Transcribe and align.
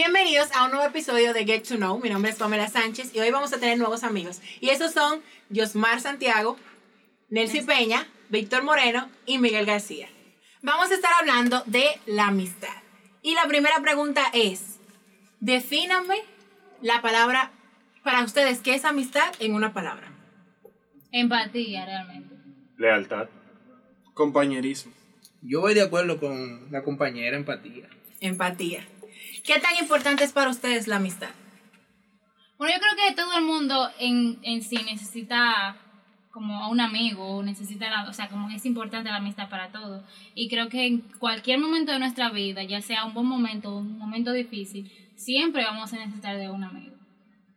Bienvenidos 0.00 0.48
a 0.54 0.64
un 0.66 0.70
nuevo 0.70 0.86
episodio 0.86 1.32
de 1.32 1.44
Get 1.44 1.66
to 1.66 1.74
Know. 1.74 1.98
Mi 1.98 2.08
nombre 2.08 2.30
es 2.30 2.36
Pamela 2.36 2.68
Sánchez 2.68 3.12
y 3.16 3.18
hoy 3.18 3.32
vamos 3.32 3.52
a 3.52 3.58
tener 3.58 3.78
nuevos 3.78 4.04
amigos. 4.04 4.40
Y 4.60 4.68
esos 4.68 4.92
son 4.92 5.20
Josmar 5.52 6.00
Santiago, 6.00 6.56
Nelcy 7.30 7.62
Peña, 7.62 8.06
Víctor 8.28 8.62
Moreno 8.62 9.10
y 9.26 9.38
Miguel 9.38 9.66
García. 9.66 10.08
Vamos 10.62 10.92
a 10.92 10.94
estar 10.94 11.10
hablando 11.18 11.64
de 11.66 11.84
la 12.06 12.28
amistad. 12.28 12.68
Y 13.22 13.34
la 13.34 13.48
primera 13.48 13.80
pregunta 13.82 14.22
es, 14.32 14.78
defíname 15.40 16.18
la 16.80 17.02
palabra 17.02 17.50
para 18.04 18.22
ustedes, 18.22 18.60
¿qué 18.60 18.74
es 18.74 18.84
amistad 18.84 19.34
en 19.40 19.52
una 19.52 19.72
palabra? 19.72 20.12
Empatía, 21.10 21.84
realmente. 21.86 22.36
Lealtad. 22.76 23.30
Compañerismo. 24.14 24.92
Yo 25.42 25.60
voy 25.60 25.74
de 25.74 25.82
acuerdo 25.82 26.20
con 26.20 26.70
la 26.70 26.84
compañera 26.84 27.36
empatía. 27.36 27.88
Empatía. 28.20 28.86
¿Qué 29.48 29.58
tan 29.60 29.74
importante 29.80 30.24
es 30.24 30.32
para 30.32 30.50
ustedes 30.50 30.86
la 30.88 30.96
amistad? 30.96 31.30
Bueno, 32.58 32.74
yo 32.74 32.80
creo 32.80 33.08
que 33.08 33.14
todo 33.16 33.38
el 33.38 33.44
mundo 33.46 33.88
en, 33.98 34.38
en 34.42 34.60
sí 34.62 34.76
necesita 34.84 35.74
como 36.30 36.62
a 36.62 36.68
un 36.68 36.80
amigo, 36.80 37.42
necesita, 37.42 37.88
la, 37.88 38.10
o 38.10 38.12
sea, 38.12 38.28
como 38.28 38.50
es 38.50 38.66
importante 38.66 39.08
la 39.08 39.16
amistad 39.16 39.48
para 39.48 39.72
todos. 39.72 40.04
Y 40.34 40.50
creo 40.50 40.68
que 40.68 40.84
en 40.86 40.98
cualquier 41.18 41.58
momento 41.60 41.92
de 41.92 41.98
nuestra 41.98 42.28
vida, 42.30 42.62
ya 42.62 42.82
sea 42.82 43.06
un 43.06 43.14
buen 43.14 43.24
momento 43.26 43.70
o 43.72 43.78
un 43.78 43.96
momento 43.96 44.32
difícil, 44.32 44.92
siempre 45.16 45.64
vamos 45.64 45.94
a 45.94 45.96
necesitar 45.96 46.36
de 46.36 46.50
un 46.50 46.64
amigo. 46.64 46.94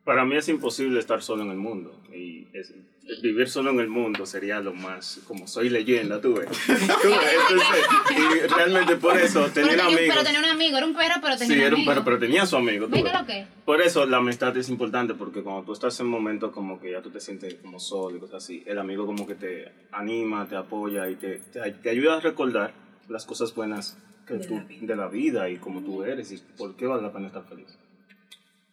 Para 0.06 0.24
mí 0.24 0.38
es 0.38 0.48
imposible 0.48 0.98
estar 0.98 1.22
solo 1.22 1.44
en 1.44 1.52
el 1.52 1.58
mundo. 1.58 2.02
Y 2.16 2.48
es- 2.54 2.74
vivir 3.22 3.50
solo 3.50 3.72
en 3.72 3.80
el 3.80 3.88
mundo 3.88 4.26
sería 4.26 4.60
lo 4.60 4.74
más, 4.74 5.20
como 5.28 5.48
soy 5.48 5.70
leyenda, 5.70 6.18
ves, 6.24 6.48
Entonces, 6.68 7.86
y 8.12 8.48
realmente 8.48 8.96
por 8.96 9.18
eso 9.18 9.42
Pero 9.42 9.54
tener 9.54 9.70
tenía, 9.72 9.88
un- 9.88 9.94
amigos. 9.96 10.16
pero 10.16 10.24
tenía 10.26 10.40
un 10.40 10.46
amigo, 10.46 10.78
era 10.78 10.86
un 10.86 10.94
perro, 10.96 11.16
pero 11.22 11.38
tenía 11.38 11.48
Sí, 11.48 11.54
un 11.54 11.60
era 11.60 11.68
un 11.70 11.74
amigo. 11.76 11.92
perro, 11.92 12.06
pero 12.06 12.20
tenía 12.20 12.46
su 12.46 12.56
amigo. 12.58 12.86
tú 12.88 12.94
¿Viste 12.94 13.10
ves. 13.12 13.20
lo 13.20 13.26
que? 13.26 13.46
Por 13.66 13.82
eso 13.82 14.06
la 14.06 14.18
amistad 14.18 14.56
es 14.58 14.70
importante, 14.70 15.14
porque 15.16 15.42
cuando 15.42 15.64
tú 15.64 15.74
estás 15.74 16.00
en 16.00 16.08
momentos 16.08 16.52
como 16.52 16.80
que 16.80 16.92
ya 16.92 17.02
tú 17.02 17.10
te 17.10 17.20
sientes 17.20 17.56
como 17.56 17.80
solo 17.80 18.18
y 18.18 18.20
cosas 18.20 18.44
así, 18.44 18.64
el 18.66 18.78
amigo 18.80 19.06
como 19.06 19.26
que 19.28 19.36
te 19.36 19.72
anima, 19.92 20.48
te 20.48 20.56
apoya 20.56 21.10
y 21.10 21.16
te, 21.16 21.38
te, 21.40 21.60
te 21.72 21.90
ayuda 21.90 22.18
a 22.18 22.20
recordar 22.22 22.74
las 23.10 23.26
cosas 23.26 23.54
buenas 23.54 23.98
que 24.28 24.36
De 24.36 24.48
tú, 24.48 24.56
la 24.56 24.64
vida. 24.64 24.88
de 24.88 24.96
la 24.96 25.08
vida 25.08 25.50
y 25.50 25.58
como 25.58 25.82
tú 25.82 26.04
eres 26.04 26.32
y 26.32 26.38
por 26.58 26.76
qué 26.76 26.86
vale 26.86 27.02
la 27.02 27.12
pena 27.12 27.28
estar 27.28 27.44
feliz. 27.44 27.68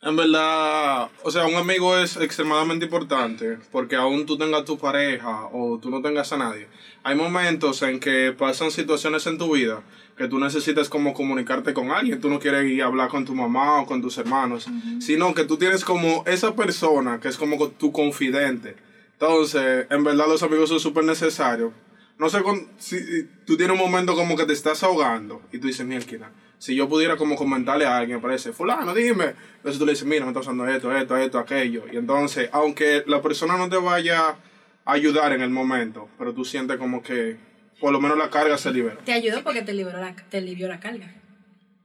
En 0.01 0.15
verdad, 0.15 1.09
o 1.25 1.31
sea, 1.31 1.47
un 1.47 1.57
amigo 1.57 1.99
es 1.99 2.17
extremadamente 2.17 2.85
importante 2.85 3.59
porque 3.73 3.97
aún 3.97 4.27
tú 4.27 4.39
tengas 4.39 4.65
tu 4.65 4.79
pareja 4.79 5.47
o 5.53 5.79
tú 5.83 5.91
no 5.91 6.01
tengas 6.01 6.33
a 6.33 6.37
nadie. 6.37 6.69
Hay 7.03 7.17
momentos 7.17 7.83
en 7.83 7.99
que 7.99 8.33
pasan 8.33 8.71
situaciones 8.71 9.27
en 9.27 9.39
tu 9.39 9.55
vida 9.55 9.83
que 10.17 10.29
tú 10.29 10.39
necesitas 10.39 10.89
como 10.89 11.15
comunicarte 11.15 11.75
con 11.75 11.91
alguien. 11.91 12.21
Tú 12.21 12.29
no 12.31 12.39
quieres 12.39 12.71
ir 12.71 12.83
a 12.83 12.87
hablar 12.87 13.09
con 13.09 13.25
tu 13.25 13.35
mamá 13.35 13.81
o 13.81 13.87
con 13.87 14.01
tus 14.01 14.17
hermanos, 14.19 14.69
sino 15.01 15.35
que 15.35 15.45
tú 15.45 15.57
tienes 15.57 15.85
como 15.85 16.23
esa 16.27 16.55
persona 16.55 17.19
que 17.19 17.27
es 17.29 17.37
como 17.37 17.69
tu 17.71 17.91
confidente. 17.91 18.77
Entonces, 19.15 19.87
en 19.91 20.05
verdad 20.05 20.29
los 20.29 20.45
amigos 20.45 20.69
son 20.69 20.79
súper 20.79 21.05
necesarios. 21.05 21.73
No 22.19 22.29
sé 22.29 22.43
con- 22.43 22.69
si 22.79 22.99
tú 23.47 23.57
tienes 23.57 23.77
un 23.77 23.83
momento 23.91 24.15
como 24.15 24.37
que 24.37 24.45
te 24.45 24.53
estás 24.53 24.83
ahogando 24.85 25.43
y 25.53 25.59
tú 25.59 25.67
dices, 25.67 25.85
mierda, 25.87 26.31
si 26.59 26.75
yo 26.75 26.89
pudiera 26.89 27.17
como 27.17 27.37
comentarle 27.37 27.87
a 27.87 27.97
alguien, 27.98 28.20
parece, 28.20 28.53
fulano, 28.53 28.95
dime. 28.95 29.34
Entonces 29.56 29.78
tú 29.78 29.87
le 29.87 29.92
dices, 29.92 30.06
mira, 30.06 30.25
me 30.25 30.31
está 30.33 30.41
pasando 30.41 30.67
esto, 30.69 30.95
esto, 30.97 31.17
esto, 31.17 31.39
aquello. 31.39 31.84
Y 31.92 31.97
entonces, 31.97 32.48
aunque 32.53 33.05
la 33.06 33.23
persona 33.23 33.56
no 33.56 33.69
te 33.69 33.77
vaya 33.77 34.37
a 34.84 34.92
ayudar 34.92 35.33
en 35.33 35.42
el 35.42 35.50
momento, 35.50 36.09
pero 36.19 36.33
tú 36.34 36.45
sientes 36.45 36.77
como 36.78 37.03
que 37.03 37.37
por 37.81 37.92
lo 37.92 38.00
menos 38.00 38.19
la 38.19 38.28
carga 38.31 38.59
se 38.59 38.73
libera. 38.73 38.97
Te 39.05 39.12
ayudó 39.12 39.42
porque 39.45 39.62
te 39.62 39.73
liberó 39.73 39.98
la, 40.00 40.15
te 40.31 40.39
alivió 40.39 40.67
la 40.69 40.81
carga. 40.81 41.15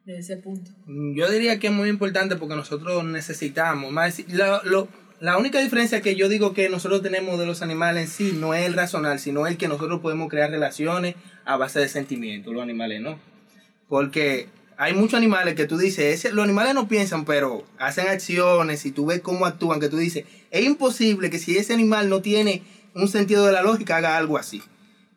De 0.06 0.18
ese 0.18 0.36
punto. 0.38 0.72
Mm, 0.86 1.16
Yo 1.16 1.30
diría 1.30 1.60
que 1.60 1.68
es 1.68 1.74
muy 1.74 1.88
importante 1.88 2.36
porque 2.36 2.56
nosotros 2.56 3.04
necesitamos 3.06 3.92
más. 3.92 4.22
Lo, 4.30 4.62
lo- 4.64 4.88
la 5.20 5.38
única 5.38 5.60
diferencia 5.62 6.02
que 6.02 6.16
yo 6.18 6.28
digo 6.28 6.54
que 6.54 6.68
nosotros 6.68 7.02
tenemos 7.02 7.40
de 7.40 7.46
los 7.46 7.62
animales 7.62 8.04
en 8.04 8.08
sí 8.10 8.38
no 8.38 8.54
es 8.54 8.66
el 8.66 8.74
racional, 8.74 9.20
sino 9.20 9.48
el 9.48 9.56
que 9.56 9.70
nosotros 9.70 10.02
podemos 10.02 10.28
crear 10.30 10.50
relaciones 10.52 11.16
a 11.46 11.56
base 11.56 11.80
de 11.80 11.88
sentimientos. 11.88 12.52
Los 12.54 12.62
animales 12.64 13.00
no. 13.02 13.18
Porque 13.88 14.48
hay 14.78 14.94
muchos 14.94 15.16
animales 15.16 15.56
que 15.56 15.66
tú 15.66 15.78
dices, 15.78 16.06
ese- 16.26 16.32
los 16.34 16.44
animales 16.44 16.74
no 16.74 16.88
piensan, 16.88 17.26
pero 17.26 17.66
hacen 17.78 18.08
acciones 18.08 18.86
y 18.86 18.92
tú 18.92 19.06
ves 19.08 19.22
cómo 19.22 19.46
actúan, 19.46 19.80
que 19.80 19.90
tú 19.90 19.98
dices, 19.98 20.26
es 20.52 20.64
imposible 20.66 21.30
que 21.30 21.40
si 21.40 21.58
ese 21.58 21.74
animal 21.74 22.10
no 22.10 22.22
tiene 22.22 22.64
un 22.96 23.08
sentido 23.08 23.46
de 23.46 23.52
la 23.54 23.62
lógica 23.64 23.98
haga 23.98 24.18
algo 24.18 24.38
así. 24.38 24.62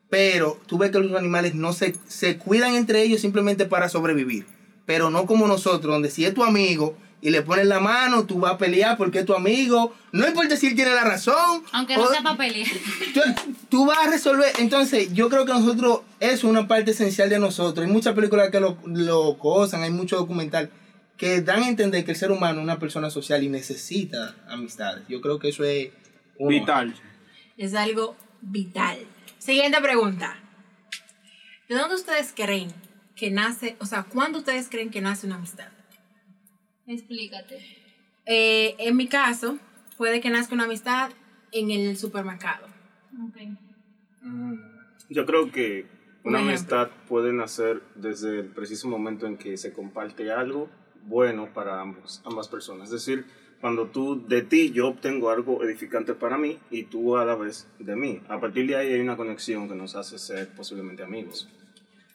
Pero 0.08 0.60
tú 0.66 0.78
ves 0.78 0.90
que 0.90 0.98
los 1.00 1.18
animales 1.18 1.54
no 1.54 1.72
se, 1.72 1.94
se 2.06 2.36
cuidan 2.38 2.74
entre 2.74 3.02
ellos 3.02 3.20
simplemente 3.20 3.66
para 3.66 3.88
sobrevivir. 3.88 4.46
Pero 4.84 5.10
no 5.10 5.26
como 5.26 5.48
nosotros, 5.48 5.92
donde 5.92 6.10
si 6.10 6.24
es 6.24 6.32
tu 6.32 6.44
amigo 6.44 6.96
y 7.20 7.30
le 7.30 7.42
pones 7.42 7.66
la 7.66 7.80
mano, 7.80 8.26
tú 8.26 8.38
vas 8.38 8.52
a 8.52 8.58
pelear 8.58 8.96
porque 8.96 9.20
es 9.20 9.26
tu 9.26 9.34
amigo. 9.34 9.94
No 10.12 10.26
importa 10.28 10.56
si 10.56 10.66
él 10.68 10.74
tiene 10.76 10.92
la 10.92 11.04
razón. 11.04 11.62
Aunque 11.72 11.96
no 11.96 12.02
o- 12.04 12.08
sea 12.12 12.22
para 12.22 12.36
pelear. 12.36 12.68
tú, 13.14 13.20
tú 13.68 13.86
vas 13.86 14.06
a 14.06 14.10
resolver. 14.10 14.52
Entonces, 14.58 15.12
yo 15.12 15.28
creo 15.28 15.44
que 15.46 15.52
nosotros, 15.52 16.00
es 16.20 16.44
una 16.44 16.68
parte 16.68 16.90
esencial 16.92 17.28
de 17.28 17.38
nosotros. 17.38 17.86
Hay 17.86 17.92
muchas 17.92 18.14
películas 18.14 18.50
que 18.50 18.60
lo, 18.60 18.78
lo 18.84 19.38
causan, 19.38 19.82
hay 19.82 19.90
mucho 19.90 20.16
documental 20.16 20.70
que 21.16 21.40
dan 21.40 21.62
a 21.62 21.68
entender 21.68 22.04
que 22.04 22.10
el 22.10 22.16
ser 22.16 22.30
humano 22.30 22.58
es 22.60 22.64
una 22.64 22.78
persona 22.78 23.08
social 23.10 23.42
y 23.42 23.48
necesita 23.48 24.36
amistades. 24.48 25.04
Yo 25.08 25.20
creo 25.22 25.38
que 25.38 25.48
eso 25.48 25.64
es 25.64 25.88
uno. 26.38 26.50
Vital. 26.50 26.94
Es 27.56 27.74
algo 27.74 28.16
vital. 28.42 28.98
Siguiente 29.38 29.80
pregunta. 29.80 30.36
¿De 31.68 31.74
dónde 31.74 31.94
ustedes 31.94 32.32
creen 32.36 32.72
que 33.16 33.30
nace, 33.30 33.76
o 33.80 33.86
sea, 33.86 34.02
cuándo 34.02 34.38
ustedes 34.40 34.68
creen 34.68 34.90
que 34.90 35.00
nace 35.00 35.26
una 35.26 35.36
amistad? 35.36 35.68
Explícate. 36.86 37.58
Eh, 38.26 38.74
en 38.78 38.96
mi 38.96 39.08
caso, 39.08 39.58
puede 39.96 40.20
que 40.20 40.30
nazca 40.30 40.54
una 40.54 40.64
amistad 40.64 41.10
en 41.52 41.70
el 41.70 41.96
supermercado. 41.96 42.66
Ok. 43.28 43.36
Yo 45.08 45.24
creo 45.26 45.50
que 45.52 45.86
una 46.24 46.40
amistad 46.40 46.90
puede 47.08 47.32
nacer 47.32 47.82
desde 47.94 48.40
el 48.40 48.46
preciso 48.46 48.88
momento 48.88 49.26
en 49.26 49.36
que 49.36 49.56
se 49.56 49.72
comparte 49.72 50.32
algo 50.32 50.68
bueno 51.04 51.52
para 51.54 51.80
ambos, 51.80 52.20
ambas 52.24 52.48
personas. 52.48 52.86
Es 52.86 53.06
decir, 53.06 53.26
cuando 53.60 53.86
tú 53.86 54.26
de 54.26 54.42
ti 54.42 54.72
yo 54.72 54.88
obtengo 54.88 55.30
algo 55.30 55.62
edificante 55.62 56.14
para 56.14 56.36
mí 56.36 56.58
y 56.70 56.84
tú 56.84 57.16
a 57.16 57.24
la 57.24 57.36
vez 57.36 57.68
de 57.78 57.94
mí. 57.94 58.20
A 58.28 58.40
partir 58.40 58.66
de 58.66 58.76
ahí 58.76 58.92
hay 58.92 59.00
una 59.00 59.16
conexión 59.16 59.68
que 59.68 59.76
nos 59.76 59.94
hace 59.94 60.18
ser 60.18 60.48
posiblemente 60.48 61.04
amigos. 61.04 61.48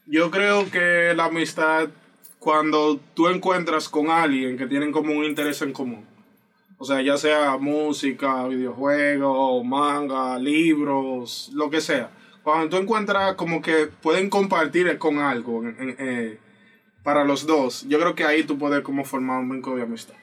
Yo 0.05 0.29
creo 0.29 0.69
que 0.69 1.13
la 1.15 1.25
amistad, 1.25 1.89
cuando 2.41 3.00
tú 3.13 3.28
encuentras 3.28 3.88
con 3.88 4.09
alguien 4.09 4.57
que 4.57 4.66
tienen 4.66 4.91
como 4.91 5.13
un 5.13 5.25
interés 5.25 5.62
en 5.62 5.74
común, 5.74 6.03
o 6.79 6.84
sea, 6.84 7.00
ya 7.03 7.16
sea 7.16 7.56
música, 7.57 8.47
videojuegos, 8.47 9.63
manga, 9.63 10.40
libros, 10.40 11.52
lo 11.53 11.69
que 11.69 11.79
sea, 11.81 12.09
cuando 12.41 12.68
tú 12.68 12.78
encuentras 12.81 13.35
como 13.35 13.62
que 13.62 13.85
pueden 14.02 14.31
compartir 14.31 14.97
con 14.97 15.19
algo 15.19 15.62
eh, 15.68 16.40
para 17.03 17.25
los 17.25 17.46
dos, 17.46 17.85
yo 17.88 18.00
creo 18.00 18.16
que 18.16 18.24
ahí 18.24 18.44
tú 18.44 18.58
puedes 18.58 18.81
como 18.81 19.06
formar 19.06 19.41
un 19.41 19.52
vínculo 19.52 19.75
de 19.75 19.84
amistad. 19.84 20.16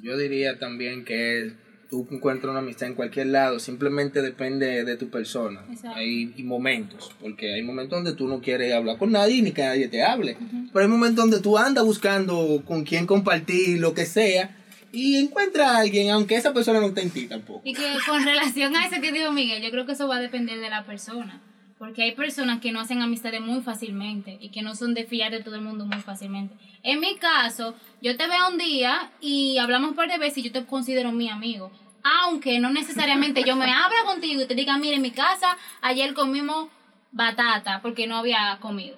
Yo 0.00 0.16
diría 0.16 0.60
también 0.60 1.04
que 1.04 1.52
tú 1.88 2.06
encuentras 2.10 2.50
una 2.50 2.60
amistad 2.60 2.88
en 2.88 2.94
cualquier 2.94 3.28
lado, 3.28 3.58
simplemente 3.58 4.20
depende 4.22 4.84
de 4.84 4.96
tu 4.96 5.08
persona. 5.08 5.64
Exacto. 5.70 5.98
Hay 5.98 6.26
momentos, 6.44 7.10
porque 7.20 7.54
hay 7.54 7.62
momentos 7.62 7.98
donde 7.98 8.14
tú 8.14 8.28
no 8.28 8.40
quieres 8.40 8.74
hablar 8.74 8.98
con 8.98 9.12
nadie 9.12 9.42
ni 9.42 9.52
que 9.52 9.62
nadie 9.62 9.88
te 9.88 10.02
hable. 10.02 10.36
Pero 10.72 10.84
hay 10.84 10.90
momentos 10.90 11.24
donde 11.24 11.40
tú 11.40 11.56
andas 11.56 11.84
buscando 11.84 12.62
con 12.66 12.84
quién 12.84 13.06
compartir 13.06 13.80
lo 13.80 13.94
que 13.94 14.04
sea 14.04 14.54
y 14.92 15.16
encuentras 15.16 15.68
a 15.68 15.78
alguien, 15.78 16.10
aunque 16.10 16.36
esa 16.36 16.52
persona 16.52 16.80
no 16.80 16.86
esté 16.86 17.02
en 17.02 17.10
ti 17.10 17.26
tampoco. 17.26 17.62
Y 17.64 17.74
que 17.74 17.94
con 18.06 18.22
relación 18.24 18.74
a 18.76 18.86
eso 18.86 19.00
que 19.00 19.12
dijo 19.12 19.32
Miguel, 19.32 19.62
yo 19.62 19.70
creo 19.70 19.86
que 19.86 19.92
eso 19.92 20.08
va 20.08 20.16
a 20.16 20.20
depender 20.20 20.60
de 20.60 20.70
la 20.70 20.84
persona. 20.84 21.40
Porque 21.78 22.02
hay 22.02 22.12
personas 22.12 22.60
que 22.60 22.72
no 22.72 22.80
hacen 22.80 23.02
amistades 23.02 23.40
muy 23.40 23.60
fácilmente 23.60 24.36
y 24.40 24.50
que 24.50 24.62
no 24.62 24.74
son 24.74 24.94
de 24.94 25.04
fiar 25.04 25.30
de 25.30 25.42
todo 25.42 25.54
el 25.54 25.60
mundo 25.60 25.86
muy 25.86 25.98
fácilmente. 25.98 26.54
En 26.82 26.98
mi 26.98 27.16
caso, 27.16 27.74
yo 28.02 28.16
te 28.16 28.26
veo 28.26 28.48
un 28.50 28.58
día 28.58 29.12
y 29.20 29.58
hablamos 29.58 29.90
un 29.90 29.96
par 29.96 30.08
de 30.10 30.18
veces 30.18 30.38
y 30.38 30.42
yo 30.44 30.52
te 30.52 30.66
considero 30.66 31.12
mi 31.12 31.28
amigo. 31.28 31.70
Aunque 32.02 32.58
no 32.58 32.70
necesariamente 32.70 33.44
yo 33.44 33.54
me 33.54 33.72
abra 33.72 34.04
contigo 34.06 34.42
y 34.42 34.46
te 34.46 34.54
diga, 34.54 34.76
mire, 34.76 34.96
en 34.96 35.02
mi 35.02 35.12
casa 35.12 35.56
ayer 35.80 36.14
comimos 36.14 36.68
batata 37.12 37.80
porque 37.80 38.06
no 38.06 38.16
había 38.16 38.58
comido. 38.60 38.96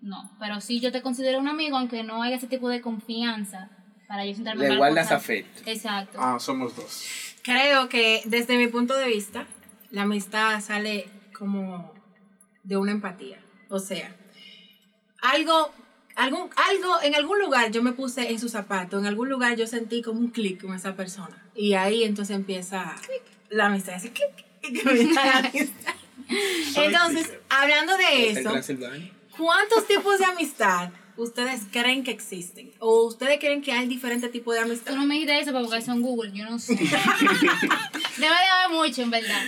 No, 0.00 0.30
pero 0.40 0.60
sí 0.60 0.80
yo 0.80 0.90
te 0.90 1.02
considero 1.02 1.38
un 1.38 1.48
amigo 1.48 1.76
aunque 1.76 2.02
no 2.02 2.22
haya 2.22 2.36
ese 2.36 2.48
tipo 2.48 2.68
de 2.68 2.80
confianza 2.80 3.70
para 4.08 4.26
yo 4.26 4.34
sentarme 4.34 4.68
Le 4.68 4.76
guardas 4.76 5.12
afecto. 5.12 5.62
Exacto. 5.66 6.18
Ah, 6.20 6.38
somos 6.40 6.74
dos. 6.76 7.34
Creo 7.42 7.88
que 7.88 8.22
desde 8.24 8.56
mi 8.56 8.68
punto 8.68 8.96
de 8.96 9.06
vista, 9.08 9.46
la 9.90 10.02
amistad 10.02 10.60
sale 10.60 11.08
como 11.32 11.92
de 12.62 12.76
una 12.76 12.92
empatía. 12.92 13.38
O 13.68 13.78
sea, 13.78 14.14
algo, 15.20 15.72
algún, 16.14 16.50
algo, 16.56 17.02
en 17.02 17.14
algún 17.14 17.38
lugar 17.38 17.70
yo 17.70 17.82
me 17.82 17.92
puse 17.92 18.30
en 18.30 18.38
su 18.38 18.48
zapato, 18.48 18.98
en 18.98 19.06
algún 19.06 19.28
lugar 19.28 19.56
yo 19.56 19.66
sentí 19.66 20.02
como 20.02 20.20
un 20.20 20.30
clic 20.30 20.60
con 20.60 20.74
esa 20.74 20.94
persona. 20.94 21.46
Y 21.54 21.74
ahí 21.74 22.04
entonces 22.04 22.36
empieza 22.36 22.94
la 23.50 23.66
amistad, 23.66 23.94
así 23.94 24.10
clic, 24.10 24.44
y 24.62 24.82
comienza 24.82 25.24
la 25.24 25.38
amistad. 25.38 25.94
Entonces, 26.76 27.32
hablando 27.48 27.96
de 27.96 28.30
eso. 28.30 28.50
¿cuántos 29.36 29.86
tipos 29.86 30.18
de 30.18 30.24
amistad 30.26 30.90
ustedes 31.16 31.62
creen 31.70 32.04
que 32.04 32.10
existen? 32.10 32.72
¿O 32.78 33.06
ustedes 33.06 33.38
creen 33.38 33.62
que 33.62 33.72
hay 33.72 33.86
diferentes 33.86 34.30
tipos 34.30 34.54
de 34.54 34.60
amistad? 34.60 34.92
Tú 34.92 34.98
no 34.98 35.06
me 35.06 35.14
dijiste 35.14 35.40
eso 35.40 35.52
para 35.52 35.62
buscar 35.62 35.80
eso 35.80 35.92
en 35.92 36.02
Google, 36.02 36.32
yo 36.32 36.44
no 36.44 36.58
sé. 36.58 36.74
Debe 36.76 36.88
de 38.18 38.26
haber 38.26 38.76
mucho, 38.76 39.02
en 39.02 39.10
verdad. 39.10 39.42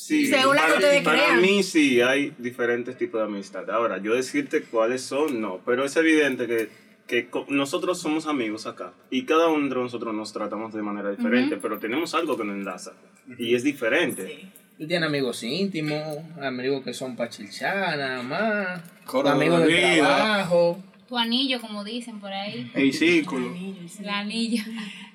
Sí, 0.00 0.26
Según 0.26 0.56
la 0.56 0.62
que 0.62 0.66
para, 0.68 0.78
ustedes 0.78 1.02
para 1.02 1.36
mí 1.36 1.62
sí 1.62 2.00
hay 2.00 2.32
diferentes 2.38 2.96
tipos 2.96 3.20
de 3.20 3.26
amistad. 3.26 3.68
Ahora, 3.70 3.98
yo 3.98 4.14
decirte 4.14 4.62
cuáles 4.62 5.02
son, 5.02 5.42
no, 5.42 5.60
pero 5.66 5.84
es 5.84 5.94
evidente 5.94 6.46
que, 6.46 6.70
que 7.06 7.28
nosotros 7.48 8.00
somos 8.00 8.26
amigos 8.26 8.66
acá 8.66 8.94
y 9.10 9.26
cada 9.26 9.48
uno 9.48 9.68
de 9.68 9.74
nosotros 9.74 10.14
nos 10.14 10.32
tratamos 10.32 10.72
de 10.72 10.80
manera 10.80 11.10
diferente, 11.10 11.58
pero 11.58 11.78
tenemos 11.78 12.14
algo 12.14 12.38
que 12.38 12.44
nos 12.44 12.56
enlaza 12.56 12.92
y 13.38 13.54
es 13.54 13.62
diferente. 13.62 14.26
Sí. 14.26 14.48
Tú 14.78 14.86
tienes 14.86 15.06
amigos 15.06 15.42
íntimos, 15.42 16.02
amigos 16.40 16.82
que 16.82 16.94
son 16.94 17.14
para 17.14 17.28
chichar 17.28 17.98
nada 17.98 18.22
más, 18.22 18.82
amigos 19.26 19.60
de 19.60 19.66
vida. 19.66 19.96
trabajo. 19.96 20.82
Tu 21.06 21.18
anillo, 21.18 21.60
como 21.60 21.84
dicen 21.84 22.20
por 22.20 22.32
ahí. 22.32 22.70
El 22.72 22.94
círculo. 22.94 23.54
El 23.54 24.08
anillo. 24.08 24.62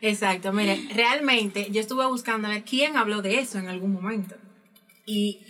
Exacto, 0.01 0.53
mire, 0.53 0.79
realmente 0.93 1.69
yo 1.71 1.81
estuve 1.81 2.05
buscando 2.05 2.47
a 2.47 2.51
ver 2.51 2.63
quién 2.63 2.97
habló 2.97 3.23
de 3.23 3.39
eso 3.39 3.57
en 3.57 3.67
algún 3.67 3.91
momento. 3.93 4.35
Y 5.05 5.41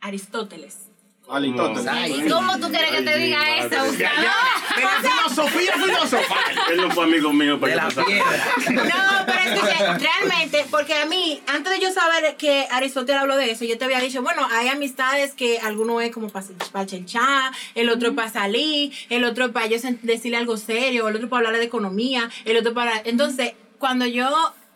Aristóteles. 0.00 0.88
Aristóteles. 1.28 1.86
Ay, 1.86 2.24
¿Y 2.26 2.28
cómo 2.28 2.58
tú 2.58 2.68
quieres 2.68 2.90
que 2.90 3.02
te 3.02 3.18
diga 3.18 3.58
eso. 3.58 3.84
Gustavo? 3.86 3.92
De 3.92 4.82
la 4.82 5.10
filosofía 5.10 5.72
filosofal. 5.84 6.38
Él 6.70 6.76
no 6.78 6.90
fue 6.90 7.04
amigo 7.04 7.32
mío 7.32 7.58
para 7.60 7.86
de 7.86 7.94
que 7.94 7.96
la 7.96 8.04
piedra. 8.04 8.54
No, 8.70 9.26
pero 9.26 9.40
es 9.40 9.60
que 9.60 9.84
realmente, 9.98 10.66
porque 10.70 10.94
a 10.94 11.06
mí, 11.06 11.40
antes 11.46 11.72
de 11.72 11.80
yo 11.80 11.92
saber 11.92 12.36
que 12.36 12.66
Aristóteles 12.70 13.20
habló 13.20 13.36
de 13.36 13.52
eso, 13.52 13.64
yo 13.64 13.78
te 13.78 13.84
había 13.84 14.00
dicho, 14.00 14.22
bueno, 14.22 14.46
hay 14.50 14.68
amistades 14.68 15.32
que 15.34 15.58
alguno 15.60 16.00
es 16.00 16.10
como 16.10 16.28
para 16.28 16.86
chelchar, 16.86 17.52
el 17.74 17.88
otro 17.88 18.10
es 18.10 18.14
para 18.14 18.30
salir, 18.30 18.92
el 19.08 19.24
otro 19.24 19.46
es 19.46 19.52
para 19.52 19.66
yo 19.66 19.78
decirle 20.02 20.36
algo 20.36 20.56
serio, 20.56 21.08
el 21.08 21.16
otro 21.16 21.28
para 21.28 21.38
hablarle 21.38 21.60
de 21.60 21.66
economía, 21.66 22.28
el 22.44 22.56
otro 22.56 22.74
para... 22.74 23.00
Entonces, 23.04 23.52
cuando 23.78 24.06
yo 24.06 24.28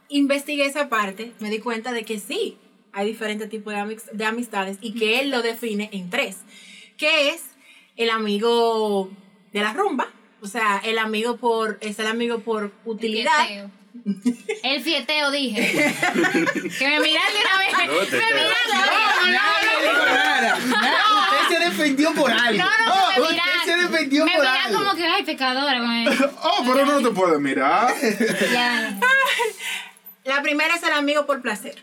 investigué 0.09 0.67
esa 0.67 0.89
parte, 0.89 1.33
me 1.41 1.51
di 1.51 1.59
cuenta 1.59 1.93
de 1.93 2.05
que 2.05 2.21
sí, 2.21 2.57
hay 2.97 3.07
diferentes 3.07 3.49
tipos 3.51 3.73
de, 3.75 3.79
amix- 3.81 4.11
de 4.11 4.25
amistades 4.25 4.79
y 4.81 4.95
que 4.95 5.21
él 5.21 5.31
lo 5.31 5.43
define 5.43 5.89
en 5.93 6.09
tres, 6.11 6.39
que 6.97 7.29
es 7.31 7.43
el 7.97 8.11
amigo 8.11 9.11
de 9.53 9.61
la 9.61 9.73
rumba, 9.73 10.09
o 10.41 10.47
sea, 10.47 10.81
el 10.85 10.99
amigo 10.99 11.37
por, 11.37 11.79
es 11.81 11.99
el 11.99 12.07
amigo 12.07 12.41
por 12.41 12.73
utilidad. 12.85 13.47
Fieteo. 13.47 13.71
El 14.63 14.83
fieteo, 14.83 15.31
dije. 15.31 15.63
que 16.79 16.89
me 16.89 17.01
miran 17.01 17.25
de 17.33 17.41
una 17.41 17.59
vez. 17.59 17.73
No, 17.73 18.07
te 18.07 18.17
me 18.17 18.27
miran 18.35 18.55
dijo 19.83 20.05
nada. 20.07 20.59
Nadie- 20.59 21.47
Usted 21.49 21.57
se 21.59 21.65
defendió 21.71 22.13
por 22.15 22.31
algo. 22.31 22.59
No, 22.63 22.71
no, 22.79 22.87
no, 22.95 23.13
me 23.17 23.23
Usted 23.23 23.43
se 23.65 23.77
defendió 23.77 24.25
me 24.27 24.33
por 24.33 24.41
miran 24.41 24.67
algo. 24.67 24.79
como 24.79 24.95
que, 24.95 25.05
ay, 25.07 25.23
pecadora. 25.25 25.81
güey. 25.81 26.07
Oh, 26.43 26.65
pero 26.67 26.85
no 26.87 27.01
te 27.01 27.11
puedes 27.15 27.41
mirar. 27.41 27.95
Ya. 28.53 28.99
La 30.25 30.43
primera 30.43 30.75
es 30.75 30.83
el 30.83 30.93
amigo 30.93 31.25
por 31.27 31.41
placer. 31.41 31.83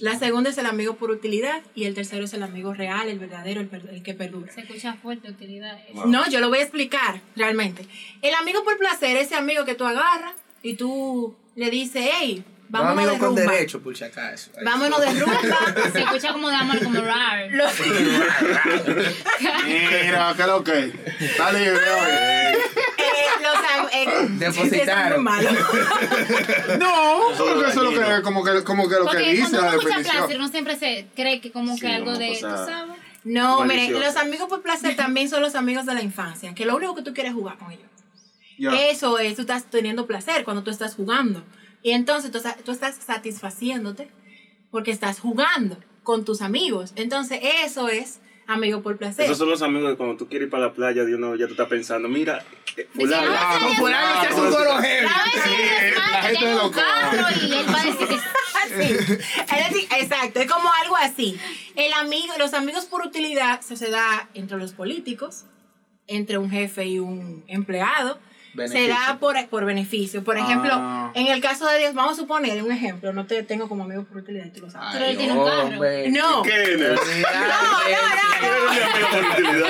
La 0.00 0.18
segunda 0.18 0.50
es 0.50 0.58
el 0.58 0.66
amigo 0.66 0.96
por 0.96 1.10
utilidad. 1.10 1.62
Y 1.74 1.84
el 1.84 1.94
tercero 1.94 2.24
es 2.24 2.34
el 2.34 2.42
amigo 2.42 2.74
real, 2.74 3.08
el 3.08 3.18
verdadero, 3.18 3.60
el, 3.60 3.70
el 3.90 4.02
que 4.02 4.14
perdura. 4.14 4.52
Se 4.52 4.62
escucha 4.62 4.94
fuerte 4.94 5.30
utilidad. 5.30 5.78
Wow. 5.94 6.08
No, 6.08 6.28
yo 6.28 6.40
lo 6.40 6.48
voy 6.48 6.58
a 6.58 6.62
explicar 6.62 7.20
realmente. 7.36 7.86
El 8.22 8.34
amigo 8.34 8.64
por 8.64 8.78
placer 8.78 9.16
es 9.16 9.26
ese 9.26 9.36
amigo 9.36 9.64
que 9.64 9.74
tú 9.74 9.84
agarras 9.84 10.34
y 10.62 10.74
tú 10.74 11.36
le 11.54 11.70
dices, 11.70 12.08
hey, 12.12 12.44
No, 12.70 12.80
vámonos 12.82 12.98
amigo 12.98 13.12
de 13.12 13.18
con 13.18 13.34
derecho, 13.34 13.80
por 13.80 13.96
si 13.96 14.04
acaso. 14.04 14.50
Ahí 14.56 14.64
Vámonos 14.64 15.00
de 15.00 15.20
rumba. 15.20 15.38
Se 15.92 15.98
escucha 16.00 16.32
como 16.32 16.48
de 16.48 16.56
amor, 16.56 16.82
como 16.82 17.00
rar. 17.02 17.46
Lo- 17.52 17.68
Mira, 19.64 20.32
¿qué 20.36 20.42
es 20.42 20.48
lo 20.48 20.64
que? 20.64 20.92
Está 21.20 21.52
libre 21.52 21.72
hoy. 21.72 22.10
eh, 22.10 22.54
los 23.42 23.92
eh, 23.92 24.26
Depositaron. 24.38 25.26
eso. 25.38 26.78
No, 26.78 27.18
porque 27.36 27.68
eso 27.68 27.68
es 27.68 27.76
lo 27.76 27.90
que, 28.16 28.22
como 28.22 28.44
que, 28.44 28.64
como 28.64 28.88
que 28.88 28.94
lo 28.96 29.00
que 29.02 29.06
Porque 29.06 29.30
dice 29.30 29.40
cuando 29.42 29.60
la 29.60 29.66
uno 29.68 29.76
escucha 29.78 29.88
definición. 29.98 30.16
placer, 30.26 30.36
uno 30.38 30.48
siempre 30.48 30.76
se 30.78 31.06
cree 31.14 31.40
que 31.40 31.52
como 31.52 31.74
que 31.74 31.80
Sí, 31.80 31.92
algo 31.92 32.10
una 32.10 32.18
de, 32.18 32.28
tú 32.34 32.40
sabes. 32.40 32.94
No, 33.24 33.64
miren, 33.64 33.68
Malicioso. 33.92 34.04
los 34.04 34.16
amigos 34.16 34.48
por 34.48 34.62
placer 34.62 34.96
también 34.96 35.28
son 35.30 35.40
los 35.42 35.54
amigos 35.54 35.86
de 35.86 35.94
la 35.94 36.02
infancia, 36.02 36.54
que 36.54 36.66
lo 36.66 36.76
único 36.76 36.94
que 36.94 37.02
tú 37.02 37.14
quieres 37.14 37.30
es 37.30 37.36
jugar 37.36 37.56
con 37.56 37.70
ellos. 37.72 37.86
Ya. 38.58 38.70
Eso 38.88 39.18
es, 39.18 39.34
tú 39.34 39.42
estás 39.42 39.64
teniendo 39.70 40.06
placer 40.06 40.44
cuando 40.44 40.62
tú 40.62 40.70
estás 40.70 40.94
jugando. 40.94 41.42
Y 41.84 41.92
entonces 41.92 42.32
tú, 42.32 42.38
estás- 42.38 42.56
tú 42.64 42.72
estás 42.72 42.96
satisfaciéndote 42.96 44.08
porque 44.72 44.90
estás 44.90 45.20
jugando 45.20 45.76
con 46.02 46.24
tus 46.24 46.40
amigos. 46.42 46.92
Entonces 46.96 47.38
eso 47.64 47.88
es 47.88 48.20
amigo 48.46 48.82
por 48.82 48.96
placer. 48.96 49.26
Esos 49.26 49.38
son 49.38 49.50
los 49.50 49.62
amigos 49.62 49.90
que 49.92 49.96
cuando 49.96 50.16
tú 50.16 50.26
quieres 50.28 50.46
ir 50.46 50.50
para 50.50 50.66
la 50.66 50.72
playa, 50.72 51.04
de 51.04 51.14
uno 51.14 51.36
ya 51.36 51.46
tú 51.46 51.52
estás 51.52 51.68
pensando, 51.68 52.08
mira, 52.08 52.42
eh, 52.76 52.88
fulano, 52.94 53.30
Ah, 53.32 53.58
fulano 53.76 54.20
hace 54.20 54.40
un 54.40 54.50
coro 54.50 54.78
heavy. 54.78 55.06
Es 55.84 55.94
la 56.10 56.22
gente 56.22 56.38
tiene 56.38 56.54
lo 56.54 56.66
un 56.66 56.72
carro 56.72 57.26
y 57.42 57.52
él 57.52 57.66
va 57.68 57.80
a 57.80 57.84
decir 57.84 58.08
que 58.08 58.14
Así. 58.14 58.94
Es 59.56 59.68
decir, 59.70 59.88
exacto, 59.98 60.40
es 60.40 60.50
como 60.50 60.70
algo 60.82 60.96
así. 60.96 61.38
El 61.76 61.92
amigo, 61.92 62.32
los 62.38 62.54
amigos 62.54 62.86
por 62.86 63.06
utilidad 63.06 63.60
se, 63.60 63.76
se 63.76 63.90
da 63.90 64.30
entre 64.32 64.56
los 64.56 64.72
políticos, 64.72 65.44
entre 66.06 66.38
un 66.38 66.50
jefe 66.50 66.86
y 66.86 66.98
un 66.98 67.44
empleado. 67.46 68.18
Se 68.54 68.58
Beneficio. 68.58 68.94
da 68.94 69.18
por, 69.18 69.34
por 69.48 69.64
beneficio. 69.64 70.22
Por 70.22 70.36
ejemplo, 70.38 70.70
Ah. 70.74 71.10
en 71.14 71.26
el 71.26 71.40
caso 71.40 71.66
de 71.66 71.78
Dios, 71.80 71.94
vamos 71.94 72.12
a 72.12 72.16
suponer 72.16 72.62
un 72.62 72.70
ejemplo, 72.70 73.12
no 73.12 73.26
te 73.26 73.42
tengo 73.42 73.68
como 73.68 73.82
amigo 73.84 74.04
por 74.04 74.18
utilidad, 74.18 74.46
tú 74.54 74.60
lo 74.60 74.70
sabes. 74.70 74.90
Pero 74.92 75.04
él 75.06 75.16
tiene 75.16 75.32
un 75.32 75.44
carro. 75.44 75.62
hombre. 75.68 76.10
No. 76.10 76.42
¿Qué? 76.42 76.76
No, 76.78 76.94
No, 76.94 77.00
no, 79.00 79.08
amigo 79.32 79.66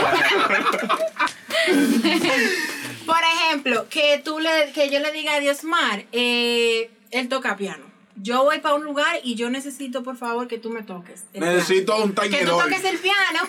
por 3.07 3.19
ejemplo, 3.23 3.87
que 3.91 4.21
tú 4.25 4.39
le, 4.39 4.73
que 4.73 4.91
yo 4.91 4.99
le 5.01 5.13
diga 5.13 5.35
a 5.35 5.41
Diosmar, 5.41 6.05
eh, 6.13 6.91
él 7.11 7.29
toca 7.29 7.57
piano. 7.57 7.85
Yo 8.17 8.45
voy 8.45 8.61
para 8.61 8.77
un 8.77 8.85
lugar 8.85 9.19
y 9.25 9.35
yo 9.35 9.51
necesito, 9.51 10.03
por 10.03 10.17
favor, 10.17 10.47
que 10.49 10.59
tú 10.59 10.71
me 10.71 10.83
toques. 10.83 11.25
Necesito 11.35 12.03
un 12.03 12.13
piano. 12.15 12.31
Que 12.31 12.45
tú 12.45 12.53
toques 12.53 12.85
el 12.85 12.99
piano 12.99 13.41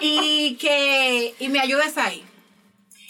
y 0.00 0.54
que 0.56 1.34
y 1.38 1.48
me 1.48 1.58
ayudes 1.60 1.96
ahí. 1.98 2.24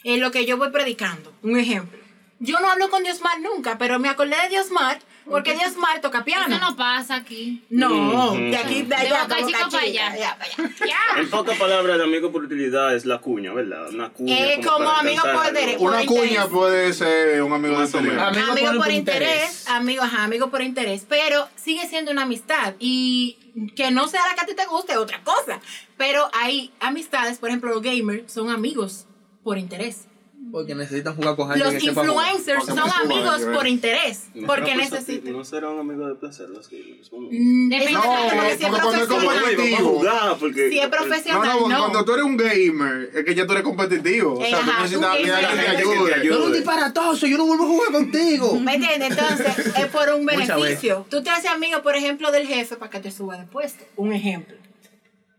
En 0.04 0.20
lo 0.20 0.30
que 0.30 0.46
yo 0.46 0.56
voy 0.56 0.70
predicando. 0.70 1.32
Un 1.42 1.58
ejemplo. 1.58 1.98
Yo 2.42 2.58
no 2.58 2.70
hablo 2.70 2.88
con 2.88 3.02
Diosmar 3.02 3.38
nunca, 3.40 3.76
pero 3.76 3.98
me 3.98 4.08
acordé 4.08 4.34
de 4.44 4.48
Diosmar 4.48 4.98
porque 5.26 5.54
Diosmar 5.54 6.00
toca 6.00 6.24
piano. 6.24 6.46
eso 6.48 6.58
no 6.58 6.74
pasa 6.74 7.16
aquí. 7.16 7.62
No, 7.68 8.32
de 8.32 8.56
aquí, 8.56 8.82
de 8.82 8.94
allá, 8.94 9.26
de 9.26 9.46
Chica 9.46 9.68
para 9.70 9.84
allá. 9.84 10.10
allá, 10.10 10.38
para 10.38 10.64
allá. 10.64 10.74
Ya. 10.86 11.20
En 11.20 11.28
pocas 11.28 11.58
palabras, 11.58 11.96
el 11.96 12.02
amigo 12.02 12.32
por 12.32 12.44
utilidad 12.44 12.96
es 12.96 13.04
la 13.04 13.18
cuña, 13.18 13.52
¿verdad? 13.52 13.90
Una 13.90 14.08
cuña. 14.08 14.54
Eh, 14.54 14.60
como 14.64 14.86
para 14.86 15.00
amigo 15.00 15.22
por 15.22 15.52
derecho. 15.52 15.80
Una 15.80 16.06
cuña 16.06 16.24
interés. 16.24 16.46
puede 16.48 16.92
ser 16.94 17.42
un 17.42 17.52
amigo 17.52 17.78
de 17.78 18.00
menos. 18.00 18.22
Amigo, 18.22 18.52
amigo 18.52 18.66
por, 18.68 18.78
por 18.78 18.90
interés, 18.90 19.32
interés. 19.32 19.68
amigo, 19.68 20.02
ajá, 20.02 20.24
amigo 20.24 20.50
por 20.50 20.62
interés, 20.62 21.04
pero 21.06 21.46
sigue 21.56 21.86
siendo 21.88 22.10
una 22.10 22.22
amistad 22.22 22.74
y 22.78 23.36
que 23.76 23.90
no 23.90 24.08
sea 24.08 24.26
la 24.26 24.34
que 24.34 24.40
a 24.40 24.46
ti 24.46 24.54
te 24.54 24.64
guste, 24.64 24.96
otra 24.96 25.22
cosa. 25.22 25.60
Pero 25.98 26.30
hay 26.32 26.72
amistades, 26.80 27.38
por 27.38 27.50
ejemplo, 27.50 27.70
los 27.70 27.82
gamers 27.82 28.32
son 28.32 28.48
amigos 28.48 29.06
por 29.42 29.58
interés. 29.58 30.06
Porque 30.52 30.74
necesitan 30.74 31.14
jugar 31.14 31.36
con 31.36 31.52
alguien 31.52 31.72
Los 31.74 31.82
que 31.82 31.90
influencers 31.90 32.64
son 32.64 32.78
amigos 32.78 33.42
por 33.54 33.66
interés, 33.68 34.28
No 34.34 34.46
porque 34.46 34.74
necesitan. 34.74 35.32
No 35.34 35.44
será 35.44 35.68
un 35.68 35.80
amigo 35.80 36.08
de 36.08 36.14
placer, 36.14 36.48
los. 36.48 36.68
¿cómo? 37.10 37.28
Mm, 37.30 37.68
Depende 37.68 38.00
porque 38.00 38.56
si 38.56 38.64
es 38.64 38.70
profesional, 38.70 40.36
porque... 40.40 40.70
si 40.70 40.78
es 40.78 40.84
No, 40.84 40.90
profesional, 40.90 41.58
no, 41.60 41.68
no. 41.68 41.78
cuando 41.78 42.04
tú 42.06 42.12
eres 42.14 42.24
un 42.24 42.36
gamer, 42.38 43.10
es 43.14 43.24
que 43.24 43.34
ya 43.34 43.46
tú 43.46 43.52
eres 43.52 43.64
competitivo. 43.64 44.38
O 44.38 44.44
sea, 44.44 44.60
tú 44.60 44.66
necesitas 44.80 45.16
que 45.18 45.30
alguien 45.30 45.76
te 45.76 45.82
que 45.82 46.14
ayude. 46.14 46.52
disparatoso, 46.56 47.26
yo 47.26 47.36
no 47.36 47.44
vuelvo 47.46 47.64
a 47.64 47.68
jugar 47.68 47.92
contigo. 47.92 48.58
¿Me 48.60 48.74
entiendes? 48.76 49.10
Entonces, 49.10 49.66
es 49.76 49.86
por 49.86 50.08
un 50.08 50.24
beneficio. 50.24 51.06
Tú 51.10 51.22
te 51.22 51.28
haces 51.30 51.50
amigo, 51.50 51.82
por 51.82 51.94
ejemplo, 51.96 52.32
del 52.32 52.46
jefe 52.46 52.76
para 52.76 52.90
que 52.90 53.00
te 53.00 53.10
suba 53.10 53.36
de 53.36 53.44
puesto. 53.44 53.84
Un 53.96 54.14
ejemplo. 54.14 54.56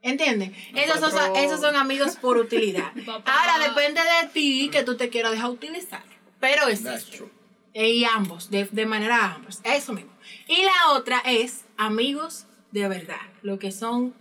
¿Entiendes? 0.03 0.51
Esos 0.73 0.99
son, 1.11 1.35
esos 1.35 1.61
son 1.61 1.75
amigos 1.75 2.15
por 2.15 2.37
utilidad. 2.37 2.91
Ahora 3.07 3.59
depende 3.67 4.01
de 4.01 4.29
ti 4.33 4.69
que 4.71 4.83
tú 4.83 4.97
te 4.97 5.09
quieras 5.09 5.31
dejar 5.33 5.49
utilizar. 5.51 6.03
Pero 6.39 6.67
es 6.67 6.83
That's 6.83 7.05
true. 7.09 7.29
y 7.73 8.03
ambos, 8.05 8.49
de, 8.49 8.65
de 8.71 8.85
manera 8.87 9.33
ambos. 9.35 9.59
Eso 9.63 9.93
mismo. 9.93 10.11
Y 10.47 10.63
la 10.63 10.91
otra 10.93 11.19
es 11.25 11.65
amigos 11.77 12.45
de 12.71 12.87
verdad. 12.87 13.21
Lo 13.43 13.59
que 13.59 13.71
son, 13.71 14.15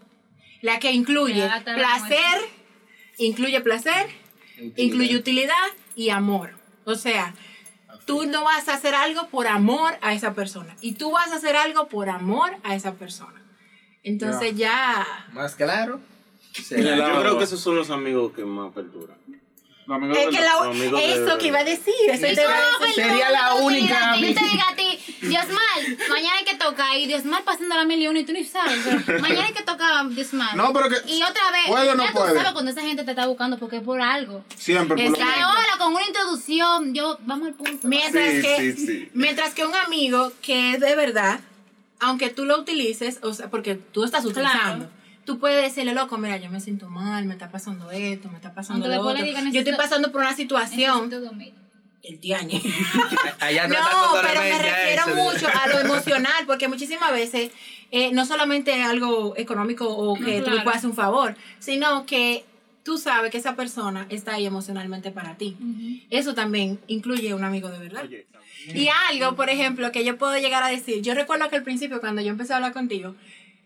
la 0.61 0.79
que 0.79 0.93
incluye 0.93 1.39
Ya 1.39 1.63
placer, 1.65 2.41
incluye 3.17 3.61
placer, 3.63 4.07
Utilidad. 4.59 4.75
incluye 4.77 5.17
utilidad 5.17 5.67
y 5.97 6.11
amor. 6.11 6.55
O 6.85 6.95
sea, 6.95 7.35
tú 8.05 8.27
no 8.27 8.45
vas 8.45 8.69
a 8.69 8.75
hacer 8.75 8.95
algo 8.95 9.29
por 9.29 9.47
amor 9.47 9.95
a 10.03 10.13
esa 10.13 10.35
persona. 10.35 10.77
Y 10.83 10.93
tú 10.93 11.11
vas 11.13 11.33
a 11.33 11.37
hacer 11.37 11.57
algo 11.57 11.89
por 11.89 12.11
amor 12.11 12.55
a 12.65 12.75
esa 12.75 12.95
persona. 12.95 13.40
Entonces 14.03 14.57
ya... 14.57 15.07
Más 15.33 15.55
claro. 15.55 16.01
Será. 16.53 16.97
yo 16.97 17.21
creo 17.21 17.39
que 17.39 17.45
esos 17.45 17.61
son 17.61 17.77
los 17.77 17.91
amigos 17.91 18.33
que 18.35 18.45
más 18.45 18.73
perduran. 18.73 19.17
Los 19.87 20.17
Es 20.17 20.27
que 20.29 20.41
la- 20.41 21.05
eso 21.05 21.39
que 21.39 21.49
iba 21.49 21.59
a 21.59 21.65
decir, 21.65 21.93
eso 22.09 22.21
te 22.23 22.31
Eso- 22.33 22.43
iba 22.43 22.53
a 22.53 22.87
No, 22.87 22.93
Sería 22.95 23.31
la 23.31 23.55
única 23.55 24.15
yo 24.17 24.21
te 24.35 24.45
diga 24.45 24.65
a 24.71 24.77
ti, 24.77 24.99
Diosmar, 25.21 26.09
mañana 26.09 26.37
hay 26.39 26.45
que 26.45 26.55
tocar 26.57 26.97
y 26.97 27.07
Diosmar 27.09 27.43
pasando 27.43 27.75
la 27.75 27.85
mil 27.85 28.01
y 28.01 28.07
uno 28.07 28.19
y 28.21 28.25
tú 28.25 28.33
ni 28.33 28.45
sabes. 28.45 28.79
pero 29.05 29.19
mañana 29.21 29.47
hay 29.49 29.53
que 29.53 29.65
tocar 29.65 30.09
Diosmar. 30.11 30.55
No, 30.57 30.73
pero 30.73 30.89
que- 30.91 31.11
Y 31.11 31.21
otra 31.23 31.51
vez, 31.51 31.63
¿Puede 31.67 31.95
no 31.97 32.05
ya 32.05 32.13
puede? 32.13 32.29
tú 32.31 32.37
sabes 32.37 32.53
cuando 32.53 32.71
esa 32.71 32.83
gente 32.83 33.03
te 33.03 33.11
está 33.11 33.27
buscando 33.27 33.59
porque 33.59 33.79
es 33.79 33.83
por 33.83 34.01
algo. 34.01 34.45
Siempre, 34.57 34.97
por 34.97 35.05
lo 35.05 35.11
Exacto. 35.11 35.35
Que 35.35 35.45
hola, 35.45 35.79
con 35.79 35.93
una 35.95 36.07
introducción, 36.07 36.95
yo, 36.95 37.19
vamos 37.23 37.49
al 37.49 37.55
punto. 37.55 37.89
Mientras 37.89 38.31
Sí, 38.31 38.43
que, 38.43 38.73
sí, 38.77 38.87
sí. 38.87 39.11
mientras 39.15 39.55
que 39.55 39.67
un 39.67 39.75
amigo 39.75 40.33
que 40.41 40.75
es 40.75 40.81
de 40.81 40.95
verdad, 40.95 41.41
aunque 42.01 42.31
tú 42.31 42.45
lo 42.45 42.59
utilices, 42.59 43.21
o 43.23 43.33
sea, 43.35 43.51
porque 43.51 43.75
tú 43.75 44.05
estás 44.05 44.25
utilizando, 44.25 44.87
Claro. 44.87 44.91
tú 45.25 45.39
puedes 45.39 45.63
decirle, 45.63 45.95
loco, 45.95 46.17
mira, 46.19 46.37
yo 46.39 46.51
me 46.51 46.61
siento 46.61 46.89
mal, 46.89 47.25
me 47.27 47.35
está 47.35 47.51
pasando 47.51 47.91
esto, 47.91 48.29
me 48.31 48.37
está 48.37 48.53
pasando 48.55 48.87
Aunque 48.87 48.89
lo 48.97 49.03
después 49.05 49.15
le 49.25 49.31
otro. 49.31 49.41
diga, 49.43 49.53
yo 49.53 49.61
estoy 49.61 49.77
pasando 49.77 50.11
por 50.13 50.21
una 50.23 50.35
situación. 50.35 51.11
El 52.03 52.19
tiañe. 52.19 52.63
Allá 53.41 53.69
No, 53.69 53.77
pero 54.23 54.41
me 54.41 54.59
refiero 54.59 55.03
eso. 55.07 55.15
mucho 55.15 55.47
a 55.49 55.67
lo 55.69 55.79
emocional, 55.81 56.45
porque 56.47 56.67
muchísimas 56.67 57.13
veces 57.13 57.51
eh, 57.91 58.11
no 58.13 58.25
solamente 58.25 58.83
algo 58.83 59.35
económico 59.37 59.87
o 59.87 60.15
que 60.17 60.41
tú 60.41 60.51
le 60.51 60.63
puedas 60.63 60.79
hacer 60.79 60.91
un 60.91 60.97
favor, 60.97 61.37
sino 61.59 62.07
que 62.07 62.45
tú 62.83 62.99
sabes 62.99 63.31
que 63.31 63.39
esa 63.39 63.57
persona 63.57 64.07
está 64.11 64.35
ahí 64.35 64.47
emocionalmente 64.47 65.11
para 65.11 65.37
ti. 65.37 65.57
Eso 66.11 66.35
también 66.35 66.79
incluye 66.87 67.35
un 67.35 67.45
amigo 67.45 67.71
de 67.71 67.79
verdad. 67.79 68.05
Oye, 68.05 68.27
Y 68.75 68.89
algo, 69.11 69.37
por 69.37 69.51
ejemplo, 69.51 69.91
que 69.93 70.05
yo 70.05 70.19
puedo 70.19 70.37
llegar 70.39 70.63
a 70.63 70.69
decir, 70.69 71.03
yo 71.03 71.15
recuerdo 71.15 71.49
que 71.49 71.57
al 71.57 71.63
principio 71.63 72.01
cuando 72.01 72.23
yo 72.23 72.31
empecé 72.31 72.53
a 72.53 72.57
hablar 72.57 72.73
contigo, 72.73 73.15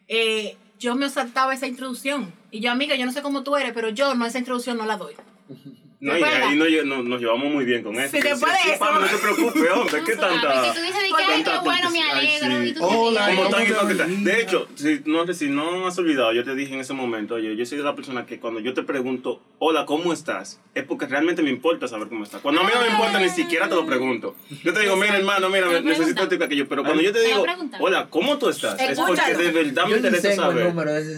eh, 0.09 0.56
yo 0.78 0.94
me 0.94 1.09
saltaba 1.09 1.54
esa 1.54 1.66
introducción. 1.66 2.33
Y 2.50 2.61
yo, 2.61 2.71
amiga, 2.71 2.94
yo 2.97 3.06
no 3.06 3.12
sé 3.12 3.23
cómo 3.23 3.42
tú 3.42 3.56
eres, 3.56 3.73
pero 3.73 3.88
yo 3.90 4.14
no 4.14 4.26
esa 4.26 4.38
introducción 4.38 4.76
no 4.76 4.87
la 4.87 4.97
doy. 4.97 5.14
No, 6.04 6.18
y 6.18 6.23
ahí 6.23 6.54
nos, 6.54 6.68
lle- 6.68 6.84
nos, 6.84 7.18
llevamos 7.18 7.50
muy 7.50 7.64
bien 7.64 7.82
con 7.82 7.99
eso. 7.99 8.14
Sí, 8.14 8.20
después 8.20 8.52
de 8.52 8.58
sí, 8.58 8.70
eso. 8.73 8.78
Pablo, 8.78 9.00
no 9.00 9.06
te 9.06 9.16
preocupes, 9.16 9.70
hombre, 9.73 10.00
No, 10.00 10.04
¿qué 10.04 10.16
tanta...? 10.16 10.62
que 10.62 10.78
tú 10.78 10.84
dices 10.84 11.02
de 11.02 11.08
Porque 11.08 11.25
que, 11.25 11.32
ay, 11.32 11.44
qué 11.44 11.58
bueno, 11.64 11.90
me 11.90 12.02
alegro. 12.02 12.62
Y 12.62 12.73
tú 12.75 12.80
te 12.80 12.87
Hola, 12.94 13.30
¿cómo 13.34 13.88
te 13.88 13.94
ves? 13.94 14.25
De 14.25 14.40
hecho, 14.42 14.68
si 14.75 15.00
no, 15.06 15.32
si 15.32 15.49
no 15.49 15.87
has 15.87 15.96
olvidado, 15.96 16.34
yo 16.34 16.44
te 16.44 16.54
dije 16.54 16.75
en 16.75 16.80
ese 16.80 16.92
momento, 16.92 17.37
oye, 17.37 17.56
yo 17.56 17.64
soy 17.64 17.78
la 17.78 17.94
persona 17.94 18.26
que 18.26 18.38
cuando 18.38 18.61
yo 18.61 18.75
te 18.75 18.82
pregunto, 18.82 19.40
hola, 19.58 19.87
¿cómo 19.87 20.12
estás? 20.12 20.61
Es 20.75 20.84
porque 20.84 21.06
realmente 21.06 21.42
me 21.42 21.49
importa 21.49 21.88
saber 21.88 22.08
cómo 22.08 22.25
estás. 22.25 22.42
Cuando 22.42 22.61
a 22.61 22.64
mí 22.64 22.70
no 22.75 22.82
me 22.82 22.88
importa, 22.88 23.18
ni 23.18 23.30
siquiera 23.30 23.70
te 23.70 23.75
lo 23.75 23.87
pregunto. 23.87 24.37
Yo 24.62 24.75
te 24.75 24.80
digo, 24.80 24.96
mira, 24.96 25.16
hermano, 25.16 25.49
mira, 25.49 25.70
Te 25.70 25.80
necesito 25.80 26.25
esto 26.25 26.34
y 26.34 26.42
aquello. 26.42 26.68
Pero 26.68 26.84
cuando 26.84 27.02
yo 27.02 27.14
te 27.14 27.20
Te 27.20 27.28
digo, 27.28 27.46
hola, 27.78 28.08
¿cómo 28.11 28.37
tú 28.37 28.50
estás? 28.50 28.78
Es 28.78 28.99
porque 28.99 29.37
de 29.37 29.50
verdad 29.52 29.87
me 29.87 29.96
interesa 29.96 30.34
saber 30.34 30.75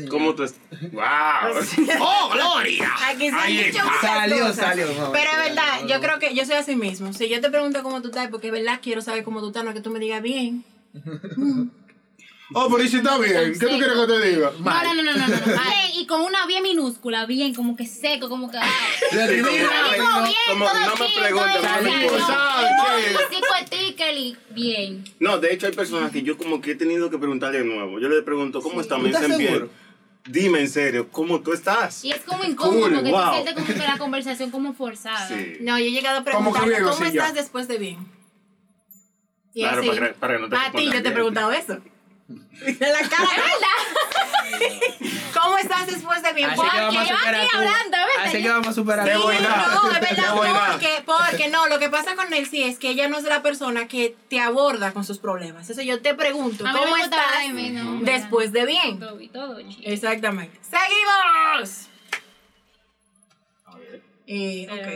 cómo 0.09 0.33
tú 0.37 0.45
estás. 0.45 0.61
¡Wow! 0.93 1.02
¡Oh, 1.99 2.31
Gloria! 2.33 2.88
Aquí 3.09 3.31
se 3.31 3.73
Salió, 4.00 4.47
cosas. 4.47 4.75
Salió, 4.76 5.12
Pero 5.12 5.30
es 5.30 5.49
verdad, 5.49 5.87
yo 5.88 6.00
creo 6.00 6.18
que 6.18 6.35
yo 6.35 6.45
soy 6.45 6.56
así 6.56 6.76
mismo. 6.76 7.12
Si 7.12 7.28
yo 7.28 7.40
te 7.40 7.50
pregunto 7.50 7.83
cómo 7.83 8.02
tú 8.02 8.09
estás, 8.09 8.28
porque 8.28 8.49
es 8.49 8.52
verdad 8.52 8.80
quiero 8.83 9.02
saber 9.02 9.25
cómo 9.25 9.40
tú 9.40 9.49
estás, 9.49 9.64
no 9.64 9.71
es 9.71 9.76
que 9.76 9.83
tú 9.83 9.90
me 9.90 9.99
digas 9.99 10.23
bien. 10.23 10.64
Oh, 12.54 12.68
pero 12.71 12.85
¿y 12.85 12.88
si 12.88 12.99
está 12.99 13.18
bien? 13.18 13.59
¿Qué 13.59 13.66
tú 13.66 13.76
quieres 13.76 13.99
que 13.99 14.06
te 14.06 14.28
diga? 14.28 14.52
No, 14.61 14.85
no, 14.85 14.95
no, 14.95 15.02
no, 15.02 15.12
no, 15.12 15.26
no. 15.26 15.37
Bien, 15.47 15.90
y 15.95 16.06
con 16.06 16.21
una 16.21 16.47
bien 16.47 16.62
minúscula, 16.62 17.26
bien, 17.26 17.52
como 17.52 17.75
que 17.75 17.87
seco, 17.87 18.28
como 18.28 18.49
que. 18.49 18.56
ah. 18.59 18.71
Rápido. 19.11 19.49
Digo 19.49 19.50
bien, 19.50 19.66
como 20.49 20.64
no 20.64 20.97
me 20.97 21.09
preguntes, 21.18 21.62
bien, 24.54 25.04
no, 25.18 25.38
bien. 25.38 25.40
De 25.40 25.52
hecho 25.52 25.66
hay 25.66 25.73
personas 25.73 26.12
que 26.12 26.23
yo 26.23 26.38
como 26.38 26.61
que 26.61 26.73
he 26.73 26.75
tenido 26.76 27.11
que 27.11 27.18
preguntarle 27.18 27.59
de 27.59 27.64
nuevo. 27.64 27.99
Yo 27.99 28.09
le 28.09 28.23
pregunto, 28.23 28.61
¿cómo 28.61 28.80
están? 28.80 29.02
Me 29.02 29.11
¿Tú 29.11 29.16
estás 29.16 29.37
dicen 29.37 29.38
bien. 29.38 29.71
Dime 30.28 30.61
en 30.61 30.68
serio, 30.68 31.09
¿cómo 31.11 31.40
tú 31.40 31.52
estás? 31.52 32.04
Y 32.04 32.11
es 32.11 32.21
como 32.23 32.42
incómodo 32.45 32.80
Cool, 32.80 32.95
porque 32.95 33.11
wow. 33.11 33.21
te 33.28 33.33
sientes 33.42 33.54
como 33.54 33.66
que 33.66 33.87
la 33.87 33.99
conversación 33.99 34.50
como 34.50 34.73
forzada. 34.75 35.28
Sí. 35.28 35.59
No, 35.61 35.78
yo 35.78 35.85
he 35.85 35.90
llegado 35.92 36.18
a 36.21 36.25
¿Cómo 36.25 36.52
preguntarle 36.52 36.83
cómo 36.83 36.99
ya? 37.04 37.06
estás 37.09 37.35
después 37.35 37.68
de 37.68 37.78
bien. 37.78 37.99
Y 39.54 39.61
Claro, 39.62 39.80
así, 39.80 39.88
para 39.88 40.09
que- 40.09 40.14
para 40.14 40.35
que 40.37 40.42
no 40.42 40.49
te 40.49 40.56
a 40.56 40.71
ti 40.73 40.85
yo 40.92 41.02
te 41.02 41.09
he 41.09 41.12
preguntado 41.12 41.52
eso. 41.52 41.78
De 42.28 42.92
la 42.92 43.00
cara. 43.09 43.28
¿Cómo 45.40 45.59
estás 45.59 45.87
después 45.87 46.23
de 46.23 46.33
bien? 46.33 46.50
Así 46.50 46.61
que 46.62 46.80
vamos 46.80 46.97
a 46.97 47.04
yo 47.04 47.16
superar 47.16 47.35
aquí 47.37 47.49
tú. 47.52 47.56
hablando. 47.59 47.97
Así 48.18 48.42
que 48.42 48.49
vamos 48.49 48.68
a 48.68 48.73
superar 48.73 49.06
Sí, 49.06 49.12
no, 49.14 49.30
es 49.30 49.38
Qué 49.38 49.42
verdad, 49.45 50.35
buena. 50.37 50.66
porque, 50.73 51.02
porque 51.04 51.49
no, 51.49 51.66
lo 51.68 51.78
que 51.78 51.88
pasa 51.90 52.16
con 52.16 52.30
Nelsie 52.30 52.66
es 52.68 52.78
que 52.78 52.88
ella 52.90 53.09
no 53.09 53.18
es 53.18 53.25
la 53.25 53.42
persona 53.42 53.87
que 53.87 54.16
te 54.28 54.40
aborda 54.40 54.92
con 54.92 55.04
sus 55.04 55.18
problemas. 55.18 55.68
Eso 55.71 55.83
yo 55.83 56.00
te 56.00 56.14
pregunto, 56.14 56.66
A 56.66 56.73
mí 56.73 56.78
¿cómo 56.78 56.97
me 56.97 57.02
gusta 57.02 57.16
hablar 57.23 57.42
estás 57.42 57.49
de 57.49 57.52
mí, 57.62 57.71
no, 57.71 58.00
después 58.00 58.52
de 58.52 58.66
bien? 58.66 58.99
Todo 58.99 59.21
y 59.21 59.28
todo. 59.28 59.59
Exactamente. 59.83 60.59
¡Seguimos! 60.62 61.88
Eh, 64.28 64.66
ok. 64.68 64.87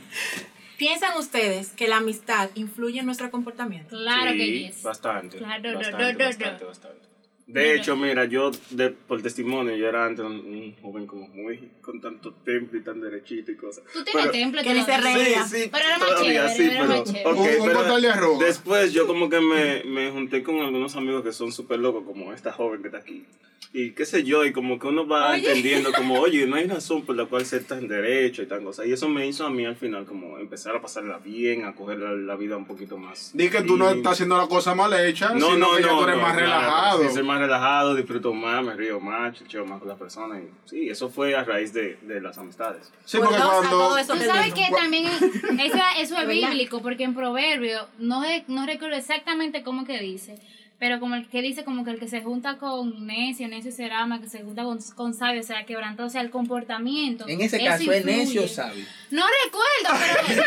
¿Piensan 0.80 1.14
ustedes 1.18 1.72
que 1.72 1.88
la 1.88 1.98
amistad 1.98 2.48
influye 2.54 3.00
en 3.00 3.04
nuestro 3.04 3.30
comportamiento? 3.30 3.90
Claro 3.90 4.32
que 4.32 4.72
Sí. 4.72 4.82
Bastante. 4.82 5.36
Claro, 5.36 5.74
bastante, 5.74 6.02
no, 6.04 6.12
no, 6.12 6.24
bastante, 6.24 6.62
no. 6.62 6.68
bastante. 6.68 7.09
De 7.52 7.74
hecho, 7.74 7.96
mira, 7.96 8.24
yo, 8.26 8.50
de, 8.70 8.90
por 8.90 9.20
testimonio, 9.22 9.74
yo 9.76 9.88
era 9.88 10.04
antes 10.06 10.24
un, 10.24 10.32
un 10.36 10.74
joven 10.80 11.06
como 11.06 11.28
muy, 11.28 11.58
con 11.80 12.00
tanto 12.00 12.32
temple 12.44 12.80
y 12.80 12.82
tan 12.82 13.00
derechito 13.00 13.50
y 13.52 13.56
cosas. 13.56 13.84
Tú 13.92 14.04
tienes 14.04 14.22
Pero- 14.26 14.30
temple 14.32 14.62
que 14.62 14.74
ni 14.74 14.82
se 14.82 14.96
reía. 14.98 15.44
Sí, 15.44 15.62
sí, 15.64 15.68
Pero 15.72 15.84
era 15.84 15.98
más 15.98 16.08
todavía 16.08 16.46
chévere, 16.48 16.54
sí, 16.56 16.62
era 16.76 16.86
pero, 16.86 16.88
más 17.00 17.04
chévere. 17.12 17.30
ok, 17.30 17.36
Un- 17.38 17.60
un 17.70 18.02
pero. 18.02 18.38
Después 18.38 18.92
yo 18.92 19.06
como 19.06 19.28
que 19.28 19.40
me, 19.40 19.82
me 19.84 20.10
junté 20.10 20.42
con 20.42 20.60
algunos 20.60 20.94
amigos 20.96 21.22
que 21.24 21.32
son 21.32 21.50
súper 21.52 21.78
locos, 21.80 22.04
como 22.06 22.32
esta 22.32 22.52
joven 22.52 22.82
que 22.82 22.88
está 22.88 22.98
aquí. 22.98 23.24
Y 23.72 23.92
qué 23.92 24.04
sé 24.04 24.24
yo, 24.24 24.44
y 24.44 24.52
como 24.52 24.80
que 24.80 24.88
uno 24.88 25.06
va 25.06 25.36
entendiendo 25.36 25.92
como, 25.96 26.18
oye, 26.18 26.44
no 26.44 26.56
hay 26.56 26.66
razón 26.66 27.02
por 27.02 27.14
la 27.14 27.26
cual 27.26 27.46
ser 27.46 27.62
tan 27.62 27.86
derecho 27.86 28.42
y 28.42 28.46
tan 28.46 28.64
cosa. 28.64 28.84
Y 28.84 28.90
eso 28.92 29.08
me 29.08 29.28
hizo 29.28 29.46
a 29.46 29.50
mí 29.50 29.64
al 29.64 29.76
final 29.76 30.06
como 30.06 30.38
empezar 30.38 30.74
a 30.74 30.80
pasarla 30.82 31.18
bien, 31.18 31.64
a 31.64 31.72
coger 31.76 31.98
la, 31.98 32.10
la 32.12 32.34
vida 32.34 32.56
un 32.56 32.64
poquito 32.66 32.96
más. 32.96 33.30
Di 33.32 33.48
que 33.48 33.62
tú 33.62 33.76
no 33.76 33.88
estás 33.90 34.14
haciendo 34.14 34.36
la 34.38 34.48
cosa 34.48 34.74
mal 34.74 34.92
hecha, 34.94 35.34
No, 35.34 35.52
sino 35.52 35.58
no, 35.58 35.76
que 35.76 35.82
ya 35.82 35.88
no, 35.88 35.98
tú 35.98 36.02
eres 36.04 36.16
no, 36.16 36.22
más 36.22 36.34
relajado. 36.34 37.02
Relajado, 37.40 37.94
disfruto 37.94 38.32
más, 38.32 38.62
me 38.64 38.74
río 38.74 39.00
más, 39.00 39.36
chicheo 39.36 39.66
más 39.66 39.78
con 39.80 39.88
las 39.88 39.98
personas. 39.98 40.40
Y, 40.42 40.68
sí, 40.70 40.88
eso 40.88 41.08
fue 41.10 41.34
a 41.34 41.42
raíz 41.44 41.72
de, 41.72 41.96
de 42.02 42.20
las 42.20 42.38
amistades. 42.38 42.90
Sí, 43.04 43.18
Por 43.18 43.26
porque 43.28 43.42
a 43.42 43.46
cuando... 43.46 43.70
todo 43.70 43.98
eso 43.98 44.14
Tú 44.14 44.20
sabes 44.22 44.54
dijo. 44.54 44.56
que 44.68 44.74
también 44.76 45.06
es- 45.06 45.22
eso, 45.72 45.78
eso 45.98 46.18
es 46.18 46.28
bíblico, 46.28 46.80
porque 46.82 47.04
en 47.04 47.14
Proverbio, 47.14 47.88
no, 47.98 48.22
no 48.48 48.66
recuerdo 48.66 48.96
exactamente 48.96 49.62
cómo 49.62 49.84
que 49.84 49.98
dice, 49.98 50.36
pero 50.78 50.98
como 50.98 51.14
el 51.14 51.28
que 51.28 51.42
dice 51.42 51.62
como 51.62 51.84
que 51.84 51.90
el 51.90 51.98
que 51.98 52.08
se 52.08 52.22
junta 52.22 52.56
con 52.56 53.06
necio, 53.06 53.46
necio 53.48 53.70
será 53.70 54.00
ama, 54.00 54.18
que 54.20 54.28
se 54.30 54.42
junta 54.42 54.62
con, 54.64 54.78
con 54.96 55.12
sabio 55.12 55.42
será 55.42 55.66
quebrantado, 55.66 56.06
o 56.06 56.10
sea, 56.10 56.22
el 56.22 56.30
comportamiento. 56.30 57.28
En 57.28 57.40
ese 57.42 57.62
caso 57.62 57.92
es 57.92 57.98
influye. 57.98 58.16
necio 58.16 58.48
sabio. 58.48 58.84
No 59.10 59.22
recuerdo, 59.44 60.00
pero 60.00 60.42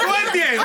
¿Tú 0.00 0.14
entiendes? 0.26 0.60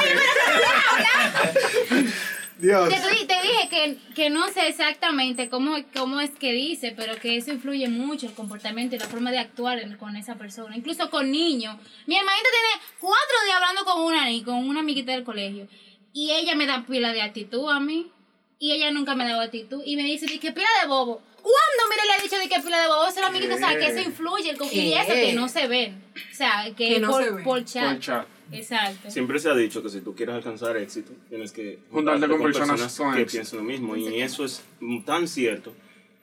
Dios. 2.62 2.90
te, 2.90 3.26
te 3.26 3.42
dije 3.42 3.70
que, 3.70 3.98
que 4.14 4.30
no 4.30 4.48
sé 4.50 4.68
exactamente 4.68 5.50
cómo, 5.50 5.76
cómo 5.96 6.20
es 6.22 6.30
que 6.32 6.52
dice, 6.52 6.94
pero 6.96 7.16
que 7.18 7.36
eso 7.38 7.52
influye 7.52 7.88
mucho 7.90 8.28
el 8.28 8.34
comportamiento 8.34 8.96
y 8.96 9.00
la 9.00 9.08
forma 9.08 9.32
de 9.32 9.40
actuar 9.40 9.80
en- 9.80 9.98
con 9.98 10.16
esa 10.16 10.36
persona, 10.36 10.76
incluso 10.78 11.10
con 11.10 11.32
niños. 11.32 11.76
Mi 12.06 12.16
hermanita 12.16 12.48
tiene 12.50 12.86
cuatro 13.00 13.36
días 13.46 13.56
hablando 13.58 13.84
con 13.86 14.04
una, 14.04 14.26
con 14.46 14.68
una 14.70 14.80
amiguita 14.82 15.12
del 15.14 15.24
colegio 15.24 15.68
y 16.14 16.32
ella 16.32 16.56
me 16.56 16.66
da 16.68 16.86
pila 16.86 17.12
de 17.14 17.22
actitud 17.22 17.70
a 17.72 17.80
mí 17.80 18.12
y 18.60 18.74
ella 18.74 18.92
nunca 18.92 19.16
me 19.16 19.24
ha 19.24 19.30
dado 19.30 19.42
actitud 19.42 19.82
y 19.86 19.96
me 19.96 20.04
dice 20.04 20.28
di 20.28 20.38
que 20.38 20.52
pila 20.52 20.68
de 20.82 20.88
bobo. 20.88 21.22
¿Cuándo 21.42 21.90
mire 21.90 22.06
le 22.06 22.14
ha 22.14 22.22
dicho 22.22 22.38
de 22.38 22.48
que 22.48 22.60
pila 22.62 22.80
de 22.80 22.88
bobo? 22.88 23.08
Esa 23.08 23.16
es 23.16 23.22
la 23.22 23.28
amiguita, 23.30 23.56
o 23.56 23.58
sea, 23.58 23.76
que 23.80 23.88
eso 23.88 24.00
influye 24.08 24.52
el 24.52 24.58
y 24.58 24.70
¿Qué? 24.70 25.00
eso 25.00 25.14
que 25.14 25.34
no 25.34 25.50
se 25.50 25.68
ven. 25.68 26.04
O 26.32 26.36
sea, 26.36 26.66
que, 26.78 26.88
Que 26.90 27.00
no 27.00 27.10
por, 27.10 27.24
se 27.24 27.32
ven. 27.32 27.44
por 27.44 27.66
chat. 27.66 27.92
Por 27.94 28.00
chat. 28.00 28.28
Exacto. 28.52 29.10
Siempre 29.10 29.40
se 29.40 29.50
ha 29.50 29.56
dicho 29.56 29.82
que 29.82 29.90
si 29.90 30.02
tú 30.02 30.16
quieres 30.16 30.36
alcanzar 30.36 30.78
éxito, 30.78 31.12
tienes 31.30 31.52
que 31.52 31.80
Juntarte 31.92 32.28
con 32.28 32.42
personas 32.42 32.98
con 32.98 33.14
que 33.14 33.22
éxito. 33.22 33.40
piensen 33.40 33.60
lo 33.60 33.66
mismo. 33.66 33.96
Y 33.96 34.22
eso 34.22 34.46
es 34.46 34.64
tan 35.06 35.28
cierto 35.28 35.74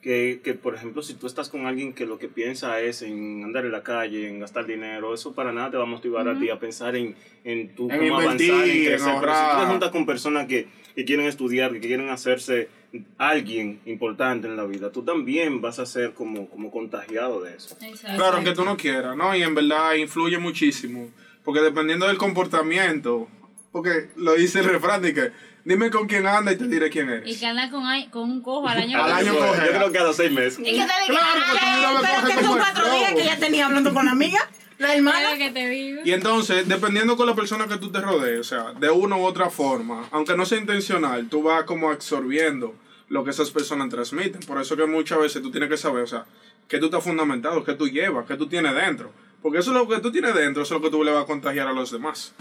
que, 0.01 0.39
que, 0.43 0.53
por 0.53 0.75
ejemplo, 0.75 1.01
si 1.01 1.13
tú 1.15 1.27
estás 1.27 1.49
con 1.49 1.65
alguien 1.65 1.93
que 1.93 2.05
lo 2.05 2.19
que 2.19 2.29
piensa 2.29 2.79
es 2.79 3.01
en 3.01 3.43
andar 3.43 3.65
en 3.65 3.71
la 3.71 3.83
calle, 3.83 4.29
en 4.29 4.39
gastar 4.39 4.65
dinero, 4.65 5.13
eso 5.13 5.33
para 5.33 5.51
nada 5.51 5.71
te 5.71 5.77
va 5.77 5.83
a 5.83 5.87
motivar 5.87 6.27
a 6.29 6.39
ti 6.39 6.49
a 6.49 6.59
pensar 6.59 6.95
en, 6.95 7.15
en 7.43 7.75
tú 7.75 7.89
En 7.91 7.99
cómo 7.99 8.21
invertir, 8.21 8.51
avanzar, 8.51 8.69
en 8.69 8.77
en 8.77 8.85
crecer. 8.85 9.13
Pero 9.19 9.33
si 9.33 9.41
tú 9.51 9.59
te 9.59 9.65
juntas 9.67 9.91
con 9.91 10.05
personas 10.05 10.47
que, 10.47 10.67
que 10.95 11.03
quieren 11.05 11.25
estudiar, 11.25 11.73
que 11.73 11.79
quieren 11.81 12.09
hacerse 12.09 12.69
alguien 13.17 13.81
importante 13.85 14.47
en 14.47 14.55
la 14.55 14.63
vida, 14.63 14.91
tú 14.91 15.03
también 15.03 15.61
vas 15.61 15.79
a 15.79 15.85
ser 15.85 16.13
como, 16.13 16.49
como 16.49 16.71
contagiado 16.71 17.41
de 17.43 17.55
eso. 17.55 17.75
Exacto. 17.81 18.17
Claro, 18.17 18.37
aunque 18.37 18.53
tú 18.53 18.63
no 18.63 18.77
quieras, 18.77 19.15
¿no? 19.17 19.35
Y 19.35 19.43
en 19.43 19.53
verdad 19.53 19.95
influye 19.95 20.37
muchísimo. 20.37 21.09
Porque 21.49 21.61
dependiendo 21.61 22.05
del 22.05 22.19
comportamiento, 22.19 23.27
porque 23.71 24.11
lo 24.17 24.35
dice 24.35 24.59
el 24.59 24.65
refrán 24.65 25.01
de 25.01 25.15
que 25.15 25.31
dime 25.65 25.89
con 25.89 26.05
quién 26.07 26.27
anda 26.27 26.51
y 26.51 26.57
te 26.57 26.67
diré 26.67 26.91
quién 26.91 27.09
Y 27.09 27.11
eres. 27.11 27.39
que 27.39 27.45
anda 27.47 27.71
con, 27.71 27.83
un 28.29 28.43
cojo 28.43 28.67
al 28.67 28.77
año 28.77 29.03
Al 29.03 29.11
año 29.13 29.33
cogea. 29.35 29.65
yo 29.65 29.71
creo 29.71 29.91
que 29.91 29.97
a 29.97 30.03
los 30.03 30.15
seis 30.15 30.31
meses. 30.31 30.59
Y 30.59 30.65
que 30.65 30.71
te 30.71 30.77
diga, 30.77 31.07
Claro, 31.07 31.99
me 31.99 32.07
Pero 32.07 32.27
que 32.27 32.45
son 32.45 32.55
cuatro 32.59 32.91
días 32.91 33.13
que 33.13 33.25
ya 33.25 33.39
tenía 33.39 33.65
hablando 33.65 33.91
con 33.95 34.05
la 34.05 34.11
amiga, 34.11 34.37
la 34.77 34.93
hermana. 34.93 35.37
que 35.39 35.49
te 35.49 35.67
digo. 35.69 36.01
Y 36.05 36.11
entonces, 36.11 36.67
dependiendo 36.67 37.17
con 37.17 37.25
la 37.25 37.33
persona 37.33 37.65
que 37.67 37.77
tú 37.77 37.91
te 37.91 37.99
rodees, 37.99 38.41
o 38.41 38.43
sea, 38.43 38.73
de 38.79 38.91
una 38.91 39.17
u 39.17 39.25
otra 39.25 39.49
forma, 39.49 40.07
aunque 40.11 40.37
no 40.37 40.45
sea 40.45 40.59
intencional, 40.59 41.29
tú 41.29 41.41
vas 41.41 41.63
como 41.63 41.89
absorbiendo 41.89 42.75
lo 43.07 43.23
que 43.23 43.31
esas 43.31 43.49
personas 43.49 43.89
transmiten. 43.89 44.41
Por 44.41 44.61
eso 44.61 44.77
que 44.77 44.85
muchas 44.85 45.17
veces 45.17 45.41
tú 45.41 45.49
tienes 45.49 45.67
que 45.67 45.77
saber, 45.77 46.03
o 46.03 46.07
sea, 46.07 46.25
qué 46.67 46.77
tú 46.77 46.85
estás 46.85 47.03
fundamentado, 47.03 47.63
qué 47.63 47.73
tú 47.73 47.87
llevas, 47.87 48.27
qué 48.27 48.35
tú 48.35 48.47
tienes 48.47 48.75
dentro. 48.75 49.11
Porque 49.41 49.59
eso 49.59 49.71
es 49.71 49.77
lo 49.77 49.87
que 49.87 49.99
tú 49.99 50.11
tienes 50.11 50.33
dentro, 50.35 50.63
eso 50.63 50.75
es 50.75 50.81
lo 50.81 50.85
que 50.85 50.91
tú 50.91 51.03
le 51.03 51.11
vas 51.11 51.23
a 51.23 51.27
contagiar 51.27 51.67
a 51.67 51.73
los 51.73 51.91
demás. 51.91 52.33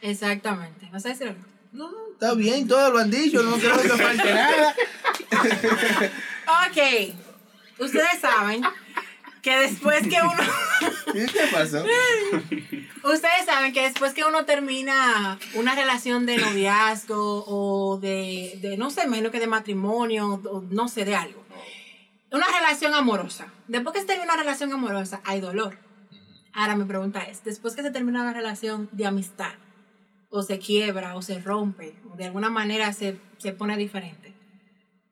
Exactamente. 0.00 0.88
¿Vas 0.92 1.06
a 1.06 1.08
decir 1.08 1.28
algo? 1.28 1.40
No, 1.72 1.90
no, 1.90 1.98
está 2.12 2.34
bien, 2.34 2.68
todos 2.68 2.92
lo 2.92 2.98
han 2.98 3.10
dicho, 3.10 3.42
no 3.42 3.56
creo 3.56 3.76
que 3.80 3.88
falte 3.88 4.34
nada. 4.34 4.76
Ok. 6.68 7.14
Ustedes 7.78 8.20
saben 8.20 8.62
que 9.42 9.56
después 9.58 10.02
que 10.06 10.16
uno... 10.22 10.42
¿Qué 11.12 11.48
pasó? 11.50 11.84
Ustedes 13.02 13.44
saben 13.44 13.72
que 13.72 13.82
después 13.82 14.14
que 14.14 14.24
uno 14.24 14.44
termina 14.44 15.38
una 15.54 15.74
relación 15.74 16.26
de 16.26 16.38
noviazgo 16.38 17.44
o 17.46 17.98
de, 17.98 18.58
de 18.60 18.76
no 18.76 18.90
sé, 18.90 19.06
menos 19.08 19.32
que 19.32 19.40
de 19.40 19.46
matrimonio, 19.46 20.40
o 20.50 20.64
no 20.70 20.88
sé, 20.88 21.04
de 21.04 21.16
algo. 21.16 21.44
Una 22.30 22.46
relación 22.46 22.94
amorosa. 22.94 23.48
Después 23.68 23.94
que 23.94 24.00
se 24.00 24.06
termina 24.06 24.32
una 24.32 24.42
relación 24.42 24.72
amorosa, 24.72 25.20
hay 25.24 25.40
dolor. 25.40 25.76
Ahora 26.54 26.76
mi 26.76 26.84
pregunta 26.84 27.20
es, 27.24 27.42
después 27.42 27.74
que 27.74 27.82
se 27.82 27.90
termina 27.90 28.22
una 28.22 28.32
relación 28.32 28.88
de 28.92 29.06
amistad, 29.06 29.52
o 30.30 30.42
se 30.42 30.58
quiebra, 30.58 31.16
o 31.16 31.22
se 31.22 31.40
rompe, 31.40 31.94
o 32.10 32.16
de 32.16 32.26
alguna 32.26 32.48
manera 32.48 32.92
se, 32.92 33.18
se 33.38 33.52
pone 33.52 33.76
diferente, 33.76 34.32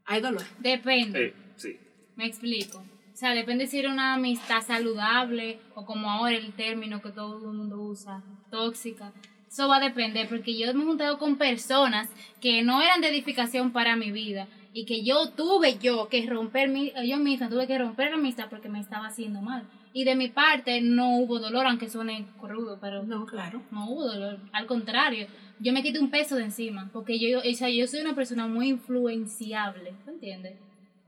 hay 0.04 0.20
dolor. 0.20 0.44
Depende. 0.60 1.26
Eh, 1.26 1.34
sí. 1.56 1.78
Me 2.16 2.26
explico. 2.26 2.78
O 2.78 3.16
sea, 3.16 3.34
depende 3.34 3.66
si 3.66 3.78
era 3.78 3.90
una 3.90 4.14
amistad 4.14 4.62
saludable 4.62 5.58
o 5.74 5.84
como 5.84 6.10
ahora 6.10 6.34
el 6.34 6.52
término 6.52 7.02
que 7.02 7.10
todo 7.10 7.50
el 7.50 7.56
mundo 7.56 7.80
usa, 7.80 8.22
tóxica. 8.50 9.12
Eso 9.48 9.68
va 9.68 9.76
a 9.76 9.80
depender 9.80 10.28
porque 10.28 10.56
yo 10.56 10.72
me 10.72 10.82
he 10.82 10.86
juntado 10.86 11.18
con 11.18 11.36
personas 11.36 12.08
que 12.40 12.62
no 12.62 12.80
eran 12.80 13.00
de 13.00 13.08
edificación 13.08 13.70
para 13.70 13.96
mi 13.96 14.10
vida 14.10 14.48
y 14.72 14.86
que 14.86 15.04
yo 15.04 15.28
tuve 15.30 15.78
yo 15.78 16.08
que 16.08 16.26
romper 16.26 16.70
mi, 16.70 16.92
yo 17.04 17.18
misma 17.18 17.50
tuve 17.50 17.66
que 17.66 17.78
romper 17.78 18.10
la 18.10 18.16
amistad 18.16 18.48
porque 18.48 18.68
me 18.68 18.80
estaba 18.80 19.08
haciendo 19.08 19.42
mal. 19.42 19.68
Y 19.94 20.04
de 20.04 20.16
mi 20.16 20.28
parte 20.28 20.80
no 20.80 21.18
hubo 21.18 21.38
dolor, 21.38 21.66
aunque 21.66 21.88
suene 21.88 22.26
crudo, 22.40 22.78
pero 22.80 23.02
No, 23.02 23.26
claro. 23.26 23.62
no 23.70 23.90
hubo 23.90 24.06
dolor. 24.06 24.38
Al 24.52 24.66
contrario, 24.66 25.26
yo 25.60 25.72
me 25.72 25.82
quité 25.82 25.98
un 25.98 26.10
peso 26.10 26.36
de 26.36 26.44
encima 26.44 26.88
porque 26.92 27.18
yo, 27.18 27.40
o 27.40 27.54
sea, 27.54 27.68
yo 27.68 27.86
soy 27.86 28.00
una 28.00 28.14
persona 28.14 28.46
muy 28.46 28.68
influenciable, 28.68 29.92
¿me 30.06 30.12
entiendes? 30.12 30.54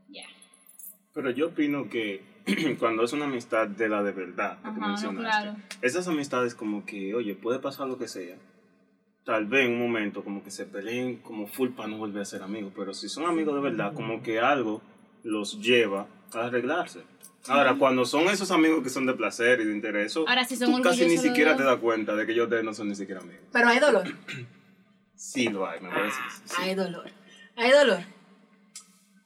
Ya. 0.09 0.25
Pero 1.13 1.31
yo 1.31 1.47
opino 1.47 1.89
que 1.89 2.21
cuando 2.79 3.03
es 3.03 3.13
una 3.13 3.25
amistad 3.25 3.67
de 3.67 3.89
la 3.89 4.03
de 4.03 4.11
verdad, 4.11 4.59
que 4.61 4.79
no, 4.79 4.87
mencionaste, 4.87 5.21
claro. 5.41 5.55
esas 5.81 6.07
amistades 6.07 6.53
como 6.53 6.85
que, 6.85 7.15
oye, 7.15 7.35
puede 7.35 7.59
pasar 7.59 7.87
lo 7.87 7.97
que 7.97 8.07
sea. 8.07 8.37
Tal 9.23 9.47
vez 9.47 9.65
en 9.65 9.73
un 9.73 9.79
momento 9.79 10.23
como 10.23 10.43
que 10.43 10.51
se 10.51 10.67
peleen 10.67 11.17
como 11.17 11.47
full 11.47 11.69
para 11.71 11.89
no 11.89 11.97
volver 11.97 12.21
a 12.21 12.25
ser 12.25 12.43
amigos, 12.43 12.71
pero 12.75 12.93
si 12.93 13.09
son 13.09 13.25
amigos 13.25 13.55
de 13.55 13.61
verdad, 13.61 13.93
como 13.93 14.21
que 14.21 14.39
algo 14.39 14.83
los 15.23 15.59
lleva 15.59 16.05
a 16.33 16.45
arreglarse. 16.45 17.01
Ahora, 17.47 17.75
cuando 17.75 18.05
son 18.05 18.23
esos 18.23 18.51
amigos 18.51 18.83
que 18.83 18.89
son 18.89 19.05
de 19.05 19.13
placer 19.13 19.61
y 19.61 19.65
de 19.65 19.73
interés, 19.73 20.07
eso 20.07 20.27
Ahora, 20.27 20.45
si 20.45 20.55
son 20.55 20.75
tú 20.75 20.81
casi 20.81 21.05
ni 21.05 21.17
siquiera 21.17 21.55
te 21.55 21.63
das 21.63 21.77
cuenta 21.77 22.15
de 22.15 22.25
que 22.25 22.31
ellos 22.31 22.49
no 22.63 22.73
son 22.73 22.89
ni 22.89 22.95
siquiera 22.95 23.21
amigos. 23.21 23.43
Pero 23.51 23.67
hay 23.67 23.79
dolor. 23.79 24.03
Sí 25.17 25.47
lo 25.47 25.65
hay, 25.65 25.79
me 25.79 25.89
parece. 25.89 26.17
sí. 26.43 26.55
Hay 26.59 26.75
dolor. 26.75 27.09
Hay 27.55 27.71
dolor. 27.71 27.99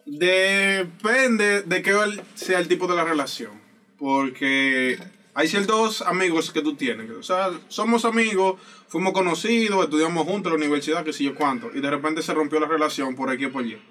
Depende 0.06 1.64
de 1.64 1.82
qué 1.82 1.96
sea 2.36 2.60
el 2.60 2.68
tipo 2.68 2.88
de 2.88 2.96
la 2.96 3.04
relación. 3.04 3.60
Porque 3.98 5.00
hay 5.34 5.48
ciertos 5.48 6.02
amigos 6.04 6.52
que 6.52 6.62
tú 6.62 6.76
tienes. 6.76 7.10
O 7.12 7.24
sea, 7.24 7.50
somos 7.68 8.06
amigos, 8.06 8.62
fuimos 8.88 9.14
conocidos, 9.14 9.84
estudiamos 9.84 10.26
juntos 10.26 10.54
en 10.54 10.60
la 10.60 10.66
universidad, 10.66 11.04
que 11.04 11.12
sé 11.12 11.24
yo 11.24 11.36
cuánto. 11.36 11.70
Y 11.74 11.82
de 11.82 11.90
repente 11.90 12.22
se 12.22 12.34
rompió 12.34 12.60
la 12.60 12.68
relación 12.68 13.16
por 13.16 13.30
aquí 13.30 13.46
y 13.46 13.48
por 13.48 13.64
allí. 13.64 13.82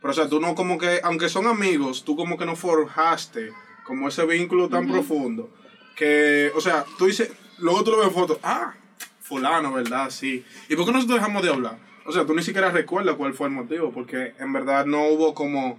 Pero 0.00 0.10
o 0.10 0.14
sea, 0.14 0.28
tú 0.28 0.40
no 0.40 0.54
como 0.54 0.76
que, 0.76 1.00
aunque 1.02 1.28
son 1.28 1.46
amigos, 1.46 2.04
tú 2.04 2.16
como 2.16 2.36
que 2.36 2.46
no 2.46 2.56
forjaste 2.56 3.52
como 3.84 4.08
ese 4.08 4.26
vínculo 4.26 4.68
tan 4.68 4.88
profundo. 4.88 5.50
Que, 5.96 6.50
o 6.56 6.60
sea, 6.60 6.84
tú 6.98 7.06
dices, 7.06 7.30
luego 7.58 7.84
tú 7.84 7.92
lo 7.92 7.98
ves 7.98 8.08
en 8.08 8.14
fotos, 8.14 8.38
ah, 8.42 8.74
fulano, 9.20 9.72
¿verdad? 9.72 10.10
Sí. 10.10 10.44
¿Y 10.68 10.76
por 10.76 10.86
qué 10.86 10.92
nosotros 10.92 11.18
dejamos 11.18 11.42
de 11.42 11.50
hablar? 11.50 11.78
O 12.06 12.12
sea, 12.12 12.26
tú 12.26 12.34
ni 12.34 12.42
siquiera 12.42 12.70
recuerdas 12.70 13.14
cuál 13.16 13.34
fue 13.34 13.46
el 13.46 13.54
motivo, 13.54 13.92
porque 13.92 14.34
en 14.38 14.52
verdad 14.52 14.84
no 14.84 15.08
hubo 15.08 15.34
como, 15.34 15.78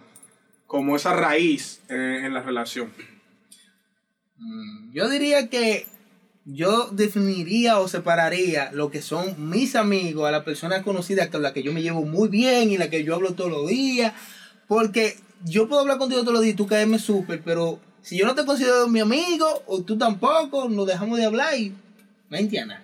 como 0.65 0.95
esa 0.95 1.13
raíz 1.13 1.81
eh, 1.89 2.21
en 2.23 2.33
la 2.33 2.41
relación. 2.41 2.91
Yo 4.91 5.09
diría 5.09 5.49
que 5.49 5.85
yo 6.45 6.89
definiría 6.91 7.79
o 7.79 7.87
separaría 7.87 8.71
lo 8.71 8.91
que 8.91 9.01
son 9.01 9.49
mis 9.49 9.75
amigos 9.75 10.27
a 10.27 10.31
las 10.31 10.43
personas 10.43 10.83
conocidas 10.83 11.29
con 11.29 11.41
las 11.41 11.53
que 11.53 11.63
yo 11.63 11.73
me 11.73 11.81
llevo 11.81 12.03
muy 12.03 12.29
bien 12.29 12.71
y 12.71 12.77
las 12.77 12.89
que 12.89 13.03
yo 13.03 13.15
hablo 13.15 13.33
todos 13.33 13.51
los 13.51 13.67
días. 13.67 14.13
Porque 14.67 15.17
yo 15.43 15.67
puedo 15.67 15.81
hablar 15.81 15.97
contigo 15.97 16.21
todos 16.21 16.33
los 16.33 16.43
días 16.43 16.53
y 16.53 16.57
tú 16.57 16.67
caerme 16.67 16.99
súper, 16.99 17.41
pero 17.43 17.79
si 18.05 18.19
yo 18.19 18.27
no 18.27 18.35
te 18.35 18.45
considero 18.45 18.87
mi 18.87 18.99
amigo 18.99 19.63
o 19.65 19.81
tú 19.81 19.97
tampoco, 19.97 20.69
nos 20.69 20.85
dejamos 20.85 21.17
de 21.17 21.25
hablar 21.25 21.57
y 21.57 21.73
no 22.29 22.37
entiendes 22.37 22.77
nada. 22.77 22.81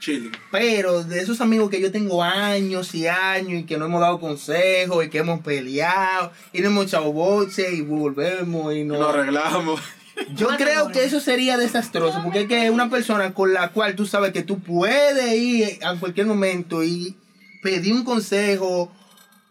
Chile. 0.00 0.32
Pero 0.50 1.04
de 1.04 1.20
esos 1.20 1.40
amigos 1.40 1.70
que 1.70 1.80
yo 1.80 1.92
tengo 1.92 2.24
años 2.24 2.92
y 2.94 3.06
años 3.06 3.60
y 3.60 3.64
que 3.66 3.78
no 3.78 3.86
hemos 3.86 4.00
dado 4.00 4.18
consejos 4.18 5.04
y 5.04 5.10
que 5.10 5.18
hemos 5.18 5.40
peleado 5.42 6.32
y 6.52 6.60
no 6.60 6.66
hemos 6.66 6.86
echado 6.86 7.12
boche 7.12 7.72
y 7.72 7.82
volvemos 7.82 8.74
y 8.74 8.82
no... 8.82 8.94
Lo 8.94 9.10
arreglamos. 9.10 9.80
Yo 10.34 10.48
creo 10.56 10.88
que 10.88 11.04
eso 11.04 11.20
sería 11.20 11.56
desastroso, 11.56 12.20
porque 12.22 12.42
es 12.42 12.48
que 12.48 12.70
una 12.70 12.90
persona 12.90 13.32
con 13.32 13.52
la 13.52 13.70
cual 13.70 13.96
tú 13.96 14.06
sabes 14.06 14.32
que 14.32 14.42
tú 14.42 14.60
puedes 14.60 15.32
ir 15.34 15.78
a 15.84 15.94
cualquier 15.96 16.26
momento 16.26 16.84
y 16.84 17.16
pedir 17.62 17.94
un 17.94 18.04
consejo 18.04 18.92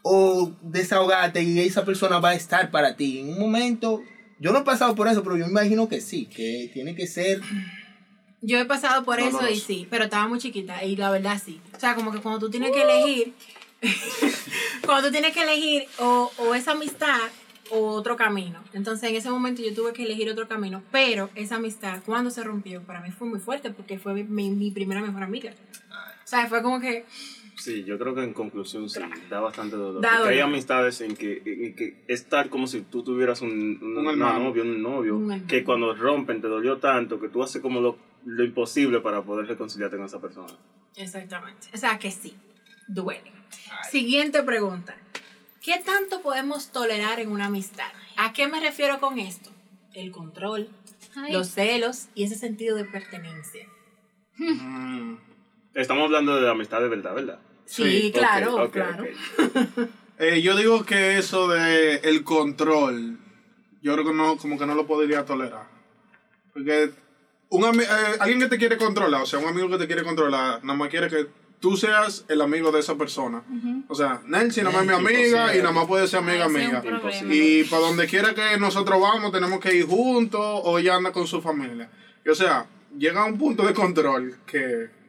o 0.03 0.51
desahogarte 0.61 1.41
y 1.43 1.59
esa 1.59 1.83
persona 1.83 2.19
va 2.19 2.29
a 2.29 2.35
estar 2.35 2.71
para 2.71 2.95
ti. 2.95 3.19
En 3.19 3.29
un 3.29 3.39
momento, 3.39 4.03
yo 4.43 4.51
no 4.51 4.59
he 4.59 4.63
pasado 4.63 4.93
por 4.93 5.07
eso, 5.07 5.23
pero 5.23 5.37
yo 5.37 5.45
me 5.45 5.51
imagino 5.51 5.87
que 5.87 6.01
sí, 6.01 6.25
que 6.25 6.69
tiene 6.73 6.93
que 6.95 7.07
ser... 7.07 7.39
Yo 8.41 8.59
he 8.59 8.65
pasado 8.65 9.05
por 9.05 9.19
No, 9.19 9.25
eso 9.27 9.41
no, 9.41 9.49
y 9.49 9.57
sí, 9.57 9.87
pero 9.89 10.03
estaba 10.03 10.27
muy 10.27 10.37
chiquita 10.37 10.83
y 10.83 10.97
la 10.97 11.09
verdad 11.11 11.41
sí. 11.43 11.61
O 11.75 11.79
sea, 11.79 11.95
como 11.95 12.11
que 12.11 12.19
cuando 12.19 12.39
tú 12.41 12.49
tienes 12.51 12.71
que 12.71 12.81
elegir, 12.81 13.33
cuando 14.85 15.07
tú 15.07 15.11
tienes 15.13 15.33
que 15.33 15.43
elegir 15.43 15.85
o, 15.99 16.29
o 16.37 16.53
esa 16.53 16.71
amistad 16.71 17.19
o 17.71 17.87
otro 17.91 18.17
camino. 18.17 18.61
Entonces 18.73 19.09
en 19.09 19.15
ese 19.15 19.29
momento 19.29 19.61
yo 19.61 19.73
tuve 19.73 19.93
que 19.93 20.03
elegir 20.03 20.29
otro 20.29 20.47
camino, 20.47 20.83
pero 20.91 21.29
esa 21.35 21.55
amistad 21.55 22.01
cuando 22.05 22.29
se 22.31 22.43
rompió 22.43 22.81
para 22.83 22.99
mí 22.99 23.11
fue 23.11 23.27
muy 23.27 23.39
fuerte 23.39 23.71
porque 23.71 23.97
fue 23.97 24.13
mi, 24.13 24.23
mi- 24.23 24.49
mi 24.51 24.71
primera 24.71 25.01
mejor 25.01 25.23
amiga. 25.23 25.53
O 26.23 26.27
sea, 26.27 26.47
fue 26.47 26.61
como 26.61 26.79
que 26.81 27.05
Sí, 27.55 27.83
yo 27.83 27.97
creo 27.99 28.15
que 28.15 28.23
en 28.23 28.33
conclusión 28.33 28.89
sí, 28.89 28.99
da 29.29 29.39
bastante 29.39 29.75
dolor. 29.75 30.01
Da 30.01 30.17
porque 30.17 30.29
hay 30.29 30.37
dolor. 30.39 30.53
amistades 30.53 31.01
en 31.01 31.15
que, 31.15 31.41
en 31.45 31.75
que 31.75 32.03
es 32.07 32.25
tal 32.27 32.49
como 32.49 32.67
si 32.67 32.81
tú 32.81 33.03
tuvieras 33.03 33.41
un, 33.41 33.51
un, 33.81 33.97
Un 34.07 34.19
novia, 34.19 34.63
un 34.63 34.81
novio, 34.81 35.17
Un 35.17 35.47
que 35.47 35.63
cuando 35.63 35.93
rompen 35.93 36.41
te 36.41 36.47
dolió 36.47 36.77
tanto 36.77 37.19
que 37.19 37.29
tú 37.29 37.43
haces 37.43 37.61
como 37.61 37.79
lo, 37.79 37.97
lo 38.25 38.43
imposible 38.43 38.99
para 39.01 39.21
poder 39.21 39.47
reconciliarte 39.47 39.97
con 39.97 40.05
esa 40.07 40.19
persona. 40.19 40.53
Exactamente. 40.95 41.67
O 41.73 41.77
sea 41.77 41.97
que 41.99 42.11
sí, 42.11 42.35
duele. 42.87 43.31
Siguiente 43.89 44.41
pregunta. 44.43 44.95
¿Qué 45.61 45.81
tanto 45.85 46.21
podemos 46.21 46.71
tolerar 46.71 47.19
en 47.19 47.31
una 47.31 47.45
amistad? 47.45 47.87
¿A 48.17 48.33
qué 48.33 48.47
me 48.47 48.59
refiero 48.59 48.99
con 48.99 49.17
esto? 49.19 49.49
El 49.93 50.11
control, 50.11 50.69
Ay. 51.15 51.31
los 51.31 51.49
celos 51.49 52.07
y 52.15 52.23
ese 52.23 52.35
sentido 52.35 52.75
de 52.75 52.85
pertenencia. 52.85 53.67
Mm. 54.37 55.15
Estamos 55.73 56.05
hablando 56.05 56.35
de 56.35 56.41
la 56.41 56.51
amistad 56.51 56.81
de 56.81 56.89
verdad, 56.89 57.15
¿verdad? 57.15 57.39
Sí, 57.65 58.11
claro, 58.13 58.69
claro. 58.71 59.05
Eh, 60.19 60.43
yo 60.43 60.55
digo 60.55 60.85
que 60.85 61.17
eso 61.17 61.47
de 61.47 61.95
el 61.95 62.23
control, 62.23 63.17
yo 63.81 63.93
creo 63.93 64.05
que 64.05 64.13
no, 64.13 64.37
como 64.37 64.59
que 64.59 64.65
no 64.67 64.75
lo 64.75 64.85
podría 64.85 65.25
tolerar. 65.25 65.67
Porque 66.53 66.91
un 67.49 67.81
eh, 67.81 67.87
alguien 68.19 68.39
que 68.39 68.47
te 68.47 68.59
quiere 68.59 68.77
controlar, 68.77 69.23
o 69.23 69.25
sea, 69.25 69.39
un 69.39 69.47
amigo 69.47 69.69
que 69.69 69.79
te 69.79 69.87
quiere 69.87 70.03
controlar, 70.03 70.63
nada 70.63 70.77
más 70.77 70.89
quiere 70.89 71.09
que 71.09 71.27
tú 71.59 71.75
seas 71.75 72.25
el 72.27 72.41
amigo 72.41 72.71
de 72.71 72.79
esa 72.81 72.95
persona. 72.95 73.41
O 73.87 73.95
sea, 73.95 74.21
Nancy 74.25 74.61
nada 74.61 74.73
más 74.73 74.81
es 74.83 74.87
mi 74.87 74.93
amiga 74.93 75.21
Imposible. 75.23 75.57
y 75.57 75.61
nada 75.61 75.71
más 75.71 75.87
puede 75.87 76.07
ser 76.07 76.19
amiga. 76.19 76.83
Imposible. 76.85 77.35
Y 77.35 77.63
para 77.63 77.81
donde 77.81 78.05
quiera 78.05 78.35
que 78.35 78.57
nosotros 78.59 79.01
vamos, 79.01 79.31
tenemos 79.31 79.59
que 79.59 79.73
ir 79.73 79.85
juntos 79.87 80.41
o 80.41 80.77
ella 80.77 80.95
anda 80.95 81.11
con 81.11 81.25
su 81.25 81.41
familia. 81.41 81.89
Y, 82.23 82.29
o 82.29 82.35
sea, 82.35 82.67
llega 82.97 83.23
a 83.23 83.25
un 83.25 83.37
punto 83.37 83.65
de 83.65 83.73
control 83.73 84.37
que 84.45 85.02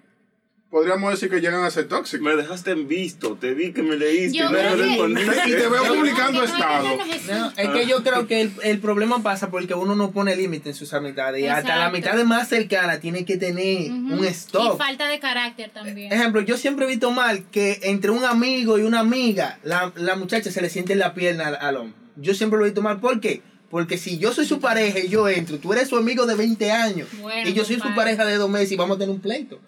podríamos 0.74 1.12
decir 1.12 1.30
que 1.30 1.40
llegan 1.40 1.62
a 1.62 1.70
ser 1.70 1.87
tóxicos. 1.87 2.24
Me 2.26 2.34
dejaste 2.34 2.72
en 2.72 2.88
visto, 2.88 3.37
te 3.37 3.54
vi 3.54 3.72
que 3.72 3.80
me 3.84 3.94
leíste 3.96 4.38
Yo 4.38 4.50
me. 4.50 4.58
Y 4.60 5.50
te 5.52 5.68
veo 5.68 5.84
publicando 5.84 6.40
no 6.40 6.44
estado. 6.44 6.88
No, 7.30 7.52
es 7.56 7.68
que 7.68 7.87
yo 7.87 8.02
creo 8.02 8.26
que 8.26 8.40
el, 8.40 8.52
el 8.60 8.80
problema 8.80 9.22
pasa 9.22 9.52
porque 9.52 9.74
uno 9.74 9.94
no 9.94 10.10
pone 10.10 10.34
límite 10.34 10.70
en 10.70 10.74
sus 10.74 10.92
amistades. 10.92 11.40
Y 11.44 11.46
hasta 11.46 11.76
la 11.76 11.87
amistad 11.87 12.20
más 12.24 12.48
cercana 12.48 12.98
tiene 12.98 13.24
que 13.24 13.37
tener 13.37 13.92
un 13.92 14.24
stop. 14.24 14.74
Y 14.74 14.78
falta 14.78 15.06
de 15.06 15.20
carácter 15.20 15.70
también. 15.70 16.12
Ejemplo, 16.12 16.40
yo 16.40 16.56
siempre 16.56 16.87
he 16.87 16.88
visto 16.88 17.12
mal 17.12 17.44
que 17.52 17.78
entre 17.84 18.10
un 18.10 18.24
amigo 18.24 18.76
y 18.76 18.82
una 18.82 18.98
amiga, 18.98 19.60
la, 19.62 19.92
la 19.94 20.16
muchacha 20.16 20.50
se 20.50 20.60
le 20.60 20.70
siente 20.70 20.92
en 20.94 20.98
la 20.98 21.14
pierna 21.14 21.46
al, 21.46 21.56
al 21.60 21.76
hombre. 21.76 21.94
Yo 22.16 22.34
siempre 22.34 22.58
lo 22.58 22.64
he 22.64 22.70
visto 22.70 22.82
mal. 22.82 22.98
¿Por 22.98 23.20
qué? 23.20 23.42
Porque 23.70 23.96
si 23.96 24.18
yo 24.18 24.32
soy 24.32 24.44
su 24.44 24.58
pareja 24.58 24.98
y 24.98 25.08
yo 25.08 25.28
entro, 25.28 25.58
tú 25.58 25.72
eres 25.72 25.88
su 25.88 25.96
amigo 25.96 26.26
de 26.26 26.34
20 26.34 26.72
años 26.72 27.06
Bueno, 27.20 27.48
y 27.48 27.52
yo 27.52 27.64
soy 27.64 27.76
su 27.76 27.82
compadre. 27.82 28.16
pareja 28.16 28.24
de 28.24 28.38
dos 28.38 28.50
meses 28.50 28.72
y 28.72 28.76
vamos 28.76 28.96
a 28.96 28.98
tener 28.98 29.14
un 29.14 29.20
pleito. 29.20 29.60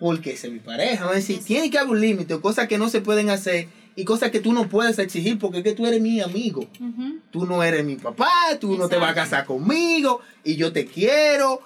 Porque 0.00 0.32
es 0.32 0.50
mi 0.50 0.58
pareja. 0.58 1.04
Vamos 1.04 1.12
a 1.12 1.16
decir, 1.16 1.44
tiene 1.44 1.70
que 1.70 1.78
haber 1.78 1.90
un 1.90 2.00
límite, 2.00 2.40
cosas 2.40 2.66
que 2.66 2.78
no 2.78 2.88
se 2.88 3.00
pueden 3.02 3.30
hacer 3.30 3.68
y 3.94 4.04
cosas 4.04 4.30
que 4.30 4.40
tú 4.40 4.52
no 4.52 4.68
puedes 4.68 4.98
exigir 4.98 5.38
porque 5.38 5.58
es 5.58 5.64
que 5.64 5.74
tú 5.74 5.86
eres 5.86 6.00
mi 6.00 6.20
amigo. 6.20 6.62
Ujú. 6.80 7.18
Tú 7.30 7.46
no 7.46 7.62
eres 7.62 7.84
mi 7.84 7.96
papá, 7.96 8.30
tú 8.58 8.76
no 8.76 8.88
te 8.88 8.96
vas 8.96 9.10
a 9.12 9.14
casar 9.14 9.44
conmigo 9.44 10.20
y 10.42 10.56
yo 10.56 10.72
te 10.72 10.86
quiero. 10.86 11.60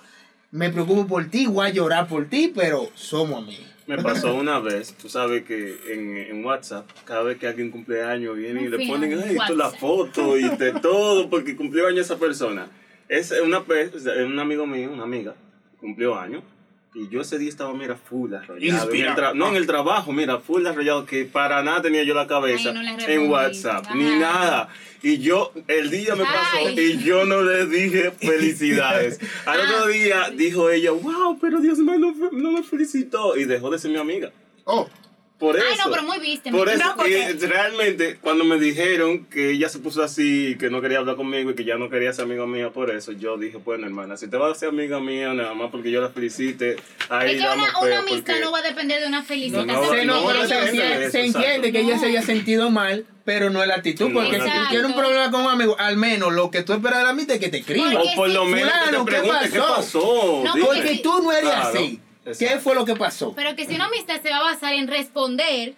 Me 0.50 0.70
preocupo 0.70 1.06
por 1.06 1.30
ti, 1.30 1.46
voy 1.46 1.66
a 1.66 1.70
llorar 1.70 2.08
por 2.08 2.28
ti, 2.28 2.52
pero 2.54 2.90
somos 2.94 3.42
amigos. 3.42 3.66
Me 3.86 3.98
pasó 3.98 4.34
una 4.34 4.60
vez, 4.60 4.94
tú 4.94 5.08
sabes 5.10 5.44
que 5.44 5.76
en, 5.92 6.16
en 6.16 6.44
WhatsApp, 6.44 6.88
cada 7.04 7.22
vez 7.22 7.38
que 7.38 7.46
alguien 7.46 7.70
cumple 7.70 8.02
años, 8.02 8.34
vienen 8.36 8.64
y 8.64 8.68
le 8.68 8.86
ponen, 8.86 9.12
ay, 9.22 9.36
esto 9.36 9.54
la 9.54 9.66
WhatsApp". 9.66 9.80
foto 9.80 10.38
y 10.38 10.48
de 10.56 10.72
todo, 10.80 11.28
porque 11.28 11.54
cumplió 11.54 11.86
años 11.86 12.06
esa 12.06 12.16
persona. 12.16 12.68
Es 13.08 13.30
una 13.44 13.60
vez, 13.60 13.92
un 14.26 14.38
amigo 14.38 14.66
mío, 14.66 14.90
una 14.90 15.02
amiga, 15.02 15.34
cumplió 15.78 16.18
años. 16.18 16.42
Y 16.96 17.08
yo 17.08 17.22
ese 17.22 17.38
día 17.38 17.48
estaba, 17.48 17.74
mira, 17.74 17.96
full 17.96 18.32
arrollado. 18.34 18.92
En 18.92 19.36
no, 19.36 19.48
en 19.48 19.56
el 19.56 19.66
trabajo, 19.66 20.12
mira, 20.12 20.38
full 20.38 20.64
arrollado, 20.64 21.04
que 21.06 21.24
para 21.24 21.60
nada 21.64 21.82
tenía 21.82 22.04
yo 22.04 22.14
la 22.14 22.28
cabeza 22.28 22.70
Ay, 22.70 22.74
no 22.96 23.04
en. 23.24 23.30
WhatsApp, 23.30 23.86
ni 23.94 24.04
nada. 24.16 24.68
Y 25.02 25.18
yo, 25.18 25.52
el 25.66 25.90
día 25.90 26.14
me 26.14 26.22
pasó 26.24 26.58
Ay. 26.66 26.78
y 26.78 26.98
yo 27.02 27.24
no 27.24 27.42
le 27.42 27.66
dije 27.66 28.10
felicidades. 28.20 29.18
Al 29.44 29.60
Ah. 29.60 29.64
otro 29.64 29.88
día 29.88 30.30
dijo 30.36 30.70
ella, 30.70 30.92
wow, 30.92 31.36
pero 31.40 31.60
Dios 31.60 31.78
mío, 31.78 31.98
no, 31.98 32.14
no 32.30 32.52
me 32.52 32.62
felicitó. 32.62 33.36
Y 33.36 33.44
dejó 33.44 33.70
de 33.70 33.78
ser 33.80 33.90
mi 33.90 33.98
amiga. 33.98 34.30
Oh, 34.64 34.88
Por 35.38 35.56
eso. 35.56 35.66
Ay, 35.68 35.76
no, 35.84 35.90
pero 35.90 36.02
muy 36.04 36.20
viste. 36.20 36.50
Por 36.52 36.68
eso, 36.68 36.78
No, 36.78 36.96
porque- 36.96 37.34
y 37.38 37.46
realmente, 37.46 38.18
cuando 38.20 38.44
me 38.44 38.56
dijeron 38.58 39.24
que 39.26 39.50
ella 39.50 39.68
se 39.68 39.80
puso 39.80 40.02
así, 40.02 40.56
que 40.60 40.70
no 40.70 40.80
quería 40.80 40.98
hablar 40.98 41.16
conmigo 41.16 41.50
y 41.50 41.54
que 41.54 41.64
ya 41.64 41.76
no 41.76 41.90
quería 41.90 42.12
ser 42.12 42.24
amiga 42.26 42.46
mía 42.46 42.70
por 42.70 42.90
eso, 42.90 43.10
yo 43.12 43.36
dije, 43.36 43.58
bueno, 43.58 43.84
hermana, 43.86 44.16
si 44.16 44.28
te 44.28 44.36
vas 44.36 44.52
a 44.52 44.54
ser 44.58 44.68
amiga 44.68 45.00
mía, 45.00 45.34
nada 45.34 45.52
más 45.54 45.70
porque 45.72 45.90
yo 45.90 46.00
la 46.00 46.08
felicite, 46.10 46.76
ahí 47.08 47.32
Es 47.34 47.40
que 47.42 47.46
una, 47.48 47.54
una 47.80 47.98
amistad 47.98 48.32
porque- 48.34 48.40
no 48.40 48.52
va 48.52 48.58
a 48.58 48.62
depender 48.62 49.00
de 49.00 49.08
una 49.08 49.22
felicitación. 49.24 49.66
No, 49.66 49.82
no, 49.82 49.90
Se, 49.90 50.04
no, 50.04 50.20
no, 50.22 50.34
no, 50.34 50.46
se 50.46 50.54
no, 50.54 50.60
entiende, 50.66 51.02
eso, 51.02 51.10
se 51.10 51.20
exacto. 51.26 51.38
entiende 51.48 51.72
que 51.72 51.80
ella 51.80 51.98
se 51.98 52.06
haya 52.06 52.22
sentido 52.22 52.70
mal, 52.70 53.04
pero 53.24 53.50
no 53.50 53.60
es 53.60 53.68
la 53.68 53.74
actitud. 53.74 54.12
Porque 54.12 54.36
si 54.40 54.46
tú 54.48 54.60
tienes 54.70 54.86
un 54.86 54.94
problema 54.94 55.30
con 55.32 55.42
un 55.42 55.50
amigo, 55.50 55.76
al 55.80 55.96
menos 55.96 56.32
lo 56.32 56.50
que 56.52 56.62
tú 56.62 56.72
esperas 56.74 56.98
de 56.98 57.04
la 57.04 57.10
amistad 57.10 57.34
es 57.36 57.40
que 57.42 57.48
te 57.48 57.58
escriba. 57.58 57.90
O 58.00 58.14
por 58.14 58.30
lo 58.30 58.44
menos 58.44 58.70
que 58.72 58.78
fulano, 58.78 59.04
te 59.04 59.10
¿qué 59.10 59.18
pregunte 59.20 59.50
qué 59.50 59.58
pasó? 59.58 59.74
pasó. 59.74 60.42
No, 60.44 60.54
dime. 60.54 60.66
Porque 60.66 61.00
tú 61.02 61.22
no 61.22 61.32
eres 61.32 61.50
Claro, 61.50 61.68
así. 61.68 62.00
¿Qué 62.38 62.58
fue 62.58 62.74
lo 62.74 62.84
que 62.84 62.96
pasó? 62.96 63.32
Pero 63.34 63.54
que 63.54 63.66
si 63.66 63.74
una 63.74 63.86
amistad 63.86 64.20
se 64.22 64.30
va 64.30 64.38
a 64.38 64.42
basar 64.42 64.72
en 64.74 64.88
responder 64.88 65.74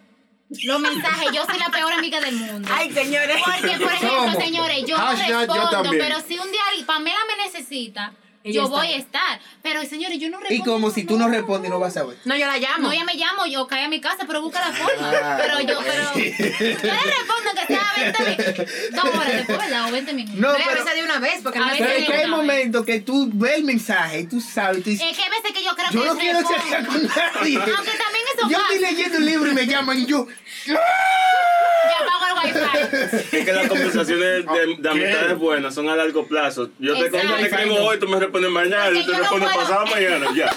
los 0.48 0.80
mensajes, 0.80 1.28
yo 1.34 1.44
soy 1.44 1.58
la 1.58 1.70
peor 1.70 1.92
amiga 1.92 2.20
del 2.20 2.36
mundo. 2.36 2.68
Ay, 2.72 2.92
señores. 2.92 3.36
Porque, 3.44 3.78
por 3.78 3.92
ejemplo, 3.92 4.18
Somos. 4.18 4.44
señores, 4.44 4.84
yo 4.86 4.96
no 4.96 5.04
Hashtag 5.04 5.28
yo 5.28 5.38
respondo, 5.40 5.70
también. 5.70 5.98
pero 5.98 6.20
si 6.20 6.38
un 6.38 6.50
día 6.52 6.62
Pamela 6.86 7.18
me 7.36 7.44
necesita, 7.44 8.12
Ella 8.46 8.54
yo 8.54 8.64
está. 8.66 8.76
voy 8.76 8.86
a 8.86 8.96
estar. 8.96 9.40
Pero, 9.60 9.84
señores, 9.84 10.20
yo 10.20 10.30
no 10.30 10.38
respondo. 10.38 10.62
Y 10.62 10.64
como 10.64 10.90
si 10.92 11.02
tú 11.02 11.18
no 11.18 11.28
respondes, 11.28 11.68
no 11.68 11.80
vas 11.80 11.96
a 11.96 12.04
ver. 12.04 12.16
No, 12.24 12.36
yo 12.36 12.46
la 12.46 12.58
llamo. 12.58 12.86
No, 12.88 12.94
ya 12.94 13.04
me 13.04 13.14
llamo, 13.14 13.44
yo 13.46 13.66
cae 13.66 13.84
a 13.84 13.88
mi 13.88 14.00
casa, 14.00 14.24
pero 14.24 14.40
busca 14.40 14.60
la 14.60 14.72
forma. 14.72 15.10
Ah. 15.10 15.36
pero 15.42 15.60
yo, 15.62 15.80
pero. 15.82 16.04
Yo 16.14 16.22
le 16.22 17.00
respondo 17.00 17.50
que 17.54 17.66
sea 17.66 17.92
20 17.96 18.24
minutos. 18.24 18.66
Dos 18.92 19.04
horas 19.14 19.32
después, 19.32 19.58
¿verdad? 19.58 19.88
O 19.88 19.90
20 19.92 20.12
minutos. 20.14 20.40
No, 20.40 20.52
pero, 20.56 20.70
avisa 20.70 20.94
de 20.94 21.02
una 21.02 21.18
vez, 21.18 21.40
porque 21.42 21.58
A 21.58 21.62
no 21.62 21.68
pero 21.76 21.90
es 21.90 22.06
que 22.06 22.12
hay 22.14 22.30
momentos 22.30 22.86
que 22.86 23.00
tú 23.00 23.28
ves 23.34 23.54
el 23.56 23.64
mensaje 23.64 24.20
y 24.20 24.26
tú 24.26 24.40
sabes. 24.40 24.84
Tú 24.84 24.90
dices, 24.90 25.08
Es 25.10 25.16
que 25.16 25.24
hay 25.24 25.30
veces 25.30 25.52
que 25.52 25.64
yo 25.64 25.70
creo 25.74 25.90
yo 25.90 26.00
que 26.02 26.06
no 26.06 26.16
quiero 26.16 26.40
charlar 26.42 26.86
con 26.86 27.02
nadie. 27.02 27.56
Aunque 27.58 27.98
también 27.98 28.25
eso 28.38 28.48
Yo 28.50 28.58
estoy 28.58 28.78
leyendo 28.80 29.18
un 29.18 29.26
libro 29.26 29.50
y 29.50 29.54
me 29.54 29.66
llaman 29.66 29.98
y 29.98 30.06
yo. 30.06 30.26
Ya 30.66 31.98
pago 32.04 32.42
el 32.44 32.54
wifi. 32.54 33.36
Es 33.36 33.44
que 33.44 33.52
las 33.52 33.68
conversaciones 33.68 34.44
de, 34.46 34.76
de 34.78 34.88
amistades 34.90 35.38
buenas 35.38 35.74
son 35.74 35.88
a 35.88 35.94
largo 35.96 36.26
plazo. 36.26 36.70
Yo 36.78 36.94
te, 36.94 37.04
yo 37.04 37.10
te 37.36 37.42
escribo 37.46 37.76
hoy, 37.76 37.98
tú 38.00 38.08
me 38.08 38.18
respondes 38.18 38.50
mañana, 38.50 38.84
Porque 38.86 39.00
yo 39.00 39.06
te 39.06 39.12
no 39.12 39.18
respondo 39.20 39.46
puedo. 39.46 39.60
pasado 39.60 39.86
mañana, 39.86 40.26
ya. 40.34 40.50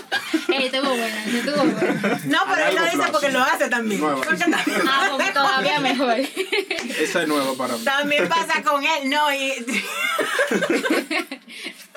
Ey, 0.56 0.66
estuvo 0.66 0.90
buena, 0.90 1.26
estuvo 1.26 1.56
buena. 1.64 2.20
No, 2.26 2.40
pero 2.52 2.66
él 2.68 2.76
lo 2.76 2.82
largo 2.82 2.86
dice 2.86 2.96
plazo. 2.98 3.12
porque 3.12 3.30
lo 3.30 3.40
hace 3.42 3.70
también. 3.70 4.02
Nueva. 4.02 4.22
Porque 4.22 4.38
ta- 4.46 4.64
Ah, 4.88 5.12
pues 5.16 5.34
todavía 5.34 5.80
mejor. 5.80 6.16
esa 7.00 7.22
es 7.22 7.28
nueva 7.28 7.54
para 7.56 7.76
mí. 7.78 7.84
También 7.84 8.28
pasa 8.28 8.64
con 8.64 8.84
él. 8.84 9.10
No, 9.10 9.32
y. 9.34 9.54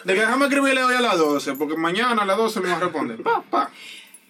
De 0.04 0.14
que 0.14 0.20
déjame 0.20 0.46
escribirle 0.46 0.82
hoy 0.82 0.94
a 0.96 1.00
las 1.00 1.16
12, 1.16 1.54
porque 1.54 1.76
mañana 1.76 2.22
a 2.22 2.26
las 2.26 2.36
12 2.36 2.60
me 2.60 2.68
va 2.70 2.76
a 2.76 2.80
responder. 2.80 3.22
Pa, 3.22 3.42
pa. 3.48 3.70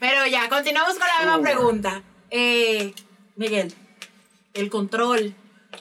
Pero 0.03 0.27
ya, 0.27 0.49
continuamos 0.49 0.99
con 0.99 1.07
la 1.07 1.25
misma 1.25 1.49
pregunta. 1.49 2.03
Eh, 2.29 2.93
Miguel, 3.37 3.73
el 4.53 4.69
control. 4.69 5.33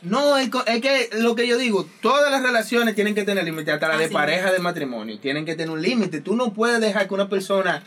No, 0.04 0.38
es, 0.38 0.52
que 0.80 1.10
lo 1.14 1.34
que 1.34 1.48
yo 1.48 1.58
digo, 1.58 1.90
todas 2.04 2.30
las 2.30 2.44
relaciones 2.44 2.94
tienen 2.94 3.16
que 3.16 3.24
tener 3.24 3.44
límite, 3.44 3.72
hasta 3.72 3.88
la 3.88 3.98
de 3.98 4.10
pareja 4.10 4.52
de 4.52 4.60
matrimonio, 4.60 5.20
tienen 5.20 5.44
que 5.44 5.56
tener 5.56 5.72
un 5.72 5.82
límite. 5.82 6.22
Tú 6.22 6.36
no 6.36 6.54
puedes 6.54 6.80
dejar 6.80 7.08
que 7.08 7.16
una 7.16 7.30
persona 7.30 7.82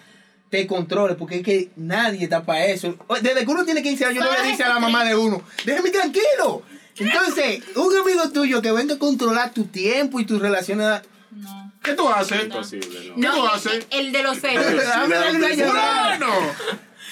te 0.51 0.66
controle, 0.66 1.14
porque 1.14 1.37
es 1.37 1.42
que 1.44 1.70
nadie 1.77 2.25
está 2.25 2.44
para 2.44 2.66
eso. 2.66 2.97
Desde 3.23 3.44
que 3.44 3.51
uno 3.53 3.64
tiene 3.64 3.81
15 3.81 4.05
años, 4.05 4.25
uno 4.25 4.33
Solo 4.33 4.42
le 4.42 4.51
dice 4.51 4.64
a 4.64 4.70
la 4.70 4.81
mamá 4.81 5.05
de 5.05 5.14
uno, 5.14 5.40
déjame 5.64 5.90
tranquilo. 5.90 6.64
Entonces, 6.99 7.62
un 7.77 7.97
amigo 7.97 8.29
tuyo 8.31 8.61
que 8.61 8.73
venga 8.73 8.97
a 8.97 8.99
controlar 8.99 9.55
tu 9.55 9.66
tiempo 9.66 10.18
y 10.18 10.27
tus 10.27 10.40
relaciones... 10.40 11.01
No. 11.31 11.73
¿Qué 11.85 11.92
tú 11.94 12.09
haces? 12.09 12.44
Imposible, 12.44 13.01
¿no? 13.11 13.14
¿Qué 13.14 13.20
No, 13.20 13.35
tú 13.35 13.47
haces? 13.47 13.87
el 13.90 14.11
de 14.12 14.23
los 14.23 14.38
celos. 14.40 14.64
¡Fulano! 15.05 16.33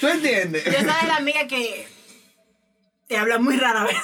¿Tú 0.01 0.09
entiendes? 0.09 0.65
Yo 0.65 0.73
soy 0.73 0.83
de 0.83 1.07
la 1.09 1.17
amiga 1.17 1.47
que 1.47 1.87
te 3.12 3.18
habla 3.18 3.38
muy 3.38 3.57
rara 3.57 3.85
vez. 3.85 3.96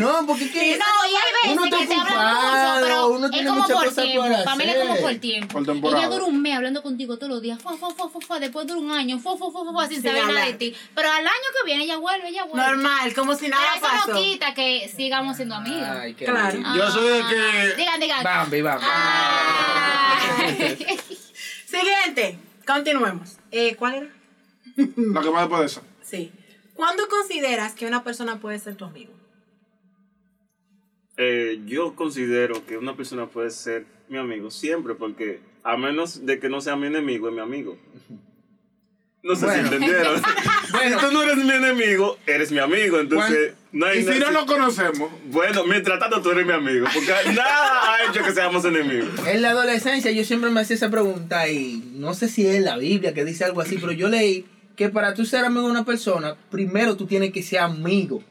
No, 0.00 0.26
porque 0.26 0.44
es 0.44 0.50
que... 0.50 0.78
No, 0.78 0.84
y 1.06 1.14
hay 1.14 1.52
Uno 1.52 1.62
veces 1.62 1.78
está 1.78 1.78
que 1.78 1.86
te 1.86 1.94
ocupado, 2.00 2.40
mucho, 2.40 2.80
pero 2.86 3.08
uno 3.08 3.26
es 3.26 3.32
tiene 3.32 3.48
como 3.48 3.60
muchas 3.62 3.76
por 3.76 3.86
cosas 3.88 4.04
tiempo. 4.04 4.28
por 4.28 4.44
Pamela 4.44 4.72
es 4.72 4.78
como 4.80 4.96
por 4.96 5.14
tiempo. 5.16 5.52
Por 5.52 5.66
temporada. 5.66 6.00
Ella 6.00 6.08
dura 6.14 6.24
un 6.24 6.42
mes 6.42 6.56
hablando 6.56 6.82
contigo 6.82 7.16
todos 7.18 7.30
los 7.30 7.42
días. 7.42 7.60
Fua, 7.62 7.76
fua, 7.76 7.90
fua, 7.94 8.08
fua, 8.08 8.20
fua, 8.20 8.40
después 8.40 8.66
dura 8.66 8.80
un 8.80 8.90
año. 8.92 9.18
Fua, 9.18 9.36
fua, 9.36 9.50
fua, 9.50 9.86
sin 9.88 10.02
Sin 10.02 10.10
saber 10.10 10.26
nada 10.26 10.46
de 10.46 10.54
ti. 10.54 10.74
Pero 10.94 11.10
al 11.10 11.26
año 11.26 11.48
que 11.58 11.66
viene 11.66 11.84
ella 11.84 11.98
vuelve, 11.98 12.28
ella 12.28 12.44
vuelve. 12.44 12.66
Normal, 12.66 13.14
como 13.14 13.34
si 13.34 13.48
nada 13.48 13.62
Pero 13.74 13.86
eso 13.86 13.96
pasó. 13.96 14.12
no 14.12 14.18
quita 14.22 14.54
que 14.54 14.90
sigamos 14.96 15.36
siendo 15.36 15.54
amigas. 15.56 15.98
Ay, 16.00 16.14
qué 16.14 16.24
Claro. 16.24 16.52
lindo. 16.56 16.76
Yo 16.76 16.90
soy 16.90 17.08
de 17.08 17.20
Ah, 17.22 17.28
que- 17.30 17.74
Digan, 17.76 18.00
digan. 18.00 18.24
Bambi, 18.24 18.62
Bambi. 18.62 18.84
Ay. 18.88 20.98
Siguiente, 21.66 22.38
continuemos. 22.66 23.36
Eh, 23.52 23.76
¿Cuál 23.76 23.94
era? 23.94 24.06
La 24.96 25.20
que 25.20 25.28
va 25.28 25.40
después 25.40 25.60
de 25.60 25.66
eso. 25.66 25.82
Sí. 26.02 26.32
¿Cuándo 26.80 27.08
consideras 27.08 27.74
que 27.74 27.84
una 27.84 28.02
persona 28.02 28.40
puede 28.40 28.58
ser 28.58 28.74
tu 28.74 28.86
amigo? 28.86 29.12
Eh, 31.18 31.60
yo 31.66 31.94
considero 31.94 32.64
que 32.64 32.78
una 32.78 32.96
persona 32.96 33.26
puede 33.26 33.50
ser 33.50 33.84
mi 34.08 34.16
amigo 34.16 34.50
siempre, 34.50 34.94
porque 34.94 35.40
a 35.62 35.76
menos 35.76 36.24
de 36.24 36.40
que 36.40 36.48
no 36.48 36.62
sea 36.62 36.76
mi 36.76 36.86
enemigo, 36.86 37.28
es 37.28 37.34
mi 37.34 37.40
amigo. 37.40 37.76
No 39.22 39.36
sé 39.36 39.44
Bueno. 39.44 39.68
si 39.68 39.74
entendieron. 39.74 40.22
Bueno. 40.72 40.98
si 41.00 41.06
tú 41.06 41.12
no 41.12 41.22
eres 41.22 41.36
mi 41.44 41.50
enemigo, 41.52 42.16
eres 42.26 42.50
mi 42.50 42.58
amigo. 42.60 42.98
Entonces, 42.98 43.52
no 43.72 43.84
hay 43.84 43.98
Y 43.98 44.02
si 44.04 44.18
no 44.18 44.30
lo 44.30 44.46
conocemos, 44.46 45.10
Bueno, 45.26 45.64
mientras 45.66 45.98
tanto 45.98 46.22
tú 46.22 46.30
eres 46.30 46.46
mi 46.46 46.54
amigo, 46.54 46.86
porque 46.94 47.12
nada 47.34 47.92
ha 47.92 48.04
hecho 48.08 48.24
que 48.24 48.32
seamos 48.32 48.64
enemigos. 48.64 49.10
En 49.26 49.42
la 49.42 49.50
adolescencia 49.50 50.10
yo 50.12 50.24
siempre 50.24 50.48
me 50.48 50.60
hacía 50.62 50.76
esa 50.76 50.90
pregunta 50.90 51.46
y 51.50 51.92
no 51.96 52.14
sé 52.14 52.28
si 52.30 52.46
es 52.46 52.62
la 52.62 52.78
Biblia 52.78 53.12
que 53.12 53.26
dice 53.26 53.44
algo 53.44 53.60
así, 53.60 53.76
pero 53.76 53.92
yo 53.92 54.08
leí 54.08 54.46
que 54.80 54.88
para 54.88 55.12
tú 55.12 55.26
ser 55.26 55.44
amigo 55.44 55.66
de 55.66 55.72
una 55.72 55.84
persona, 55.84 56.34
primero 56.50 56.96
tú 56.96 57.04
tienes 57.04 57.34
que 57.34 57.42
ser 57.42 57.58
amigo 57.58 58.22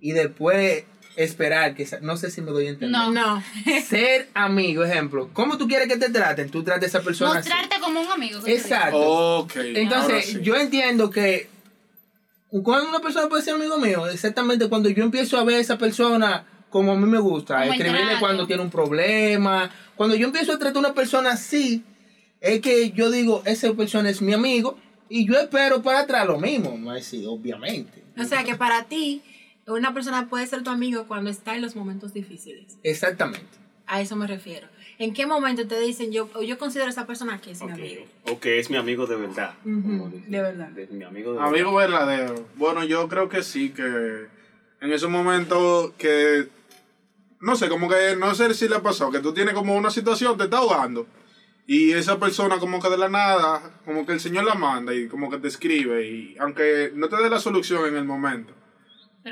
y 0.00 0.10
después 0.10 0.82
esperar 1.14 1.76
que... 1.76 1.86
No 2.00 2.16
sé 2.16 2.28
si 2.32 2.40
me 2.40 2.50
doy 2.50 2.66
a 2.66 2.70
entender. 2.70 2.90
No. 2.90 3.12
No. 3.12 3.40
Ser 3.86 4.28
amigo, 4.34 4.82
ejemplo. 4.82 5.30
¿Cómo 5.32 5.58
tú 5.58 5.68
quieres 5.68 5.86
que 5.86 5.96
te 5.96 6.10
traten? 6.10 6.50
Tú 6.50 6.64
trates 6.64 6.92
a 6.92 6.98
esa 6.98 7.04
persona 7.04 7.38
así. 7.38 7.48
Mostrarte 7.48 7.80
como 7.80 8.00
un 8.00 8.10
amigo. 8.10 8.40
Exacto. 8.44 8.98
ok. 8.98 9.52
ahora 9.54 9.68
Entonces, 9.78 10.24
sí. 10.24 10.40
yo 10.42 10.56
entiendo 10.56 11.08
que 11.08 11.48
cuando 12.50 12.88
una 12.88 12.98
persona 12.98 13.28
puede 13.28 13.44
ser 13.44 13.54
amigo 13.54 13.78
mío, 13.78 14.08
exactamente 14.08 14.68
cuando 14.68 14.88
yo 14.88 15.04
empiezo 15.04 15.38
a 15.38 15.44
ver 15.44 15.58
a 15.58 15.60
esa 15.60 15.78
persona 15.78 16.44
como 16.68 16.90
a 16.90 16.96
mí 16.96 17.06
me 17.06 17.20
gusta, 17.20 17.60
Como 17.60 17.74
escribirle 17.74 18.18
cuando 18.18 18.44
tiene 18.48 18.60
un 18.60 18.70
problema, 18.70 19.70
cuando 19.94 20.16
yo 20.16 20.26
empiezo 20.26 20.52
a 20.52 20.58
tratar 20.58 20.78
a 20.78 20.80
una 20.80 20.94
persona 20.94 21.30
así, 21.30 21.84
es 22.40 22.60
que 22.60 22.90
yo 22.90 23.08
digo, 23.08 23.44
esa 23.46 23.72
persona 23.74 24.10
es 24.10 24.20
mi 24.20 24.32
amigo 24.32 24.76
y 25.14 25.26
yo 25.26 25.38
espero 25.38 25.82
para 25.82 26.00
atrás 26.00 26.26
lo 26.26 26.38
mismo, 26.38 26.76
no 26.78 26.94
es 26.94 27.06
sí, 27.06 27.24
obviamente. 27.26 28.02
O 28.18 28.24
sea 28.24 28.44
que 28.44 28.54
para 28.54 28.84
ti, 28.84 29.22
una 29.66 29.92
persona 29.92 30.28
puede 30.28 30.46
ser 30.46 30.62
tu 30.62 30.70
amigo 30.70 31.04
cuando 31.06 31.28
está 31.30 31.54
en 31.54 31.62
los 31.62 31.76
momentos 31.76 32.14
difíciles. 32.14 32.78
Exactamente. 32.82 33.46
A 33.86 34.00
eso 34.00 34.16
me 34.16 34.26
refiero. 34.26 34.68
¿En 34.98 35.12
qué 35.12 35.26
momento 35.26 35.66
te 35.66 35.78
dicen 35.80 36.12
yo, 36.12 36.28
yo 36.42 36.56
considero 36.58 36.86
a 36.86 36.90
esa 36.90 37.06
persona 37.06 37.40
que 37.40 37.50
es 37.50 37.62
mi 37.62 37.72
amigo? 37.72 38.04
O 38.30 38.38
que 38.40 38.58
es 38.58 38.70
mi 38.70 38.76
amigo 38.76 39.06
de 39.06 39.16
verdad. 39.16 39.54
De 39.64 40.40
verdad. 40.40 40.68
De- 40.68 40.86
mi 40.86 41.04
amigo 41.04 41.34
de 41.34 41.40
Amigo 41.40 41.74
verdadero. 41.74 42.46
Bueno, 42.56 42.84
yo 42.84 43.08
creo 43.08 43.28
que 43.28 43.42
sí, 43.42 43.70
que 43.70 43.82
en 44.80 44.92
esos 44.92 45.10
momentos 45.10 45.92
que, 45.98 46.48
no 47.40 47.56
sé, 47.56 47.68
como 47.68 47.88
que 47.88 48.16
no 48.16 48.34
sé 48.34 48.54
si 48.54 48.68
le 48.68 48.78
pasó, 48.80 49.10
que 49.10 49.18
tú 49.20 49.34
tienes 49.34 49.52
como 49.54 49.74
una 49.76 49.90
situación, 49.90 50.38
te 50.38 50.44
está 50.44 50.58
ahogando. 50.58 51.06
Y 51.74 51.92
esa 51.92 52.20
persona 52.20 52.58
como 52.58 52.82
que 52.82 52.90
de 52.90 52.98
la 52.98 53.08
nada, 53.08 53.80
como 53.86 54.04
que 54.04 54.12
el 54.12 54.20
Señor 54.20 54.44
la 54.44 54.52
manda 54.52 54.92
y 54.92 55.08
como 55.08 55.30
que 55.30 55.38
te 55.38 55.48
escribe. 55.48 56.06
Y 56.06 56.36
aunque 56.38 56.92
no 56.94 57.08
te 57.08 57.16
dé 57.16 57.30
la 57.30 57.40
solución 57.40 57.86
en 57.86 57.96
el 57.96 58.04
momento, 58.04 58.52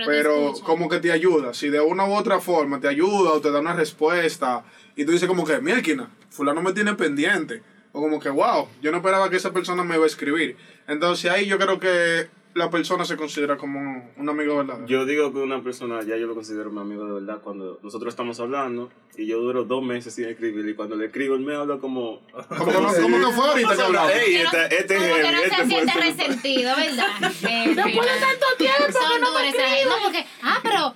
Pero, 0.06 0.54
como 0.64 0.88
que 0.88 1.00
te 1.00 1.12
ayuda. 1.12 1.52
Si 1.52 1.68
de 1.68 1.80
una 1.80 2.06
u 2.06 2.14
otra 2.14 2.40
forma 2.40 2.80
te 2.80 2.88
ayuda 2.88 3.32
o 3.32 3.42
te 3.42 3.50
da 3.50 3.60
una 3.60 3.74
respuesta 3.74 4.64
y 4.96 5.04
tú 5.04 5.12
dices 5.12 5.28
como 5.28 5.44
que, 5.44 5.60
mielquina, 5.60 6.08
fulano 6.30 6.62
me 6.62 6.72
tiene 6.72 6.94
pendiente. 6.94 7.62
O 7.92 8.00
como 8.00 8.18
que, 8.18 8.30
wow, 8.30 8.68
yo 8.80 8.90
no 8.90 8.96
esperaba 8.96 9.28
que 9.28 9.36
esa 9.36 9.52
persona 9.52 9.84
me 9.84 9.96
iba 9.96 10.04
a 10.04 10.06
escribir. 10.06 10.56
Entonces 10.88 11.30
ahí 11.30 11.44
yo 11.44 11.58
creo 11.58 11.78
que 11.78 12.30
la 12.54 12.68
persona 12.70 13.04
se 13.04 13.16
considera 13.16 13.56
como 13.56 14.10
un 14.16 14.28
amigo 14.28 14.56
verdadero. 14.56 14.86
Yo 14.86 15.04
digo 15.04 15.32
que 15.32 15.38
una 15.38 15.62
persona, 15.62 16.02
ya 16.02 16.16
yo 16.16 16.26
lo 16.26 16.34
considero 16.34 16.70
mi 16.70 16.80
amigo 16.80 17.06
de 17.06 17.12
verdad, 17.12 17.40
cuando 17.42 17.78
nosotros 17.82 18.12
estamos 18.12 18.40
hablando 18.40 18.90
y 19.16 19.26
yo 19.26 19.38
duro 19.38 19.64
dos 19.64 19.82
meses 19.82 20.14
sin 20.14 20.24
escribir 20.26 20.68
y 20.68 20.74
cuando 20.74 20.96
le 20.96 21.06
escribo 21.06 21.36
él 21.36 21.42
me 21.42 21.54
habla 21.54 21.78
como... 21.78 22.20
como, 22.48 22.64
que 22.66 22.72
no, 22.72 22.92
como 23.02 23.18
que 23.18 23.34
fue 23.34 23.48
ahorita 23.48 23.76
que 23.76 23.82
hablamos. 23.82 24.12
Ey, 24.12 24.42
no- 24.42 24.50
este, 24.50 24.76
este 24.78 24.96
es 24.96 25.02
como 25.02 25.14
que 25.14 25.22
heavy, 25.22 25.36
no 25.36 25.42
este 25.42 25.56
se 25.56 25.66
siente 25.66 25.92
resentido, 25.92 26.76
¿verdad? 26.76 27.06
Después 27.20 28.12
de 28.12 28.20
tanto 28.20 28.46
tiempo 28.58 28.82
Son 28.92 29.20
duras 29.20 29.54
esa 29.54 29.68
gente. 29.68 29.88
No, 29.88 30.02
porque, 30.02 30.26
ah, 30.42 30.58
pero 30.62 30.94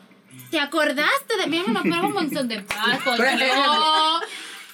te 0.50 0.58
acordaste 0.58 1.36
de 1.36 1.46
mí, 1.46 1.62
me 1.66 1.78
esperaba 1.78 2.06
un 2.06 2.14
montón 2.14 2.48
de 2.48 2.56
yo. 2.56 4.20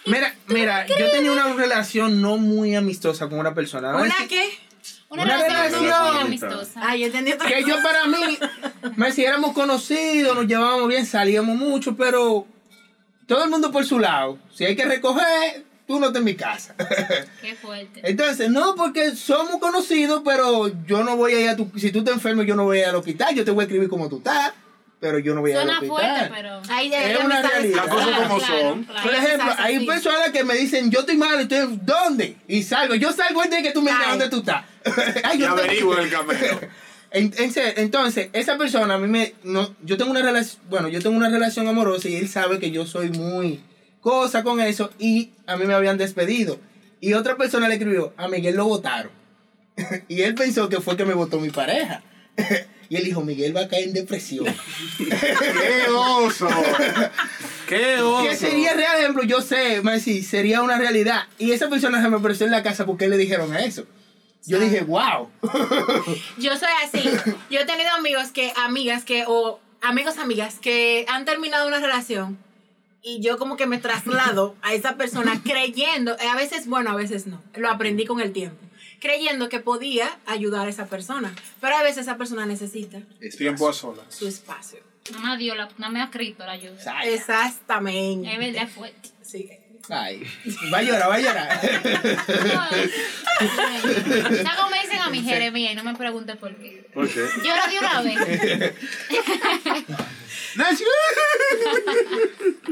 Mira, 0.06 0.34
mira, 0.46 0.86
yo 0.86 1.10
tenía 1.10 1.30
una 1.30 1.52
relación 1.52 2.22
no 2.22 2.38
muy 2.38 2.74
amistosa 2.74 3.28
con 3.28 3.38
una 3.38 3.54
persona. 3.54 3.94
¿Una 3.96 4.14
qué? 4.28 4.69
Una, 5.10 5.24
Una 5.24 5.36
relación 5.38 5.82
relación. 5.84 6.16
amistosa. 6.18 6.96
Yo 6.96 7.06
entendí 7.06 7.32
otra 7.32 7.48
Que 7.48 7.62
yo 7.62 7.76
cosa. 7.76 7.82
para 7.82 8.06
mí, 8.06 8.38
Messi, 8.96 9.24
éramos 9.24 9.52
conocidos, 9.52 10.36
nos 10.36 10.46
llevábamos 10.46 10.88
bien, 10.88 11.04
salíamos 11.04 11.56
mucho, 11.56 11.96
pero 11.96 12.46
todo 13.26 13.44
el 13.44 13.50
mundo 13.50 13.70
por 13.72 13.84
su 13.84 13.98
lado. 13.98 14.38
Si 14.54 14.64
hay 14.64 14.76
que 14.76 14.84
recoger, 14.84 15.64
tú 15.86 15.98
no 15.98 16.06
estás 16.06 16.20
en 16.20 16.24
mi 16.24 16.34
casa. 16.36 16.74
Qué 17.40 17.54
fuerte. 17.56 18.00
Entonces, 18.04 18.50
no, 18.50 18.76
porque 18.76 19.16
somos 19.16 19.58
conocidos, 19.58 20.22
pero 20.24 20.68
yo 20.86 21.02
no 21.02 21.16
voy 21.16 21.34
a 21.34 21.40
ir 21.40 21.48
a 21.50 21.56
tu... 21.56 21.70
Si 21.76 21.90
tú 21.90 22.04
te 22.04 22.12
enfermas, 22.12 22.46
yo 22.46 22.54
no 22.54 22.64
voy 22.64 22.78
a 22.78 22.82
ir 22.82 22.86
al 22.86 22.96
hospital. 22.96 23.34
Yo 23.34 23.44
te 23.44 23.50
voy 23.50 23.62
a 23.62 23.66
escribir 23.66 23.88
como 23.88 24.08
tú 24.08 24.18
estás, 24.18 24.52
pero 25.00 25.18
yo 25.18 25.34
no 25.34 25.40
voy 25.40 25.52
a 25.52 25.54
ir 25.54 25.58
al 25.60 25.66
Suena 25.66 25.78
hospital. 25.80 26.28
fuerte, 26.28 26.34
pero. 26.36 26.62
Ya 26.90 27.10
Es 27.10 27.24
una 27.24 27.42
realidad. 27.42 27.76
Las 27.86 27.88
cosas 27.94 28.20
como 28.20 28.38
claro, 28.38 28.60
son. 28.60 28.84
claro. 28.84 29.02
Por 29.02 29.14
ejemplo, 29.14 29.52
hay 29.58 29.78
sí. 29.80 29.86
personas 29.86 30.28
que 30.30 30.44
me 30.44 30.54
dicen, 30.54 30.90
yo 30.90 31.00
estoy 31.00 31.16
mal, 31.16 31.40
y 31.40 31.46
tú, 31.46 31.56
¿dónde? 31.82 32.36
Y 32.46 32.62
salgo. 32.62 32.94
Yo 32.94 33.12
salgo 33.12 33.40
antes 33.42 33.62
de 33.62 33.68
que 33.68 33.72
tú 33.72 33.82
me 33.82 33.90
digas 33.90 34.08
dónde 34.10 34.28
tú 34.28 34.38
estás. 34.40 34.64
Ay, 35.24 35.38
Y 35.38 35.40
yo 35.40 35.48
estoy- 35.48 35.64
averiguo 35.64 35.96
en 35.98 36.04
el 36.04 36.10
camino. 36.10 36.60
En- 37.12 37.34
en 37.38 37.52
serio, 37.52 37.72
entonces, 37.78 38.28
esa 38.32 38.56
persona 38.56 38.94
a 38.94 38.98
mí 38.98 39.08
me... 39.08 39.34
No, 39.42 39.74
yo 39.82 39.96
tengo 39.96 40.12
una 40.12 40.22
relación... 40.22 40.62
Bueno, 40.70 40.86
yo 40.86 41.00
tengo 41.02 41.16
una 41.16 41.28
relación 41.28 41.66
amorosa 41.66 42.08
y 42.08 42.14
él 42.14 42.28
sabe 42.28 42.60
que 42.60 42.70
yo 42.70 42.86
soy 42.86 43.10
muy 43.10 43.60
cosa 44.00 44.44
con 44.44 44.60
eso 44.60 44.92
y 44.96 45.30
a 45.48 45.56
mí 45.56 45.64
me 45.66 45.74
habían 45.74 45.98
despedido. 45.98 46.60
Y 47.00 47.14
otra 47.14 47.36
persona 47.36 47.66
le 47.66 47.74
escribió, 47.74 48.14
a 48.16 48.28
Miguel 48.28 48.54
lo 48.54 48.66
votaron. 48.66 49.10
y 50.08 50.22
él 50.22 50.36
pensó 50.36 50.68
que 50.68 50.80
fue 50.80 50.96
que 50.96 51.04
me 51.04 51.14
votó 51.14 51.40
mi 51.40 51.50
pareja. 51.50 52.00
Y 52.90 52.96
él 52.96 53.05
dijo, 53.05 53.22
Miguel 53.22 53.57
va 53.57 53.62
a 53.62 53.68
caer 53.68 53.85
en 53.85 53.94
depresión. 53.94 54.44
¡Qué 54.98 55.88
oso! 55.90 56.48
¡Qué 57.68 58.00
oso! 58.03 58.29
que 58.29 58.35
sería 58.35 58.74
real 58.74 58.98
ejemplo, 58.98 59.22
yo 59.22 59.40
sé, 59.40 59.81
Messi, 59.81 60.22
sería 60.22 60.61
una 60.61 60.76
realidad. 60.76 61.29
Y 61.38 61.53
esa 61.53 61.70
persona 61.70 62.03
se 62.03 62.09
me 62.09 62.16
apareció 62.16 62.46
en 62.46 62.53
la 62.53 62.64
casa 62.64 62.85
porque 62.87 63.09
le 63.09 63.16
dijeron 63.16 63.57
eso. 63.57 63.87
Yo 64.44 64.59
dije, 64.59 64.81
wow. 64.81 65.31
Yo 66.38 66.57
soy 66.57 66.68
así. 66.85 67.09
Yo 67.48 67.61
he 67.61 67.64
tenido 67.64 67.90
amigos 67.96 68.33
que, 68.33 68.53
amigas 68.57 69.05
que, 69.05 69.24
o 69.24 69.61
amigos, 69.83 70.18
amigas 70.18 70.59
que 70.61 71.07
han 71.09 71.24
terminado 71.24 71.68
una 71.68 71.79
relación 71.79 72.38
y 73.03 73.20
yo 73.20 73.38
como 73.38 73.57
que 73.57 73.66
me 73.66 73.79
traslado 73.79 74.57
a 74.62 74.74
esa 74.74 74.96
persona 74.96 75.40
creyendo, 75.44 76.16
a 76.29 76.37
veces 76.37 76.66
bueno, 76.66 76.90
a 76.90 76.96
veces 76.96 77.26
no, 77.26 77.40
lo 77.55 77.70
aprendí 77.70 78.05
con 78.05 78.20
el 78.20 78.33
tiempo, 78.33 78.59
creyendo 79.00 79.48
que 79.48 79.58
podía 79.60 80.18
ayudar 80.26 80.66
a 80.66 80.70
esa 80.70 80.86
persona, 80.86 81.34
pero 81.60 81.76
a 81.76 81.82
veces 81.82 82.02
esa 82.02 82.16
persona 82.16 82.46
necesita 82.46 82.98
Tiempo 83.36 83.68
a 83.68 83.72
solas. 83.72 84.04
su 84.10 84.26
espacio. 84.28 84.78
Nada 85.12 85.22
más 85.24 85.38
Dios, 85.38 85.56
la- 85.56 85.68
nada 85.78 85.92
más 85.92 86.10
Cristo 86.10 86.44
la 86.46 86.52
ayuda. 86.52 86.76
Ay, 86.94 87.14
Exactamente. 87.14 88.30
Es 88.32 88.38
verdad, 88.38 88.62
es 88.64 88.70
fuerte. 88.72 89.08
Sí. 89.22 89.48
ay, 89.88 90.22
va 90.72 90.78
a 90.78 90.82
llorar, 90.82 91.10
va 91.10 91.14
a 91.14 91.20
llorar. 91.20 91.60
¿Sabes 93.40 94.50
cómo 94.56 94.70
me 94.70 94.80
dicen 94.82 94.98
a 95.00 95.08
mi 95.10 95.22
Jeremías? 95.22 95.72
Y 95.72 95.76
no 95.76 95.82
me 95.84 95.94
preguntes 95.96 96.36
por 96.36 96.54
qué. 96.56 96.86
¿Por 96.94 97.08
qué? 97.08 97.26
Llora 97.42 97.66
de 97.66 97.78
una 97.78 98.02
vez. 98.02 98.74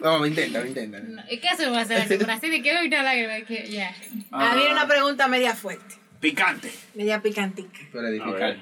No, 0.02 0.26
intenta, 0.26 0.66
intenta. 0.66 0.98
No, 1.00 1.22
¿Y 1.30 1.38
qué 1.38 1.48
se 1.56 1.68
va 1.68 1.78
a 1.78 1.82
hacer 1.82 1.98
así? 2.02 2.16
Por 2.18 2.30
así 2.30 2.50
de 2.50 2.62
que 2.62 2.72
una 2.86 3.02
lágrima. 3.02 3.46
Que, 3.46 3.68
ya. 3.70 3.94
Ah, 4.30 4.54
viene 4.56 4.72
una 4.72 4.86
pregunta 4.86 5.28
media 5.28 5.54
fuerte, 5.54 5.94
Picante. 6.20 6.72
media 6.94 7.22
picantica. 7.22 7.78
Edificar. 7.94 8.34
ver. 8.34 8.58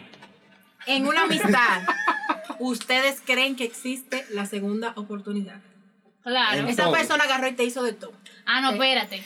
En 0.86 1.06
una 1.06 1.22
amistad, 1.22 1.82
¿ustedes 2.60 3.20
creen 3.24 3.56
que 3.56 3.64
existe 3.64 4.24
la 4.30 4.46
segunda 4.46 4.92
oportunidad? 4.96 5.60
Claro. 6.22 6.68
Esa 6.68 6.90
persona 6.90 7.24
agarró 7.24 7.48
y 7.48 7.52
te 7.52 7.64
hizo 7.64 7.82
de 7.82 7.92
todo. 7.92 8.12
Ah, 8.44 8.60
no, 8.60 8.72
espérate. 8.72 9.22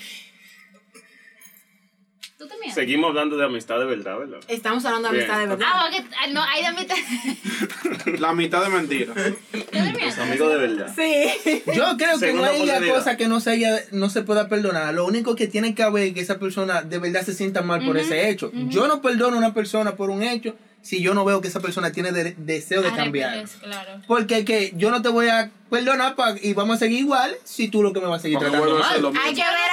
Seguimos 2.75 3.11
hablando 3.11 3.37
de 3.37 3.45
amistad 3.45 3.79
de 3.79 3.85
verdad, 3.85 4.19
¿verdad? 4.19 4.39
Estamos 4.49 4.85
hablando 4.85 5.11
de 5.11 5.19
Bien. 5.19 5.31
amistad 5.31 5.41
de 5.43 5.47
verdad. 5.57 5.67
Ah, 5.73 5.89
porque, 5.91 6.15
ah, 6.19 6.27
no, 6.29 6.43
hay 6.43 6.65
de 6.65 6.73
mitad. 6.73 6.97
La 8.21 8.33
mitad 8.33 8.63
de 8.63 8.69
mentira. 8.71 9.13
Amigos 10.23 10.53
de 10.53 10.59
verdad. 10.59 10.95
Sí. 10.95 11.63
Yo 11.75 11.97
creo 11.97 11.97
que 11.99 12.07
no 12.07 12.19
Segunda 12.19 12.49
hay 12.49 12.61
oportunidad. 12.63 12.95
cosa 12.95 13.17
que 13.17 13.29
no 13.29 13.41
se, 13.41 13.51
haya- 13.51 13.83
no 13.93 14.09
se 14.11 14.23
pueda 14.23 14.49
perdonar. 14.49 14.95
Lo 14.95 15.05
único 15.07 15.35
que 15.37 15.47
tiene 15.49 15.75
que 15.75 15.83
haber 15.83 16.05
es 16.09 16.15
que 16.15 16.21
esa 16.21 16.39
persona 16.39 16.83
de 16.83 16.99
verdad 16.99 17.23
se 17.25 17.35
sienta 17.35 17.63
mal 17.63 17.85
por 17.85 17.97
ese 17.99 18.31
hecho. 18.31 18.51
Yo 18.69 18.89
no 18.89 19.03
perdono 19.03 19.37
a 19.37 19.39
una 19.39 19.55
persona 19.55 19.97
por 19.97 20.11
un 20.11 20.23
hecho 20.23 20.57
si 20.83 21.03
yo 21.03 21.13
no 21.13 21.27
veo 21.27 21.43
que 21.43 21.49
esa 21.49 21.61
persona 21.61 21.93
tiene 21.93 22.11
de- 22.11 22.35
deseo 22.39 22.81
de 22.81 22.91
cambiar. 22.93 23.31
Arrepientes, 23.31 23.59
Claro. 23.63 24.01
Porque 24.07 24.47
que 24.47 24.73
yo 24.77 24.91
no 24.91 25.03
te 25.03 25.11
voy 25.11 25.29
a 25.29 25.51
perdonar 25.69 26.15
pa- 26.17 26.37
y 26.41 26.55
vamos 26.55 26.77
a 26.77 26.79
seguir 26.79 27.01
igual 27.01 27.37
si 27.45 27.69
tú 27.69 27.83
lo 27.83 27.93
que 27.93 28.01
me 28.01 28.07
vas 28.07 28.21
a 28.21 28.23
seguir 28.23 28.39
Porque 28.39 28.51
tratando 28.51 28.73
vuelve 28.75 28.87
a 28.87 28.93
ser 28.95 29.03
mal. 29.03 29.13
lo 29.15 29.21
Hay 29.21 29.31
mismo. 29.31 29.45
que 29.45 29.51
ver 29.51 29.70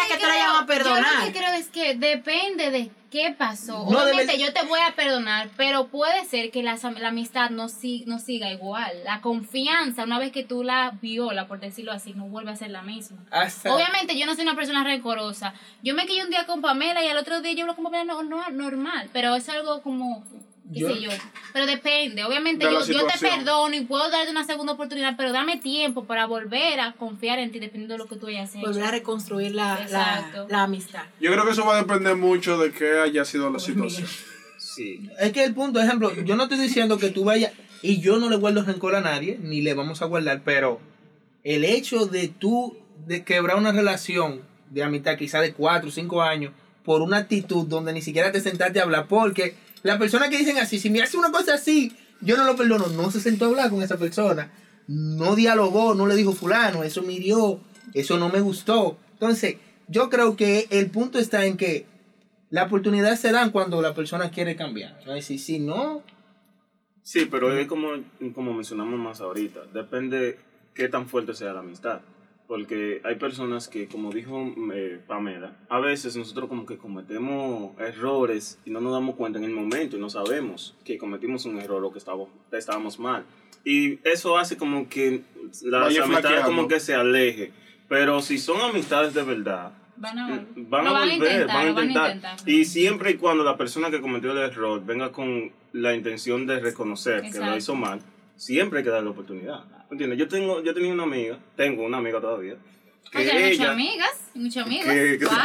a 0.57 0.61
a 0.63 0.65
Yo 0.65 0.73
lo 0.73 0.83
perdonar. 0.83 1.23
que 1.25 1.31
creo 1.39 1.53
es 1.53 1.67
que 1.69 1.95
depende 1.95 2.71
de 2.71 2.91
qué 3.11 3.33
pasó. 3.37 3.85
No, 3.89 4.03
Obviamente 4.03 4.37
yo 4.37 4.51
te 4.53 4.63
voy 4.65 4.79
a 4.81 4.93
perdonar, 4.95 5.49
pero 5.55 5.87
puede 5.87 6.25
ser 6.25 6.51
que 6.51 6.61
la, 6.63 6.77
la 6.99 7.07
amistad 7.07 7.49
no, 7.49 7.69
si- 7.69 8.03
no 8.05 8.19
siga 8.19 8.51
igual. 8.51 8.91
La 9.05 9.21
confianza, 9.21 10.03
una 10.03 10.19
vez 10.19 10.31
que 10.31 10.43
tú 10.43 10.63
la 10.63 10.91
viola, 11.01 11.47
por 11.47 11.59
decirlo 11.59 11.93
así, 11.93 12.13
no 12.13 12.25
vuelve 12.27 12.51
a 12.51 12.55
ser 12.57 12.69
la 12.71 12.81
misma. 12.81 13.17
Hasta- 13.31 13.73
Obviamente 13.73 14.17
yo 14.19 14.25
no 14.25 14.35
soy 14.35 14.43
una 14.43 14.55
persona 14.55 14.83
rencorosa. 14.83 15.53
Yo 15.83 15.93
me 15.95 16.05
quillé 16.05 16.23
un 16.23 16.29
día 16.29 16.45
con 16.45 16.61
Pamela 16.61 17.01
y 17.03 17.07
al 17.07 17.17
otro 17.17 17.41
día 17.41 17.53
yo 17.53 17.61
hablo 17.61 17.75
con 17.75 17.85
Pamela 17.85 18.03
no, 18.03 18.23
no- 18.23 18.49
normal, 18.49 19.09
pero 19.13 19.35
es 19.35 19.47
algo 19.49 19.81
como 19.81 20.23
qué 20.73 20.79
Yo- 20.79 20.89
sé 20.93 21.01
yo. 21.01 21.09
Pero 21.53 21.65
depende. 21.65 22.23
Obviamente 22.23 22.65
De 22.65 22.71
yo, 22.73 22.85
yo 22.85 23.05
te 23.07 23.17
perdono 23.19 23.75
y 23.75 23.81
puedo 23.81 24.09
darte 24.09 24.31
una 24.31 24.43
segunda 24.45 24.73
oportunidad, 24.73 25.15
pero 25.17 25.31
dame 25.31 25.57
tiempo 25.57 26.05
para 26.05 26.25
volver 26.25 26.79
a 26.79 26.93
confiar 26.93 27.39
en 27.39 27.51
ti 27.51 27.59
dependiendo 27.59 27.93
de 27.95 27.97
lo 27.99 28.05
que 28.07 28.15
tú 28.15 28.27
hayas 28.27 28.53
hecho. 28.55 28.65
Volver 28.65 28.83
a 28.83 28.91
reconstruir 28.91 29.55
la, 29.55 29.85
la, 29.89 30.45
la 30.49 30.63
amistad. 30.63 31.03
Yo 31.19 31.31
creo 31.31 31.45
que 31.45 31.51
eso 31.51 31.65
va 31.65 31.75
a 31.75 31.81
depender 31.81 32.15
mucho 32.15 32.57
de 32.57 32.71
qué 32.71 32.99
haya 32.99 33.25
sido 33.25 33.49
la 33.49 33.59
situación. 33.59 34.07
Sí. 34.57 35.09
Es 35.19 35.31
que 35.31 35.43
el 35.43 35.53
punto, 35.53 35.79
ejemplo, 35.81 36.13
yo 36.23 36.35
no 36.35 36.43
estoy 36.43 36.59
diciendo 36.59 36.97
que 36.97 37.09
tú 37.09 37.23
vayas, 37.23 37.51
y 37.81 37.99
yo 38.01 38.17
no 38.17 38.29
le 38.29 38.35
guardo 38.37 38.63
rencor 38.63 38.95
a 38.95 39.01
nadie, 39.01 39.37
ni 39.41 39.61
le 39.61 39.73
vamos 39.73 40.01
a 40.01 40.05
guardar, 40.05 40.41
pero 40.43 40.79
el 41.43 41.63
hecho 41.63 42.05
de 42.07 42.27
tú, 42.27 42.77
de 43.05 43.23
quebrar 43.23 43.57
una 43.57 43.71
relación 43.71 44.41
de 44.69 44.83
amistad, 44.83 45.17
quizá 45.17 45.39
de 45.41 45.53
cuatro 45.53 45.89
o 45.89 45.91
cinco 45.91 46.21
años, 46.21 46.53
por 46.83 47.01
una 47.01 47.17
actitud 47.17 47.65
donde 47.67 47.93
ni 47.93 48.01
siquiera 48.01 48.31
te 48.31 48.39
sentaste 48.41 48.79
a 48.79 48.83
hablar, 48.83 49.07
porque 49.07 49.55
la 49.83 49.97
persona 49.97 50.29
que 50.29 50.37
dicen 50.37 50.57
así, 50.57 50.79
si 50.79 50.89
me 50.89 51.01
hace 51.01 51.17
una 51.17 51.31
cosa 51.31 51.55
así, 51.55 51.95
yo 52.21 52.37
no 52.37 52.43
lo 52.43 52.55
perdono, 52.55 52.87
no 52.87 53.11
se 53.11 53.19
sentó 53.19 53.45
a 53.45 53.47
hablar 53.49 53.69
con 53.69 53.81
esa 53.81 53.97
persona, 53.97 54.51
no 54.87 55.35
dialogó, 55.35 55.93
no 55.95 56.07
le 56.07 56.15
dijo 56.15 56.33
fulano, 56.33 56.83
eso 56.83 57.01
me 57.01 57.13
hirió, 57.13 57.59
eso 57.93 58.17
no 58.17 58.29
me 58.29 58.41
gustó. 58.41 58.97
Entonces, 59.13 59.57
yo 59.87 60.09
creo 60.09 60.35
que 60.35 60.67
el 60.71 60.89
punto 60.89 61.19
está 61.19 61.45
en 61.45 61.57
que 61.57 61.85
la 62.49 62.63
oportunidad 62.63 63.17
se 63.17 63.31
dan 63.31 63.51
cuando 63.51 63.81
la 63.81 63.93
persona 63.93 64.31
quiere 64.31 64.55
cambiar. 64.55 64.97
Es 64.99 65.05
decir, 65.05 65.39
si 65.39 65.59
no, 65.59 66.03
Sí, 67.07 67.25
pero 67.31 67.57
es 67.57 67.67
como, 67.67 67.91
como 68.35 68.53
mencionamos 68.53 68.99
más 68.99 69.21
ahorita. 69.21 69.61
Depende 69.73 70.39
qué 70.73 70.89
tan 70.89 71.07
fuerte 71.07 71.33
sea 71.33 71.53
la 71.53 71.61
amistad. 71.61 72.01
Porque 72.47 73.01
hay 73.03 73.15
personas 73.15 73.67
que, 73.67 73.87
como 73.87 74.09
dijo 74.11 74.53
eh, 74.73 75.01
Pamela, 75.05 75.57
a 75.67 75.79
veces 75.79 76.15
nosotros 76.15 76.47
como 76.47 76.65
que 76.65 76.77
cometemos 76.77 77.77
errores 77.79 78.57
y 78.65 78.69
no 78.69 78.79
nos 78.79 78.93
damos 78.93 79.15
cuenta 79.15 79.37
en 79.37 79.43
el 79.45 79.51
momento 79.51 79.97
y 79.97 79.99
no 79.99 80.09
sabemos 80.09 80.73
que 80.85 80.97
cometimos 80.97 81.45
un 81.45 81.59
error 81.59 81.83
o 81.83 81.91
que 81.91 81.97
estábamos, 81.99 82.29
estábamos 82.51 82.99
mal. 82.99 83.25
Y 83.65 83.99
eso 84.07 84.37
hace 84.37 84.55
como 84.55 84.87
que 84.87 85.23
las 85.63 85.81
Vaya 85.87 86.03
amistades 86.03 86.21
flaqueando. 86.21 86.45
como 86.45 86.67
que 86.69 86.79
se 86.79 86.95
aleje. 86.95 87.51
Pero 87.89 88.21
si 88.21 88.37
son 88.37 88.61
amistades 88.61 89.13
de 89.13 89.23
verdad, 89.23 89.73
Van 89.99 90.17
a, 90.19 90.27
van 90.55 90.87
a 90.87 90.91
van 90.91 90.95
a 90.95 90.99
volver, 90.99 91.13
intentar, 91.15 91.47
van 91.47 91.57
a 91.57 91.63
lo 91.65 91.73
van 91.73 91.83
a 91.83 91.87
intentar. 91.87 92.15
intentar. 92.15 92.49
Y 92.49 92.65
siempre 92.65 93.11
y 93.11 93.15
cuando 93.15 93.43
la 93.43 93.57
persona 93.57 93.89
que 93.89 93.99
cometió 93.99 94.31
el 94.31 94.37
error 94.37 94.85
venga 94.85 95.11
con 95.11 95.51
la 95.73 95.95
intención 95.95 96.45
de 96.45 96.59
reconocer 96.59 97.21
que 97.23 97.29
lo 97.29 97.35
Exacto. 97.35 97.57
hizo 97.57 97.75
mal, 97.75 97.99
siempre 98.37 98.79
hay 98.79 98.85
que 98.85 98.91
darle 98.91 99.05
la 99.05 99.11
oportunidad. 99.11 99.63
¿Entiendes? 99.91 100.17
Yo 100.19 100.27
tengo, 100.27 100.61
yo 100.63 100.73
tenía 100.73 100.91
una 100.93 101.03
amiga, 101.03 101.37
tengo 101.55 101.83
una 101.85 101.97
amiga 101.97 102.19
todavía, 102.21 102.55
que 103.11 103.17
Oye, 103.19 103.31
hay 103.31 103.43
muchas 103.43 103.59
ella... 103.59 103.71
amigas, 103.71 104.11
que- 104.33 105.17
que- 105.19 105.25
Wow. 105.25 105.35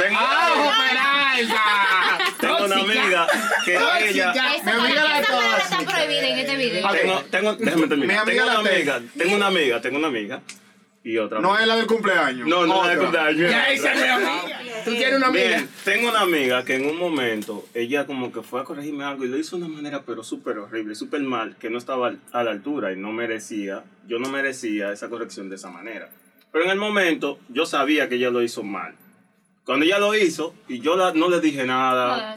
tengo, 0.00 0.18
tengo 2.40 2.64
una 2.66 2.76
amiga 2.76 3.26
que 3.64 3.74
ella... 3.74 4.32
Esa, 4.54 4.64
Mi 4.64 4.70
amiga 4.72 5.04
la 5.04 5.18
esa 5.20 5.32
palabra 5.32 5.58
tóxica. 5.58 5.80
está 5.82 5.92
prohibida 5.92 6.28
en 6.28 6.38
este 6.38 6.56
video. 6.56 6.90
Tengo, 6.92 7.20
tengo, 7.30 7.54
déjame 7.56 7.86
terminar. 7.88 8.26
Mi 8.26 8.32
amiga 8.32 8.44
tengo 8.44 8.46
una 8.50 8.54
la 8.54 8.62
te- 8.62 8.76
amiga, 8.76 9.02
tengo 9.18 9.36
una 9.36 9.46
amiga, 9.46 9.80
tengo 9.80 9.98
una 9.98 10.08
amiga 10.08 10.40
y 11.04 11.18
otra. 11.18 11.40
No 11.40 11.58
es 11.58 11.66
la 11.66 11.76
del 11.76 11.86
cumpleaños. 11.86 12.46
no, 12.46 12.66
no, 12.66 12.78
Otra. 12.80 12.92
de 12.92 12.98
cumpleaños. 12.98 13.50
ya 13.50 13.70
esa 13.72 13.92
es 13.92 14.02
amiga. 14.10 14.60
Tú 14.84 14.90
tienes 14.92 15.14
una 15.14 15.26
amiga. 15.28 15.48
Bien, 15.48 15.68
tengo 15.84 16.08
una 16.10 16.20
amiga 16.20 16.64
que 16.64 16.74
en 16.76 16.86
un 16.86 16.96
momento 16.98 17.66
ella 17.74 18.06
como 18.06 18.32
que 18.32 18.42
fue 18.42 18.60
a 18.60 18.64
corregirme 18.64 19.04
algo 19.04 19.24
y 19.24 19.28
lo 19.28 19.36
hizo 19.36 19.56
de 19.56 19.64
una 19.64 19.74
manera 19.74 20.02
pero 20.06 20.22
súper 20.24 20.58
horrible, 20.58 20.94
súper 20.94 21.20
mal, 21.22 21.56
que 21.56 21.70
no 21.70 21.78
estaba 21.78 22.14
a 22.32 22.44
la 22.44 22.50
altura 22.50 22.92
y 22.92 22.96
no 22.96 23.12
merecía, 23.12 23.84
yo 24.06 24.18
no 24.18 24.28
merecía 24.28 24.92
esa 24.92 25.08
corrección 25.08 25.48
de 25.48 25.56
esa 25.56 25.70
manera. 25.70 26.08
Pero 26.52 26.64
en 26.64 26.70
el 26.70 26.78
momento 26.78 27.38
yo 27.48 27.64
sabía 27.66 28.08
que 28.08 28.16
ella 28.16 28.30
lo 28.30 28.42
hizo 28.42 28.62
mal. 28.62 28.94
Cuando 29.64 29.86
ella 29.86 29.98
lo 30.00 30.14
hizo 30.16 30.54
y 30.68 30.80
yo 30.80 30.96
la- 30.96 31.12
no 31.12 31.28
le 31.28 31.40
dije 31.40 31.64
nada, 31.64 32.36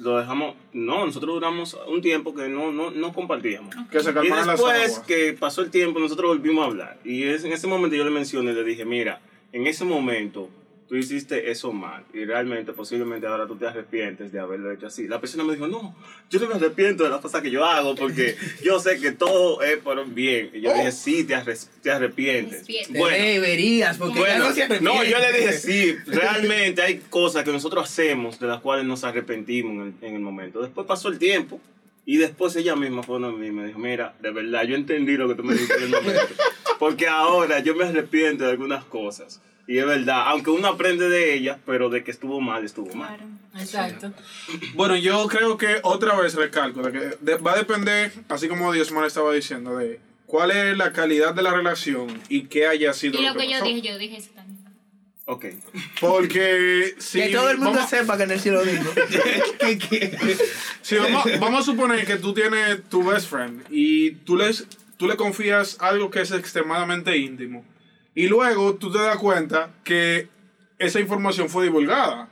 lo 0.00 0.16
dejamos, 0.18 0.56
no, 0.72 1.04
nosotros 1.04 1.34
duramos 1.34 1.76
un 1.86 2.00
tiempo 2.00 2.34
que 2.34 2.48
no, 2.48 2.72
no, 2.72 2.90
no 2.90 3.12
compartíamos. 3.12 3.74
Que 3.90 4.00
se 4.00 4.10
Y 4.10 4.28
después 4.30 4.98
que 5.06 5.34
pasó 5.38 5.60
el 5.60 5.70
tiempo, 5.70 6.00
nosotros 6.00 6.28
volvimos 6.28 6.64
a 6.64 6.68
hablar. 6.68 6.98
Y 7.04 7.24
es, 7.24 7.44
en 7.44 7.52
ese 7.52 7.66
momento 7.66 7.94
yo 7.94 8.04
le 8.04 8.10
mencioné, 8.10 8.54
le 8.54 8.64
dije, 8.64 8.86
mira, 8.86 9.20
en 9.52 9.66
ese 9.66 9.84
momento 9.84 10.48
tú 10.92 10.98
hiciste 10.98 11.50
eso 11.50 11.72
mal 11.72 12.04
y 12.12 12.26
realmente 12.26 12.74
posiblemente 12.74 13.26
ahora 13.26 13.46
tú 13.46 13.56
te 13.56 13.66
arrepientes 13.66 14.30
de 14.30 14.38
haberlo 14.38 14.70
hecho 14.72 14.88
así. 14.88 15.08
La 15.08 15.18
persona 15.22 15.42
me 15.42 15.54
dijo, 15.54 15.66
no, 15.66 15.96
yo 16.28 16.38
no 16.38 16.48
me 16.48 16.56
arrepiento 16.56 17.02
de 17.04 17.08
las 17.08 17.20
cosas 17.22 17.40
que 17.40 17.50
yo 17.50 17.64
hago 17.64 17.94
porque 17.94 18.36
yo 18.62 18.78
sé 18.78 19.00
que 19.00 19.12
todo 19.12 19.62
es 19.62 19.78
por 19.78 19.98
un 19.98 20.14
bien. 20.14 20.50
Y 20.52 20.60
yo 20.60 20.70
dije, 20.74 20.92
sí, 20.92 21.24
te, 21.24 21.34
arre- 21.34 21.66
te 21.80 21.90
arrepientes. 21.90 22.66
Bueno, 22.90 23.16
Deberías, 23.16 23.96
porque 23.96 24.16
ya 24.16 24.20
bueno, 24.20 24.44
no 24.50 24.52
se 24.54 24.80
no, 24.82 25.02
yo 25.02 25.18
le 25.18 25.32
dije 25.32 25.52
sí, 25.54 25.96
realmente 26.08 26.82
hay 26.82 26.98
cosas 27.08 27.42
que 27.42 27.52
nosotros 27.52 27.84
hacemos 27.88 28.38
de 28.38 28.48
las 28.48 28.60
cuales 28.60 28.84
nos 28.84 29.02
arrepentimos 29.02 29.72
en 29.72 29.96
el, 30.02 30.08
en 30.10 30.14
el 30.16 30.20
momento. 30.20 30.60
Después 30.60 30.86
pasó 30.86 31.08
el 31.08 31.18
tiempo 31.18 31.58
y 32.04 32.18
después 32.18 32.54
ella 32.56 32.76
misma 32.76 33.02
fue 33.02 33.18
donde 33.18 33.38
mí 33.40 33.46
y 33.46 33.50
me 33.50 33.64
dijo, 33.66 33.78
mira, 33.78 34.14
de 34.20 34.30
verdad, 34.30 34.64
yo 34.64 34.76
entendí 34.76 35.16
lo 35.16 35.26
que 35.26 35.36
tú 35.36 35.42
me 35.42 35.54
dijiste 35.54 35.74
en 35.78 35.84
el 35.84 35.90
momento. 35.90 36.34
Porque 36.78 37.08
ahora 37.08 37.60
yo 37.60 37.74
me 37.74 37.84
arrepiento 37.84 38.44
de 38.44 38.50
algunas 38.50 38.84
cosas. 38.84 39.40
Y 39.66 39.78
es 39.78 39.86
verdad, 39.86 40.22
aunque 40.26 40.50
uno 40.50 40.66
aprende 40.68 41.08
de 41.08 41.34
ellas, 41.34 41.56
pero 41.64 41.88
de 41.88 42.02
que 42.02 42.10
estuvo 42.10 42.40
mal, 42.40 42.64
estuvo 42.64 42.92
mal. 42.94 43.16
Claro. 43.16 43.30
Exacto. 43.58 44.12
Bueno, 44.74 44.96
yo 44.96 45.26
creo 45.28 45.56
que 45.56 45.78
otra 45.82 46.18
vez 46.20 46.34
recalco 46.34 46.82
de 46.82 46.92
que 46.92 46.98
de- 47.20 47.36
va 47.36 47.52
a 47.52 47.56
depender, 47.56 48.12
así 48.28 48.48
como 48.48 48.72
Diosmar 48.72 49.06
estaba 49.06 49.32
diciendo, 49.32 49.76
de 49.76 50.00
cuál 50.26 50.50
es 50.50 50.76
la 50.76 50.92
calidad 50.92 51.34
de 51.34 51.42
la 51.42 51.52
relación 51.52 52.08
y 52.28 52.44
qué 52.44 52.66
haya 52.66 52.92
sido 52.92 53.20
Y 53.20 53.24
lo 53.24 53.34
que 53.34 53.44
yo 53.46 53.52
pasó. 53.60 53.64
dije, 53.66 53.80
yo 53.82 53.98
dije 53.98 54.16
eso 54.16 54.30
también. 54.34 54.58
Ok. 55.26 55.44
Porque 56.00 56.94
si 56.98 57.20
que 57.20 57.28
todo 57.28 57.48
el 57.50 57.58
mundo 57.58 57.74
vamos, 57.74 57.90
sepa 57.90 58.18
que 58.18 58.26
Nelson 58.26 58.54
lo 58.54 58.64
dijo. 58.64 58.90
que, 59.60 59.78
que, 59.78 60.38
si 60.82 60.96
vamos, 60.96 61.24
vamos 61.38 61.60
a 61.60 61.62
suponer 61.62 62.04
que 62.04 62.16
tú 62.16 62.34
tienes 62.34 62.82
tu 62.88 63.04
best 63.04 63.28
friend 63.30 63.62
y 63.70 64.10
tú, 64.10 64.36
les, 64.36 64.66
tú 64.96 65.06
le 65.06 65.16
confías 65.16 65.76
algo 65.80 66.10
que 66.10 66.22
es 66.22 66.32
extremadamente 66.32 67.16
íntimo 67.16 67.64
y 68.14 68.28
luego 68.28 68.74
tú 68.74 68.90
te 68.92 68.98
das 68.98 69.16
cuenta 69.16 69.70
que 69.84 70.28
esa 70.78 71.00
información 71.00 71.48
fue 71.48 71.64
divulgada. 71.64 72.28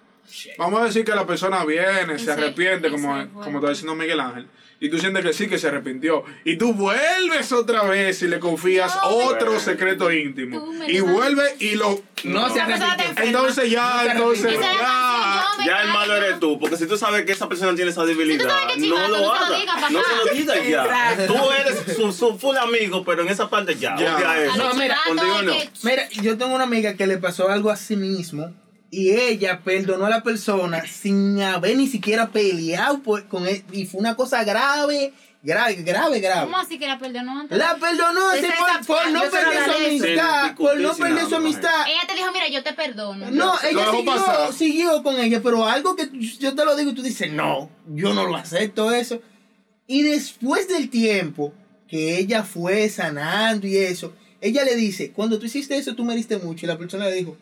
Vamos 0.58 0.80
a 0.80 0.84
decir 0.84 1.04
que 1.04 1.14
la 1.14 1.26
persona 1.26 1.64
viene, 1.64 2.18
se 2.18 2.30
arrepiente, 2.30 2.90
como, 2.90 3.28
como 3.32 3.58
está 3.58 3.70
diciendo 3.70 3.94
Miguel 3.94 4.20
Ángel, 4.20 4.46
y 4.82 4.88
tú 4.88 4.98
sientes 4.98 5.22
que 5.24 5.32
sí, 5.34 5.46
que 5.48 5.58
se 5.58 5.68
arrepintió, 5.68 6.24
y 6.44 6.56
tú 6.56 6.72
vuelves 6.72 7.52
otra 7.52 7.82
vez 7.84 8.22
y 8.22 8.28
le 8.28 8.38
confías 8.40 8.94
No, 9.02 9.10
me- 9.10 9.24
otro 9.24 9.60
secreto 9.60 10.10
íntimo, 10.10 10.66
y 10.88 11.00
vuelve 11.00 11.54
y 11.58 11.74
lo... 11.76 12.02
no, 12.24 12.48
se 12.52 12.60
arrepintió. 12.60 13.24
Entonces 13.24 13.70
ya, 13.70 14.02
No 14.04 14.10
entonces 14.12 14.52
ya... 14.58 15.44
canción, 15.56 15.78
el 15.80 15.88
malo 15.88 16.16
eres 16.16 16.40
tú, 16.40 16.58
porque 16.58 16.76
si 16.76 16.86
tú 16.86 16.96
sabes 16.96 17.24
que 17.26 17.32
esa 17.32 17.48
persona 17.48 17.74
tiene 17.74 17.90
esa 17.90 18.04
debilidad, 18.04 18.68
que 18.74 18.76
no 18.80 18.84
chivato, 18.84 19.08
lo 19.08 19.18
no 19.18 19.18
se 19.18 19.22
lo 19.22 19.32
hagas. 19.56 19.90
No 19.92 20.00
se 20.02 20.16
lo 20.16 20.34
digas 20.34 20.68
ya. 20.68 21.26
Tú 21.26 21.36
eres 21.60 21.96
su, 21.96 22.12
su 22.12 22.38
full 22.38 22.56
amigo, 22.56 23.04
pero 23.04 23.22
en 23.22 23.28
esa 23.28 23.50
parte 23.50 23.74
ya. 23.76 23.96
Ya. 23.98 24.42
eso. 24.44 24.56
No, 24.56 24.74
mira, 24.74 24.96
contigo 25.06 25.42
no. 25.42 25.52
Mira, 25.82 26.08
yo 26.22 26.38
tengo 26.38 26.54
una 26.54 26.64
amiga 26.64 26.94
que 26.94 27.06
le 27.06 27.18
pasó 27.18 27.50
algo 27.50 27.70
a 27.70 27.76
sí 27.76 27.96
mismo 27.96 28.52
y 28.90 29.11
ella 29.12 29.61
perdonó 29.62 30.07
a 30.07 30.11
la 30.11 30.22
persona 30.22 30.83
sin 30.87 31.40
haber 31.40 31.76
ni 31.76 31.87
siquiera 31.87 32.29
peleado 32.31 33.00
por- 33.03 33.26
con 33.29 33.46
él. 33.46 33.62
Y 33.72 33.87
fue 33.87 34.00
una 34.00 34.16
cosa 34.16 34.42
grave, 34.42 35.12
grave, 35.42 35.74
grave, 35.76 36.18
grave. 36.20 36.44
¿Cómo 36.46 36.59
así 36.59 36.79
que 36.79 36.87
la 36.88 36.98
perdonó 36.98 37.40
antes? 37.40 37.57
La 37.57 37.76
perdonó 37.76 38.20
por, 38.59 38.87
por 38.87 39.11
no 39.12 39.20
perder 39.31 39.64
su 39.64 39.70
amistad, 39.87 40.55
por 40.57 40.76
no 40.81 40.94
perder 40.96 41.26
su 41.29 41.37
amistad. 41.37 41.87
Ella 41.87 42.00
te 42.09 42.14
dijo, 42.14 42.33
mira, 42.33 42.48
yo 42.48 42.62
te 42.64 42.72
perdono. 42.72 43.31
No, 43.31 43.55
ella 43.62 43.90
siguió, 43.92 44.53
siguió 44.53 45.03
con 45.05 45.20
ella, 45.20 45.40
pero 45.42 45.64
algo 45.66 45.94
que 45.94 46.09
yo 46.38 46.55
te 46.55 46.64
lo 46.64 46.74
digo 46.76 46.90
y 46.90 46.94
tú 46.94 47.03
dices, 47.03 47.31
no, 47.33 47.70
yo 47.87 48.12
no 48.12 48.26
lo 48.26 48.37
acepto 48.37 48.92
eso. 48.92 49.22
Y 49.87 50.03
después 50.03 50.68
del 50.68 50.88
tiempo 50.90 51.53
que 51.88 52.18
ella 52.18 52.42
fue 52.44 52.88
sanando 52.88 53.66
y 53.66 53.76
eso, 53.76 54.12
ella 54.40 54.64
le 54.64 54.74
dice, 54.76 55.11
cuando 55.12 55.38
tú 55.38 55.46
hiciste 55.46 55.76
eso 55.76 55.94
tú 55.94 56.05
me 56.05 56.14
diste 56.16 56.38
mucho. 56.38 56.64
Y 56.64 56.68
la 56.68 56.79
persona 56.79 57.07
le 57.07 57.14
dijo, 57.14 57.37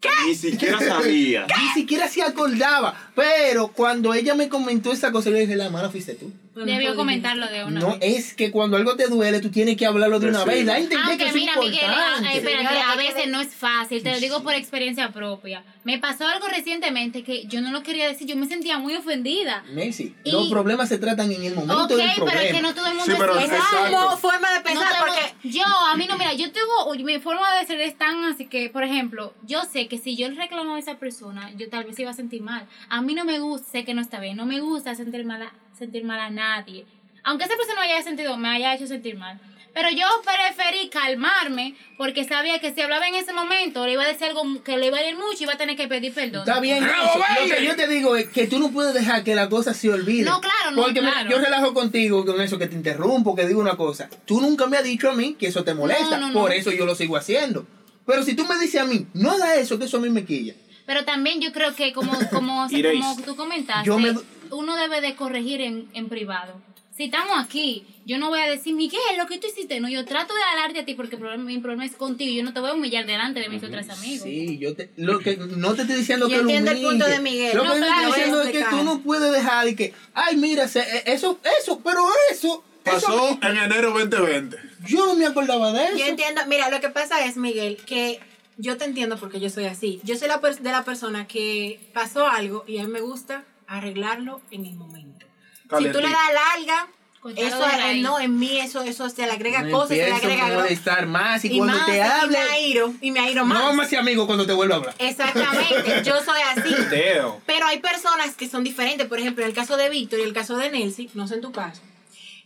¿qué? 0.00 0.08
Ni 0.26 0.34
siquiera 0.34 0.78
sabía. 0.78 1.46
Ni 1.46 1.80
siquiera 1.80 2.08
se 2.08 2.22
acordaba. 2.22 3.10
Pero 3.14 3.68
cuando 3.68 4.14
ella 4.14 4.34
me 4.34 4.48
comentó 4.48 4.92
esa 4.92 5.12
cosa, 5.12 5.30
yo 5.30 5.36
le 5.36 5.42
dije, 5.42 5.56
la 5.56 5.70
mala 5.70 5.90
fuiste 5.90 6.14
tú. 6.14 6.32
Debió 6.64 6.94
comentarlo 6.96 7.46
de 7.48 7.64
una 7.64 7.80
No, 7.80 7.98
vez. 7.98 7.98
es 8.28 8.34
que 8.34 8.50
cuando 8.50 8.76
algo 8.76 8.96
te 8.96 9.06
duele, 9.08 9.40
tú 9.40 9.50
tienes 9.50 9.76
que 9.76 9.86
hablarlo 9.86 10.18
de 10.20 10.28
una 10.28 10.44
Decirlo. 10.44 10.72
vez. 10.72 10.82
La 10.82 10.88
que 10.88 10.96
Aunque 11.10 11.26
es 11.28 11.34
mira, 11.34 11.52
Miguel, 11.56 11.78
ah, 11.84 11.88
importante. 12.16 12.28
ah, 12.28 12.32
espérate, 12.34 12.66
Señora, 12.68 12.90
a 12.90 12.96
que 12.96 12.98
veces 12.98 13.28
no 13.28 13.40
es 13.40 13.54
fácil, 13.54 14.02
te 14.02 14.10
lo 14.12 14.20
digo 14.20 14.42
por 14.42 14.54
experiencia 14.54 15.10
propia. 15.12 15.64
Me 15.84 15.98
pasó 15.98 16.26
algo 16.26 16.46
recientemente 16.48 17.22
que 17.22 17.46
yo 17.46 17.60
no 17.60 17.70
lo 17.70 17.82
quería 17.82 18.06
decir, 18.08 18.26
yo 18.26 18.36
me 18.36 18.46
sentía 18.46 18.78
muy 18.78 18.94
ofendida. 18.96 19.64
Nancy, 19.72 20.14
Y- 20.24 20.30
los 20.32 20.48
problemas 20.48 20.88
se 20.88 20.98
tratan 20.98 21.30
en 21.32 21.42
el 21.42 21.54
momento 21.54 21.84
Ok, 21.84 21.90
del 21.90 21.98
pero 22.14 22.26
problema. 22.26 22.42
es 22.42 22.54
que 22.54 22.62
no 22.62 22.74
todo 22.74 22.86
el 22.86 22.94
mundo 22.94 23.04
Sí, 23.12 23.18
pero 23.18 23.38
es 23.38 23.50
es 23.50 23.60
como 23.90 24.16
forma 24.18 24.50
de 24.52 24.58
No 24.58 24.64
pensar, 24.64 24.92
el 24.92 24.98
porque 24.98 25.48
yo, 25.48 25.64
a 25.64 25.96
mí 25.96 26.06
no, 26.06 26.16
mira, 26.18 26.32
yo 26.34 26.50
tengo, 26.52 26.94
mi 27.04 27.18
forma 27.18 27.54
de 27.58 27.66
ser 27.66 27.80
es 27.80 27.96
tan 27.96 28.24
así 28.24 28.46
que, 28.46 28.68
por 28.68 28.84
ejemplo, 28.84 29.32
yo 29.46 29.62
sé 29.64 29.88
que 29.88 29.98
si 29.98 30.16
yo 30.16 30.28
le 30.28 30.34
reclamo 30.36 30.74
a 30.74 30.78
esa 30.78 30.98
persona, 30.98 31.50
yo 31.56 31.68
tal 31.70 31.84
vez 31.84 31.98
iba 31.98 32.10
a 32.10 32.14
sentir 32.14 32.42
mal. 32.42 32.66
A 32.88 33.00
mí 33.00 33.14
no 33.14 33.24
me 33.24 33.38
gusta, 33.38 33.70
sé 33.70 33.84
que 33.84 33.94
no 33.94 34.00
está 34.02 34.20
bien, 34.20 34.36
no 34.36 34.44
me 34.46 34.60
gusta 34.60 34.94
sentir 34.94 35.24
mal 35.24 35.42
a, 35.42 35.52
sentir 35.80 36.04
mal 36.04 36.20
a 36.20 36.30
nadie. 36.30 36.84
Aunque 37.24 37.44
esa 37.44 37.56
persona 37.56 37.80
me 37.80 37.92
haya 37.92 38.02
sentido, 38.02 38.36
me 38.36 38.48
haya 38.48 38.74
hecho 38.74 38.86
sentir 38.86 39.16
mal. 39.16 39.40
Pero 39.72 39.88
yo 39.90 40.04
preferí 40.24 40.88
calmarme 40.88 41.74
porque 41.96 42.24
sabía 42.24 42.58
que 42.58 42.74
si 42.74 42.80
hablaba 42.80 43.06
en 43.06 43.14
ese 43.14 43.32
momento 43.32 43.86
le 43.86 43.92
iba 43.92 44.02
a 44.02 44.08
decir 44.08 44.24
algo 44.28 44.42
que 44.64 44.76
le 44.76 44.86
iba 44.88 44.98
a 44.98 45.08
ir 45.08 45.14
mucho 45.16 45.36
y 45.38 45.42
iba 45.44 45.52
a 45.52 45.56
tener 45.56 45.76
que 45.76 45.86
pedir 45.86 46.12
perdón. 46.12 46.40
Está 46.40 46.58
bien, 46.60 46.82
¡Bravo, 46.82 47.04
eso. 47.08 47.48
lo 47.48 47.54
que 47.56 47.64
yo 47.64 47.76
te 47.76 47.86
digo 47.86 48.16
es 48.16 48.28
que 48.28 48.46
tú 48.48 48.58
no 48.58 48.70
puedes 48.72 48.94
dejar 48.94 49.22
que 49.22 49.34
la 49.36 49.48
cosa 49.48 49.72
se 49.72 49.88
olvide. 49.90 50.24
No, 50.24 50.40
claro, 50.40 50.72
no, 50.72 50.82
Porque 50.82 51.00
claro. 51.00 51.30
yo 51.30 51.38
relajo 51.38 51.72
contigo 51.72 52.24
con 52.26 52.40
eso, 52.40 52.58
que 52.58 52.66
te 52.66 52.74
interrumpo, 52.74 53.36
que 53.36 53.46
digo 53.46 53.60
una 53.60 53.76
cosa. 53.76 54.08
Tú 54.26 54.40
nunca 54.40 54.66
me 54.66 54.76
has 54.76 54.84
dicho 54.84 55.08
a 55.08 55.14
mí 55.14 55.34
que 55.38 55.46
eso 55.46 55.62
te 55.62 55.72
molesta, 55.72 56.18
No, 56.18 56.28
no, 56.28 56.28
no. 56.32 56.40
por 56.40 56.52
eso 56.52 56.72
yo 56.72 56.84
lo 56.84 56.94
sigo 56.96 57.16
haciendo. 57.16 57.64
Pero 58.06 58.24
si 58.24 58.34
tú 58.34 58.44
me 58.46 58.58
dices 58.58 58.80
a 58.80 58.84
mí, 58.84 59.06
no 59.14 59.30
haga 59.30 59.54
eso, 59.54 59.78
que 59.78 59.84
eso 59.84 59.98
a 59.98 60.00
mí 60.00 60.10
me 60.10 60.24
quilla. 60.24 60.54
Pero 60.84 61.04
también 61.04 61.40
yo 61.40 61.52
creo 61.52 61.76
que 61.76 61.92
como, 61.92 62.10
como, 62.30 62.66
como 62.92 63.16
tú 63.24 63.36
comentaste, 63.36 63.86
Yo 63.86 64.00
me- 64.00 64.16
uno 64.52 64.76
debe 64.76 65.00
de 65.00 65.14
corregir 65.16 65.60
en, 65.60 65.88
en 65.94 66.08
privado. 66.08 66.60
Si 66.96 67.04
estamos 67.04 67.38
aquí, 67.42 67.86
yo 68.04 68.18
no 68.18 68.28
voy 68.28 68.40
a 68.40 68.50
decir, 68.50 68.74
Miguel, 68.74 69.00
lo 69.16 69.26
que 69.26 69.38
tú 69.38 69.46
hiciste, 69.46 69.80
no, 69.80 69.88
yo 69.88 70.04
trato 70.04 70.34
de 70.34 70.42
hablarte 70.42 70.80
a 70.80 70.84
ti 70.84 70.92
porque 70.94 71.14
el 71.16 71.20
problema- 71.22 71.44
mi 71.44 71.58
problema 71.58 71.86
es 71.86 71.92
contigo, 71.92 72.30
yo 72.36 72.42
no 72.42 72.52
te 72.52 72.60
voy 72.60 72.70
a 72.70 72.74
humillar 72.74 73.06
delante 73.06 73.40
de 73.40 73.48
mis 73.48 73.62
otros 73.62 73.88
amigos. 73.88 74.24
Sí, 74.24 74.58
yo 74.58 74.74
te, 74.76 74.90
lo 74.96 75.18
que, 75.20 75.36
no 75.38 75.74
te 75.74 75.82
estoy 75.82 75.96
diciendo 75.96 76.28
Yo 76.28 76.36
que 76.38 76.42
lo 76.42 76.50
entiendo 76.50 76.70
el 76.72 76.82
punto 76.82 77.06
de 77.06 77.20
Miguel. 77.20 77.56
Lo 77.56 77.64
No, 77.64 77.72
que 77.74 77.80
te 77.80 77.86
claro, 77.86 78.00
estoy 78.08 78.12
diciendo 78.22 78.42
es 78.42 78.50
que 78.50 78.64
tú 78.70 78.84
no 78.84 79.00
puedes 79.00 79.32
dejar 79.32 79.66
y 79.68 79.76
que, 79.76 79.94
ay, 80.12 80.36
mira, 80.36 80.64
eh, 80.64 81.02
eso, 81.06 81.40
eso, 81.60 81.80
pero 81.82 82.06
eso. 82.30 82.62
Pasó 82.84 83.28
eso- 83.30 83.38
en 83.42 83.56
enero 83.56 83.92
2020. 83.92 84.56
yo 84.88 85.06
no 85.06 85.14
me 85.14 85.24
acordaba 85.26 85.72
de 85.72 85.84
eso. 85.86 85.96
Yo 85.96 86.04
entiendo, 86.06 86.42
mira, 86.48 86.68
lo 86.70 86.80
que 86.80 86.88
pasa 86.90 87.24
es, 87.24 87.36
Miguel, 87.36 87.76
que 87.86 88.20
yo 88.58 88.76
te 88.76 88.84
entiendo 88.84 89.16
porque 89.18 89.40
yo 89.40 89.48
soy 89.48 89.64
así. 89.64 90.00
Yo 90.04 90.16
soy 90.16 90.28
la 90.28 90.38
de 90.38 90.70
la 90.70 90.84
persona 90.84 91.26
que 91.26 91.80
pasó 91.94 92.26
algo 92.26 92.64
y 92.66 92.78
a 92.78 92.84
mí 92.84 92.88
me 92.92 93.00
gusta 93.00 93.44
arreglarlo 93.70 94.40
en 94.50 94.66
el 94.66 94.74
momento. 94.74 95.26
Si 95.62 95.84
tú 95.90 96.00
le 96.00 96.10
das 96.10 96.32
larga, 96.34 96.88
eso 97.36 97.60
no, 98.00 98.18
en 98.18 98.38
mí 98.38 98.58
eso, 98.58 98.82
eso 98.82 99.08
se 99.08 99.26
le 99.26 99.32
agrega 99.32 99.62
me 99.62 99.70
cosas, 99.70 99.96
se 99.96 100.06
le 100.06 100.12
agrega 100.12 100.48
molestar 100.48 101.06
más 101.06 101.44
y, 101.44 101.52
y 101.54 101.58
cuando 101.58 101.76
más, 101.76 101.86
te 101.86 101.96
y 101.96 102.00
hable, 102.00 102.38
me 102.38 102.44
airo, 102.44 102.94
y 103.00 103.10
me 103.12 103.20
airo 103.20 103.42
no 103.42 103.54
más. 103.54 103.62
vamos 103.62 103.86
a 103.86 103.88
ser 103.88 103.98
amigos 104.00 104.26
cuando 104.26 104.44
te 104.44 104.52
vuelva 104.52 104.76
a 104.76 104.78
hablar. 104.78 104.94
Exactamente, 104.98 106.02
yo 106.02 106.14
soy 106.22 106.40
así. 106.56 106.74
Teo. 106.90 107.40
Pero 107.46 107.66
hay 107.66 107.78
personas 107.78 108.34
que 108.34 108.48
son 108.48 108.64
diferentes. 108.64 109.06
Por 109.06 109.20
ejemplo, 109.20 109.44
en 109.44 109.50
el 109.50 109.54
caso 109.54 109.76
de 109.76 109.88
Víctor 109.88 110.18
y 110.18 110.22
el 110.22 110.32
caso 110.32 110.56
de 110.56 110.70
Nelcy, 110.70 111.10
no 111.14 111.28
sé 111.28 111.36
en 111.36 111.40
tu 111.42 111.52
caso. 111.52 111.82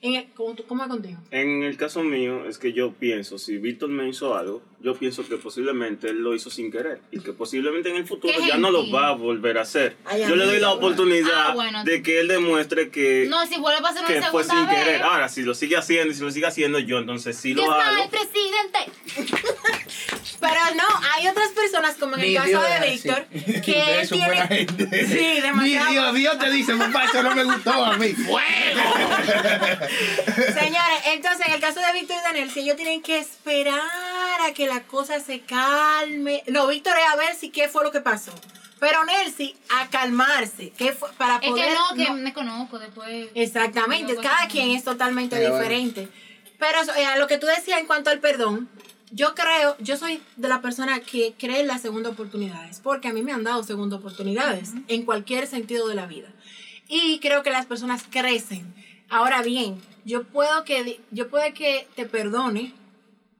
En 0.03 0.17
el, 0.17 0.27
¿cómo, 0.35 0.55
¿Cómo 0.69 0.83
es 0.83 0.91
contigo? 0.91 1.19
En 1.31 1.63
el 1.63 1.79
caso 1.79 2.03
mío 2.03 2.47
es 2.47 2.59
que 2.59 2.75
yo 2.75 2.93
pienso, 2.93 3.39
si 3.39 3.57
Víctor 3.57 3.89
me 3.89 4.07
hizo 4.07 4.37
algo, 4.37 4.61
yo 4.85 4.95
pienso 4.95 5.27
que 5.27 5.37
posiblemente 5.39 6.11
él 6.11 6.19
lo 6.23 6.35
hizo 6.35 6.51
sin 6.51 6.71
querer 6.71 7.01
y 7.11 7.19
que 7.21 7.33
posiblemente 7.33 7.89
en 7.89 7.97
el 7.97 8.07
futuro 8.07 8.35
ya 8.47 8.59
no 8.59 8.71
lo 8.71 8.91
va 8.91 9.09
a 9.09 9.13
volver 9.13 9.57
a 9.59 9.63
hacer. 9.63 9.97
Ay, 10.05 10.21
yo 10.29 10.37
le 10.37 10.45
doy 10.45 10.61
la 10.61 10.73
oportunidad 10.73 11.31
Ah, 11.35 11.53
bueno. 11.55 11.83
de 11.85 12.03
que 12.03 12.21
él 12.21 12.29
demuestre 12.29 12.91
que, 12.91 13.25
No, 13.29 13.47
si 13.47 13.57
vuelve 13.59 13.79
a 13.79 13.83
pasar 13.83 14.05
que 14.07 14.21
fue 14.23 14.45
sin 14.45 14.67
vez. 14.67 14.77
querer. 14.79 15.03
Ahora, 15.03 15.29
si 15.31 15.43
lo 15.43 15.55
sigue 15.55 15.77
haciendo 15.79 16.13
y 16.13 16.15
si 16.17 16.21
lo 16.23 16.31
sigue 16.31 16.47
haciendo 16.47 16.79
yo, 16.79 16.99
entonces 16.99 17.35
sí 17.37 17.55
¿Qué 17.55 17.63
lo 17.63 17.73
está 17.73 17.91
el 17.91 17.97
hago. 18.03 18.11
presidente? 18.11 18.79
Pero 20.41 20.61
no, 20.77 20.85
hay 21.15 21.29
otras 21.29 21.49
personas, 21.53 21.95
como 21.97 22.17
en 22.17 22.21
el 22.23 22.29
Ni 22.29 22.35
caso 22.35 22.49
Dios 22.49 22.63
de. 22.63 22.91
Víctor, 22.91 23.27
De 23.31 23.61
que 23.63 23.73
él 23.95 24.01
eso 24.01 24.17
buena 24.17 24.49
tiene. 24.49 24.67
gente. 24.67 25.07
Sí, 25.07 25.41
demasiado. 25.41 25.87
Ni 25.87 25.93
Dios, 25.95 26.15
Dios 26.15 26.39
te 26.39 26.51
dice, 26.51 26.75
papá, 26.77 27.05
eso 27.05 27.23
no 27.23 27.35
me 27.35 27.45
gustó 27.45 27.73
a 27.73 27.97
mí. 27.97 28.09
Señores, 30.55 31.01
entonces 31.07 31.47
en 31.47 31.55
el 31.55 31.61
caso 31.61 31.81
de 31.81 31.93
Víctor 31.95 32.17
y 32.23 32.27
de 32.35 32.41
Nelcy, 32.41 32.61
ellos 32.61 32.77
tienen 32.77 33.01
que 33.03 33.19
esperar 33.19 33.81
a 34.47 34.53
que 34.53 34.67
la 34.67 34.74
cosa 34.83 35.21
se 35.21 35.41
calme. 35.41 36.43
No, 36.49 36.67
Víctor 36.67 36.95
es 36.99 37.13
a 37.13 37.17
ver 37.17 37.35
si 37.35 37.51
qué 37.51 37.69
fue 37.69 37.85
lo 37.85 37.91
que 37.93 38.01
pasó. 38.01 38.33
Pero 38.81 39.05
Nelcy, 39.05 39.57
a 39.71 39.89
calmarse. 39.89 40.71
¿Qué 40.77 40.93
fue? 40.93 41.11
Para 41.15 41.37
Es 41.37 41.49
poder. 41.49 41.69
que 41.69 41.75
no, 41.75 41.95
que 41.97 42.11
no- 42.11 42.17
me 42.17 42.35
conozco 42.35 42.79
después. 42.79 43.29
Exactamente, 43.35 44.17
cada 44.17 44.47
quien 44.49 44.71
es 44.71 44.85
totalmente 44.85 45.37
Pero 45.37 45.51
bueno. 45.51 45.63
diferente. 45.65 46.09
Pero 46.59 46.79
eh, 46.97 47.07
a 47.07 47.17
lo 47.19 47.27
que 47.27 47.39
tú 47.39 47.47
decías 47.47 47.81
en 47.81 47.87
cuanto 47.87 48.11
al 48.11 48.21
perdón, 48.21 48.69
yo 49.11 49.35
creo, 49.35 49.77
yo 49.79 49.97
soy 49.97 50.21
de 50.37 50.49
la 50.49 50.61
persona 50.61 51.01
que 51.01 51.35
cree 51.39 51.61
en 51.61 51.69
las 51.69 51.83
segundas 51.83 52.13
oportunidades, 52.13 52.81
porque 52.81 53.09
a 53.09 53.13
mí 53.13 53.23
me 53.23 53.33
han 53.33 53.45
dado 53.45 53.63
segundas 53.63 54.01
oportunidades 54.01 54.73
en 54.89 55.05
cualquier 55.05 55.47
sentido 55.47 55.87
de 55.89 55.95
la 55.95 56.07
vida. 56.07 56.29
Y 56.89 57.21
creo 57.21 57.43
que 57.43 57.51
las 57.51 57.67
personas 57.67 58.03
crecen. 58.11 58.75
Ahora 59.09 59.41
bien, 59.43 59.81
yo 60.05 60.25
puedo 60.25 60.65
que, 60.65 61.01
yo 61.11 61.29
puedo 61.31 61.45
que 61.55 61.87
te 61.95 62.07
perdone 62.07 62.75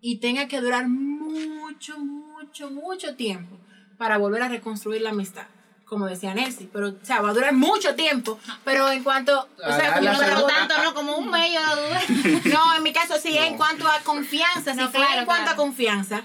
y 0.07 0.17
tenga 0.17 0.49
que 0.49 0.61
durar 0.61 0.87
mucho, 0.87 1.99
mucho, 1.99 2.71
mucho 2.71 3.17
tiempo 3.17 3.57
para 3.97 4.19
volver 4.19 4.43
a 4.43 4.49
reconstruir 4.49 5.01
la 5.01 5.11
amistad. 5.11 5.47
Como 5.87 6.05
decía 6.07 6.35
Nancy, 6.35 6.69
pero, 6.71 6.89
o 6.89 6.95
sea, 7.03 7.23
va 7.23 7.31
a 7.31 7.33
durar 7.33 7.55
mucho 7.55 7.95
tiempo, 7.95 8.39
pero 8.65 8.91
en 8.91 9.03
cuanto, 9.03 9.49
o 9.57 9.73
sea, 9.73 9.93
Ah, 9.93 9.95
como 9.95 10.05
la 10.05 10.13
yo 10.13 10.19
No 10.19 10.41
no 10.41 10.47
tanto, 10.47 10.75
¿no? 10.83 10.93
Como 10.95 11.17
un 11.17 11.31
dudé. 11.75 12.41
no, 12.53 12.75
en 12.77 12.83
mi 12.83 12.93
caso 12.93 13.15
sí, 13.19 13.35
en 13.37 13.57
cuanto 13.57 13.89
a 13.89 14.01
confianza, 14.01 14.73
si 14.75 14.81
No, 14.81 14.91
fue 14.91 15.01
claro, 15.01 15.21
en 15.21 15.25
cuanto 15.25 15.45
claro. 15.45 15.63
a 15.63 15.65
confianza, 15.65 16.23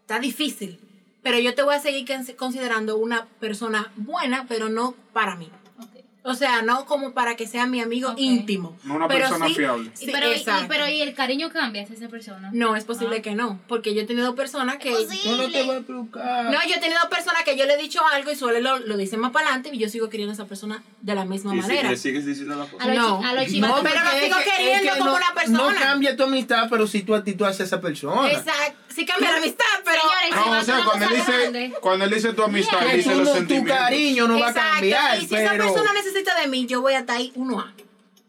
está 0.00 0.18
difícil. 0.18 0.80
Pero 1.22 1.38
yo 1.38 1.54
te 1.54 1.62
voy 1.62 1.74
a 1.76 1.80
seguir 1.80 2.06
cons- 2.08 2.34
considerando 2.34 2.96
una 2.96 3.26
persona 3.38 3.92
buena, 3.94 4.46
pero 4.48 4.68
no 4.68 4.94
para 5.12 5.36
mí. 5.36 5.48
O 6.22 6.34
sea, 6.34 6.60
no 6.60 6.84
como 6.84 7.12
para 7.14 7.34
que 7.34 7.46
sea 7.46 7.64
mi 7.66 7.80
amigo 7.80 8.12
íntimo. 8.18 8.76
No 8.84 8.96
una 8.96 9.08
pero 9.08 9.20
persona 9.20 9.46
sí- 9.48 9.54
fiable. 9.54 9.90
sí, 9.94 10.08
pero, 10.12 10.28
y- 10.28 10.32
y, 10.32 10.34
exacto. 10.34 10.66
pero 10.68 10.86
y 10.86 11.00
el 11.00 11.14
cariño 11.14 11.48
cambia 11.50 11.82
hacia 11.82 11.96
esa 11.96 12.08
persona. 12.08 12.50
No, 12.52 12.76
es 12.76 12.84
posible 12.84 13.16
Ah. 13.18 13.22
que 13.22 13.34
no. 13.34 13.58
Porque 13.68 13.94
yo 13.94 14.02
he 14.02 14.04
tenido 14.04 14.34
personas 14.34 14.76
que. 14.76 14.90
Tú 14.90 15.36
no 15.36 15.48
te 15.50 15.62
vas 15.62 15.78
a 15.78 15.80
preocupar. 15.80 16.44
No, 16.44 16.58
yo 16.68 16.74
he 16.74 16.78
tenido 16.80 17.00
personas 17.08 17.42
que 17.44 17.56
yo 17.56 17.64
le 17.64 17.74
he 17.74 17.78
dicho 17.78 18.00
algo 18.12 18.30
y 18.30 18.36
suele 18.36 18.60
lo, 18.60 18.78
lo 18.80 18.96
dicen 18.98 19.18
más 19.18 19.30
para 19.32 19.46
adelante 19.46 19.70
y 19.72 19.78
yo 19.78 19.88
sigo 19.88 20.10
queriendo 20.10 20.32
a 20.32 20.34
esa 20.34 20.44
persona 20.44 20.82
de 21.00 21.14
la 21.14 21.24
misma 21.24 21.54
Y 21.56 21.62
si 21.62 21.68
manera. 21.68 21.90
le 21.90 21.96
sigues 21.96 22.26
diciendo 22.26 22.54
la 22.54 22.66
cosa. 22.66 22.84
A 22.84 22.88
los 22.88 22.96
No. 22.96 23.24
a 23.24 23.32
los 23.32 23.52
No, 23.52 23.68
pero 23.82 23.94
porque 24.04 24.24
sigo 24.24 24.36
que- 24.38 24.44
queriendo 24.58 24.76
es 24.88 24.92
que 24.92 24.98
como 24.98 25.10
no- 25.12 25.16
una 25.16 25.34
persona. 25.34 25.72
No 25.72 25.78
cambia 25.80 26.16
tu 26.16 26.22
amistad, 26.24 26.66
pero 26.68 26.86
sí 26.86 27.02
tu 27.02 27.14
actitud 27.14 27.46
hacia 27.46 27.64
esa 27.64 27.80
persona. 27.80 28.30
Exacto. 28.30 28.78
Sí 28.94 29.06
cambia 29.06 29.30
la 29.30 29.36
amistad, 29.38 29.64
pero. 29.84 30.00
Señores, 30.00 30.30
No, 30.34 30.46
o 30.46 30.50
va 30.50 30.64
sea, 30.64 30.84
cuando 30.84 31.06
él 31.06 31.14
dice, 31.14 31.32
grande. 31.32 31.72
cuando 31.80 32.04
él 32.04 32.10
dice 32.10 32.32
tu 32.32 32.42
amistad, 32.42 32.80
dice 32.94 33.10
tú 33.10 33.18
los 33.18 33.18
no- 33.18 33.30
tu 33.32 33.36
sentimientos. 33.38 33.76
cariño 33.76 34.28
no 34.28 34.38
va 34.40 34.48
a 34.48 34.54
cambiar, 34.54 35.18
Y 35.22 35.26
si 35.28 35.34
esa 35.36 35.52
persona 35.52 35.92
necesita 35.92 36.40
de 36.40 36.46
mí, 36.48 36.66
yo 36.66 36.80
voy 36.80 36.94
a 36.94 37.00
estar 37.00 37.16
ahí 37.16 37.32
uno 37.36 37.60
a. 37.60 37.72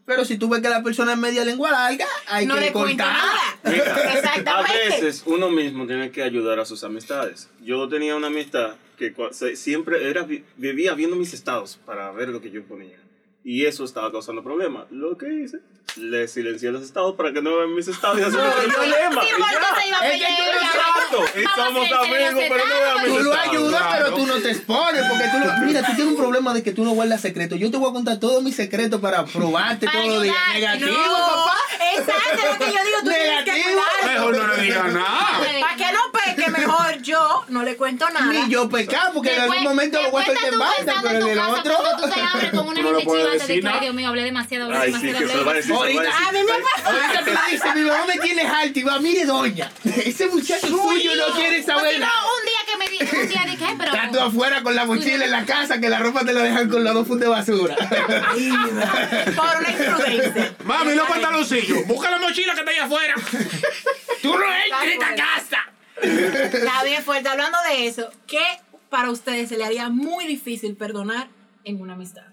pero 0.04 0.24
si 0.24 0.36
tú 0.36 0.48
ves 0.48 0.60
que 0.62 0.68
la 0.68 0.82
persona 0.82 1.12
es 1.12 1.18
media 1.18 1.44
lengua 1.44 1.70
larga, 1.70 2.06
hay 2.28 2.46
No 2.46 2.54
que 2.54 2.60
le 2.60 2.72
cortar. 2.72 2.96
nada. 2.96 3.40
Mira, 3.64 4.12
Exactamente. 4.14 4.50
A 4.50 4.62
veces 5.00 5.22
uno 5.26 5.50
mismo 5.50 5.86
tiene 5.86 6.10
que 6.10 6.22
ayudar 6.22 6.58
a 6.60 6.64
sus 6.64 6.84
amistades. 6.84 7.48
Yo 7.62 7.88
tenía 7.88 8.14
una 8.16 8.26
amistad 8.28 8.74
que 8.98 9.14
siempre 9.56 10.08
era, 10.10 10.22
vi- 10.22 10.44
vivía 10.56 10.94
viendo 10.94 11.16
mis 11.16 11.32
estados 11.34 11.78
para 11.86 12.10
ver 12.12 12.28
lo 12.28 12.40
que 12.40 12.50
yo 12.50 12.62
ponía. 12.64 12.98
Y 13.44 13.66
eso 13.66 13.84
estaba 13.84 14.12
causando 14.12 14.42
problemas. 14.42 14.84
Lo 14.90 15.16
que 15.18 15.26
hice, 15.32 15.58
le 15.96 16.28
silencié 16.28 16.70
los 16.70 16.82
estados 16.84 17.16
para 17.16 17.32
que 17.32 17.42
no 17.42 17.56
vean 17.56 17.74
mis 17.74 17.88
estados 17.88 18.18
y 18.20 18.22
así 18.22 18.36
no 18.36 18.42
problema. 18.42 19.20
Sí, 19.22 19.28
y 19.28 19.40
porque 19.40 19.54
ya. 19.54 19.80
se 19.82 19.88
iba 19.88 19.98
a 19.98 20.08
Es 20.08 20.20
que 20.20 20.26
tú 20.28 21.12
no. 21.12 21.40
Y 21.40 21.44
somos 21.56 21.92
amigos, 21.92 22.44
pero 22.48 22.56
no 22.66 22.74
vean 22.74 22.96
mis 23.02 23.04
Tú 23.18 23.22
lo 23.24 23.32
estados. 23.34 23.48
ayudas, 23.50 23.80
claro. 23.82 24.04
pero 24.04 24.16
tú 24.16 24.26
no 24.26 24.34
te 24.36 24.50
expones, 24.52 25.04
porque 25.08 25.24
tú 25.32 25.38
lo, 25.40 25.52
mira, 25.66 25.80
tú 25.80 25.92
tienes 25.96 26.12
un 26.12 26.16
problema 26.16 26.54
de 26.54 26.62
que 26.62 26.72
tú 26.72 26.84
no 26.84 26.92
guardas 26.92 27.20
secretos. 27.20 27.58
Yo 27.58 27.70
te 27.70 27.76
voy 27.78 27.90
a 27.90 27.92
contar 27.92 28.20
todos 28.20 28.42
mis 28.44 28.54
secretos 28.54 29.00
para 29.00 29.24
probarte 29.24 29.86
Para 29.86 30.02
todo 30.02 30.20
día. 30.20 30.34
Negativo, 30.54 30.92
No, 30.92 31.12
papá. 31.12 31.56
exacto, 31.96 32.46
lo 32.52 32.58
que 32.58 32.72
yo 32.72 32.84
digo, 32.84 32.98
tú 33.02 33.08
tienes 33.10 33.44
que 33.44 33.52
Negativo. 33.52 33.80
cuidar. 34.00 34.14
Mejor 34.14 34.36
no 34.36 34.46
le 34.56 34.62
digas 34.62 34.92
nada. 34.92 35.40
Para 35.60 35.76
que 35.76 35.92
no 35.92 36.00
peque, 36.12 36.50
mejor 36.52 37.02
yo 37.02 37.41
no 37.52 37.62
le 37.62 37.76
cuento 37.76 38.08
nada. 38.10 38.26
Ni 38.32 38.48
yo 38.50 38.68
pecar, 38.68 39.12
porque 39.12 39.30
en 39.30 39.36
Después- 39.36 39.58
algún 39.60 39.72
momento 39.76 40.02
lo 40.02 40.10
voy 40.10 40.22
a 40.22 40.24
hacer 40.24 40.52
en 40.52 40.58
banda, 40.58 40.94
pero 41.02 41.16
en 41.16 41.22
en 41.22 41.28
el 41.28 41.36
casa 41.38 41.52
otro. 41.52 41.74
Cuando 41.76 42.02
tú 42.06 42.10
te 42.14 42.20
abres 42.20 42.50
con 42.50 42.68
una 42.68 42.80
no 42.82 42.88
gente 42.88 43.02
chiva, 43.02 43.30
te 43.32 43.38
decir 43.38 43.68
ay 43.68 43.80
Dios 43.80 43.94
mío, 43.94 44.08
hablé 44.08 44.24
demasiado, 44.24 44.64
hablé 44.66 44.78
Ay, 44.78 44.92
sí, 44.94 45.06
demasiado. 45.06 45.18
que 45.18 45.32
se 45.32 45.38
hablé 45.38 45.42
a 45.42 45.44
va 45.44 45.52
a 45.52 45.78
Ahorita- 45.78 46.02
decir. 46.02 46.14
A 46.28 46.32
mí 46.32 46.38
me 46.38 46.52
pasa. 46.52 46.90
Ahorita 46.90 47.24
tú 47.24 47.50
dices, 47.50 47.74
mi 47.74 47.80
mamá 47.82 48.06
me 48.06 48.18
tiene 48.18 48.42
alto 48.42 48.78
y 48.78 48.82
va, 48.82 48.98
mire 48.98 49.24
doña, 49.26 49.70
ese 49.84 50.26
muchacho 50.28 50.66
suyo 50.66 51.10
no 51.16 51.34
quiere 51.34 51.62
Porque 51.62 51.62
saber 51.62 51.94
no, 52.00 52.06
nada. 52.06 52.12
un 52.22 52.46
día 52.46 52.60
que 52.66 52.76
me 52.76 52.88
di, 52.88 53.22
un 53.22 53.28
día 53.28 53.42
dije, 53.46 53.74
pero... 53.78 53.92
Estás 53.94 54.10
tú 54.12 54.20
afuera 54.20 54.62
con 54.62 54.74
la 54.74 54.84
mochila 54.86 55.24
en 55.24 55.30
la 55.30 55.44
casa, 55.44 55.78
que 55.80 55.88
la 55.88 55.98
ropa 55.98 56.24
te 56.24 56.32
la 56.32 56.42
dejan 56.42 56.68
con 56.68 56.82
los 56.84 56.94
dos 56.94 57.06
fundos 57.06 57.28
de 57.28 57.28
basura. 57.28 57.76
Por 57.76 59.56
una 59.60 59.70
imprudencia. 59.70 60.54
Mami, 60.64 60.94
los 60.94 61.06
pantaloncillos. 61.08 61.86
Busca 61.86 62.10
la 62.10 62.18
mochila 62.18 62.54
que 62.54 62.60
está 62.60 62.70
ahí 62.72 62.78
afuera. 62.78 63.14
tú 64.22 64.36
no 64.38 64.44
entras 64.44 64.82
en 64.84 64.90
esta 64.92 65.14
casa. 65.14 65.58
Está 66.02 66.84
bien 66.84 67.02
fuerte. 67.02 67.28
Hablando 67.28 67.58
de 67.68 67.86
eso, 67.86 68.10
¿qué 68.26 68.42
para 68.88 69.10
ustedes 69.10 69.48
se 69.48 69.56
le 69.58 69.64
haría 69.64 69.88
muy 69.88 70.26
difícil 70.26 70.76
perdonar 70.76 71.28
en 71.64 71.80
una 71.80 71.94
amistad? 71.94 72.26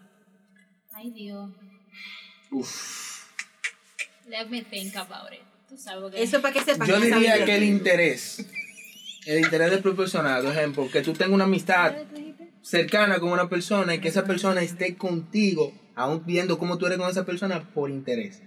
Ay, 0.94 1.12
Dios. 1.12 1.50
Let 4.28 4.48
me 4.50 4.62
think 4.64 4.96
about 4.96 5.34
it. 5.34 5.40
Tú 5.68 5.78
sabes 5.78 6.12
que... 6.12 6.24
Eso 6.24 6.38
es 6.38 6.42
para 6.42 6.54
que 6.54 6.62
sepan. 6.62 6.88
Yo 6.88 7.00
que 7.00 7.06
diría 7.08 7.46
que 7.46 7.56
el 7.56 7.64
interés, 7.64 8.46
el 9.26 9.40
interés 9.40 9.72
desproporcionado, 9.72 10.44
por 10.46 10.52
ejemplo, 10.58 10.90
que 10.92 11.02
tú 11.02 11.14
tengas 11.14 11.34
una 11.34 11.44
amistad 11.46 11.96
cercana 12.62 13.20
con 13.20 13.32
una 13.32 13.50
persona 13.50 13.96
y 13.96 14.00
que 14.00 14.08
esa 14.10 14.26
persona 14.26 14.62
esté 14.62 14.96
contigo, 14.96 15.74
aún 15.96 16.24
viendo 16.26 16.58
cómo 16.58 16.78
tú 16.78 16.86
eres 16.88 16.98
con 16.98 17.10
esa 17.10 17.26
persona 17.26 17.64
por 17.74 17.90
interés. 17.90 18.42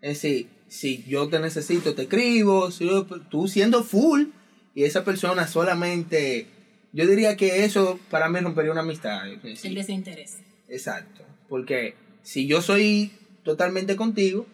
Es 0.00 0.20
decir, 0.20 0.48
si 0.68 1.02
yo 1.04 1.28
te 1.28 1.38
necesito, 1.38 1.94
te 1.94 2.02
escribo, 2.02 2.70
si 2.70 2.86
yo- 2.86 3.04
tú 3.06 3.48
siendo 3.48 3.82
full 3.82 4.26
y 4.74 4.84
esa 4.84 5.04
persona 5.04 5.46
solamente, 5.46 6.46
yo 6.92 7.06
diría 7.06 7.36
que 7.36 7.64
eso 7.64 7.98
para 8.10 8.28
mí 8.28 8.40
rompería 8.40 8.72
una 8.72 8.80
amistad. 8.80 9.28
Es 9.28 9.42
decir, 9.42 9.70
El 9.70 9.76
desinterés. 9.76 10.38
Exacto. 10.68 11.22
Porque 11.48 11.94
si 12.22 12.46
yo 12.46 12.60
soy 12.60 13.12
totalmente 13.44 13.96
contigo 13.96 14.46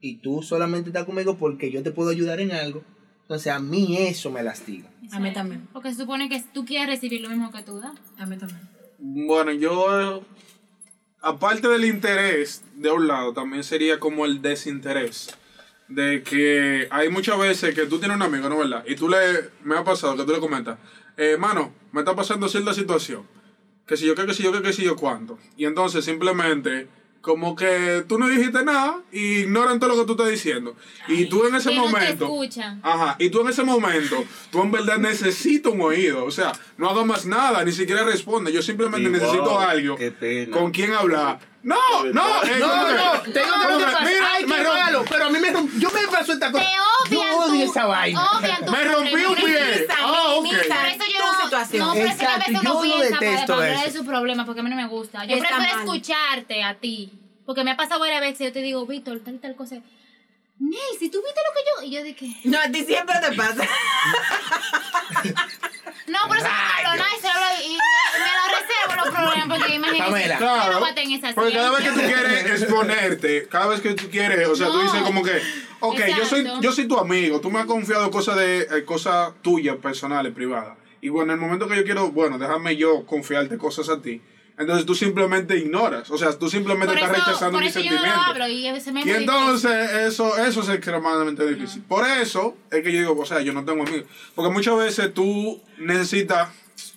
y 0.00 0.16
tú 0.16 0.42
solamente 0.42 0.90
estás 0.90 1.04
conmigo 1.04 1.38
porque 1.38 1.70
yo 1.70 1.82
te 1.82 1.92
puedo 1.92 2.10
ayudar 2.10 2.40
en 2.40 2.52
algo, 2.52 2.84
entonces 3.22 3.52
a 3.52 3.58
mí 3.58 3.96
eso 3.96 4.30
me 4.30 4.42
lastiga. 4.42 4.90
A 5.12 5.20
mí 5.20 5.32
también. 5.32 5.68
Porque 5.72 5.90
se 5.90 6.02
supone 6.02 6.28
que 6.28 6.42
tú 6.52 6.64
quieres 6.64 6.88
recibir 6.88 7.20
lo 7.20 7.30
mismo 7.30 7.50
que 7.50 7.62
tú 7.62 7.80
das. 7.80 7.98
A 8.18 8.26
mí 8.26 8.36
también. 8.36 8.60
Bueno, 8.98 9.52
yo, 9.52 10.18
eh, 10.18 10.22
aparte 11.22 11.68
del 11.68 11.84
interés 11.84 12.62
de 12.74 12.90
un 12.90 13.06
lado, 13.06 13.32
también 13.32 13.64
sería 13.64 13.98
como 14.00 14.26
el 14.26 14.42
desinterés. 14.42 15.34
De 15.88 16.22
que 16.22 16.86
hay 16.90 17.08
muchas 17.08 17.38
veces 17.38 17.74
que 17.74 17.86
tú 17.86 17.98
tienes 17.98 18.16
un 18.16 18.22
amigo, 18.22 18.48
¿no 18.48 18.58
verdad? 18.58 18.84
Y 18.86 18.94
tú 18.94 19.08
le, 19.08 19.50
me 19.64 19.76
ha 19.76 19.84
pasado 19.84 20.16
que 20.16 20.24
tú 20.24 20.32
le 20.32 20.38
comentas, 20.38 20.78
eh, 21.16 21.36
mano, 21.38 21.72
me 21.92 22.00
está 22.02 22.14
pasando 22.14 22.48
cierta 22.48 22.74
situación. 22.74 23.26
Que 23.86 23.96
si 23.96 24.04
yo 24.06 24.14
qué, 24.14 24.26
que 24.26 24.34
si 24.34 24.42
yo 24.42 24.52
qué, 24.52 24.60
que 24.60 24.72
si 24.74 24.82
yo 24.84 24.96
cuánto. 24.96 25.38
Y 25.56 25.64
entonces 25.64 26.04
simplemente, 26.04 26.88
como 27.22 27.56
que 27.56 28.04
tú 28.06 28.18
no 28.18 28.28
dijiste 28.28 28.62
nada 28.62 29.00
y 29.10 29.40
ignoran 29.40 29.80
todo 29.80 29.94
lo 29.94 30.00
que 30.00 30.04
tú 30.04 30.12
estás 30.12 30.28
diciendo. 30.30 30.76
Y 31.08 31.24
tú 31.24 31.46
en 31.46 31.54
ese 31.54 31.70
Que 31.70 31.76
no 31.76 31.84
te 31.84 31.90
momento... 31.90 32.24
escuchan. 32.26 32.80
Ajá, 32.82 33.16
y 33.18 33.30
tú 33.30 33.40
en 33.40 33.48
ese 33.48 33.64
momento, 33.64 34.24
tú 34.52 34.62
en 34.62 34.70
verdad 34.70 34.98
necesitas 34.98 35.72
un 35.72 35.80
oído. 35.80 36.24
O 36.26 36.30
sea, 36.30 36.52
no 36.76 36.90
hago 36.90 37.06
más 37.06 37.24
nada, 37.24 37.64
ni 37.64 37.72
siquiera 37.72 38.04
responde. 38.04 38.52
Yo 38.52 38.60
simplemente 38.60 39.08
Y 39.08 39.12
necesito 39.12 39.42
wow, 39.42 39.58
algo 39.58 39.98
con 40.52 40.70
quien 40.70 40.92
hablar. 40.92 41.40
No, 41.68 42.04
no, 42.04 42.12
No, 42.12 42.40
que- 42.40 42.56
no, 42.56 43.20
tengo 43.32 43.52
como 43.52 43.78
que 43.78 43.84
mira, 43.84 44.30
Ay, 44.32 44.44
qué 44.44 44.46
malo. 44.46 45.04
Pero 45.08 45.24
a 45.26 45.30
mí 45.30 45.38
me 45.38 45.52
romp- 45.52 45.78
yo 45.78 45.90
me 45.90 46.08
pasó 46.08 46.32
esta 46.32 46.46
Te 46.46 46.52
cosa. 46.52 46.64
odian 46.64 47.10
Yo 47.10 47.38
odio 47.40 47.64
tu- 47.66 47.70
esa 47.70 47.84
vaina. 47.86 48.30
Odian 48.38 48.64
tu 48.64 48.72
Me 48.72 48.84
rompí 48.84 49.14
un 49.14 49.34
problema. 49.34 49.36
pie. 49.36 49.64
Minimizan, 49.70 49.96
Ah, 50.00 50.26
ok. 50.36 50.42
minimizan 50.44 50.76
Por 50.78 50.86
eso 50.88 51.04
yo 51.12 51.18
tu 51.20 51.26
no, 51.32 51.44
situación. 51.44 51.86
no, 51.86 51.92
pero 51.94 52.06
es 52.08 52.16
que 52.16 52.24
a 52.24 52.28
Exacto, 52.36 52.50
veces 52.52 52.62
yo 52.64 52.70
uno 52.78 52.84
lo 52.86 52.92
piensa 52.98 53.18
para, 53.18 53.30
detesto 53.30 53.52
para 53.54 53.66
hablar 53.68 53.82
de 53.84 53.88
eso. 53.90 53.98
su 53.98 54.04
problema 54.06 54.44
porque 54.46 54.60
a 54.60 54.62
mí 54.64 54.70
no 54.70 54.76
me 54.76 54.86
gusta. 54.86 55.24
Yo 55.26 55.36
Está 55.36 55.48
prefiero 55.48 55.74
mal. 55.74 55.84
escucharte 55.84 56.62
a 56.64 56.74
ti. 56.74 57.12
Porque 57.44 57.64
me 57.64 57.70
ha 57.72 57.76
pasado 57.76 58.00
varias 58.00 58.20
veces, 58.22 58.46
yo 58.46 58.52
te 58.52 58.60
digo, 58.62 58.86
Víctor, 58.86 59.20
tal 59.24 59.34
y 59.34 59.38
tal 59.38 59.54
cosa. 59.56 59.76
Ney, 60.60 60.80
si 60.98 61.08
tú 61.10 61.22
viste 61.24 61.40
lo 61.46 61.52
que 61.54 61.60
yo... 61.68 61.86
Y 61.86 61.90
yo 61.90 62.02
dije, 62.02 62.34
No, 62.44 62.58
a 62.58 62.68
ti 62.68 62.82
siempre 62.84 63.14
te 63.20 63.32
pasa. 63.36 63.62
no, 66.06 66.18
por 66.28 66.36
eso 66.38 66.46
no 66.48 66.54
hablo 66.88 66.96
nada 66.96 67.10
y 67.16 67.20
se 67.20 67.28
y 67.68 67.70
me, 67.72 67.78
los 69.04 69.14
problemas 69.14 69.58
porque 69.58 69.74
imagínate. 69.74 70.28
No 70.28 70.38
Claro, 70.38 70.80
voy 70.80 70.90
a 70.90 70.94
tener 70.94 71.18
esa 71.18 71.34
porque 71.34 71.52
cada 71.54 71.70
vez 71.70 71.80
que 71.84 71.90
tú 71.90 72.00
quieres 72.00 72.62
exponerte, 72.62 73.48
cada 73.50 73.66
vez 73.68 73.80
que 73.80 73.94
tú 73.94 74.08
quieres, 74.10 74.48
o 74.48 74.54
sea, 74.56 74.66
tú 74.68 74.74
No. 74.78 74.82
dices 74.82 75.02
como 75.02 75.22
que, 75.22 75.40
ok, 75.80 76.00
yo 76.16 76.24
soy, 76.26 76.48
yo 76.60 76.72
soy 76.72 76.86
tu 76.88 76.98
amigo, 76.98 77.40
tú 77.40 77.50
me 77.50 77.58
has 77.60 77.66
confiado 77.66 78.10
cosas 78.10 78.36
de 78.36 78.60
eh, 78.62 78.84
cosas 78.84 79.32
tuyas, 79.42 79.76
personales, 79.76 80.32
privadas. 80.32 80.76
Y 81.00 81.08
bueno, 81.10 81.32
en 81.32 81.38
el 81.38 81.44
momento 81.44 81.68
que 81.68 81.76
yo 81.76 81.84
quiero, 81.84 82.10
bueno, 82.10 82.38
déjame 82.38 82.76
yo 82.76 83.06
confiarte 83.06 83.56
cosas 83.56 83.88
a 83.88 84.00
ti. 84.02 84.20
Entonces 84.58 84.84
tú 84.84 84.96
simplemente 84.96 85.56
ignoras, 85.56 86.10
o 86.10 86.18
sea, 86.18 86.36
tú 86.36 86.50
simplemente 86.50 86.92
Por 86.92 87.00
estás 87.00 87.16
eso, 87.16 87.26
rechazando 87.26 87.58
mis 87.60 87.68
no 87.68 87.80
sentimientos. 87.80 88.22
hablo 88.26 88.48
y 88.48 88.80
se 88.80 88.90
me 88.92 89.00
Y 89.00 89.02
hace 89.04 89.16
entonces 89.20 89.90
eso, 89.92 90.36
eso 90.36 90.62
es 90.62 90.68
extremadamente 90.70 91.46
difícil. 91.46 91.82
Por 91.82 92.04
eso 92.04 92.56
es 92.72 92.82
que 92.82 92.90
yo 92.90 92.98
digo, 92.98 93.16
o 93.16 93.24
sea, 93.24 93.40
yo 93.40 93.52
no 93.52 93.64
tengo 93.64 93.84
amigos. 93.84 94.08
Porque 94.34 94.50
muchas 94.50 94.76
veces 94.76 95.14
tú 95.14 95.62
necesitas, 95.78 96.48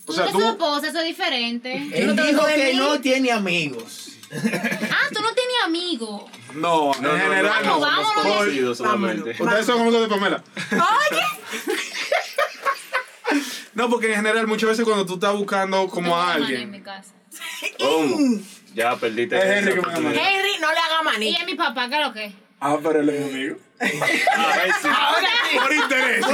o 0.05 0.13
sea, 0.13 0.25
Tú 0.27 0.39
su 0.39 0.47
esposa, 0.49 0.87
eso 0.87 0.99
es 0.99 1.05
diferente. 1.05 1.89
Él 1.93 2.15
no 2.15 2.23
dijo 2.23 2.45
que 2.45 2.73
no 2.73 2.99
tiene 3.01 3.31
amigos. 3.31 4.07
Ah, 4.33 5.07
tú 5.13 5.21
no 5.21 5.33
tenías 5.33 5.63
amigos. 5.65 6.23
No, 6.53 6.91
No, 6.93 6.95
en 6.95 7.01
no, 7.03 7.17
general 7.17 7.65
no, 7.65 7.69
no. 7.69 7.79
Vámonos, 7.79 8.07
somos 8.07 8.15
vámonos. 8.25 8.37
conocidos 8.37 8.77
solamente. 8.77 9.29
Ustedes 9.43 9.65
son 9.65 9.81
amigos 9.81 10.01
de 10.01 10.07
Pamela. 10.07 10.43
Oye. 10.71 11.21
No, 13.73 13.89
porque 13.89 14.07
en 14.09 14.15
general 14.17 14.47
muchas 14.47 14.69
veces 14.71 14.83
cuando 14.83 15.05
tú 15.05 15.13
estás 15.13 15.33
buscando 15.33 15.87
como 15.87 16.13
a 16.19 16.33
No 16.37 16.39
mano 16.41 16.45
en 16.49 16.51
mi 16.51 16.77
alguien. 16.77 16.83
casa. 16.83 17.13
¿Cómo? 17.79 18.41
Ya 18.73 18.97
perdiste 18.97 19.37
Es 19.37 19.43
Henry 19.45 19.75
que 19.75 19.81
me. 19.81 20.09
Henry, 20.09 20.59
no 20.59 20.71
le 20.73 20.77
haga 20.77 21.01
Y 21.01 21.05
manito. 21.05 21.39
es 21.39 21.45
mi 21.45 21.55
papá, 21.55 21.87
¿qué 21.87 21.95
es 21.95 22.05
lo 22.05 22.13
que? 22.13 22.33
Ah, 22.59 22.77
pero 22.83 22.99
él 22.99 23.09
es 23.09 23.19
mi 23.25 23.33
amigo. 23.33 23.57
Ah, 24.35 24.55
ahí 24.61 24.71
sí. 24.81 24.87
Ahora 24.93 25.29
sí. 25.49 25.57
Por 25.57 25.73
interés. 25.73 26.25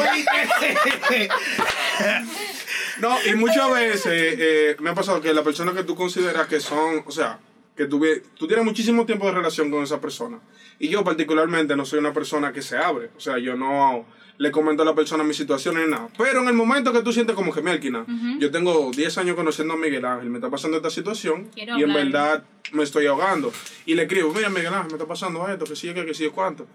No, 3.02 3.16
y 3.26 3.36
muchas 3.36 3.72
veces 3.74 4.36
eh, 4.40 4.76
me 4.80 4.90
ha 4.90 4.94
pasado 4.96 5.22
que 5.22 5.34
las 5.34 5.44
personas 5.44 5.76
que 5.76 5.84
tú 5.84 5.96
consideras 5.96 6.48
que 6.48 6.60
son, 6.60 7.04
o 7.06 7.12
sea, 7.12 7.40
que 7.76 7.86
tú, 7.86 8.00
ve- 8.00 8.24
tú 8.36 8.48
tienes 8.48 8.66
muchísimo 8.66 9.06
tiempo 9.06 9.26
de 9.28 9.34
relación 9.34 9.70
con 9.70 9.84
esa 9.84 10.02
persona. 10.02 10.40
Y 10.80 10.90
yo 10.90 11.04
particularmente 11.04 11.76
no 11.76 11.86
soy 11.86 12.00
una 12.00 12.14
persona 12.14 12.52
que 12.52 12.62
se 12.62 12.78
abre. 12.78 13.12
O 13.16 13.20
sea, 13.20 13.38
yo 13.38 13.56
no, 13.56 14.06
le 14.40 14.52
comento 14.52 14.82
a 14.82 14.86
la 14.86 14.96
persona 14.96 15.24
mi 15.24 15.34
situación 15.36 15.76
ni 15.76 15.88
nada. 15.90 16.10
Pero 16.18 16.42
en 16.42 16.48
el 16.48 16.54
momento 16.56 16.92
que 16.92 17.02
tú 17.02 17.12
sientes 17.14 17.36
como 17.36 17.54
que, 17.54 17.62
Melquina, 17.62 18.04
yo 18.40 18.50
tengo 18.52 18.90
10 18.92 19.18
años 19.20 19.36
conociendo 19.36 19.76
a 19.76 19.78
Miguel 19.78 20.06
Ángel, 20.06 20.30
me 20.30 20.38
está 20.38 20.50
pasando 20.50 20.78
esta 20.78 20.90
situación 20.90 21.50
Quiero 21.54 21.78
y 21.78 21.84
en 21.84 21.90
verdad 21.94 22.44
me 22.72 22.84
estoy 22.84 23.06
ahogando. 23.06 23.52
Y 23.86 23.94
le 23.96 24.04
escribo, 24.04 24.32
mira 24.34 24.50
Miguel 24.50 24.74
Ángel, 24.74 24.88
me 24.88 24.94
está 24.98 25.08
pasando 25.08 25.48
esto, 25.48 25.66
que 25.66 25.76
sí, 25.76 25.94
que, 25.94 26.04
que 26.06 26.14
sí, 26.16 26.30
cuánto. 26.34 26.68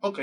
Ok. 0.00 0.20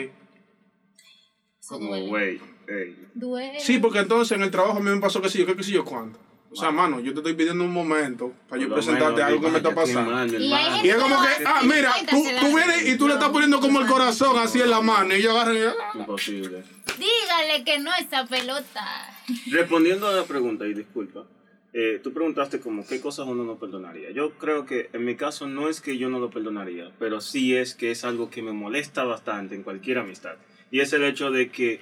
Como, 1.67 1.97
güey, 2.07 2.39
ey, 2.71 3.07
Duele. 3.13 3.59
Sí, 3.59 3.79
porque 3.79 3.99
entonces 3.99 4.35
en 4.35 4.43
el 4.43 4.51
trabajo 4.51 4.77
a 4.77 4.81
mí 4.81 4.89
me 4.89 5.01
pasó 5.01 5.21
que 5.21 5.29
sí, 5.29 5.39
yo 5.39 5.45
que, 5.45 5.55
que 5.55 5.63
sí, 5.63 5.71
yo 5.71 5.85
cuánto. 5.85 6.19
O 6.51 6.55
sea, 6.55 6.69
mano, 6.69 6.99
yo 6.99 7.13
te 7.13 7.19
estoy 7.19 7.33
pidiendo 7.33 7.63
un 7.63 7.71
momento 7.71 8.33
para 8.49 8.61
yo 8.61 8.67
lo 8.67 8.75
presentarte 8.75 9.23
menos, 9.23 9.29
algo 9.29 9.41
que 9.41 9.51
me 9.51 9.57
está 9.57 9.69
qué 9.69 9.75
pasando. 9.75 10.37
Y 10.83 10.89
es 10.89 10.95
como 10.97 11.15
que, 11.21 11.45
ah, 11.45 11.61
mira, 11.63 11.93
tú, 12.09 12.21
tú 12.41 12.55
vienes 12.55 12.89
y 12.89 12.97
tú 12.97 13.07
le 13.07 13.13
estás 13.13 13.29
poniendo 13.29 13.61
como 13.61 13.79
el 13.79 13.87
corazón 13.87 14.37
así 14.37 14.59
en 14.59 14.69
la 14.69 14.81
mano 14.81 15.15
y 15.15 15.21
yo 15.21 15.31
agarro 15.31 15.55
y... 15.55 15.61
ah. 15.61 15.73
Imposible. 15.95 16.63
Dígale 16.99 17.63
que 17.63 17.79
no 17.79 17.91
esa 17.95 18.25
pelota. 18.25 19.15
Respondiendo 19.49 20.07
a 20.07 20.11
la 20.11 20.25
pregunta, 20.25 20.67
y 20.67 20.73
disculpa, 20.73 21.23
eh, 21.71 22.01
tú 22.03 22.11
preguntaste 22.11 22.59
como 22.59 22.85
qué 22.85 22.99
cosas 22.99 23.27
uno 23.27 23.45
no 23.45 23.57
perdonaría. 23.57 24.11
Yo 24.11 24.31
creo 24.31 24.65
que 24.65 24.89
en 24.91 25.05
mi 25.05 25.15
caso 25.15 25.47
no 25.47 25.69
es 25.69 25.79
que 25.79 25.97
yo 25.97 26.09
no 26.09 26.19
lo 26.19 26.31
perdonaría, 26.31 26.91
pero 26.99 27.21
sí 27.21 27.55
es 27.55 27.75
que 27.75 27.91
es 27.91 28.03
algo 28.03 28.29
que 28.29 28.41
me 28.41 28.51
molesta 28.51 29.05
bastante 29.05 29.55
en 29.55 29.63
cualquier 29.63 29.99
amistad. 29.99 30.35
Y 30.69 30.81
es 30.81 30.91
el 30.91 31.05
hecho 31.05 31.31
de 31.31 31.49
que 31.49 31.81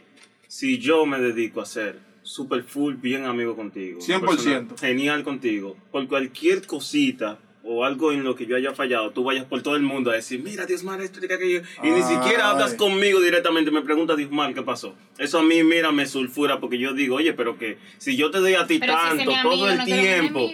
si 0.50 0.80
yo 0.80 1.06
me 1.06 1.20
dedico 1.20 1.62
a 1.62 1.66
ser 1.66 2.00
super 2.24 2.64
full 2.64 2.95
bien 2.95 3.26
amigo 3.26 3.56
contigo, 3.56 4.00
una 4.04 4.20
100%. 4.20 4.28
persona 4.28 4.66
genial 4.80 5.24
contigo, 5.24 5.78
por 5.91 6.08
cualquier 6.08 6.66
cosita 6.66 7.38
o 7.64 7.86
algo 7.86 8.12
en 8.12 8.24
lo 8.24 8.36
que 8.36 8.47
yo 8.47 8.56
haya 8.56 8.74
fallado, 8.74 9.12
tú 9.12 9.24
vayas 9.24 9.45
por 9.45 9.62
todo 9.62 9.76
el 9.76 9.84
mundo 9.84 10.10
a 10.10 10.16
decir, 10.16 10.41
mira, 10.41 10.66
Diosmar, 10.66 11.02
esto 11.02 11.20
y 11.22 11.32
aquello, 11.32 11.62
y 11.84 11.91
ni 11.91 12.02
siquiera 12.02 12.50
hablas 12.50 12.74
conmigo 12.74 13.22
directamente, 13.22 13.70
me 13.70 13.84
preguntas, 13.84 14.18
Diosmar, 14.18 14.56
¿qué 14.56 14.64
pasó? 14.64 14.95
Eso 15.20 15.38
a 15.38 15.43
mí, 15.43 15.64
mira, 15.64 15.91
me 15.91 16.08
sulfura 16.08 16.60
porque 16.60 16.80
yo 16.80 16.93
digo, 16.93 17.18
oye, 17.18 17.34
pero 17.34 17.60
que 17.60 17.78
si 18.00 18.18
yo 18.18 18.32
te 18.32 18.39
doy 18.39 18.56
a 18.56 18.66
ti 18.66 18.80
Pero 18.80 18.93
tanto 18.93 19.32
amigo, 19.32 19.50
todo 19.52 19.70
el 19.70 19.78
no 19.78 19.86
tiempo. 19.86 20.50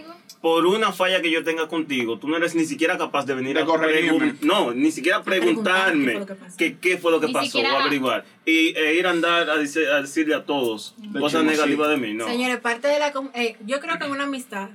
Por 0.45 0.67
una 0.67 0.91
falla 0.91 1.23
que 1.23 1.31
yo 1.31 1.43
tenga 1.43 1.67
contigo, 1.67 2.19
tú 2.19 2.27
no 2.27 2.37
eres 2.37 2.53
ni 2.53 2.65
siquiera 2.65 2.99
capaz 2.99 3.25
de 3.25 3.33
venir 3.33 3.55
De 3.55 3.63
a 3.63 3.65
corregirme. 3.65 4.35
No, 4.41 4.75
ni 4.75 4.91
siquiera 4.91 5.23
preguntar 5.23 5.91
preguntarme 5.91 6.13
qué 6.13 6.19
fue 6.19 6.19
lo 6.19 6.27
que 6.27 6.35
pasó. 6.35 6.57
que 6.57 6.77
qué 6.77 6.97
fue 6.99 7.11
lo 7.13 7.19
que 7.19 7.25
Ni 7.25 7.33
pasó 7.33 7.45
siquiera- 7.47 7.73
o 7.73 7.79
averiguar. 7.79 8.25
Y 8.45 8.77
e 8.77 8.93
ir 8.93 9.07
a 9.07 9.09
andar 9.09 9.49
a, 9.49 9.57
dice- 9.57 9.87
a 9.91 10.03
decirle 10.03 10.35
a 10.35 10.45
todos 10.45 10.93
De 10.99 11.19
cosas 11.19 11.43
negativas 11.45 11.89
de 11.89 11.97
mí, 11.97 12.13
no. 12.13 12.27
Señores, 12.27 12.59
parte 12.59 12.87
de 12.89 12.99
la... 12.99 13.11
eh, 13.33 13.57
yo 13.65 13.79
creo 13.79 13.97
que 13.97 14.05
en 14.05 14.11
una 14.11 14.25
amistad 14.25 14.69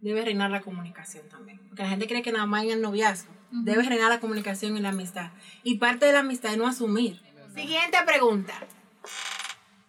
debe 0.00 0.24
reinar 0.24 0.52
la 0.52 0.60
comunicación 0.60 1.28
también. 1.28 1.58
Porque 1.66 1.82
la 1.82 1.88
gente 1.88 2.06
cree 2.06 2.22
que 2.22 2.30
nada 2.30 2.46
más 2.46 2.62
en 2.62 2.70
el 2.70 2.80
noviazgo. 2.80 3.32
Debe 3.50 3.82
reinar 3.82 4.08
la 4.08 4.20
comunicación 4.20 4.76
en 4.76 4.84
la 4.84 4.90
amistad. 4.90 5.32
Y 5.64 5.78
parte 5.78 6.06
de 6.06 6.12
la 6.12 6.20
amistad 6.20 6.52
es 6.52 6.58
no 6.58 6.68
asumir. 6.68 7.20
Siguiente 7.56 7.98
pregunta. 8.06 8.54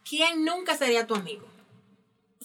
¿Quién 0.09 0.43
nunca 0.43 0.75
sería 0.75 1.05
tu 1.05 1.13
amigo? 1.13 1.45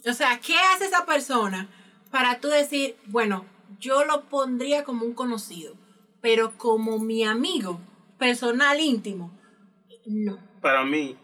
O 0.06 0.12
sea, 0.12 0.38
¿qué 0.38 0.54
hace 0.74 0.84
esa 0.84 1.06
persona 1.06 1.66
para 2.10 2.40
tú 2.40 2.48
decir, 2.48 2.96
bueno, 3.06 3.44
yo 3.80 4.04
lo 4.04 4.24
pondría 4.24 4.84
como 4.84 5.04
un 5.04 5.14
conocido, 5.14 5.74
pero 6.20 6.52
como 6.56 6.98
mi 6.98 7.24
amigo 7.24 7.80
personal 8.18 8.80
íntimo? 8.80 9.32
No. 10.06 10.38
Para 10.60 10.84
mí, 10.84 11.16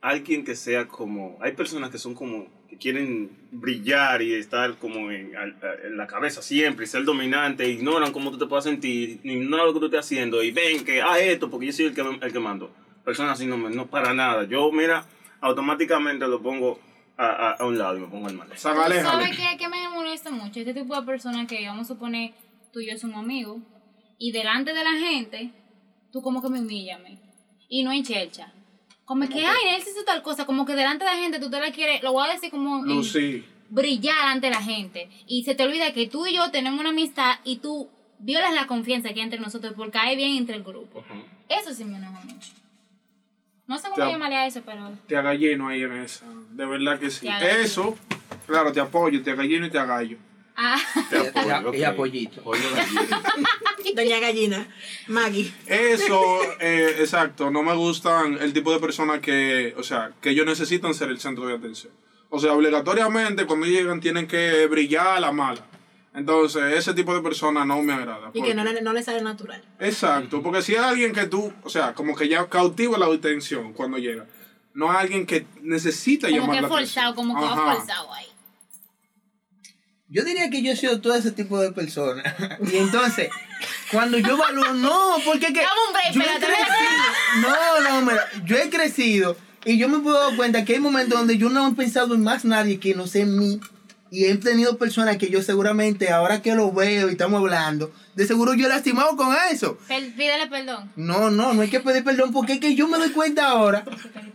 alguien 0.00 0.44
que 0.44 0.54
sea 0.54 0.86
como... 0.86 1.38
Hay 1.40 1.52
personas 1.52 1.90
que 1.90 1.98
son 1.98 2.14
como... 2.14 2.46
que 2.68 2.76
quieren 2.76 3.30
brillar 3.50 4.22
y 4.22 4.34
estar 4.34 4.76
como 4.78 5.10
en, 5.10 5.32
la 5.96 6.06
cabeza 6.06 6.42
siempre 6.42 6.84
y 6.84 6.88
ser 6.88 7.04
dominante, 7.04 7.68
ignoran 7.68 8.12
cómo 8.12 8.30
tú 8.30 8.38
te 8.38 8.46
puedes 8.46 8.64
sentir, 8.64 9.20
ignoran 9.24 9.66
lo 9.66 9.74
que 9.74 9.80
tú 9.80 9.86
estés 9.86 10.00
haciendo 10.00 10.42
y 10.42 10.50
ven 10.50 10.84
que, 10.84 11.02
ah, 11.02 11.18
esto, 11.18 11.50
porque 11.50 11.66
yo 11.66 11.72
soy 11.72 11.86
el 11.86 11.94
que, 11.94 12.02
el 12.02 12.32
que 12.32 12.40
mando. 12.40 12.70
Personas 13.04 13.32
así 13.32 13.46
no, 13.46 13.56
no 13.56 13.86
para 13.86 14.12
nada. 14.14 14.44
Yo, 14.44 14.70
mira, 14.72 15.06
automáticamente 15.40 16.26
lo 16.26 16.42
pongo 16.42 16.78
a, 17.16 17.26
a- 17.26 17.52
a 17.52 17.64
un 17.66 17.78
lado 17.78 17.96
y 17.96 18.00
me 18.00 18.06
pongo 18.08 18.28
el 18.28 18.36
mal. 18.36 18.48
San, 18.56 18.74
¿Tú 18.74 18.80
aléjale. 18.82 19.08
¿Sabes 19.24 19.36
qué, 19.36 19.56
qué 19.56 19.68
me 19.68 19.88
molesta 19.88 20.30
mucho? 20.30 20.60
Este 20.60 20.74
tipo 20.74 20.94
de 20.98 21.06
personas 21.06 21.46
que, 21.46 21.66
vamos 21.66 21.84
a 21.90 21.94
suponer, 21.94 22.32
tú 22.72 22.80
y 22.80 22.90
yo 22.90 22.98
somos 22.98 23.18
amigos, 23.18 23.58
y 24.18 24.32
delante 24.32 24.72
de 24.74 24.84
la 24.84 24.92
gente, 24.92 25.50
tú 26.12 26.22
como 26.22 26.42
que 26.42 26.48
me 26.48 26.60
humillas, 26.60 27.00
y 27.68 27.82
no 27.82 27.92
en 27.92 28.02
chelcha. 28.04 28.52
Como 29.04 29.28
que, 29.28 29.46
ay, 29.46 29.56
él 29.76 29.82
hizo 29.82 30.04
tal 30.04 30.22
cosa, 30.22 30.46
como 30.46 30.66
que 30.66 30.74
delante 30.74 31.04
de 31.04 31.10
la 31.12 31.16
gente 31.18 31.38
tú 31.38 31.48
te 31.48 31.60
la 31.60 31.70
quieres, 31.70 32.02
lo 32.02 32.12
voy 32.12 32.28
a 32.28 32.32
decir 32.32 32.50
como 32.50 32.84
Lucy. 32.84 33.44
brillar 33.70 34.26
ante 34.28 34.50
la 34.50 34.60
gente. 34.62 35.08
Y 35.28 35.44
se 35.44 35.54
te 35.54 35.62
olvida 35.64 35.92
que 35.92 36.08
tú 36.08 36.26
y 36.26 36.34
yo 36.34 36.50
tenemos 36.50 36.80
una 36.80 36.88
amistad 36.90 37.36
y 37.44 37.56
tú 37.58 37.88
violas 38.18 38.52
la 38.54 38.66
confianza 38.66 39.10
que 39.10 39.20
hay 39.20 39.24
entre 39.24 39.38
nosotros 39.38 39.74
por 39.74 39.90
caer 39.92 40.16
bien 40.16 40.36
entre 40.36 40.56
el 40.56 40.64
grupo. 40.64 41.04
Eso 41.48 41.72
sí 41.72 41.84
me 41.84 41.98
enoja 41.98 42.20
mucho. 42.24 42.50
No 43.66 43.78
sé 43.78 43.88
cómo 43.90 44.10
llamarle 44.10 44.36
a 44.36 44.46
eso, 44.46 44.62
pero... 44.64 44.90
Te 45.08 45.16
agalleno 45.16 45.68
ahí 45.68 45.82
en 45.82 45.92
esa. 45.92 46.24
De 46.52 46.66
verdad 46.66 46.98
que 47.00 47.10
sí. 47.10 47.28
Eso, 47.62 47.96
claro, 48.46 48.72
te 48.72 48.80
apoyo, 48.80 49.22
te 49.22 49.32
agalleno 49.32 49.66
y 49.66 49.70
te 49.70 49.78
agallo. 49.78 50.18
Ah, 50.56 50.80
Te 51.10 51.84
apoyo. 51.84 52.32
Pollo 52.42 52.62
gallina. 52.74 53.22
Doña 53.94 54.18
Gallina, 54.18 54.66
Maggie. 55.06 55.52
Eso, 55.66 56.42
eh, 56.60 56.96
exacto, 56.98 57.50
no 57.50 57.62
me 57.62 57.74
gustan 57.74 58.38
el 58.40 58.52
tipo 58.52 58.72
de 58.72 58.78
personas 58.80 59.20
que, 59.20 59.74
o 59.76 59.82
sea, 59.82 60.12
que 60.20 60.30
ellos 60.30 60.44
necesitan 60.44 60.92
ser 60.92 61.08
el 61.10 61.18
centro 61.20 61.46
de 61.46 61.54
atención. 61.54 61.92
O 62.28 62.38
sea, 62.38 62.52
obligatoriamente 62.52 63.46
cuando 63.46 63.66
llegan 63.66 64.00
tienen 64.00 64.26
que 64.26 64.66
brillar 64.66 65.06
a 65.06 65.20
la 65.20 65.32
mala. 65.32 65.64
Entonces, 66.16 66.62
ese 66.74 66.94
tipo 66.94 67.14
de 67.14 67.20
personas 67.20 67.66
no 67.66 67.80
me 67.82 67.92
agrada. 67.92 68.30
Y 68.32 68.38
porque- 68.38 68.48
que 68.48 68.54
no, 68.54 68.64
le- 68.64 68.80
no 68.80 68.92
le 68.92 69.02
sale 69.02 69.20
natural. 69.22 69.62
Exacto, 69.78 70.42
porque 70.42 70.62
si 70.62 70.74
es 70.74 70.80
alguien 70.80 71.12
que 71.12 71.26
tú, 71.26 71.52
o 71.62 71.68
sea, 71.70 71.92
como 71.94 72.16
que 72.16 72.26
ya 72.28 72.48
cautiva 72.48 72.96
la 72.98 73.06
atención 73.06 73.72
cuando 73.74 73.98
llega, 73.98 74.26
no 74.74 74.90
es 74.90 74.98
alguien 74.98 75.26
que 75.26 75.46
necesita 75.62 76.28
como 76.28 76.40
llamar 76.40 76.56
que 76.56 76.62
la 76.62 76.68
forzado, 76.68 77.10
atención. 77.12 77.14
como 77.14 77.34
que 77.38 77.44
va 77.46 77.52
Ajá. 77.52 77.74
forzado 77.76 78.14
ahí. 78.14 78.26
Yo 80.08 80.24
diría 80.24 80.48
que 80.50 80.62
yo 80.62 80.72
he 80.72 80.76
sido 80.76 81.00
todo 81.00 81.14
ese 81.14 81.32
tipo 81.32 81.60
de 81.60 81.72
personas. 81.72 82.24
Y 82.72 82.76
entonces, 82.76 83.28
cuando 83.90 84.18
yo 84.18 84.34
evalúo, 84.36 84.72
no, 84.74 85.16
porque 85.24 85.48
que. 85.52 85.60
Dame 85.60 85.80
un 85.86 85.92
break, 85.92 86.12
yo 86.14 86.20
he 86.22 86.38
crecido. 86.38 87.42
No, 87.42 87.80
no, 88.00 88.02
mira, 88.06 88.24
yo 88.44 88.56
he 88.56 88.70
crecido 88.70 89.36
y 89.64 89.78
yo 89.78 89.88
me 89.88 89.98
puedo 89.98 90.18
dar 90.28 90.36
cuenta 90.36 90.64
que 90.64 90.74
hay 90.74 90.80
momentos 90.80 91.18
donde 91.18 91.36
yo 91.36 91.50
no 91.50 91.66
he 91.68 91.72
pensado 91.72 92.14
en 92.14 92.22
más 92.22 92.44
nadie 92.44 92.78
que 92.78 92.94
no 92.94 93.06
sé 93.06 93.22
en 93.22 93.36
mí. 93.38 93.60
Y 94.10 94.26
he 94.26 94.36
tenido 94.36 94.78
personas 94.78 95.16
que 95.16 95.30
yo 95.30 95.42
seguramente, 95.42 96.10
ahora 96.10 96.40
que 96.40 96.54
lo 96.54 96.72
veo 96.72 97.08
y 97.08 97.12
estamos 97.12 97.40
hablando, 97.40 97.90
de 98.14 98.26
seguro 98.26 98.54
yo 98.54 98.66
he 98.66 98.68
lastimado 98.68 99.16
con 99.16 99.34
eso. 99.50 99.78
Pídele 99.88 100.46
perdón. 100.48 100.92
No, 100.96 101.30
no, 101.30 101.52
no 101.54 101.62
hay 101.62 101.68
que 101.68 101.80
pedir 101.80 102.04
perdón 102.04 102.32
porque 102.32 102.54
es 102.54 102.60
que 102.60 102.74
yo 102.74 102.86
me 102.88 102.98
doy 102.98 103.10
cuenta 103.10 103.48
ahora. 103.48 103.84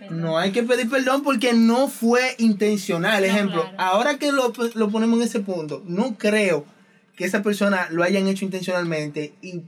No 0.09 0.37
hay 0.37 0.51
que 0.51 0.63
pedir 0.63 0.89
perdón 0.89 1.23
porque 1.23 1.53
no 1.53 1.87
fue 1.87 2.35
intencional. 2.37 3.21
No, 3.21 3.27
Ejemplo, 3.27 3.61
claro. 3.61 3.77
ahora 3.79 4.17
que 4.17 4.33
lo, 4.33 4.51
lo 4.73 4.89
ponemos 4.89 5.17
en 5.21 5.25
ese 5.25 5.39
punto, 5.39 5.81
no 5.85 6.17
creo 6.17 6.65
que 7.15 7.23
esa 7.23 7.41
persona 7.41 7.87
lo 7.91 8.03
hayan 8.03 8.27
hecho 8.27 8.43
intencionalmente 8.43 9.35
y 9.41 9.61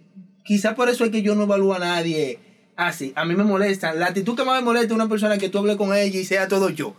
quizá 0.44 0.76
por 0.76 0.90
eso 0.90 1.06
es 1.06 1.12
que 1.12 1.22
yo 1.22 1.36
no 1.36 1.44
evalúo 1.44 1.74
a 1.74 1.80
nadie 1.80 2.40
así. 2.76 3.14
A 3.16 3.24
mí 3.24 3.36
me 3.36 3.46
molesta. 3.46 3.94
La 3.94 4.08
actitud 4.08 4.36
que 4.36 4.44
más 4.44 4.60
me 4.60 4.66
molesta 4.66 4.88
es 4.88 4.94
una 4.94 5.08
persona 5.08 5.38
que 5.38 5.48
tú 5.48 5.60
hables 5.60 5.78
con 5.78 5.96
ella 5.96 6.20
y 6.20 6.26
sea 6.26 6.50
todo 6.50 6.70
yo. 6.70 6.94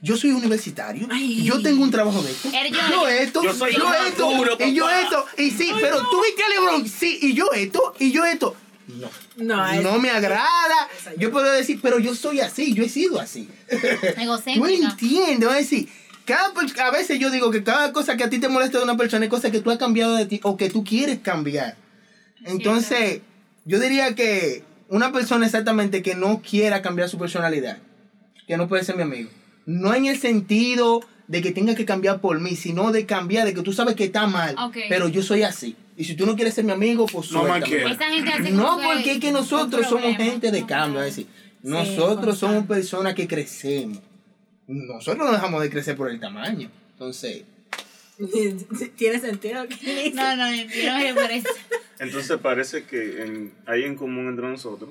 Yo 0.00 0.16
soy 0.16 0.30
universitario. 0.30 1.08
Ay. 1.10 1.42
Yo 1.42 1.60
tengo 1.60 1.82
un 1.82 1.90
trabajo 1.90 2.22
de 2.22 2.30
esto. 2.30 2.48
Yo, 2.52 2.90
yo 2.90 3.08
esto. 3.08 3.42
Yo 3.42 3.52
soy 3.54 3.74
yo 3.74 3.92
esto. 4.06 4.56
y 4.64 4.74
yo 4.74 4.88
esto. 4.88 5.24
Y 5.36 5.50
sí, 5.50 5.70
pero 5.80 5.98
tú 6.08 6.22
viste 6.22 6.42
a 6.44 6.48
Lebron. 6.48 6.88
Sí, 6.88 7.18
y 7.20 7.34
yo 7.34 7.50
esto. 7.52 7.94
Y 7.98 8.12
yo 8.12 8.24
esto. 8.24 8.54
No 8.86 9.10
No, 9.36 9.68
es- 9.70 9.82
no 9.82 9.98
me 9.98 10.10
agrada. 10.10 10.88
Yo 11.18 11.30
puedo 11.30 11.50
decir, 11.52 11.80
pero 11.82 11.98
yo 11.98 12.14
soy 12.14 12.40
así, 12.40 12.74
yo 12.74 12.84
he 12.84 12.88
sido 12.88 13.20
así. 13.20 13.48
Tú 14.54 14.60
entiendes, 14.92 15.48
va 15.48 15.54
a 15.54 15.56
decir, 15.56 15.88
cada, 16.24 16.52
a 16.86 16.90
veces 16.90 17.18
yo 17.18 17.30
digo 17.30 17.50
que 17.50 17.62
cada 17.64 17.92
cosa 17.92 18.16
que 18.16 18.24
a 18.24 18.30
ti 18.30 18.38
te 18.38 18.48
molesta 18.48 18.78
de 18.78 18.84
una 18.84 18.96
persona 18.96 19.24
es 19.24 19.30
cosa 19.30 19.50
que 19.50 19.60
tú 19.60 19.70
has 19.70 19.78
cambiado 19.78 20.14
de 20.14 20.26
ti 20.26 20.40
o 20.42 20.56
que 20.56 20.70
tú 20.70 20.84
quieres 20.84 21.18
cambiar. 21.18 21.76
Entonces, 22.44 23.20
yo 23.64 23.78
diría 23.80 24.14
que 24.14 24.62
una 24.88 25.12
persona 25.12 25.44
exactamente 25.44 26.02
que 26.02 26.14
no 26.14 26.40
quiera 26.40 26.80
cambiar 26.82 27.08
su 27.08 27.18
personalidad, 27.18 27.78
que 28.46 28.56
no 28.56 28.68
puede 28.68 28.84
ser 28.84 28.96
mi 28.96 29.02
amigo, 29.02 29.28
no 29.68 29.94
en 29.94 30.06
el 30.06 30.18
sentido 30.18 31.00
de 31.26 31.42
que 31.42 31.52
tenga 31.52 31.74
que 31.74 31.84
cambiar 31.84 32.20
por 32.22 32.40
mí, 32.40 32.56
sino 32.56 32.90
de 32.90 33.04
cambiar, 33.04 33.46
de 33.46 33.52
que 33.52 33.60
tú 33.62 33.72
sabes 33.74 33.94
que 33.96 34.04
está 34.04 34.26
mal, 34.26 34.56
pero 34.88 35.08
yo 35.08 35.22
soy 35.22 35.42
así. 35.42 35.76
Y 35.96 36.04
si 36.04 36.14
tú 36.14 36.24
no 36.26 36.36
quieres 36.36 36.54
ser 36.54 36.64
mi 36.64 36.72
amigo, 36.72 37.04
pues 37.06 37.30
No 37.32 37.44
gente 37.44 37.84
hace 37.86 38.50
No, 38.50 38.78
porque 38.82 39.12
es 39.12 39.18
que 39.20 39.30
nosotros 39.30 39.86
somos 39.86 40.02
problema. 40.04 40.24
gente 40.24 40.50
de 40.50 40.64
cambio, 40.64 41.02
es 41.02 41.16
decir, 41.16 41.26
nosotros 41.62 42.24
constante. 42.26 42.36
somos 42.36 42.66
personas 42.66 43.14
que 43.14 43.28
crecemos. 43.28 43.98
Nosotros 44.66 45.26
no 45.26 45.32
dejamos 45.32 45.60
de 45.62 45.70
crecer 45.70 45.96
por 45.96 46.10
el 46.10 46.18
tamaño. 46.20 46.70
Entonces, 46.92 47.42
Tiene 48.96 49.20
sentido. 49.20 49.66
dice. 49.66 50.12
No, 50.14 50.36
no, 50.36 50.44
no 50.50 50.98
me 50.98 51.14
por 51.14 51.30
eso. 51.30 51.48
Entonces 51.98 52.38
parece 52.38 52.84
que 52.84 53.22
en- 53.22 53.52
hay 53.66 53.84
en 53.84 53.94
común 53.96 54.28
entre 54.28 54.48
nosotros 54.48 54.90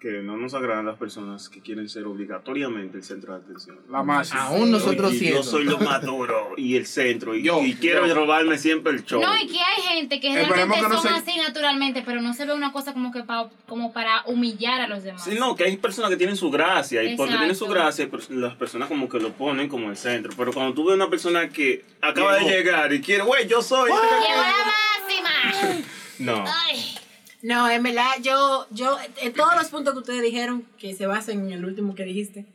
que 0.00 0.22
no 0.22 0.38
nos 0.38 0.54
agradan 0.54 0.86
las 0.86 0.96
personas 0.96 1.50
que 1.50 1.60
quieren 1.60 1.86
ser 1.86 2.06
obligatoriamente 2.06 2.96
el 2.96 3.04
centro 3.04 3.34
de 3.34 3.40
atención. 3.44 3.78
La 3.90 4.02
máxima. 4.02 4.44
Aún 4.44 4.70
nosotros 4.70 5.12
siendo. 5.12 5.36
yo 5.40 5.42
soy 5.42 5.64
lo 5.64 5.76
más 5.78 6.00
duro 6.02 6.54
y 6.56 6.76
el 6.76 6.86
centro 6.86 7.34
y, 7.34 7.42
Yo, 7.42 7.60
y 7.62 7.74
quiero 7.74 8.06
yo. 8.06 8.14
robarme 8.14 8.56
siempre 8.56 8.94
el 8.94 9.04
show. 9.04 9.20
No, 9.20 9.36
y 9.36 9.46
que 9.46 9.58
hay 9.60 9.82
gente 9.98 10.18
que 10.18 10.32
realmente 10.46 10.76
que 10.82 10.88
no 10.88 11.02
son 11.02 11.12
se- 11.22 11.30
así 11.30 11.38
naturalmente, 11.38 12.02
pero 12.04 12.22
no 12.22 12.32
se 12.32 12.46
ve 12.46 12.54
una 12.54 12.72
cosa 12.72 12.94
como 12.94 13.12
que 13.12 13.24
pa- 13.24 13.50
como 13.68 13.92
para 13.92 14.22
humillar 14.24 14.80
a 14.80 14.88
los 14.88 15.02
demás. 15.02 15.22
Sí, 15.22 15.36
no, 15.38 15.54
que 15.54 15.64
hay 15.64 15.76
personas 15.76 16.08
que 16.10 16.16
tienen 16.16 16.36
su 16.36 16.50
gracia 16.50 17.02
y 17.02 17.14
porque 17.16 17.32
Exacto. 17.32 17.38
tienen 17.38 17.56
su 17.56 17.66
gracia, 17.66 18.08
pues, 18.10 18.30
las 18.30 18.54
personas 18.54 18.88
como 18.88 19.06
que 19.06 19.20
lo 19.20 19.32
ponen 19.34 19.68
como 19.68 19.90
el 19.90 19.98
centro. 19.98 20.32
Pero 20.34 20.50
cuando 20.54 20.72
tú 20.72 20.86
ves 20.86 20.94
una 20.96 21.10
persona 21.10 21.50
que 21.50 21.84
acaba 22.00 22.36
de 22.36 22.40
Llegó. 22.40 22.50
llegar 22.52 22.92
y 22.94 23.02
quiere, 23.02 23.22
güey, 23.22 23.46
yo 23.46 23.60
soy. 23.60 23.90
¡Llegó 23.90 24.00
la 24.00 24.54
máxima! 25.44 25.84
No. 26.20 26.44
Ay, 26.46 26.94
No, 27.42 27.70
en 27.70 27.82
verdad, 27.82 28.10
yo, 28.22 28.66
yo, 28.70 28.98
en 29.22 29.32
todos 29.32 29.54
los 29.56 29.68
puntos 29.68 29.94
que 29.94 30.00
ustedes 30.00 30.22
dijeron, 30.22 30.66
que 30.78 30.94
se 30.94 31.06
basan 31.06 31.40
en 31.46 31.52
el 31.52 31.64
último 31.64 31.94
que 31.94 32.04
dijiste, 32.04 32.46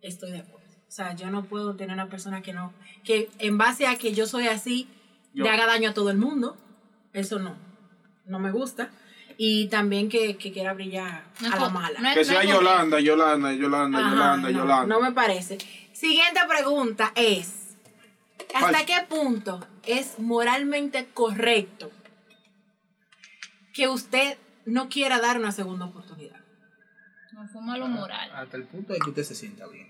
estoy 0.00 0.32
de 0.32 0.38
acuerdo. 0.38 0.66
O 0.88 0.90
sea, 0.94 1.14
yo 1.14 1.30
no 1.30 1.44
puedo 1.44 1.74
tener 1.76 1.94
una 1.94 2.08
persona 2.08 2.42
que 2.42 2.52
no, 2.52 2.72
que 3.04 3.30
en 3.38 3.56
base 3.56 3.86
a 3.86 3.96
que 3.96 4.12
yo 4.12 4.26
soy 4.26 4.48
así, 4.48 4.88
Yo. 5.32 5.44
le 5.44 5.50
haga 5.50 5.66
daño 5.66 5.90
a 5.90 5.94
todo 5.94 6.10
el 6.10 6.18
mundo. 6.18 6.56
Eso 7.12 7.38
no, 7.38 7.56
no 8.26 8.38
me 8.38 8.50
gusta. 8.50 8.90
Y 9.38 9.68
también 9.68 10.08
que, 10.08 10.36
que 10.36 10.52
quiera 10.52 10.74
brillar 10.74 11.24
no 11.40 11.52
a 11.52 11.56
la 11.58 11.68
mala. 11.70 12.00
no 12.00 12.14
Que 12.14 12.24
sea 12.24 12.44
Yolanda, 12.44 13.00
Yolanda, 13.00 13.52
Yolanda, 13.52 13.98
Ajá, 13.98 14.10
Yolanda, 14.10 14.50
no, 14.50 14.58
Yolanda. 14.58 14.86
no 14.94 15.00
me 15.00 15.12
parece. 15.12 15.58
Siguiente 15.92 16.40
pregunta 16.48 17.12
es, 17.14 17.76
¿hasta 18.54 18.70
Falso. 18.72 18.86
qué 18.86 19.06
punto 19.08 19.66
es 19.86 20.18
moralmente 20.18 21.08
correcto 21.14 21.90
que 23.72 23.88
usted 23.88 24.36
no 24.66 24.88
quiera 24.88 25.20
dar 25.20 25.38
una 25.38 25.52
segunda 25.52 25.86
oportunidad? 25.86 26.36
No 27.32 27.48
fue 27.48 27.62
malo 27.62 27.86
moral. 27.88 28.30
Hasta 28.34 28.56
el 28.56 28.64
punto 28.64 28.92
de 28.92 28.98
que 29.00 29.08
usted 29.10 29.22
se 29.24 29.34
sienta 29.34 29.66
bien. 29.66 29.88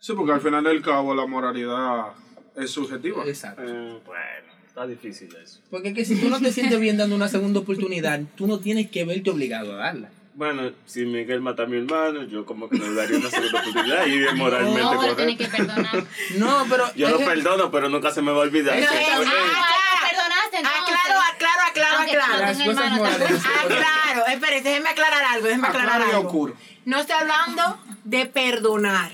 Sí, 0.00 0.12
porque 0.14 0.32
al 0.32 0.40
final 0.40 0.62
del 0.64 0.82
cabo 0.82 1.14
la 1.14 1.26
moralidad 1.26 2.12
es 2.54 2.70
subjetiva. 2.70 3.24
Exacto. 3.26 3.62
Eh, 3.62 4.00
bueno, 4.04 4.52
está 4.68 4.86
difícil 4.86 5.34
eso. 5.42 5.60
Porque 5.70 5.88
es 5.88 5.94
que 5.94 6.04
si 6.04 6.20
tú 6.20 6.28
no 6.28 6.38
te 6.40 6.52
sientes 6.52 6.78
bien 6.78 6.96
dando 6.96 7.16
una 7.16 7.28
segunda 7.28 7.60
oportunidad, 7.60 8.20
tú 8.36 8.46
no 8.46 8.60
tienes 8.60 8.90
que 8.90 9.04
verte 9.04 9.30
obligado 9.30 9.72
a 9.72 9.76
darla. 9.76 10.10
Bueno, 10.34 10.70
si 10.84 11.06
Miguel 11.06 11.40
mata 11.40 11.62
a 11.62 11.66
mi 11.66 11.78
hermano, 11.78 12.24
yo 12.24 12.44
como 12.44 12.68
que 12.68 12.76
le 12.76 12.92
daría 12.94 13.16
una 13.16 13.30
segunda 13.30 13.58
oportunidad 13.62 14.06
y 14.06 14.22
es 14.22 14.34
moralmente 14.34 14.80
No, 14.82 14.90
pero 15.00 15.16
correcto. 15.16 15.44
que 15.44 15.48
perdonar. 15.50 16.04
No, 16.36 16.66
pero. 16.68 16.94
Yo 16.94 17.08
lo 17.08 17.18
perdono, 17.18 17.70
pero 17.70 17.88
nunca 17.88 18.10
se 18.10 18.20
me 18.20 18.30
va 18.32 18.38
a 18.38 18.40
olvidar. 18.42 18.76
Que- 18.76 18.84
es- 18.84 18.90
Ah, 18.90 20.05
entonces. 20.52 20.80
Aclaro, 20.82 21.20
aclaro, 21.32 21.62
aclaro, 21.68 21.96
Aunque 21.98 22.16
aclaro. 22.16 22.38
Las 22.40 22.58
cosas 22.58 23.00
también. 23.00 23.40
Aclaro, 23.64 24.26
espere, 24.26 24.60
déjeme 24.62 24.88
aclarar 24.90 25.24
algo, 25.24 25.46
déjeme 25.46 25.68
aclarar 25.68 25.88
Aclaro 25.94 26.12
y 26.12 26.14
algo. 26.16 26.28
oscuro. 26.28 26.54
No 26.84 26.98
estoy 26.98 27.16
hablando 27.16 27.78
de 28.04 28.26
perdonar. 28.26 29.12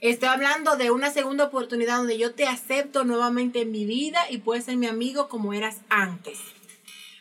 Estoy 0.00 0.28
hablando 0.28 0.76
de 0.76 0.90
una 0.90 1.10
segunda 1.10 1.44
oportunidad 1.44 1.96
donde 1.96 2.18
yo 2.18 2.34
te 2.34 2.46
acepto 2.46 3.04
nuevamente 3.04 3.62
en 3.62 3.72
mi 3.72 3.86
vida 3.86 4.20
y 4.28 4.38
puedes 4.38 4.66
ser 4.66 4.76
mi 4.76 4.86
amigo 4.86 5.28
como 5.28 5.54
eras 5.54 5.78
antes. 5.88 6.38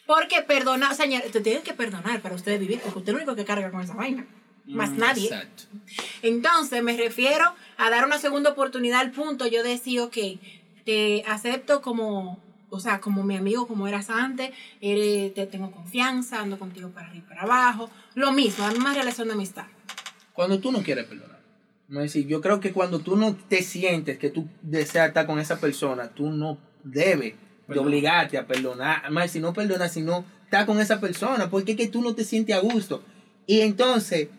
Porque 0.06 0.42
perdonar, 0.42 0.92
o 0.92 0.96
sea, 0.96 1.08
te 1.32 1.40
tienen 1.40 1.64
que 1.64 1.74
perdonar 1.74 2.22
para 2.22 2.36
ustedes 2.36 2.60
vivir, 2.60 2.82
porque 2.82 3.00
usted 3.00 3.12
es 3.14 3.16
el 3.16 3.24
único 3.24 3.36
que 3.36 3.46
carga 3.46 3.72
con 3.72 3.82
esa 3.82 3.94
vaina. 3.94 4.26
Más 4.66 4.92
nadie. 4.92 5.26
Exacto. 5.26 5.64
Entonces, 6.22 6.84
me 6.84 6.96
refiero 6.98 7.54
a 7.78 7.90
dar 7.90 8.06
una 8.06 8.18
segunda 8.20 8.52
oportunidad 8.52 9.00
al 9.00 9.12
punto. 9.12 9.48
Yo 9.48 9.64
decía, 9.64 10.04
ok, 10.04 10.18
te 10.86 11.24
acepto 11.28 11.82
como, 11.82 12.42
o 12.74 12.80
sea, 12.80 13.00
como 13.00 13.24
mi 13.24 13.38
amigo, 13.38 13.68
como 13.68 13.88
eras 13.88 14.10
antes, 14.10 14.52
eres, 14.82 15.32
te 15.36 15.46
tengo 15.46 15.70
confianza, 15.70 16.42
ando 16.42 16.58
contigo 16.58 16.90
para 16.90 17.08
arriba 17.08 17.24
y 17.24 17.30
para 17.30 17.44
abajo. 17.44 17.88
Lo 18.16 18.32
mismo, 18.32 18.66
la 18.66 18.72
misma 18.72 18.96
relación 18.96 19.28
de 19.28 19.36
amistad. 19.36 19.66
Cuando 20.34 20.60
tú 20.60 20.72
no 20.72 20.82
quieres 20.82 21.06
perdonar. 21.06 21.40
No 21.88 22.00
es 22.00 22.12
decir, 22.12 22.28
yo 22.28 22.42
creo 22.42 22.60
que 22.60 22.72
cuando 22.72 22.98
tú 23.00 23.16
no 23.16 23.36
te 23.36 23.62
sientes 23.62 24.18
que 24.18 24.32
tú 24.32 24.48
deseas 24.64 25.10
estar 25.10 25.28
con 25.28 25.38
esa 25.38 25.60
persona, 25.60 26.10
tú 26.10 26.32
no 26.32 26.58
debes 26.84 27.36
de 27.68 27.80
obligarte 27.80 28.40
a 28.40 28.48
perdonar. 28.48 29.12
Más 29.12 29.30
si 29.30 29.40
no 29.40 29.54
perdonas, 29.54 29.94
si 29.94 30.02
no 30.02 30.26
estás 30.46 30.66
con 30.66 30.80
esa 30.80 31.00
persona, 31.00 31.52
porque 31.52 31.74
es 31.74 31.78
que 31.78 31.88
tú 31.88 32.02
no 32.02 32.16
te 32.16 32.24
sientes 32.24 32.56
a 32.56 32.60
gusto. 32.60 33.04
Y 33.46 33.62
entonces 33.62 34.30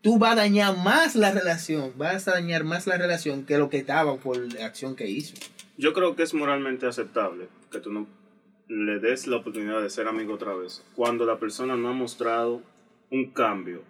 tú 0.00 0.18
vas 0.18 0.32
a 0.32 0.36
dañar 0.36 0.78
más 0.78 1.16
la 1.16 1.32
relación, 1.32 1.92
vas 1.98 2.26
a 2.28 2.32
dañar 2.32 2.64
más 2.64 2.86
la 2.86 2.96
relación 2.96 3.44
que 3.44 3.58
lo 3.58 3.68
que 3.68 3.76
estaba 3.76 4.16
por 4.16 4.38
la 4.54 4.64
acción 4.64 4.96
que 4.96 5.06
hizo. 5.06 5.34
Yo 5.76 5.92
creo 5.92 6.16
que 6.16 6.22
es 6.22 6.32
moralmente 6.32 6.86
aceptable 6.86 7.48
que 7.74 7.80
tú 7.80 7.92
no 7.92 8.06
le 8.68 8.98
des 8.98 9.26
la 9.26 9.36
oportunidad 9.36 9.82
de 9.82 9.90
ser 9.90 10.08
amigo 10.08 10.34
otra 10.34 10.54
vez 10.54 10.82
cuando 10.94 11.26
la 11.26 11.38
persona 11.38 11.76
no 11.76 11.88
ha 11.88 11.92
mostrado 11.92 12.62
un 13.10 13.30
cambio 13.30 13.82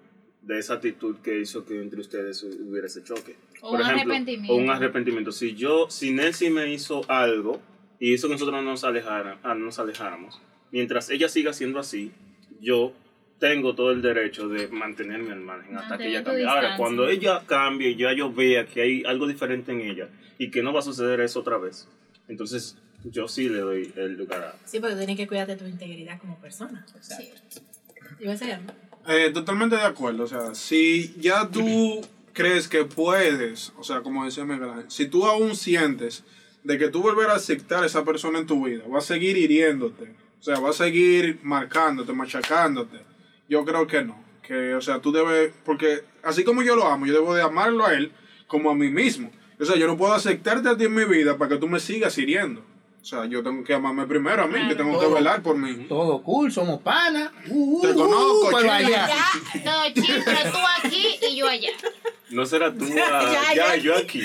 de 0.43 0.59
esa 0.59 0.74
actitud 0.74 1.16
que 1.22 1.41
hizo 1.41 1.64
que 1.64 1.80
entre 1.80 2.01
ustedes 2.01 2.43
hubiera 2.43 2.87
ese 2.87 3.03
choque. 3.03 3.37
O 3.62 3.74
un 3.74 3.82
arrepentimiento. 3.82 4.53
O 4.53 4.57
un 4.57 4.70
arrepentimiento. 4.70 5.32
Si 5.32 5.55
yo, 5.55 5.89
si 5.89 6.12
Nancy 6.12 6.51
me 6.51 6.70
hizo 6.70 7.01
algo 7.09 7.61
y 7.99 8.12
hizo 8.12 8.28
que 8.28 8.35
nosotros 8.35 8.62
nos, 8.62 8.85
alejara, 8.85 9.39
ah, 9.43 9.55
nos 9.55 9.78
alejáramos, 9.78 10.41
mientras 10.70 11.09
ella 11.09 11.28
siga 11.28 11.55
siendo 11.55 11.78
así, 11.78 12.12
yo 12.61 12.93
tengo 13.39 13.74
todo 13.74 13.91
el 13.91 14.03
derecho 14.03 14.49
de 14.49 14.68
mantenerme 14.68 15.32
al 15.32 15.41
margen 15.41 15.76
hasta 15.76 15.97
que 15.97 16.09
ella 16.09 16.22
cambie. 16.22 16.47
Ahora, 16.47 16.76
cuando 16.76 17.09
ella 17.09 17.43
cambie 17.47 17.91
y 17.91 17.97
ya 17.97 18.12
yo 18.12 18.32
vea 18.32 18.66
que 18.66 18.82
hay 18.82 19.05
algo 19.05 19.26
diferente 19.26 19.72
en 19.72 19.80
ella 19.80 20.09
y 20.39 20.51
que 20.51 20.62
no 20.62 20.72
va 20.72 20.80
a 20.80 20.82
suceder 20.82 21.20
eso 21.20 21.41
otra 21.41 21.57
vez, 21.57 21.89
entonces 22.28 22.76
yo 23.05 23.29
sí 23.29 23.49
le 23.49 23.59
doy 23.59 23.93
el 23.97 24.17
lugar 24.17 24.43
a... 24.43 24.55
Sí, 24.67 24.81
porque 24.81 24.97
tienes 24.97 25.17
que 25.17 25.27
cuidar 25.27 25.47
de 25.47 25.57
tu 25.57 25.67
integridad 25.67 26.19
como 26.19 26.39
persona. 26.41 26.85
Sí. 27.01 27.31
¿Iba 28.21 28.33
a 28.33 28.37
ser? 28.37 28.61
Eh, 29.07 29.31
totalmente 29.33 29.77
de 29.77 29.83
acuerdo. 29.83 30.25
O 30.25 30.27
sea, 30.27 30.55
si 30.55 31.15
ya 31.19 31.49
tú 31.49 32.01
crees 32.33 32.69
que 32.69 32.85
puedes, 32.85 33.73
o 33.79 33.85
sea, 33.85 34.01
como 34.01 34.25
decía 34.25 34.45
Miguel 34.45 34.71
Ángel, 34.71 34.91
si 34.91 35.07
tú 35.07 35.27
aún 35.27 35.55
sientes 35.55 36.25
de 36.63 36.79
que 36.79 36.89
tú 36.89 37.03
volver 37.03 37.31
a 37.31 37.35
aceptar 37.35 37.83
a 37.83 37.87
esa 37.87 38.05
persona 38.05 38.39
en 38.39 38.47
tu 38.47 38.65
vida, 38.65 38.85
va 38.93 38.99
a 38.99 39.03
seguir 39.03 39.37
hiriéndote, 39.37 40.15
o 40.41 40.43
sea, 40.43 40.59
va 40.59 40.71
a 40.71 40.75
seguir 40.75 41.39
marcándote, 41.43 42.13
machacándote, 42.13 42.99
yo 43.49 43.65
creo 43.65 43.87
que 43.87 44.03
no. 44.03 44.23
Que, 44.43 44.75
o 44.75 44.81
sea, 44.81 45.01
tú 45.01 45.13
debes, 45.13 45.53
porque 45.65 46.03
así 46.23 46.45
como 46.45 46.63
yo 46.63 46.77
lo 46.77 46.87
amo, 46.87 47.07
yo 47.07 47.15
debo 47.15 47.35
de 47.35 47.43
amarlo 47.43 47.87
a 47.87 47.95
él 47.95 48.13
como 48.47 48.71
a 48.71 48.75
mí 48.75 48.91
mismo. 48.91 49.31
O 49.59 49.65
sea, 49.65 49.77
yo 49.77 49.87
no 49.87 49.97
puedo 49.97 50.13
aceptarte 50.13 50.69
a 50.69 50.77
ti 50.77 50.85
en 50.85 50.95
mi 50.95 51.05
vida 51.05 51.39
para 51.39 51.51
que 51.51 51.57
tú 51.57 51.69
me 51.69 51.81
sigas 51.81 52.19
hiriendo. 52.19 52.65
O 53.05 53.07
sea, 53.07 53.27
yo 53.27 53.43
tengo 53.43 53.63
que 53.63 53.75
amarme 53.75 54.07
primero 54.07 54.45
a 54.45 54.47
mí, 54.47 54.67
que 54.67 54.75
tengo 54.75 54.99
que 54.99 55.05
Todo. 55.05 55.15
velar 55.17 55.43
por 55.43 55.59
mí. 55.59 55.85
Todo 55.91 56.23
cool, 56.23 56.51
somos 56.51 56.81
panas. 56.81 57.31
Uh, 57.49 57.79
uh, 57.79 57.83
Te 57.83 57.93
conozco, 57.93 58.49
uh. 58.49 58.63
Ya, 58.89 59.11
todo 59.63 59.85
chill, 59.93 60.23
pero 60.25 60.51
tú 60.51 60.59
aquí 60.83 61.19
y 61.21 61.37
yo 61.37 61.47
allá. 61.47 61.69
No 62.31 62.47
será 62.47 62.73
tú 62.73 62.87
Ya, 62.89 63.19
allá 63.21 63.55
ya. 63.55 63.77
y 63.77 63.83
yo 63.83 63.95
aquí. 63.95 64.23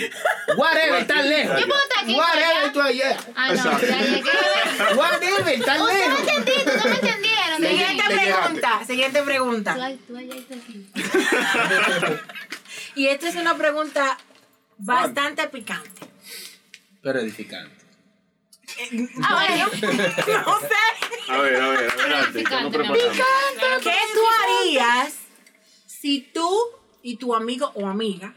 Whatever, 0.56 1.06
tan 1.06 1.28
lejos. 1.28 1.60
Yo 1.60 1.68
puedo 1.68 1.82
estar 1.82 2.04
aquí, 2.06 2.16
Whatever, 2.16 2.58
allá. 2.58 2.72
tú 2.72 2.82
allá. 2.82 3.18
Ah, 3.36 3.54
no, 3.54 3.82
ya 3.82 4.02
llegué. 4.02 4.96
Whatever, 4.96 5.66
tan 5.66 5.78
¿Tú 5.78 5.84
me 5.84 5.94
lejos. 5.94 6.20
¿Tú 6.22 6.88
me 6.88 6.96
entendieron? 6.96 7.62
Le- 7.62 7.70
Siguiente 7.72 8.04
le 8.08 8.16
llegaste. 8.16 8.40
pregunta, 8.48 8.86
siguiente 8.88 9.24
pregunta. 9.24 9.74
tú 10.08 10.16
allá 10.18 10.36
y 10.38 10.42
tú 10.44 10.54
aquí. 10.54 10.88
Y 12.96 13.08
esta 13.08 13.28
es 13.28 13.36
una 13.36 13.56
pregunta 13.58 14.18
bastante 14.78 15.48
picante. 15.50 16.02
Pero 17.02 17.20
edificante. 17.20 17.76
Ah, 19.24 19.46
bueno. 19.48 19.68
No 20.46 20.60
sé. 20.60 21.32
A 21.32 21.38
ver, 21.42 21.62
a 21.62 21.68
ver, 21.70 21.92
adelante. 21.92 22.40
Picante, 22.40 22.78
preparando. 22.78 23.14
¿Qué 23.84 23.96
tú 24.14 24.20
harías 24.44 25.14
si 25.86 26.22
tú 26.34 26.50
y 27.04 27.18
tu 27.18 27.36
amigo 27.36 27.72
o 27.76 27.88
amiga 27.88 28.34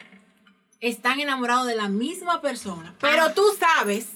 están 0.81 1.21
enamorados 1.21 1.67
de 1.67 1.75
la 1.77 1.89
misma 1.89 2.41
persona, 2.41 2.95
pero 3.01 3.33
tú 3.33 3.45
sabes 3.59 4.07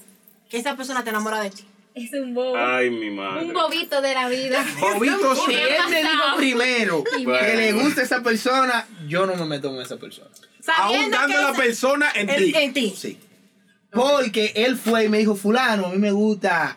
que 0.50 0.58
esa 0.58 0.76
persona 0.76 1.04
te 1.04 1.10
enamora 1.10 1.40
de 1.40 1.50
ti? 1.50 1.64
Es 1.94 2.12
un 2.12 2.34
bobo. 2.34 2.54
Ay, 2.56 2.90
mi 2.90 3.10
madre. 3.10 3.46
Un 3.46 3.54
bobito 3.54 4.02
de 4.02 4.12
la 4.12 4.28
vida. 4.28 4.62
Bobito, 4.80 5.34
si 5.46 5.54
él 5.54 5.76
me 5.88 6.02
dijo 6.02 6.36
primero 6.36 7.02
Bueno. 7.24 7.38
que 7.46 7.56
le 7.56 7.72
gusta 7.72 8.02
esa 8.02 8.22
persona, 8.22 8.86
yo 9.08 9.24
no 9.24 9.34
me 9.36 9.46
meto 9.46 9.70
con 9.70 9.80
esa 9.80 9.96
persona. 9.96 10.28
Aún 10.76 11.10
dando 11.10 11.28
que 11.36 11.42
la 11.42 11.48
esa- 11.52 11.56
persona 11.58 12.10
en 12.14 12.28
en, 12.28 12.36
ti. 12.36 12.52
en 12.54 12.72
ti. 12.74 12.94
Sí. 12.94 13.18
Porque 13.96 14.52
él 14.54 14.76
fue 14.76 15.06
y 15.06 15.08
me 15.08 15.18
dijo, 15.18 15.34
fulano, 15.34 15.86
a 15.86 15.90
mí 15.90 15.98
me 15.98 16.12
gusta 16.12 16.76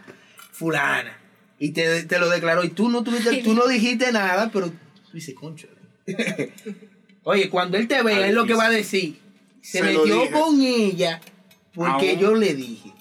fulana. 0.51 1.17
Y 1.59 1.71
te, 1.71 2.03
te 2.03 2.19
lo 2.19 2.29
declaró. 2.29 2.63
Y 2.63 2.69
tú 2.69 2.89
no, 2.89 3.03
tuviste, 3.03 3.43
tú 3.43 3.53
no 3.53 3.67
dijiste 3.67 4.11
nada, 4.11 4.49
pero 4.51 4.69
tú 4.69 4.77
dices, 5.13 5.35
concho. 5.35 5.67
Oye, 7.23 7.49
cuando 7.49 7.77
él 7.77 7.87
te 7.87 8.01
vea, 8.01 8.27
es 8.27 8.33
lo 8.33 8.45
que 8.45 8.53
va 8.53 8.65
a 8.65 8.71
decir. 8.71 9.19
Se, 9.61 9.83
metió 9.83 10.31
con 10.31 10.61
ella 10.61 11.19
porque 11.73 12.11
Aún. 12.11 12.19
yo 12.19 12.35
le 12.35 12.55
dije. 12.55 12.93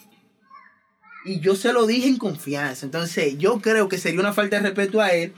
Y 1.24 1.40
yo 1.40 1.54
se 1.54 1.72
lo 1.72 1.86
dije 1.86 2.08
en 2.08 2.18
confianza. 2.18 2.84
Entonces, 2.84 3.38
yo 3.38 3.60
creo 3.60 3.88
que 3.88 3.98
sería 3.98 4.20
una 4.20 4.32
falta 4.32 4.56
de 4.56 4.62
respeto 4.62 5.00
a 5.00 5.10
él. 5.10 5.32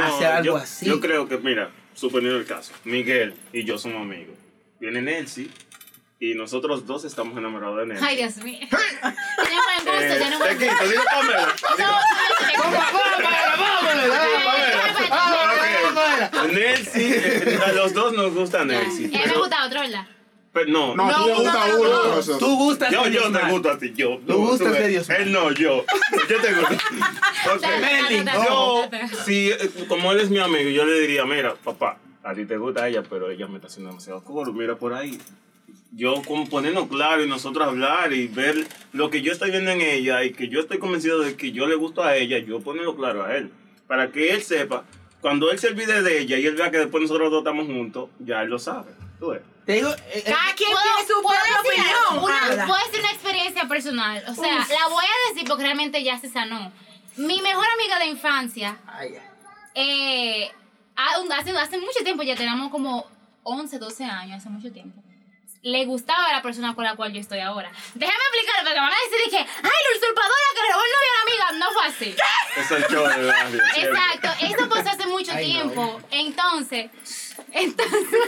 hacer 0.00 0.26
algo 0.26 0.44
yo, 0.44 0.56
así. 0.56 0.86
Yo 0.86 1.00
creo 1.00 1.28
que, 1.28 1.38
mira, 1.38 1.72
suponiendo 1.94 2.38
el 2.38 2.46
caso, 2.46 2.72
Miguel 2.84 3.34
y 3.52 3.64
yo 3.64 3.76
somos 3.78 4.02
amigos. 4.02 4.36
Viene 4.80 5.02
Nancy 5.02 5.50
y 6.20 6.34
nosotros 6.34 6.86
dos 6.86 7.04
estamos 7.04 7.36
enamorados 7.36 7.78
de 7.78 7.86
Nancy. 7.86 8.04
Ay, 8.06 8.16
Dios 8.16 8.36
mío. 8.38 8.58
Ya 8.70 9.10
no 9.10 9.60
me 9.66 9.74
gusta, 9.84 10.06
Eh, 10.06 10.18
ya 10.18 10.30
no 10.30 10.38
me 10.38 10.54
gusta. 10.54 11.04
Pamela. 11.10 11.48
No, 11.78 11.98
eh, 16.94 17.60
a 17.64 17.72
los 17.72 17.92
dos 17.94 18.12
nos 18.12 18.34
gusta 18.34 18.58
Ya. 18.58 18.64
Nelsi. 18.64 19.04
Él 19.04 19.30
me 19.30 19.36
gusta 19.36 19.66
otro, 19.66 19.80
¿verdad? 19.80 20.06
pero 20.52 20.70
no, 20.70 20.94
No, 20.94 21.08
tú 21.12 21.26
le 21.26 21.34
gusta 21.34 21.66
no, 21.66 21.80
uno 21.80 22.14
no. 22.14 22.38
Tú 22.38 22.56
gustas 22.56 22.92
Yo, 22.92 23.02
de 23.04 23.10
yo 23.10 23.32
te 23.32 23.50
gusto 23.50 23.70
a 23.72 23.78
ti, 23.78 23.92
yo. 23.92 24.18
Tú 24.24 24.36
gustas 24.36 24.72
de 24.72 24.86
Diosmar. 24.88 25.20
Él 25.22 25.32
no, 25.32 25.50
yo. 25.50 25.84
Yo 26.30 26.40
te 26.40 26.52
gusto. 26.54 26.74
Ok. 27.54 27.62
Melvin, 27.80 28.24
Yo, 28.32 28.88
si, 29.24 29.50
eh, 29.50 29.70
como 29.88 30.12
él 30.12 30.20
es 30.20 30.30
mi 30.30 30.38
amigo, 30.38 30.70
yo 30.70 30.84
le 30.84 31.00
diría, 31.00 31.24
mira, 31.24 31.54
papá, 31.56 31.98
a 32.22 32.34
ti 32.34 32.46
te 32.46 32.56
gusta 32.56 32.86
ella, 32.88 33.02
pero 33.02 33.30
ella 33.30 33.48
me 33.48 33.56
está 33.56 33.66
haciendo 33.66 33.90
demasiado 33.90 34.22
coro, 34.22 34.52
mira 34.52 34.76
por 34.76 34.94
ahí. 34.94 35.20
Yo 35.96 36.22
como 36.26 36.48
ponernos 36.48 36.88
claro 36.88 37.22
y 37.22 37.28
nosotros 37.28 37.68
hablar 37.68 38.12
y 38.12 38.26
ver 38.26 38.66
lo 38.92 39.10
que 39.10 39.22
yo 39.22 39.32
estoy 39.32 39.50
viendo 39.50 39.70
en 39.70 39.80
ella 39.80 40.24
y 40.24 40.32
que 40.32 40.48
yo 40.48 40.60
estoy 40.60 40.78
convencido 40.78 41.20
de 41.20 41.36
que 41.36 41.52
yo 41.52 41.66
le 41.66 41.76
gusto 41.76 42.02
a 42.02 42.16
ella, 42.16 42.38
yo 42.38 42.60
ponerlo 42.60 42.96
claro 42.96 43.24
a 43.24 43.36
él. 43.36 43.52
Para 43.86 44.10
que 44.10 44.32
él 44.32 44.42
sepa, 44.42 44.84
cuando 45.20 45.52
él 45.52 45.58
se 45.60 45.68
olvide 45.68 46.02
de 46.02 46.18
ella 46.20 46.36
y 46.36 46.46
él 46.46 46.56
vea 46.56 46.70
que 46.72 46.78
después 46.78 47.00
nosotros 47.02 47.30
dos 47.30 47.40
estamos 47.40 47.66
juntos, 47.66 48.10
ya 48.18 48.42
él 48.42 48.50
lo 48.50 48.58
sabe. 48.58 48.90
¿Tú 49.20 49.28
ves? 49.28 49.42
Te 49.64 49.74
digo, 49.74 49.90
eh, 49.90 49.96
eh, 50.14 50.22
Cada 50.24 50.54
quien 50.56 50.70
¿Puedo- 50.70 50.82
tiene 50.82 51.08
su 51.08 51.22
propia 51.22 51.60
opinión. 51.60 52.24
Una, 52.24 52.66
puedo 52.66 52.84
decir 52.86 53.00
una 53.00 53.12
experiencia 53.12 53.68
personal. 53.68 54.24
O 54.28 54.34
sea, 54.34 54.58
la 54.58 54.88
voy 54.88 55.04
a 55.04 55.32
decir 55.32 55.48
porque 55.48 55.62
realmente 55.62 56.02
ya 56.02 56.18
se 56.18 56.28
sanó. 56.28 56.72
Mi 57.16 57.40
mejor 57.40 57.66
amiga 57.74 57.98
de 58.00 58.06
infancia, 58.06 58.78
ay, 58.86 59.14
ay. 59.14 59.22
eh, 59.76 60.50
hace, 60.96 61.56
hace 61.56 61.78
mucho 61.78 62.02
tiempo, 62.02 62.24
ya 62.24 62.34
tenemos 62.34 62.70
como 62.70 63.06
11, 63.44 63.78
12 63.78 64.04
años, 64.04 64.38
hace 64.38 64.48
mucho 64.48 64.72
tiempo. 64.72 65.00
Le 65.64 65.84
gustaba 65.86 66.30
la 66.30 66.42
persona 66.42 66.74
con 66.74 66.84
la 66.84 66.94
cual 66.94 67.12
yo 67.12 67.20
estoy 67.20 67.40
ahora. 67.40 67.72
Déjame 67.94 68.18
explicarlo, 68.30 68.64
porque 68.64 68.80
van 68.80 68.92
a 68.92 68.96
decir 69.10 69.30
que, 69.30 69.38
ay, 69.38 69.46
la 69.62 69.96
usurpadora 69.96 70.48
que 70.54 70.72
robó 70.72 70.82
el 70.84 70.92
novio 70.94 71.10
a 71.10 71.16
la 71.16 71.22
amiga. 71.24 71.66
No 71.66 71.72
fue 71.72 71.86
así. 71.86 72.16
Es 72.60 72.70
el 72.70 72.84
show 72.94 73.08
de 73.08 73.26
barrio. 73.26 73.60
Exacto, 73.76 74.28
eso 74.44 74.68
pasó 74.68 74.90
hace 74.90 75.06
mucho 75.06 75.32
Ay, 75.34 75.52
no. 75.54 75.60
tiempo. 75.62 76.00
Entonces, 76.10 76.90
entonces, 77.52 78.20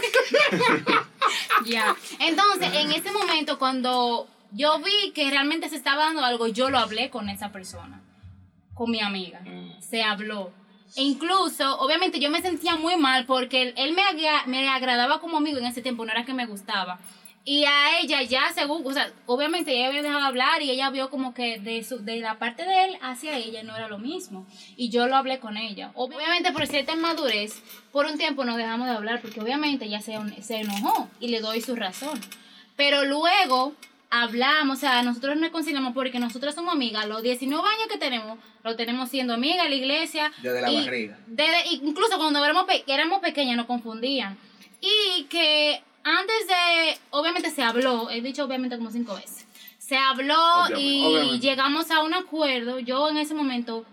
ya. 1.65 1.95
Entonces, 2.19 2.73
en 2.73 2.91
ese 2.91 3.11
momento, 3.11 3.59
cuando 3.59 4.27
yo 4.51 4.79
vi 4.79 5.11
que 5.13 5.29
realmente 5.29 5.69
se 5.69 5.75
estaba 5.75 6.05
dando 6.05 6.23
algo, 6.25 6.47
yo 6.47 6.69
lo 6.69 6.79
hablé 6.79 7.09
con 7.09 7.29
esa 7.29 7.51
persona, 7.51 8.01
con 8.73 8.89
mi 8.91 9.01
amiga. 9.01 9.41
Se 9.79 10.03
habló. 10.03 10.51
E 10.95 11.01
incluso, 11.03 11.77
obviamente, 11.79 12.19
yo 12.19 12.29
me 12.31 12.41
sentía 12.41 12.75
muy 12.77 12.95
mal 12.95 13.25
porque 13.25 13.61
él, 13.61 13.73
él 13.77 13.93
me, 13.93 14.01
agra- 14.03 14.43
me 14.47 14.67
agradaba 14.69 15.19
como 15.19 15.37
amigo 15.37 15.57
en 15.59 15.65
ese 15.65 15.81
tiempo, 15.81 16.05
no 16.05 16.11
era 16.11 16.25
que 16.25 16.33
me 16.33 16.45
gustaba. 16.45 16.97
Y 17.49 17.63
a 17.63 17.99
ella 18.01 18.21
ya, 18.23 18.51
según, 18.53 18.85
o 18.85 18.91
sea, 18.91 19.09
obviamente 19.25 19.71
ella 19.73 19.87
había 19.87 20.01
dejado 20.01 20.25
hablar 20.25 20.61
y 20.61 20.69
ella 20.69 20.89
vio 20.89 21.09
como 21.09 21.33
que 21.33 21.59
de, 21.59 21.81
su, 21.81 22.03
de 22.03 22.17
la 22.19 22.37
parte 22.39 22.65
de 22.65 22.83
él 22.83 22.97
hacia 23.01 23.37
ella 23.37 23.63
no 23.63 23.73
era 23.73 23.87
lo 23.87 23.99
mismo. 23.99 24.45
Y 24.75 24.89
yo 24.89 25.07
lo 25.07 25.15
hablé 25.15 25.39
con 25.39 25.55
ella. 25.55 25.91
Obviamente 25.95 26.51
por 26.51 26.67
cierta 26.67 26.91
inmadurez, 26.91 27.53
por 27.93 28.05
un 28.05 28.17
tiempo 28.17 28.43
nos 28.43 28.57
dejamos 28.57 28.87
de 28.87 28.95
hablar 28.95 29.21
porque 29.21 29.39
obviamente 29.39 29.85
ella 29.85 30.01
se, 30.01 30.19
se 30.43 30.57
enojó 30.57 31.07
y 31.21 31.29
le 31.29 31.39
doy 31.39 31.61
su 31.61 31.73
razón. 31.77 32.19
Pero 32.75 33.05
luego 33.05 33.73
hablamos, 34.09 34.77
o 34.77 34.79
sea, 34.81 35.01
nosotros 35.03 35.35
nos 35.35 35.43
reconciliamos 35.45 35.93
porque 35.93 36.19
nosotros 36.19 36.53
somos 36.53 36.73
amigas. 36.73 37.07
Los 37.07 37.23
19 37.23 37.65
años 37.65 37.87
que 37.89 37.97
tenemos, 37.97 38.37
lo 38.65 38.75
tenemos 38.75 39.07
siendo 39.09 39.33
amigas 39.33 39.63
en 39.67 39.71
la 39.71 39.77
iglesia. 39.77 40.31
Desde 40.41 40.59
la 40.61 40.69
y 40.69 40.83
barriga. 40.83 41.17
desde- 41.27 41.67
incluso 41.81 42.17
cuando 42.17 42.43
éramos, 42.43 42.65
éramos 42.87 43.21
pequeñas 43.21 43.55
nos 43.55 43.67
confundían. 43.67 44.37
Y 44.81 45.23
que 45.29 45.81
antes 46.07 46.47
de, 46.47 46.97
obviamente 47.09 47.49
se 47.51 47.63
habló, 47.63 48.09
he 48.09 48.21
dicho 48.21 48.45
obviamente 48.45 48.77
como 48.77 48.91
cinco 48.91 49.15
veces, 49.15 49.45
se 49.77 49.97
habló 49.97 50.35
Obviamente. 50.65 50.81
y 50.81 51.05
Obviamente. 51.05 51.39
llegamos 51.39 51.91
a 51.91 52.01
un 52.01 52.13
acuerdo. 52.13 52.79
Yo 52.79 53.09
en 53.09 53.17
ese 53.17 53.33
momento 53.33 53.85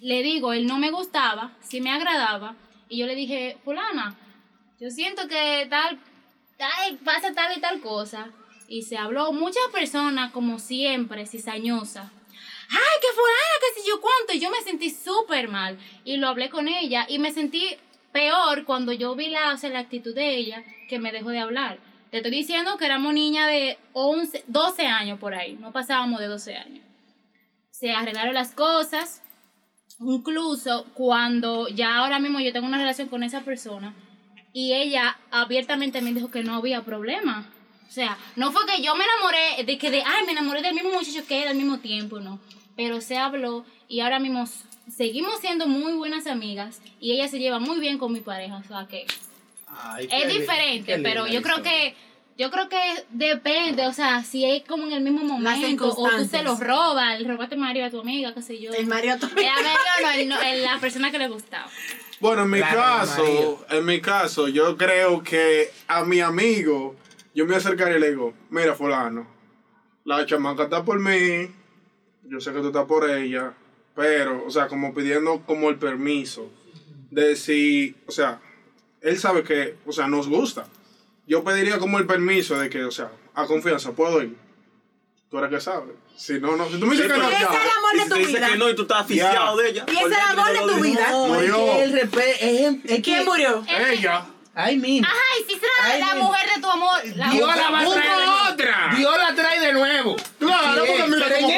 le 0.00 0.22
digo, 0.22 0.52
él 0.52 0.66
no 0.66 0.78
me 0.78 0.90
gustaba, 0.90 1.52
sí 1.60 1.80
me 1.80 1.90
agradaba. 1.92 2.54
Y 2.88 2.98
yo 2.98 3.06
le 3.06 3.14
dije, 3.14 3.58
fulana, 3.64 4.16
yo 4.80 4.90
siento 4.90 5.26
que 5.28 5.66
tal, 5.68 5.98
tal, 6.56 6.98
pasa 7.04 7.32
tal 7.34 7.56
y 7.56 7.60
tal 7.60 7.80
cosa. 7.80 8.28
Y 8.68 8.82
se 8.82 8.96
habló 8.96 9.32
muchas 9.32 9.62
personas, 9.72 10.32
como 10.32 10.58
siempre, 10.58 11.26
cizañosas. 11.26 12.10
Ay, 12.68 13.00
que 13.00 13.14
fulana, 13.14 13.56
que 13.60 13.80
si 13.80 13.88
yo 13.88 14.00
cuánto. 14.00 14.32
Y 14.34 14.40
yo 14.40 14.50
me 14.50 14.60
sentí 14.62 14.90
súper 14.90 15.48
mal. 15.48 15.78
Y 16.04 16.16
lo 16.16 16.28
hablé 16.28 16.50
con 16.50 16.66
ella. 16.66 17.06
Y 17.08 17.20
me 17.20 17.32
sentí 17.32 17.76
peor 18.16 18.64
cuando 18.64 18.94
yo 18.94 19.14
vi 19.14 19.28
la, 19.28 19.52
o 19.52 19.58
sea, 19.58 19.68
la 19.68 19.80
actitud 19.80 20.14
de 20.14 20.36
ella, 20.36 20.64
que 20.88 20.98
me 20.98 21.12
dejó 21.12 21.28
de 21.28 21.40
hablar. 21.40 21.78
Te 22.10 22.18
estoy 22.18 22.32
diciendo 22.32 22.78
que 22.78 22.86
éramos 22.86 23.12
niñas 23.12 23.46
de 23.48 23.76
11, 23.92 24.44
12 24.46 24.86
años 24.86 25.18
por 25.18 25.34
ahí. 25.34 25.58
No 25.60 25.70
pasábamos 25.70 26.18
de 26.20 26.26
12 26.26 26.56
años. 26.56 26.84
Se 27.70 27.90
arreglaron 27.92 28.32
las 28.32 28.52
cosas. 28.52 29.22
Incluso 30.00 30.86
cuando 30.94 31.68
ya 31.68 31.96
ahora 31.96 32.18
mismo 32.18 32.40
yo 32.40 32.54
tengo 32.54 32.66
una 32.66 32.78
relación 32.78 33.08
con 33.08 33.22
esa 33.22 33.42
persona 33.42 33.94
y 34.54 34.72
ella 34.72 35.18
abiertamente 35.30 36.00
me 36.00 36.14
dijo 36.14 36.30
que 36.30 36.42
no 36.42 36.54
había 36.54 36.82
problema. 36.84 37.52
O 37.86 37.90
sea, 37.90 38.16
no 38.34 38.50
fue 38.50 38.62
que 38.64 38.82
yo 38.82 38.94
me 38.96 39.04
enamoré 39.04 39.64
de 39.64 39.76
que 39.76 39.90
de, 39.90 40.02
ay, 40.02 40.24
me 40.24 40.32
enamoré 40.32 40.62
del 40.62 40.74
mismo 40.74 40.90
muchacho 40.90 41.26
que 41.26 41.42
él 41.42 41.48
al 41.48 41.56
mismo 41.56 41.80
tiempo, 41.80 42.18
no. 42.18 42.40
Pero 42.76 43.02
se 43.02 43.18
habló 43.18 43.66
y 43.88 44.00
ahora 44.00 44.18
mismo 44.18 44.46
seguimos 44.94 45.40
siendo 45.40 45.66
muy 45.66 45.92
buenas 45.94 46.26
amigas 46.26 46.80
y 47.00 47.12
ella 47.12 47.28
se 47.28 47.38
lleva 47.38 47.58
muy 47.58 47.80
bien 47.80 47.98
con 47.98 48.12
mi 48.12 48.20
pareja, 48.20 48.56
o 48.56 48.64
sea 48.64 48.86
que 48.88 49.06
Ay, 49.68 50.08
es 50.10 50.28
diferente, 50.32 50.98
pero 51.02 51.26
yo 51.26 51.42
creo 51.42 51.62
que 51.62 51.94
yo 52.38 52.50
creo 52.50 52.68
que 52.68 52.78
depende, 53.10 53.86
o 53.86 53.92
sea, 53.94 54.22
si 54.22 54.44
es 54.44 54.62
como 54.64 54.84
en 54.86 54.92
el 54.92 55.02
mismo 55.02 55.24
momento 55.24 55.48
o 55.88 56.08
tú 56.10 56.18
se 56.18 56.28
circunstancias. 56.28 56.44
lo 56.44 56.56
robas, 56.56 57.18
le 57.18 57.26
robaste 57.26 57.56
Mario 57.56 57.86
a 57.86 57.90
tu 57.90 58.00
amiga, 58.00 58.34
qué 58.34 58.42
sé 58.42 58.60
yo. 58.60 58.74
El 58.74 58.86
Mario. 58.86 59.14
El 59.14 59.20
amigo 59.48 59.78
no, 60.02 60.10
el 60.10 60.28
no- 60.28 60.42
el- 60.42 60.62
la 60.62 60.78
persona 60.78 61.10
que 61.10 61.18
le 61.18 61.28
gustaba. 61.28 61.66
Bueno, 62.20 62.42
en 62.42 62.50
mi 62.50 62.58
Claro, 62.58 62.76
caso, 62.76 63.22
Mario. 63.22 63.66
en 63.70 63.84
mi 63.86 64.00
caso, 64.02 64.48
yo 64.48 64.76
creo 64.76 65.22
que 65.22 65.70
a 65.88 66.04
mi 66.04 66.20
amigo, 66.20 66.94
yo 67.34 67.46
me 67.46 67.56
acercaría 67.56 67.96
y 67.96 68.00
le 68.00 68.10
digo, 68.10 68.34
mira 68.50 68.74
fulano, 68.74 69.26
la 70.04 70.26
chamaca 70.26 70.64
está 70.64 70.84
por 70.84 71.00
mí, 71.00 71.50
yo 72.24 72.38
sé 72.40 72.52
que 72.52 72.60
tú 72.60 72.66
estás 72.66 72.84
por 72.84 73.08
ella, 73.08 73.54
pero, 73.96 74.44
o 74.46 74.50
sea, 74.50 74.68
como 74.68 74.94
pidiendo 74.94 75.40
como 75.46 75.68
el 75.70 75.76
permiso 75.76 76.50
de 77.10 77.34
si, 77.34 77.96
o 78.06 78.12
sea, 78.12 78.38
él 79.00 79.18
sabe 79.18 79.42
que, 79.42 79.76
o 79.86 79.92
sea, 79.92 80.06
nos 80.06 80.28
gusta. 80.28 80.66
Yo 81.26 81.42
pediría 81.42 81.78
como 81.78 81.98
el 81.98 82.06
permiso 82.06 82.56
de 82.58 82.68
que, 82.70 82.84
o 82.84 82.90
sea, 82.92 83.10
a 83.34 83.46
confianza, 83.46 83.90
puedo 83.92 84.22
ir. 84.22 84.36
Tú 85.30 85.38
eres 85.38 85.50
que 85.50 85.60
sabes. 85.60 85.94
Si 86.16 86.34
no, 86.40 86.56
no, 86.56 86.68
si 86.70 86.78
tú 86.78 86.86
me 86.86 86.94
dices 86.94 87.08
Sí, 87.08 87.12
que 87.12 87.18
no, 87.18 87.28
Ese 87.28 87.42
es 87.42 87.50
el 87.50 87.56
amor 87.56 87.90
Y 87.94 87.96
de 87.98 88.02
si 88.04 88.08
tu 88.08 88.14
te 88.14 88.26
vida. 88.26 88.48
que 88.48 88.56
no 88.56 88.70
y 88.70 88.74
tú 88.76 88.82
estás 88.82 89.00
asfixiado 89.00 89.56
de 89.56 89.68
ella. 89.70 89.84
Y 89.88 89.90
ese 89.96 90.06
es 90.06 90.12
el 90.12 90.38
amor 90.38 90.52
de 90.52 90.58
tu 90.74 90.80
vida. 90.80 91.06
No, 91.10 91.24
es 91.26 91.30
Murió. 91.50 91.56
que 91.56 91.82
el 91.82 91.92
respe- 91.94 92.36
es, 92.40 92.76
es 92.84 93.02
¿Quién 93.02 93.24
murió? 93.24 93.64
Ella. 93.68 94.26
Ay, 94.54 94.78
mismo. 94.78 95.06
Ay, 95.06 95.44
si 95.46 95.54
será 95.60 95.98
la 95.98 96.14
mi- 96.14 96.22
mujer 96.22 96.48
de 96.54 96.60
tu 96.62 96.66
amor. 96.70 96.98
La 97.16 97.28
Dios 97.30 97.46
mujer- 97.46 97.62
la 97.62 97.70
va 97.70 97.80
a 97.80 97.84
traer 97.92 98.52
otra. 98.52 98.90
Dios 98.96 99.18
la 99.18 99.34
trae 99.34 99.60
de 99.60 99.72
nuevo. 99.74 100.16
Claro, 100.38 100.84
Sí, 100.86 100.92
porque 100.96 101.10
mira 101.10 101.26
cómo 101.42 101.48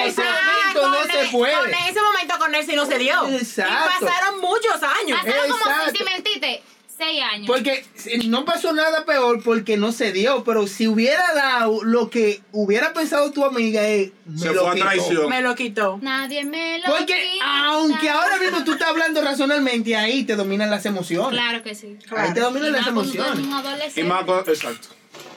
no 0.90 1.02
se 1.04 1.28
puede. 1.30 1.54
Con 1.54 1.70
ese 1.74 2.00
momento 2.02 2.38
con 2.38 2.54
él 2.54 2.66
sí 2.66 2.74
no 2.76 2.86
se 2.86 2.98
dio. 2.98 3.28
Exacto. 3.28 3.74
Y 4.00 4.04
pasaron 4.04 4.40
muchos 4.40 4.82
años. 4.82 5.18
Pasaron 5.24 5.50
como, 5.50 5.64
Exacto. 5.66 5.92
si 5.98 6.04
mentiste, 6.04 6.62
seis 6.96 7.22
años. 7.22 7.46
Porque 7.46 7.84
no 8.26 8.44
pasó 8.44 8.72
nada 8.72 9.04
peor 9.04 9.40
porque 9.44 9.76
no 9.76 9.92
se 9.92 10.10
dio, 10.12 10.42
pero 10.44 10.66
si 10.66 10.88
hubiera 10.88 11.32
dado 11.34 11.84
lo 11.84 12.10
que 12.10 12.42
hubiera 12.52 12.92
pensado 12.92 13.30
tu 13.30 13.44
amiga, 13.44 13.86
eh, 13.88 14.12
me 14.26 14.38
Se 14.38 14.52
lo 14.52 14.62
fue 14.62 14.70
a 14.70 14.74
quitó. 14.74 14.84
traición. 14.86 15.28
Me 15.28 15.40
lo 15.42 15.54
quitó. 15.54 15.98
Nadie 16.02 16.44
me 16.44 16.78
lo 16.78 16.84
Porque 16.86 17.30
quita. 17.32 17.64
aunque 17.66 18.10
ahora 18.10 18.38
mismo 18.38 18.64
tú 18.64 18.72
estás 18.72 18.88
hablando 18.88 19.22
razonalmente, 19.22 19.94
ahí 19.96 20.24
te 20.24 20.34
dominan 20.34 20.70
las 20.70 20.84
emociones. 20.86 21.30
Claro 21.38 21.62
que 21.62 21.74
sí. 21.74 21.96
Ahí 22.16 22.34
te 22.34 22.40
dominan 22.40 22.68
Y 22.70 22.72
las 22.72 22.80
más 22.82 22.94
cuando 22.94 23.12
tú 23.12 23.18
eres 23.18 23.26
emociones. 23.28 23.46
un 23.46 23.52
adolescente. 23.54 24.00
Y 24.00 24.04
más 24.04 24.48
exacto. 24.48 24.88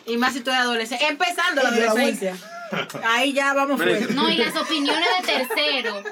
Y 0.08 0.18
más 0.18 0.34
si 0.34 0.40
tú 0.40 0.50
eres 0.50 0.62
adolescente. 0.64 1.06
Empezando 1.08 1.62
la 1.62 1.70
adolescencia. 1.70 2.36
Ahí 3.04 3.34
ya 3.34 3.54
vamos 3.54 3.82
fuera. 3.82 4.00
No, 4.14 4.30
y 4.30 4.38
las 4.38 4.56
opiniones 4.56 5.08
de 5.22 5.34
terceros. 5.34 6.04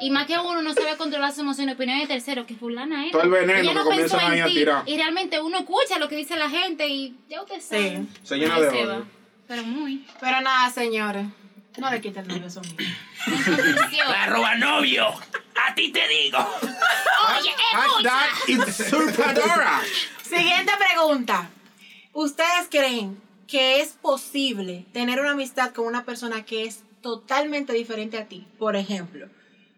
Y 0.00 0.10
más 0.10 0.26
que 0.26 0.38
uno 0.38 0.62
no 0.62 0.72
sabe 0.74 0.96
controlar 0.96 1.30
sus 1.30 1.40
emociones, 1.40 1.74
opiniones 1.74 2.08
de 2.08 2.14
terceros, 2.14 2.46
que 2.46 2.54
fulana 2.54 3.02
era. 3.02 3.12
Todo 3.12 3.22
el 3.22 3.30
veneno 3.30 3.58
Ella 3.58 3.68
que 3.70 3.74
no 3.74 3.84
comienzan 3.84 4.32
ahí 4.32 4.40
a 4.40 4.46
tirar. 4.46 4.82
Y 4.86 4.96
realmente 4.96 5.40
uno 5.40 5.58
escucha 5.58 5.98
lo 5.98 6.08
que 6.08 6.16
dice 6.16 6.36
la 6.36 6.50
gente 6.50 6.86
y 6.88 7.16
ya 7.28 7.42
usted 7.42 7.60
sabe. 7.60 7.96
Sí. 7.96 8.08
Se 8.22 8.36
llena 8.36 8.60
de 8.60 8.68
odio. 8.68 9.06
Pero 9.46 9.62
muy. 9.62 10.04
Pero 10.20 10.40
nada, 10.40 10.70
señores. 10.70 11.26
No 11.78 11.90
le 11.90 12.00
quiten 12.00 12.22
el 12.22 12.28
novio 12.28 12.46
a 12.46 12.50
su 12.50 12.58
amigo. 12.60 12.76
En 13.26 13.42
conclusión. 13.42 14.08
roba 14.28 14.54
novio. 14.56 15.08
A 15.08 15.74
ti 15.74 15.92
te 15.92 16.08
digo. 16.08 16.38
Oye, 17.38 17.50
escucha. 17.72 19.12
Siguiente 20.22 20.72
pregunta. 20.78 21.50
¿Ustedes 22.12 22.68
creen 22.70 23.25
que 23.46 23.80
es 23.80 23.90
posible 24.00 24.84
tener 24.92 25.20
una 25.20 25.32
amistad 25.32 25.72
con 25.72 25.86
una 25.86 26.04
persona 26.04 26.44
que 26.44 26.64
es 26.64 26.82
totalmente 27.02 27.72
diferente 27.72 28.18
a 28.18 28.26
ti? 28.26 28.46
Por 28.58 28.76
ejemplo, 28.76 29.28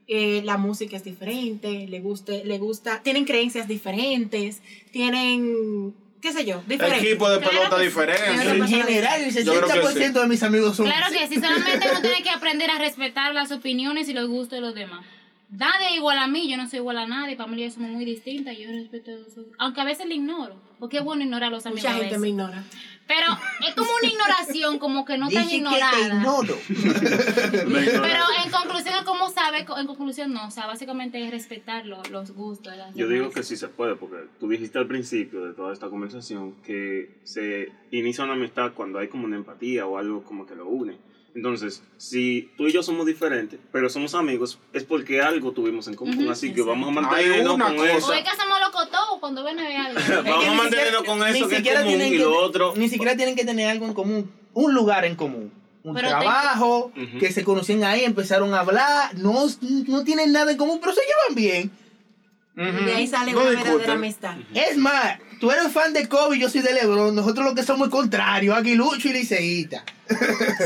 eh, 0.06 0.40
la 0.44 0.56
música 0.56 0.96
es 0.96 1.04
diferente, 1.04 1.86
le, 1.86 2.00
guste, 2.00 2.44
le 2.44 2.58
gusta, 2.58 3.02
tienen 3.02 3.24
creencias 3.26 3.68
diferentes, 3.68 4.62
tienen, 4.90 5.94
qué 6.22 6.32
sé 6.32 6.46
yo, 6.46 6.62
diferentes. 6.66 7.04
Equipo 7.04 7.28
de 7.28 7.38
Claro 7.40 7.52
pelota 7.52 7.78
sí. 7.78 7.84
diferente. 7.84 8.50
En 8.50 8.66
general, 8.68 9.20
el 9.20 9.44
Yo 9.44 9.52
creo 9.54 9.68
que 9.68 9.86
60% 9.86 10.12
de 10.12 10.26
mis 10.26 10.42
amigos 10.42 10.76
son 10.76 10.86
Claro 10.86 11.12
que 11.12 11.26
sí, 11.28 11.34
solamente 11.34 11.88
uno 11.90 12.00
tiene 12.00 12.22
que 12.22 12.30
aprender 12.34 12.70
a 12.70 12.78
respetar 12.78 13.34
las 13.34 13.52
opiniones 13.52 14.08
y 14.08 14.14
los 14.14 14.28
gustos 14.28 14.52
de 14.52 14.60
los 14.62 14.74
demás. 14.74 15.04
nadie 15.50 15.88
es 15.90 15.96
igual 15.96 16.16
a 16.18 16.26
mí, 16.26 16.48
yo 16.50 16.56
no 16.56 16.66
soy 16.70 16.78
igual 16.78 16.96
a 16.96 17.06
nadie, 17.06 17.36
para 17.36 17.50
mí 17.50 17.70
somos 17.70 17.90
muy 17.90 18.06
distintas, 18.06 18.56
yo 18.56 18.70
respeto. 18.70 19.12
Aunque 19.58 19.82
a 19.82 19.84
veces 19.84 20.06
le 20.06 20.14
ignoro, 20.14 20.56
porque 20.78 20.98
es 20.98 21.04
bueno 21.04 21.22
ignorar 21.22 21.48
a 21.48 21.56
los 21.56 21.66
amigos 21.66 21.84
Mucha 21.84 21.98
gente 21.98 22.18
me 22.18 22.28
ignora. 22.28 22.64
Pero 23.08 23.26
es 23.66 23.74
como 23.74 23.88
una 24.00 24.08
ignoración, 24.12 24.78
como 24.78 25.04
que 25.04 25.16
no 25.18 25.28
tan 25.30 25.42
Dice 25.44 25.48
que 25.50 25.56
ignorada. 25.56 25.90
te 25.96 26.06
ignoro. 26.08 26.54
Pero 27.52 28.24
en 28.44 28.50
conclusión, 28.50 29.04
¿cómo 29.04 29.30
sabe? 29.30 29.64
En 29.78 29.86
conclusión, 29.86 30.32
no. 30.32 30.46
O 30.46 30.50
sea, 30.50 30.66
básicamente 30.66 31.24
es 31.24 31.30
respetar 31.30 31.86
lo- 31.86 32.02
los 32.10 32.32
gustos. 32.32 32.72
de 32.72 32.78
las 32.78 32.94
Yo 32.94 33.08
digo 33.08 33.30
que 33.30 33.42
sí 33.42 33.56
se 33.56 33.68
puede, 33.68 33.96
porque 33.96 34.16
tú 34.38 34.48
dijiste 34.48 34.78
al 34.78 34.86
principio 34.86 35.44
de 35.46 35.54
toda 35.54 35.72
esta 35.72 35.88
conversación 35.88 36.54
que 36.64 37.10
se 37.24 37.72
inicia 37.90 38.24
una 38.24 38.34
amistad 38.34 38.72
cuando 38.74 38.98
hay 38.98 39.08
como 39.08 39.24
una 39.24 39.36
empatía 39.36 39.86
o 39.86 39.98
algo 39.98 40.22
como 40.22 40.46
que 40.46 40.54
lo 40.54 40.66
une. 40.68 40.96
Entonces, 41.34 41.82
si 41.98 42.50
tú 42.56 42.66
y 42.66 42.72
yo 42.72 42.82
somos 42.82 43.06
diferentes, 43.06 43.60
pero 43.70 43.88
somos 43.88 44.14
amigos, 44.14 44.58
es 44.72 44.82
porque 44.84 45.20
algo 45.22 45.52
tuvimos 45.52 45.86
en 45.86 45.94
común. 45.94 46.18
Ujú, 46.18 46.30
así 46.30 46.52
que 46.52 46.62
vamos 46.62 46.88
a 46.88 46.92
mantenernos 46.92 47.58
con 47.58 47.76
cosa. 47.76 47.92
eso. 47.92 48.08
O 48.08 48.12
es 48.12 48.24
que 48.24 48.30
hacemos 48.30 48.58
los 48.60 48.70
cotos 48.70 49.00
cuando 49.20 49.44
ven 49.44 49.58
a 49.60 49.62
ver 49.68 49.76
algo. 49.76 50.00
Vamos 50.24 50.46
a 50.46 50.50
ni 50.50 50.56
mantenernos 50.56 51.00
siquiera- 51.00 51.02
con 51.06 51.18
ni 51.20 51.38
eso 51.38 51.48
que 51.48 51.56
es 51.56 51.78
común 51.80 52.00
y 52.02 52.10
que- 52.10 52.18
lo 52.18 52.38
otro. 52.42 52.74
Ni 52.76 52.88
siquiera 52.88 53.16
tienen 53.16 53.36
que 53.36 53.44
tener 53.44 53.68
algo 53.68 53.86
en 53.86 53.94
común, 53.94 54.30
un 54.54 54.74
lugar 54.74 55.04
en 55.04 55.14
común. 55.16 55.52
Un 55.84 55.94
Pero 55.94 56.08
trabajo, 56.08 56.86
Ujú. 56.96 57.18
que 57.20 57.30
se 57.32 57.44
conocían 57.44 57.84
ahí, 57.84 58.04
empezaron 58.04 58.52
a 58.52 58.60
hablar, 58.60 59.14
no, 59.16 59.46
no 59.86 60.04
tienen 60.04 60.32
nada 60.32 60.50
en 60.50 60.56
común, 60.58 60.78
pero 60.80 60.92
se 60.92 61.00
llevan 61.02 61.34
bien. 61.36 61.70
De 62.58 62.94
ahí 62.94 63.06
sale 63.06 63.32
No 63.32 63.40
una 63.42 63.50
discuten. 63.50 63.72
verdadera 63.72 63.92
amistad. 63.94 64.34
Es 64.52 64.76
más, 64.76 65.18
tú 65.38 65.50
eres 65.52 65.72
fan 65.72 65.92
de 65.92 66.08
Kobe, 66.08 66.38
yo 66.40 66.48
soy 66.50 66.60
de 66.62 66.72
LeBron, 66.74 67.14
nosotros 67.14 67.46
lo 67.46 67.54
que 67.54 67.62
somos 67.62 67.86
es 67.86 67.92
contrario, 67.92 68.52
aguilucho 68.54 69.08
y 69.08 69.12
liceísta. 69.12 69.84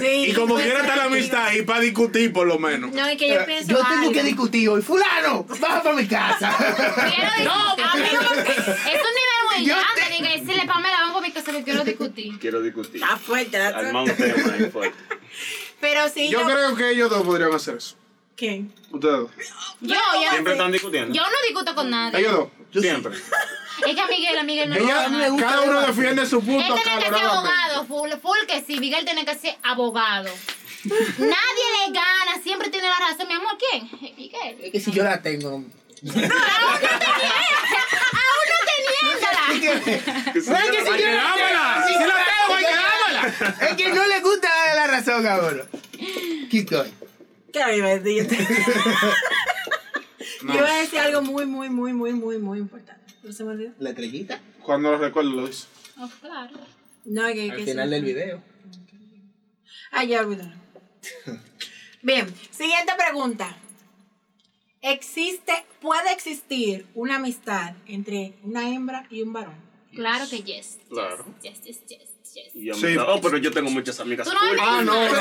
Sí, 0.01 0.07
Y 0.28 0.32
como 0.32 0.55
puede 0.55 0.64
quiera 0.66 0.80
está 0.80 0.97
la 0.97 1.05
amistad 1.05 1.45
ahí 1.47 1.62
para 1.62 1.80
discutir 1.80 2.32
por 2.32 2.47
lo 2.47 2.59
menos. 2.59 2.93
No, 2.93 3.07
es 3.07 3.18
que 3.18 3.28
yo 3.28 3.45
pienso 3.45 3.68
Yo 3.72 3.76
tengo 3.78 3.88
algo. 4.01 4.12
que 4.12 4.22
discutir 4.22 4.68
hoy, 4.70 4.80
fulano, 4.80 5.45
baja 5.61 5.82
para 5.82 5.95
mi 5.97 6.07
casa. 6.07 6.51
no, 7.45 7.74
Es 7.76 8.12
un 8.12 9.14
nivel 9.14 9.43
muy 9.57 9.66
Yo 9.66 9.74
grande. 9.76 10.03
te- 10.07 10.12
Diga, 10.22 10.30
decirle, 10.30 10.66
Pamela, 10.66 10.97
vamos 11.03 11.22
a 11.22 11.26
mi 11.26 11.32
casa 11.32 11.53
que 11.53 11.62
quiero 11.62 11.84
discutir. 11.84 12.38
Quiero 12.38 12.62
discutir. 12.62 13.03
Está 13.03 13.16
fuerte. 13.18 13.57
está 13.59 13.78
Armar 13.78 14.03
un 14.05 14.09
fuerte. 14.16 14.32
tema 14.32 14.55
ahí 14.55 14.70
fuerte. 14.70 14.99
Pero 15.80 16.09
sí, 16.09 16.28
Yo 16.30 16.43
creo 16.45 16.74
que 16.74 16.90
ellos 16.90 17.11
dos 17.11 17.22
podrían 17.22 17.53
hacer 17.53 17.76
eso. 17.76 17.97
¿Quién? 18.37 18.72
Ustedes 18.91 19.14
dos. 19.18 19.30
Yo, 19.80 19.95
yo, 19.95 20.30
Siempre 20.30 20.53
están 20.55 20.72
discutiendo. 20.72 21.14
yo 21.14 21.22
no 21.22 21.37
discuto 21.47 21.74
con 21.74 21.91
nadie. 21.91 22.20
Ellos 22.20 22.49
dos. 22.72 22.83
Siempre. 22.83 23.12
Es 23.87 23.95
que 23.95 24.01
a 24.03 24.07
Miguel, 24.07 24.39
a 24.39 24.43
Miguel 24.43 24.68
no 24.70 24.76
Ella- 24.76 25.09
nada. 25.09 25.28
gusta 25.30 25.47
Cada 25.47 25.61
uno 25.62 25.80
defiende 25.80 26.26
su 26.26 26.37
Él 26.41 26.45
punto 26.45 26.74
tiene 26.74 26.99
que 26.99 27.05
ser 27.07 27.14
abogado, 27.24 27.87
full, 27.87 28.11
full 28.20 28.39
que 28.47 28.62
sí. 28.62 28.78
Miguel 28.78 29.05
tiene 29.07 29.24
que 29.24 29.35
ser 29.35 29.57
abogado. 29.62 30.28
Nadie 30.85 31.64
le 31.87 31.93
gana, 31.93 32.43
siempre 32.43 32.68
tiene 32.68 32.87
la 32.89 32.99
razón. 32.99 33.26
Mi 33.28 33.35
amor, 33.35 33.57
¿quién? 33.59 33.91
Miguel. 34.16 34.59
Es 34.62 34.72
que 34.72 34.78
si 34.80 34.93
yo 34.93 35.03
la 35.03 35.22
tengo. 35.22 35.49
Aún 35.49 35.64
no 38.49 38.57
teniéndola. 38.68 39.45
Es 39.55 39.61
que 40.35 40.41
si 40.41 40.47
yo 40.47 40.53
la 40.53 40.61
tengo, 40.70 40.97
que 40.97 41.05
dámela. 41.14 41.85
Si 41.89 41.95
la 41.95 42.16
tengo, 42.28 42.55
hay 42.57 42.64
que 42.64 42.74
dámela. 42.76 43.68
Es 43.70 43.76
que 43.76 43.89
no 43.93 44.07
le 44.07 44.20
gusta 44.20 44.49
darle 44.49 44.74
la 44.74 44.87
razón 44.87 45.26
a 45.26 45.39
uno. 45.39 45.62
Keep 46.51 46.70
going. 46.70 46.93
¿Qué 47.53 47.76
iba 47.76 47.88
a 47.88 47.98
decir? 47.98 48.28
Yo 50.42 50.55
iba 50.55 50.68
a 50.68 50.80
decir 50.80 50.98
algo 50.98 51.22
muy, 51.22 51.46
muy, 51.46 51.68
muy, 51.68 51.92
muy, 51.92 52.12
muy, 52.12 52.38
muy 52.38 52.59
importante. 52.59 53.14
¿No 53.22 53.32
se 53.32 53.44
me 53.44 53.50
olvidó? 53.50 53.72
La 53.78 53.90
estrellita 53.90 54.40
Cuando 54.62 54.90
lo 54.90 54.98
recuerdo 54.98 55.30
lo 55.30 55.46
dice. 55.46 55.66
Oh, 55.98 56.11
claro. 56.20 56.57
No, 57.05 57.26
que, 57.32 57.50
al 57.50 57.57
que 57.57 57.64
final 57.64 57.88
sí. 57.88 57.94
del 57.94 58.05
video. 58.05 58.42
Ah, 59.90 60.05
ya 60.05 60.22
olvidó. 60.22 60.50
Bien, 62.03 62.26
siguiente 62.50 62.92
pregunta. 62.96 63.57
¿Existe, 64.80 65.53
puede 65.80 66.12
existir 66.12 66.86
una 66.94 67.16
amistad 67.16 67.74
entre 67.86 68.34
una 68.42 68.68
hembra 68.68 69.07
y 69.11 69.22
un 69.22 69.32
varón? 69.32 69.55
Claro 69.94 70.24
que 70.28 70.42
yes. 70.42 70.78
Claro. 70.88 71.24
Yes, 71.42 71.62
yes, 71.62 71.80
yes, 71.86 72.00
yes. 72.00 72.11
Y 72.55 72.66
yo 72.66 72.74
Sí. 72.74 72.87
me- 72.87 72.99
Oh, 72.99 73.20
pero 73.20 73.37
yo 73.39 73.51
tengo 73.51 73.70
muchas 73.70 73.99
amigas. 74.01 74.26
Tú 74.26 74.33
no 74.33 74.41
cool. 74.41 74.59
Ah, 74.61 74.80
no, 74.83 74.95
no. 74.95 75.12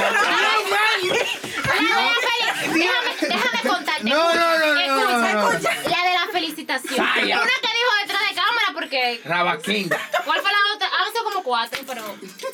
Déjame, 2.74 3.16
déjame 3.22 3.70
contarte. 3.70 4.04
No, 4.10 4.34
no, 4.36 4.60
no, 4.60 4.74
no, 4.76 4.80
Escucha, 4.82 5.34
no, 5.34 5.42
no. 5.42 5.52
escucha. 5.52 5.74
La 5.90 6.04
de 6.10 6.14
la 6.14 6.28
felicitación. 6.32 6.98
Vaya. 6.98 7.42
Una 7.42 7.52
que 7.52 7.68
dijo 7.68 7.92
detrás 8.06 8.30
de 8.30 8.36
cámara 8.36 8.68
porque... 8.74 9.22
Rabaquinda. 9.26 10.00
¿Cuál 10.26 10.42
fue 10.42 10.52
la 10.52 10.58
otra? 10.76 10.88
Han 10.88 11.12
sido 11.12 11.24
como 11.26 11.44
cuatro, 11.44 11.82
pero, 11.88 12.04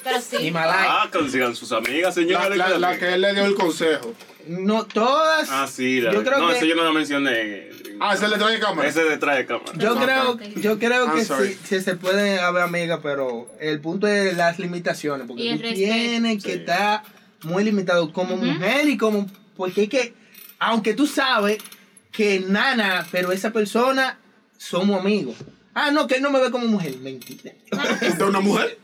pero 0.04 0.22
sí. 0.22 0.38
Himalaya. 0.48 1.02
Ah, 1.04 1.10
consigan 1.12 1.56
sus 1.56 1.72
amigas, 1.72 2.16
La, 2.16 2.24
señores. 2.24 2.58
la- 2.58 2.70
la 2.80 2.98
que 2.98 3.14
él 3.14 3.22
le 3.22 3.34
dio 3.34 3.46
el 3.46 3.56
consejo. 3.56 4.14
No, 4.48 4.86
todas. 4.86 5.50
Ah, 5.52 5.68
sí. 5.68 6.00
La... 6.02 6.14
Yo 6.14 6.24
creo 6.24 6.40
no, 6.40 6.48
que- 6.50 6.58
eso 6.58 6.66
yo 6.66 6.76
no 6.76 6.84
lo 6.84 6.94
mencioné. 6.94 7.70
Ah, 8.00 8.14
ese 8.14 8.28
le 8.28 8.38
trae 8.38 8.60
cámara. 8.60 8.88
Ese 8.88 9.04
detrás 9.04 9.38
de 9.38 9.46
cámara. 9.46 9.72
Yo 9.78 9.96
creo, 9.96 10.38
yo 10.62 10.80
creo 10.80 11.14
que 11.14 11.26
sí, 11.26 11.58
sí 11.64 11.82
se 11.82 11.96
pueden 11.96 12.40
haber 12.40 12.64
amigas, 12.64 13.00
pero 13.02 13.48
el 13.60 13.80
punto 13.80 14.08
es 14.08 14.36
las 14.38 14.60
limitaciones, 14.60 15.28
porque 15.28 15.56
tú 15.56 15.74
tienes 15.74 16.44
que 16.44 16.54
Sí. 16.54 16.60
estar 16.60 17.04
muy 17.44 17.64
limitado 17.64 18.12
como 18.14 18.36
mujer 18.38 18.88
y 18.90 18.98
como, 18.98 19.28
porque 19.56 19.84
es 19.84 19.90
que, 19.90 20.14
aunque 20.60 20.94
tú 20.94 21.08
sabes 21.08 21.58
que 22.12 22.40
nana, 22.40 23.06
pero 23.12 23.32
esa 23.32 23.52
persona 23.52 24.18
somos 24.58 25.00
amigos. 25.00 25.36
Ah, 25.74 25.92
no, 25.92 26.08
que 26.08 26.16
él 26.16 26.22
no 26.24 26.32
me 26.32 26.40
ve 26.40 26.50
como 26.50 26.66
mujer, 26.68 26.98
mentira. 26.98 27.52
¿De 28.18 28.24
una 28.24 28.40
mujer? 28.40 28.80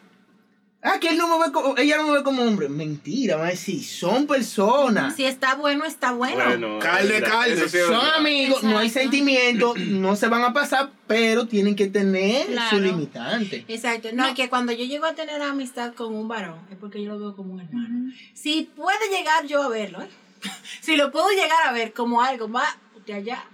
Ah, 0.85 0.99
que 0.99 1.07
él 1.09 1.17
no 1.17 1.27
me 1.39 1.45
ve 1.45 1.51
como, 1.53 1.77
ella 1.77 1.95
no 1.95 2.07
me 2.07 2.17
ve 2.17 2.23
como 2.23 2.41
hombre, 2.43 2.67
mentira, 2.67 3.37
va 3.37 3.45
a 3.47 3.49
decir, 3.51 3.81
son 3.83 4.27
personas. 4.27 5.15
Si 5.15 5.23
está 5.23 5.55
bueno, 5.55 5.85
está 5.85 6.11
bueno. 6.11 6.43
Bueno, 6.43 6.79
Calde, 6.79 7.21
calde. 7.21 7.69
sí 7.69 7.77
Son 7.87 8.05
amigos, 8.17 8.63
no 8.63 8.77
hay 8.77 8.87
Exacto. 8.87 9.09
sentimientos, 9.11 9.77
no 9.79 10.15
se 10.17 10.27
van 10.27 10.43
a 10.43 10.51
pasar, 10.51 10.89
pero 11.07 11.47
tienen 11.47 11.75
que 11.77 11.87
tener 11.87 12.47
Claro. 12.47 12.69
su 12.69 12.83
limitante. 12.83 13.63
Exacto. 13.69 14.09
No, 14.13 14.25
es 14.27 14.33
que 14.35 14.49
cuando 14.49 14.73
yo 14.73 14.83
llego 14.83 15.05
a 15.05 15.13
tener 15.15 15.41
amistad 15.41 15.93
con 15.93 16.13
un 16.13 16.27
varón, 16.27 16.59
es 16.69 16.77
porque 16.77 17.01
yo 17.01 17.13
lo 17.13 17.19
veo 17.19 17.35
como 17.35 17.53
un 17.53 17.61
hermano. 17.61 18.11
Si 18.33 18.69
puede 18.75 19.09
llegar 19.09 19.45
yo 19.47 19.63
a 19.63 19.69
verlo, 19.69 20.01
¿eh? 20.01 20.09
si 20.81 20.97
lo 20.97 21.11
puedo 21.13 21.29
llegar 21.29 21.65
a 21.65 21.71
ver 21.71 21.93
como 21.93 22.21
algo 22.21 22.49
más 22.49 22.67
de 23.05 23.13
allá. 23.13 23.45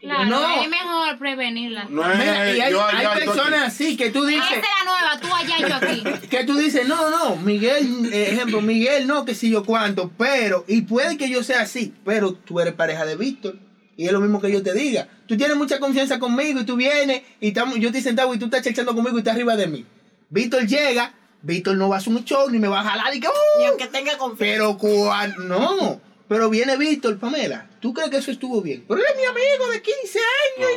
Claro, 0.00 0.24
No. 0.26 0.62
es 0.62 0.68
mejor 0.68 1.18
prevenirla. 1.18 1.86
No 1.90 2.08
es. 2.10 2.18
Mira, 2.18 2.52
y 2.56 2.60
hay, 2.60 2.70
yo 2.70 2.84
allá, 2.86 3.14
personas 3.14 3.62
así 3.66 3.96
que 3.96 4.10
tú 4.10 4.20
Esa 4.28 4.28
dices, 4.28 4.58
es 4.58 4.64
la 4.78 4.84
nueva, 4.84 5.20
tú 5.20 5.34
allá, 5.34 5.68
yo 5.68 5.74
aquí. 5.74 6.26
que 6.30 6.44
tú 6.44 6.56
dices, 6.56 6.86
no, 6.86 7.10
no, 7.10 7.36
Miguel, 7.36 8.08
eh, 8.12 8.28
ejemplo, 8.32 8.60
Miguel 8.60 9.08
no, 9.08 9.24
que 9.24 9.34
si 9.34 9.50
yo 9.50 9.64
cuánto, 9.64 10.12
pero, 10.16 10.64
y 10.68 10.82
puede 10.82 11.16
que 11.16 11.28
yo 11.28 11.42
sea 11.42 11.62
así, 11.62 11.94
pero 12.04 12.34
tú 12.34 12.60
eres 12.60 12.74
pareja 12.74 13.04
de 13.06 13.16
Víctor. 13.16 13.56
Y 13.96 14.06
es 14.06 14.12
lo 14.12 14.20
mismo 14.20 14.40
que 14.40 14.52
yo 14.52 14.62
te 14.62 14.72
diga. 14.72 15.08
Tú 15.26 15.36
tienes 15.36 15.56
mucha 15.56 15.80
confianza 15.80 16.20
conmigo 16.20 16.60
y 16.60 16.64
tú 16.64 16.76
vienes 16.76 17.22
y 17.40 17.48
estamos, 17.48 17.80
yo 17.80 17.88
estoy 17.88 18.02
sentado 18.02 18.32
y 18.32 18.38
tú 18.38 18.44
estás 18.44 18.62
chechando 18.62 18.94
conmigo 18.94 19.16
y 19.16 19.20
estás 19.20 19.34
arriba 19.34 19.56
de 19.56 19.66
mí. 19.66 19.84
Víctor 20.30 20.64
llega, 20.68 21.12
Víctor 21.42 21.76
no 21.76 21.88
va 21.88 21.96
a 21.96 21.98
hacer 21.98 22.12
un 22.12 22.24
show 22.24 22.48
ni 22.48 22.60
me 22.60 22.68
va 22.68 22.82
a 22.82 22.84
jalar 22.84 23.12
y 23.16 23.18
que, 23.18 23.26
"Uh". 23.26 23.62
Y 23.62 23.64
aunque 23.64 23.88
tenga 23.88 24.16
confianza. 24.16 24.38
pero 24.38 24.78
cuando, 24.78 25.42
no, 25.42 26.00
pero 26.28 26.48
viene 26.48 26.76
Víctor, 26.76 27.18
Pamela, 27.18 27.67
¿tú 27.80 27.92
crees 27.94 28.10
que 28.10 28.16
eso 28.18 28.30
estuvo 28.30 28.60
bien? 28.62 28.84
Pero 28.86 29.00
él 29.00 29.06
es 29.10 29.16
mi 29.16 29.24
amigo 29.24 29.70
de 29.72 29.82
15 29.82 30.18
años, 30.18 30.70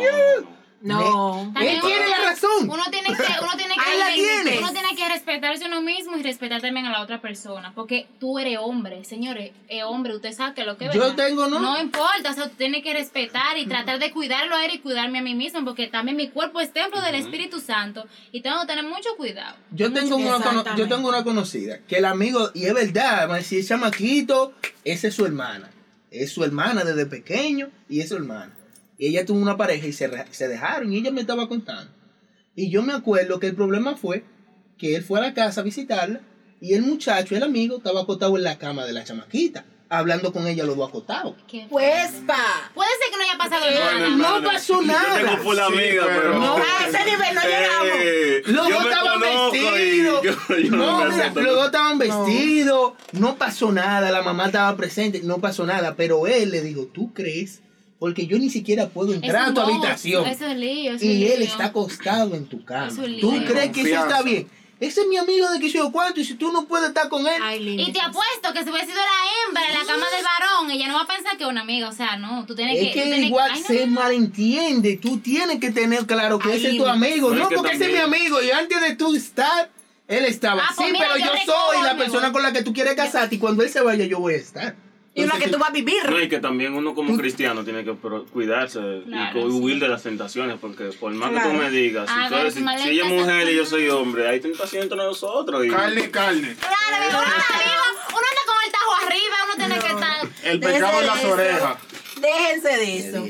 yo. 0.44 0.50
No. 0.84 1.54
Él 1.62 1.80
tiene 1.80 2.10
la 2.10 2.18
razón. 2.32 2.68
Uno 2.68 2.84
tiene 2.90 3.10
que, 3.10 3.14
uno 3.44 3.52
tiene 3.56 3.76
Ahí 3.78 4.00
la 4.00 4.08
que, 4.08 4.14
tienes. 4.16 4.60
uno 4.62 4.72
tiene 4.72 4.96
que 4.96 5.08
respetarse 5.10 5.66
uno 5.68 5.80
mismo 5.84 6.18
y 6.18 6.24
respetar 6.24 6.60
también 6.60 6.88
a 6.88 6.92
la 6.92 7.02
otra 7.04 7.22
persona. 7.22 7.72
Porque 7.76 8.08
tú 8.20 8.40
eres 8.40 8.58
hombre, 8.60 9.06
señores, 9.06 9.52
es 9.68 9.84
hombre, 9.84 10.16
usted 10.16 10.34
sabe 10.34 10.56
que 10.56 10.64
lo 10.66 10.78
que 10.78 10.90
Yo 10.92 11.14
tengo, 11.14 11.46
¿no? 11.46 11.60
No 11.60 11.80
importa, 11.80 12.32
o 12.32 12.34
sea, 12.34 12.46
usted 12.46 12.58
tiene 12.58 12.82
que 12.82 12.94
respetar 12.94 13.60
y 13.60 13.68
tratar 13.68 14.00
de 14.00 14.10
cuidarlo 14.12 14.56
a 14.56 14.66
él 14.66 14.72
y 14.74 14.80
cuidarme 14.80 15.20
a 15.20 15.22
mí 15.22 15.36
mismo, 15.36 15.64
porque 15.64 15.86
también 15.86 16.18
mi 16.18 16.30
cuerpo 16.30 16.60
es 16.60 16.74
templo 16.74 17.00
del 17.02 17.14
Espíritu 17.14 17.60
Santo 17.60 18.08
y 18.32 18.42
tengo 18.42 18.60
que 18.62 18.66
tener 18.66 18.84
mucho 18.86 19.10
cuidado. 19.18 19.58
Yo 19.70 19.94
tengo, 19.94 20.16
una, 20.16 20.30
cono- 20.38 20.38
Exactamente. 20.62 20.82
yo 20.82 20.88
tengo 20.96 21.10
una 21.10 21.24
conocida 21.24 21.78
que 21.88 21.98
el 21.98 22.06
amigo, 22.06 22.50
y 22.56 22.66
es 22.66 22.74
verdad, 22.74 23.30
me 23.30 23.36
decía, 23.38 23.64
chamaquito, 23.64 24.54
esa 24.84 25.10
es 25.10 25.14
su 25.14 25.28
hermana. 25.28 25.70
Es 26.12 26.32
su 26.32 26.44
hermana 26.44 26.84
desde 26.84 27.08
pequeño 27.08 27.72
y 27.90 28.02
es 28.02 28.10
su 28.10 28.16
hermana. 28.16 28.56
Y 28.98 29.08
ella 29.08 29.26
tuvo 29.26 29.40
una 29.40 29.58
pareja 29.58 29.88
y 29.88 29.94
se, 29.94 30.10
se 30.32 30.48
dejaron 30.48 30.94
y 30.94 30.98
ella 30.98 31.12
me 31.12 31.22
estaba 31.22 31.48
contando. 31.48 31.92
Y 32.56 32.70
yo 32.70 32.84
me 32.84 32.94
acuerdo 32.94 33.40
que 33.40 33.48
el 33.48 33.56
problema 33.56 33.96
fue 33.96 34.24
que 34.78 34.96
él 34.96 35.04
fue 35.04 35.20
a 35.20 35.24
la 35.24 35.34
casa 35.34 35.62
a 35.62 35.64
visitarla 35.64 36.22
y 36.60 36.76
el 36.76 36.84
muchacho, 36.84 37.36
el 37.36 37.42
amigo, 37.42 37.78
estaba 37.78 38.02
acostado 38.02 38.38
en 38.38 38.44
la 38.44 38.60
cama 38.60 38.86
de 38.86 38.94
la 38.94 39.04
chamaquita, 39.04 39.66
hablando 39.92 40.32
con 40.32 40.48
ella 40.48 40.64
los 40.64 40.78
dos 40.78 40.88
acostados. 40.90 41.36
¿Qué? 41.48 41.68
Pues, 41.70 42.12
pa. 42.26 42.72
Puede 42.74 42.90
ser 43.02 43.12
que 43.12 43.18
no 43.18 43.24
haya 43.24 43.38
pasado 43.38 43.66
nada. 43.70 44.40
no 44.42 44.48
pasó 44.50 44.82
nada. 44.82 45.20
Yo 45.22 45.28
tengo 45.28 45.44
full 45.44 45.56
Sí, 45.56 45.62
amiga, 45.62 46.04
pero- 46.08 46.22
pero. 46.22 46.40
No, 46.40 46.56
a 46.56 46.88
ese 46.88 47.06
nivel 47.06 47.36
no 47.36 47.42
llegamos. 47.42 48.48
Los 48.48 48.70
dos 48.70 48.86
estaban 48.86 49.20
vestidos. 49.20 50.22
yo- 50.24 50.32
yo 50.58 50.72
no, 50.72 50.98
me 51.00 51.06
mira, 51.06 51.16
acepto. 51.24 51.42
los 51.42 51.56
dos 51.56 51.66
estaban 51.66 51.98
vestidos. 52.00 52.94
No 53.12 53.36
pasó 53.36 53.72
nada. 53.72 54.12
La 54.12 54.22
mamá 54.22 54.46
estaba 54.48 54.76
presente. 54.78 55.22
No 55.24 55.40
pasó 55.40 55.66
nada. 55.66 55.96
Pero 55.96 56.26
él 56.26 56.52
le 56.52 56.62
dijo, 56.62 56.86
¿tú 56.86 57.14
crees? 57.14 57.62
Porque 58.00 58.26
yo 58.26 58.40
ni 58.40 58.50
siquiera 58.50 58.88
puedo 58.90 59.12
Es 59.12 59.18
entrar 59.22 59.50
a 59.50 59.54
tu 59.54 59.62
habitación. 59.62 60.26
Eso 60.26 60.48
es 60.48 60.58
lío, 60.58 60.94
eso 60.94 61.06
y 61.06 61.26
es 61.26 61.32
él 61.34 61.42
está 61.44 61.66
acostado 61.66 62.34
en 62.34 62.46
tu 62.46 62.66
cama. 62.66 62.88
Es 62.88 62.96
¿Tú 62.96 63.44
crees 63.46 63.72
que 63.72 63.82
eso 63.82 64.02
está 64.04 64.24
bien? 64.24 64.48
Ese 64.82 65.02
es 65.02 65.08
mi 65.08 65.16
amigo 65.16 65.48
de 65.52 65.60
que 65.60 65.70
yo 65.70 65.92
cuánto. 65.92 66.20
Y 66.20 66.26
si 66.26 66.34
tú 66.34 66.52
no 66.52 66.66
puedes 66.66 66.88
estar 66.90 67.08
con 67.08 67.26
él. 67.28 67.80
Y 67.80 67.94
te 67.94 68.02
apuesto 68.02 68.52
que 68.52 68.64
si 68.64 68.70
hubiera 68.72 68.86
sido 68.86 68.98
la 68.98 69.48
hembra 69.48 69.68
en 69.68 69.74
la 69.80 69.86
cama 69.86 70.08
del 70.10 70.24
varón, 70.24 70.72
ella 70.72 70.82
ella 70.82 70.88
no 70.88 70.96
va 70.96 71.04
a 71.04 71.08
pensar 71.08 71.38
que 71.38 71.44
es 71.44 71.50
una 71.50 71.62
amiga, 71.62 71.88
o 71.88 71.94
sea, 71.94 72.18
no, 72.18 72.46
tú 72.48 72.56
tienes 72.56 72.78
que... 72.78 72.88
Es 72.88 72.94
tú 72.94 72.94
que 72.96 73.04
tienes- 73.04 73.28
igual 73.28 73.52
Ay, 73.54 73.62
no, 73.62 73.68
se 73.68 73.86
no, 73.86 73.86
no. 73.86 74.02
malentiende. 74.02 74.98
Tú 74.98 75.20
tienes 75.20 75.60
que 75.60 75.70
tener 75.70 76.08
claro 76.08 76.40
que 76.40 76.56
ese 76.56 76.72
es 76.72 76.78
tu 76.78 76.88
amigo. 76.88 77.30
No, 77.30 77.44
es 77.44 77.48
que 77.50 77.56
porque 77.58 77.74
ese 77.74 77.86
es 77.86 77.92
mi 77.92 78.00
amigo. 78.00 78.42
Y 78.42 78.50
antes 78.50 78.82
de 78.82 78.96
tú 78.96 79.16
estar, 79.16 79.70
él 80.08 80.26
estaba. 80.26 80.64
Ah, 80.64 80.74
pues 80.76 80.88
sí, 80.88 80.94
mira, 80.94 81.10
pero 81.14 81.26
yo 81.26 81.32
yo 81.46 81.54
soy 81.54 81.84
la 81.84 81.96
persona 81.96 82.32
con 82.32 82.42
la 82.42 82.52
que 82.52 82.64
tú 82.64 82.74
quieres 82.74 82.96
casarte. 82.96 83.36
Y 83.36 83.38
cuando 83.38 83.62
él 83.62 83.70
se 83.70 83.82
vaya, 83.82 84.06
yo 84.06 84.20
voy 84.20 84.34
a 84.34 84.38
estar. 84.38 84.76
Y 85.14 85.24
una 85.24 85.38
que 85.38 85.50
tú 85.50 85.58
vas 85.60 85.70
a 85.70 85.74
vivir. 85.74 86.10
No, 86.10 86.20
y 86.22 86.30
que 86.30 86.40
también 86.40 86.74
uno 86.74 86.96
como 86.96 87.18
cristiano 87.18 87.66
tiene 87.66 87.84
que 87.84 87.94
cuidarse 88.32 88.80
Claro, 89.06 89.42
y 89.42 89.44
huir 89.52 89.76
sí. 89.76 89.80
de 89.82 89.88
las 89.90 90.04
tentaciones, 90.04 90.58
porque 90.62 90.86
por 91.00 91.12
más 91.14 91.32
que 91.32 91.40
tú 91.50 91.54
me 91.54 91.70
digas, 91.70 92.08
si, 92.10 92.16
Ah, 92.18 92.28
tú 92.30 92.36
eres- 92.36 92.54
si- 92.54 92.60
si 92.62 92.90
ella 92.92 93.06
es 93.08 93.12
mujer 93.12 93.50
y 93.50 93.56
yo 93.56 93.66
soy 93.66 93.90
hombre, 93.90 94.30
hay 94.30 94.40
tentación 94.40 94.84
entre 94.84 94.98
nosotros. 94.98 95.66
Y, 95.66 95.70
Carne, 95.70 96.10
carne. 96.12 96.56
Claro, 96.56 97.10
uno 97.10 97.22
está 97.38 97.58
vivo, 97.58 98.08
uno 98.08 98.28
anda 98.30 98.42
con 98.48 98.56
el 98.66 98.72
tajo 98.72 98.96
arriba, 99.06 99.36
uno 99.46 99.56
tiene 99.58 99.80
que 99.80 99.88
estar... 99.88 100.50
El 100.50 100.60
pecado 100.62 100.94
en 100.94 101.00
de 101.02 101.06
las 101.08 101.24
orejas. 101.26 101.78
Déjense 102.22 102.68
de 102.78 102.98
eso. 102.98 103.28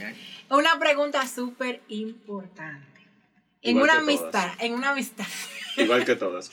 Una 0.50 0.78
pregunta 0.80 1.26
súper 1.28 1.82
importante. 1.88 3.02
En 3.64 3.78
Igual 3.78 3.84
una 3.90 4.00
amistad, 4.00 4.30
todas. 4.30 4.62
en 4.62 4.74
una 4.74 4.90
amistad. 4.92 5.26
igual 5.78 6.06
que 6.06 6.16
todas. 6.16 6.52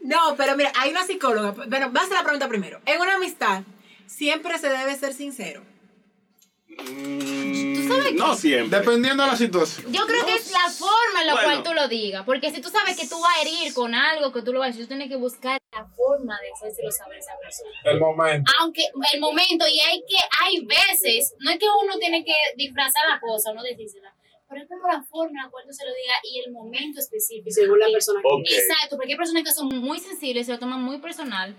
No, 0.00 0.34
pero 0.36 0.56
mira, 0.56 0.72
hay 0.76 0.90
una 0.90 1.04
psicóloga. 1.04 1.50
Bueno, 1.68 1.90
vas 1.90 2.02
a 2.02 2.06
hacer 2.06 2.16
la 2.18 2.22
pregunta 2.24 2.48
primero. 2.48 2.80
En 2.86 3.00
una 3.00 3.16
amistad, 3.16 3.62
siempre 4.08 4.58
se 4.58 4.68
debe 4.68 4.96
ser 4.96 5.12
sincero. 5.12 5.62
Mm, 6.68 7.88
sabes 7.88 8.14
no 8.14 8.30
qué? 8.32 8.36
siempre. 8.36 8.78
Dependiendo 8.78 9.22
de 9.24 9.28
la 9.30 9.36
situación. 9.36 9.92
Yo 9.92 10.06
creo 10.06 10.24
que 10.26 10.34
es 10.34 10.52
la 10.52 10.70
forma 10.70 11.20
en 11.22 11.26
la 11.26 11.32
Bueno. 11.34 11.48
cual 11.48 11.62
tú 11.64 11.74
lo 11.74 11.88
digas. 11.88 12.24
Porque 12.24 12.50
si 12.52 12.60
tú 12.60 12.68
sabes 12.68 12.96
que 12.96 13.08
tú 13.08 13.20
vas 13.20 13.36
a 13.36 13.42
herir 13.42 13.74
con 13.74 13.94
algo, 13.94 14.32
que 14.32 14.42
tú 14.42 14.52
lo 14.52 14.60
vas 14.60 14.66
a 14.66 14.70
decir, 14.70 14.84
tú 14.84 14.88
tienes 14.88 15.08
que 15.08 15.16
buscar 15.16 15.58
la 15.72 15.84
forma 15.86 16.38
de 16.40 16.50
hacérselo 16.52 16.90
saber 16.92 17.16
a 17.16 17.20
esa 17.20 17.32
persona. 17.40 17.70
El 17.84 17.98
momento. 18.00 18.52
Aunque 18.60 18.84
el 19.12 19.20
momento, 19.20 19.66
y 19.66 19.80
hay 19.80 20.00
que, 20.08 20.16
hay 20.44 20.64
veces, 20.64 21.34
no 21.40 21.50
es 21.50 21.58
que 21.58 21.66
uno 21.84 21.98
tiene 21.98 22.24
que 22.24 22.34
disfrazar 22.56 23.02
la 23.08 23.18
cosa, 23.20 23.52
no 23.52 23.62
decírsela. 23.62 24.14
Pero 24.48 24.62
es 24.62 24.68
como 24.68 24.86
la 24.88 25.02
forma 25.02 25.40
en 25.40 25.44
la 25.44 25.50
cual 25.50 25.64
tú 25.66 25.72
se 25.74 25.84
lo 25.84 25.90
digas 25.90 26.16
y 26.22 26.40
el 26.40 26.52
momento 26.52 27.00
específico. 27.00 27.50
Según 27.50 27.78
la 27.80 27.86
persona 27.92 28.20
que 28.22 28.28
Ok. 28.28 28.46
Exacto, 28.46 28.96
porque 28.96 29.12
hay 29.12 29.18
personas 29.18 29.42
que 29.42 29.52
son 29.52 29.66
muy 29.68 29.98
sensibles 29.98 30.42
y 30.42 30.46
se 30.46 30.52
lo 30.52 30.58
toman 30.58 30.82
muy 30.82 30.98
personal. 30.98 31.54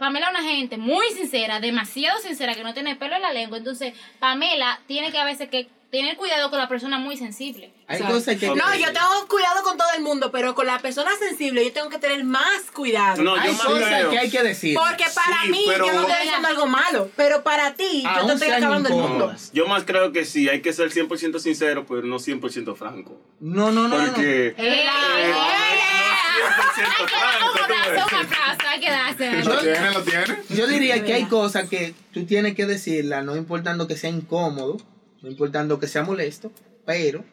Pamela 0.00 0.26
es 0.26 0.30
una 0.40 0.42
gente 0.42 0.78
muy 0.78 1.06
sincera, 1.14 1.60
demasiado 1.60 2.18
sincera, 2.20 2.54
que 2.54 2.64
no 2.64 2.74
tiene 2.74 2.96
pelo 2.96 3.14
en 3.16 3.22
la 3.22 3.32
lengua. 3.32 3.58
Entonces, 3.58 3.94
Pamela 4.18 4.80
tiene 4.86 5.12
que 5.12 5.18
a 5.18 5.24
veces 5.24 5.48
que 5.50 5.68
tener 5.90 6.16
cuidado 6.16 6.50
con 6.50 6.58
la 6.58 6.68
persona 6.68 6.98
muy 6.98 7.16
sensible. 7.16 7.72
Hay 7.88 7.98
¿sabes? 7.98 8.14
cosas 8.14 8.36
que. 8.38 8.48
Ok. 8.48 8.56
No, 8.56 8.74
yo 8.76 8.86
tengo 8.92 9.28
cuidado 9.28 9.62
con 9.62 9.76
todo 9.76 9.88
el 9.96 10.02
mundo, 10.02 10.30
pero 10.30 10.54
con 10.54 10.66
la 10.66 10.78
persona 10.78 11.10
sensible 11.18 11.64
yo 11.64 11.72
tengo 11.72 11.90
que 11.90 11.98
tener 11.98 12.24
más 12.24 12.70
cuidado. 12.72 13.22
No, 13.22 13.34
Hay 13.34 13.48
yo 13.48 13.52
más 13.54 13.66
cosas 13.66 13.88
creo. 13.88 14.10
que 14.10 14.18
hay 14.18 14.30
que 14.30 14.42
decir. 14.42 14.74
Porque 14.78 15.04
para 15.14 15.42
Sí, 15.42 15.48
mí 15.50 15.64
pero- 15.66 15.86
yo 15.86 15.92
no 15.92 16.00
estoy 16.02 16.22
diciendo 16.22 16.48
algo 16.48 16.66
malo, 16.66 17.10
pero 17.16 17.42
para 17.42 17.74
ti 17.74 18.02
yo 18.02 18.08
Aún 18.08 18.26
te 18.28 18.32
estoy 18.34 18.48
sean 18.48 18.62
acabando 18.62 18.88
el 18.88 18.94
mundo. 18.94 19.08
incómodas. 19.16 19.50
Yo 19.52 19.66
más 19.66 19.84
creo 19.84 20.12
que 20.12 20.24
sí, 20.24 20.48
hay 20.48 20.62
que 20.62 20.72
ser 20.72 20.90
100% 20.92 21.40
sincero, 21.40 21.84
pero 21.86 22.02
no 22.02 22.18
100% 22.20 22.74
franco. 22.76 23.20
No, 23.40 23.70
no, 23.72 23.86
no. 23.86 23.88
no, 23.88 23.98
no. 24.06 24.12
Porque... 24.14 24.46
Eh, 24.46 24.54
eh, 24.56 24.84
eh, 24.86 25.32
que 25.34 26.09
Yo 30.50 30.66
diría 30.66 31.04
que 31.04 31.14
hay 31.14 31.24
cosas 31.24 31.68
que 31.68 31.94
tú 32.12 32.24
tienes 32.24 32.54
que 32.54 32.66
decirlas, 32.66 33.24
no 33.24 33.36
importando 33.36 33.86
que 33.86 33.96
sea 33.96 34.10
incómodo, 34.10 34.78
no 35.22 35.28
importando 35.30 35.78
que 35.78 35.86
sea 35.88 36.02
molesto, 36.02 36.52
pero 36.84 37.24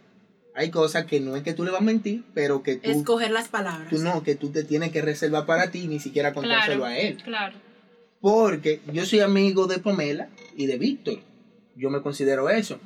hay 0.55 0.69
cosas 0.71 1.05
que 1.05 1.19
no 1.19 1.35
es 1.35 1.43
que 1.43 1.53
tú 1.53 1.63
le 1.63 1.71
vas 1.71 1.81
a 1.81 1.83
mentir, 1.83 2.23
pero 2.33 2.63
que 2.63 2.75
tú, 2.77 2.89
Escoger 2.89 3.31
las 3.31 3.47
palabras. 3.47 3.89
tú 3.89 3.99
no, 3.99 4.23
que 4.23 4.35
tú 4.35 4.49
te 4.51 4.63
tienes 4.63 4.91
que 4.91 5.01
reservar 5.01 5.45
para 5.45 5.71
ti, 5.71 5.87
ni 5.87 5.99
siquiera 5.99 6.33
contárselo 6.33 6.77
Claro, 6.83 6.85
a 6.85 6.97
él. 6.97 7.17
claro. 7.23 7.55
Porque 8.19 8.81
yo 8.91 9.05
soy 9.05 9.19
amigo 9.19 9.67
de 9.67 9.77
Pamela 9.79 10.29
y 10.55 10.65
de 10.65 10.77
Víctor. 10.77 11.19
Yo 11.75 11.91
me 11.91 12.01
considero 12.01 12.49
eso. 12.49 12.79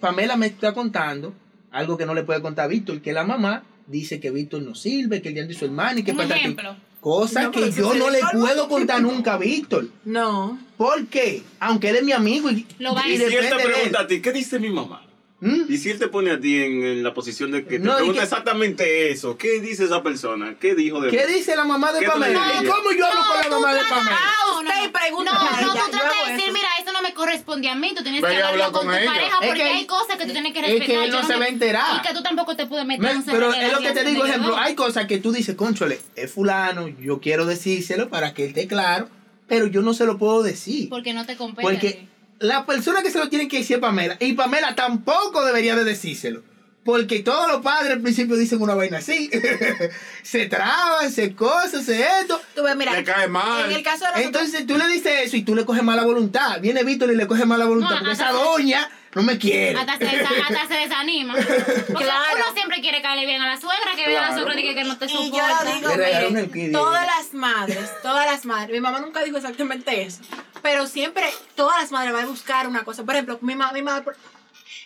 Pamela 0.00 0.36
me 0.36 0.46
está 0.46 0.74
contando 0.74 1.32
algo 1.70 1.96
que 1.96 2.04
no 2.04 2.14
le 2.14 2.22
puede 2.24 2.42
contar 2.42 2.66
a 2.66 2.68
Víctor, 2.68 3.00
que 3.00 3.14
la 3.14 3.24
mamá 3.24 3.64
dice 3.86 4.20
que 4.20 4.30
Víctor 4.30 4.62
no 4.62 4.74
sirve, 4.74 5.20
que 5.22 5.28
el 5.28 5.34
día 5.34 5.46
de 5.46 5.54
su 5.54 5.64
hermano 5.64 6.00
y 6.00 6.02
que 6.04 6.10
ejemplo. 6.12 6.76
Cosas 7.00 7.44
No, 7.44 7.50
que 7.50 7.70
yo 7.70 7.94
no 7.94 8.08
le 8.08 8.20
puedo 8.32 8.66
contar 8.68 9.02
nunca 9.02 9.34
a 9.34 9.38
Víctor. 9.38 9.88
No. 10.06 10.58
¿Por 10.78 11.06
qué? 11.08 11.42
Aunque 11.60 11.90
él 11.90 11.96
es 11.96 12.02
mi 12.02 12.12
amigo 12.12 12.50
y, 12.50 12.66
Lo 12.78 12.94
va 12.94 13.02
a 13.02 13.08
y 13.08 13.12
Y 13.14 13.18
si 13.18 13.24
él 13.24 13.48
te 13.50 13.54
pregunta 13.62 14.00
a 14.00 14.06
ti, 14.06 14.22
¿qué 14.22 14.32
dice 14.32 14.58
mi 14.58 14.70
mamá? 14.70 15.02
¿Mm? 15.40 15.64
Y 15.68 15.76
si 15.76 15.90
él 15.90 15.98
te 15.98 16.08
pone 16.08 16.30
a 16.30 16.40
ti 16.40 16.56
en, 16.62 16.82
en 16.82 17.02
la 17.02 17.12
posición 17.12 17.50
de 17.52 17.64
que 17.66 17.78
te 17.78 17.84
No, 17.84 17.96
pregunta 17.96 18.20
que- 18.20 18.24
exactamente 18.24 19.10
eso, 19.10 19.36
¿qué 19.36 19.60
dice 19.60 19.84
esa 19.84 20.02
persona? 20.02 20.54
¿Qué 20.58 20.74
dijo 20.74 20.98
de 21.02 21.10
¿Qué 21.10 21.26
mí? 21.26 21.34
dice 21.34 21.54
la 21.54 21.64
mamá 21.64 21.92
de 21.92 21.98
¿Qué 22.00 22.06
tú 22.06 22.12
le 22.18 22.32
Pamela? 22.32 22.52
¿Cómo 22.74 22.92
yo 22.92 23.04
hablo 23.06 23.20
No, 23.20 23.26
con 23.28 23.40
la 23.42 23.48
mamá 23.50 23.74
de 23.74 23.80
Pamela? 23.82 24.18
Ah, 24.18 24.58
usted 24.58 24.92
pregunta 24.92 25.32
No, 25.34 25.66
no, 25.66 25.72
tú 25.74 25.90
tratas 25.90 26.26
de 26.26 26.32
decir, 26.32 26.52
mira, 26.54 26.68
esto 26.78 26.92
corresponde 27.14 27.68
a 27.68 27.74
mí, 27.74 27.92
tú 27.96 28.02
tienes 28.02 28.22
que 28.22 28.30
y 28.30 28.34
habla 28.34 28.48
hablarlo 28.48 28.72
con, 28.72 28.86
con 28.86 28.94
tu 28.94 29.00
ella. 29.00 29.10
pareja 29.12 29.36
Es 29.40 29.46
porque 29.46 29.62
que- 29.62 29.68
hay 29.70 29.86
cosas 29.86 30.16
que 30.16 30.26
tú 30.26 30.32
tienes 30.32 30.52
que 30.52 30.58
es 30.60 30.66
que 30.66 30.72
respetar. 30.78 31.04
él 31.04 31.10
no 31.10 31.26
se 31.26 31.36
va 31.36 31.44
a 31.44 31.48
enterar. 31.48 31.96
Y 32.04 32.06
que 32.08 32.14
tú 32.14 32.22
tampoco 32.22 32.56
te 32.56 32.66
puedes 32.66 32.84
meter 32.86 33.16
Me- 33.16 33.22
pero 33.32 33.52
es 33.54 33.72
lo 33.72 33.78
que 33.78 33.92
te 33.92 34.04
digo, 34.04 34.26
ejemplo, 34.26 34.56
hay 34.56 34.74
cosas 34.74 35.06
que 35.06 35.18
tú 35.18 35.32
dices, 35.32 35.54
conchole, 35.56 36.00
es 36.16 36.30
fulano, 36.30 36.88
yo 36.88 37.20
quiero 37.20 37.46
decírselo 37.46 38.08
para 38.10 38.34
que 38.34 38.42
él 38.44 38.48
esté 38.50 38.66
claro, 38.66 39.08
pero 39.48 39.66
yo 39.66 39.82
no 39.82 39.94
se 39.94 40.04
lo 40.06 40.18
puedo 40.18 40.42
decir. 40.42 40.88
Porque 40.88 41.12
no 41.14 41.24
te 41.26 41.36
compete. 41.36 41.62
Porque 41.62 42.08
la 42.40 42.66
persona 42.66 43.02
que 43.02 43.10
se 43.10 43.18
lo 43.18 43.28
tiene 43.28 43.48
que 43.48 43.58
decir 43.58 43.76
es 43.76 43.80
Pamela, 43.80 44.16
y 44.20 44.32
Pamela 44.34 44.74
tampoco 44.74 45.44
debería 45.44 45.76
de 45.76 45.84
decírselo. 45.84 46.42
Porque 46.84 47.20
todos 47.20 47.48
los 47.50 47.62
padres 47.62 47.92
al 47.92 48.00
principio 48.02 48.36
dicen 48.36 48.60
una 48.60 48.74
vaina 48.74 48.98
así. 48.98 49.30
se 50.22 50.46
traban, 50.46 51.10
se 51.10 51.34
cosas, 51.34 51.84
se 51.84 52.02
esto. 52.20 52.40
Tú 52.54 52.62
ves, 52.62 52.76
mira, 52.76 52.92
Le 52.92 53.04
cae 53.04 53.26
mal. 53.28 53.70
en 53.70 53.76
el 53.76 53.82
caso 53.82 54.00
de 54.04 54.10
nosotros, 54.10 54.24
Entonces 54.26 54.66
tú 54.66 54.76
le 54.76 54.86
dices 54.88 55.12
eso 55.24 55.36
y 55.36 55.42
tú 55.42 55.54
le 55.54 55.64
coges 55.64 55.82
mala 55.82 56.04
voluntad. 56.04 56.60
Viene 56.60 56.84
Víctor 56.84 57.10
y 57.10 57.16
le 57.16 57.26
coge 57.26 57.46
mala 57.46 57.64
voluntad 57.64 57.90
No, 57.90 57.98
porque 58.00 58.12
esa 58.12 58.28
se- 58.28 58.32
doña 58.34 58.90
no 59.14 59.22
me 59.22 59.38
quiere. 59.38 59.78
Hasta 59.78 59.96
se, 59.96 60.04
desa- 60.04 60.28
hasta 60.48 60.66
se 60.68 60.74
desanima. 60.74 61.34
Porque 61.36 62.04
Claro. 62.04 62.36
uno 62.36 62.44
siempre 62.54 62.80
quiere 62.80 63.00
caerle 63.00 63.26
bien 63.26 63.40
a 63.40 63.46
la 63.46 63.60
suegra, 63.60 63.92
que 63.94 64.06
vea 64.08 64.18
a 64.18 64.22
la 64.22 64.28
Claro. 64.28 64.42
suegra 64.42 64.60
y 64.60 64.64
que, 64.64 64.74
que 64.74 64.84
no 64.84 64.98
te 64.98 65.06
y 65.06 65.08
yo 65.08 65.16
soporta. 65.24 65.64
lo 65.64 65.72
digo, 65.94 66.42
miren, 66.52 66.72
todas 66.72 67.06
las 67.06 67.32
madres, 67.32 67.90
todas 68.02 68.26
las 68.26 68.44
madres, 68.44 68.72
mi 68.72 68.80
mamá 68.80 68.98
nunca 68.98 69.22
dijo 69.22 69.36
exactamente 69.36 70.02
eso, 70.02 70.18
pero 70.62 70.86
siempre 70.88 71.24
todas 71.54 71.80
las 71.80 71.92
madres 71.92 72.12
van 72.12 72.24
a 72.24 72.26
buscar 72.28 72.66
una 72.66 72.82
cosa. 72.82 73.04
Por 73.04 73.14
ejemplo, 73.14 73.38
mi 73.40 73.54
mamá, 73.54 73.72
mi 73.72 73.82
mamá, 73.82 74.04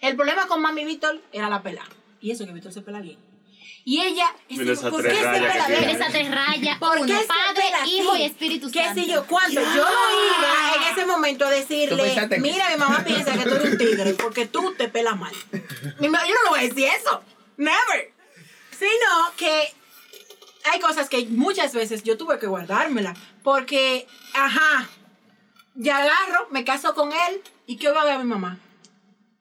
el 0.01 0.17
problema 0.17 0.47
con 0.47 0.61
mami 0.63 0.85
Víctor 0.85 1.21
era 1.33 1.49
la 1.49 1.63
pela. 1.63 1.83
Y 2.21 2.31
eso 2.31 2.45
que 2.47 2.53
Víctor 2.53 2.73
se 2.73 2.83
pela 2.83 3.01
bien. 3.01 3.19
Y 3.85 4.03
ella, 4.03 4.27
Mira 4.51 4.73
esa 4.75 4.91
¿por 4.91 5.01
tres 5.01 5.15
qué 5.15 5.21
se 5.21 5.25
rayas 5.25 5.41
que 5.47 5.53
pela 5.53 5.67
tiene. 5.67 5.87
bien? 5.87 5.97
Esa 6.03 6.13
te 6.13 6.29
raya 6.31 6.77
¿Por 6.79 6.99
uno, 6.99 7.07
qué 7.07 7.19
se 7.21 7.27
Padre, 7.27 7.63
pela 7.63 7.83
así? 7.83 7.97
Hijo 7.99 8.17
y 8.17 8.23
Espíritu 8.25 8.71
¿Qué 8.71 8.85
Santo. 8.85 9.01
sé 9.01 9.07
yo? 9.09 9.27
¿Cuánto? 9.27 9.61
Yo 9.61 9.65
iba 9.71 10.75
en 10.77 10.93
ese 10.93 11.07
momento 11.07 11.47
a 11.47 11.49
¿Tú 11.49 11.55
decirle, 11.55 12.03
pensaste 12.03 12.39
mira, 12.41 12.69
mi 12.71 12.77
mamá 12.77 13.03
piensa 13.05 13.33
que 13.33 13.45
tú 13.49 13.55
eres 13.55 13.71
un 13.73 13.79
tigre 13.79 14.15
porque 14.15 14.47
tú 14.47 14.75
te 14.77 14.89
pelas 14.89 15.17
mal. 15.17 15.33
Mi 16.01 16.09
ma- 16.11 16.27
yo 16.27 16.35
no 16.35 16.43
le 16.45 16.49
voy 16.51 16.59
a 16.59 16.63
decir 16.65 16.89
eso. 17.01 17.23
Never. 17.57 18.13
Sino 18.79 19.33
que 19.39 19.73
hay 20.71 20.81
cosas 20.81 21.09
que 21.09 21.25
muchas 21.31 21.73
veces 21.73 22.03
yo 22.03 22.19
tuve 22.19 22.39
que 22.39 22.47
guardármela. 22.47 23.15
Porque, 23.43 24.07
ajá, 24.35 24.87
ya 25.77 25.99
agarro, 25.99 26.49
me 26.51 26.63
caso 26.65 26.95
con 26.95 27.11
él 27.13 27.43
y 27.67 27.77
¿qué 27.79 27.89
va 27.91 28.03
a 28.03 28.05
ver 28.05 28.15
a 28.15 28.19
mi 28.19 28.25
mamá? 28.25 28.59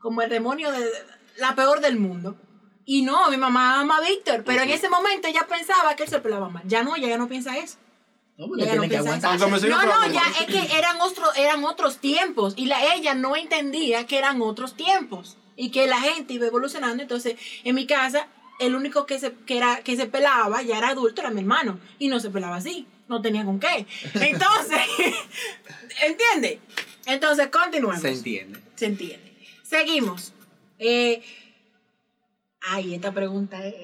Como 0.07 0.21
el 0.21 0.29
demonio 0.29 0.71
de 0.71 0.89
la 1.37 1.53
peor 1.53 1.81
del 1.81 1.97
mundo. 1.99 2.37
Y 2.85 3.01
no, 3.01 3.29
mi 3.29 3.35
mamá 3.35 3.81
ama 3.81 3.97
a 3.97 3.99
Víctor, 4.01 4.45
pero 4.45 4.61
en 4.61 4.69
ese 4.69 4.87
momento 4.89 5.27
ella 5.27 5.45
pensaba 5.49 5.97
que 5.97 6.03
él 6.03 6.09
se 6.09 6.19
pelaba 6.19 6.47
mal. 6.47 6.63
Ya 6.65 6.81
no, 6.81 6.95
ella 6.95 7.09
ya 7.09 7.17
no 7.17 7.27
piensa 7.27 7.57
eso. 7.57 7.75
No, 8.37 8.47
tiene 8.55 8.75
no 8.77 8.81
que 8.83 8.87
piensa 8.87 9.09
aguantar. 9.09 9.31
No, 9.69 9.81
no, 10.07 10.13
ya 10.13 10.21
es 10.39 10.45
que 10.45 10.77
eran, 10.77 11.01
otro- 11.01 11.33
eran 11.35 11.65
otros 11.65 11.97
tiempos 11.97 12.53
y 12.55 12.67
la, 12.67 12.93
ella 12.95 13.13
no 13.15 13.35
entendía 13.35 14.07
que 14.07 14.17
eran 14.17 14.41
otros 14.41 14.77
tiempos 14.77 15.35
y 15.57 15.69
que 15.71 15.87
la 15.87 15.99
gente 15.99 16.35
iba 16.35 16.47
evolucionando. 16.47 17.03
Entonces, 17.03 17.35
en 17.65 17.75
mi 17.75 17.85
casa, 17.85 18.27
el 18.61 18.73
único 18.73 19.05
que 19.05 19.19
se, 19.19 19.33
que 19.33 19.57
era, 19.57 19.81
que 19.83 19.97
se 19.97 20.05
pelaba, 20.05 20.61
ya 20.61 20.77
era 20.77 20.87
adulto, 20.89 21.19
era 21.19 21.29
mi 21.31 21.41
hermano 21.41 21.81
y 21.99 22.07
no 22.07 22.21
se 22.21 22.29
pelaba 22.29 22.55
así, 22.55 22.87
no 23.09 23.21
tenía 23.21 23.43
con 23.43 23.59
qué. 23.59 23.85
Entonces, 24.13 24.79
¿entiende? 26.05 26.61
Entonces, 27.05 27.47
continuemos. 27.47 27.99
Se 28.01 28.09
entiende. 28.13 28.59
Se 28.75 28.85
entiende. 28.85 29.26
Seguimos. 29.67 30.33
Eh, 30.79 31.21
ay, 32.61 32.95
esta 32.95 33.11
pregunta 33.11 33.65
es, 33.65 33.75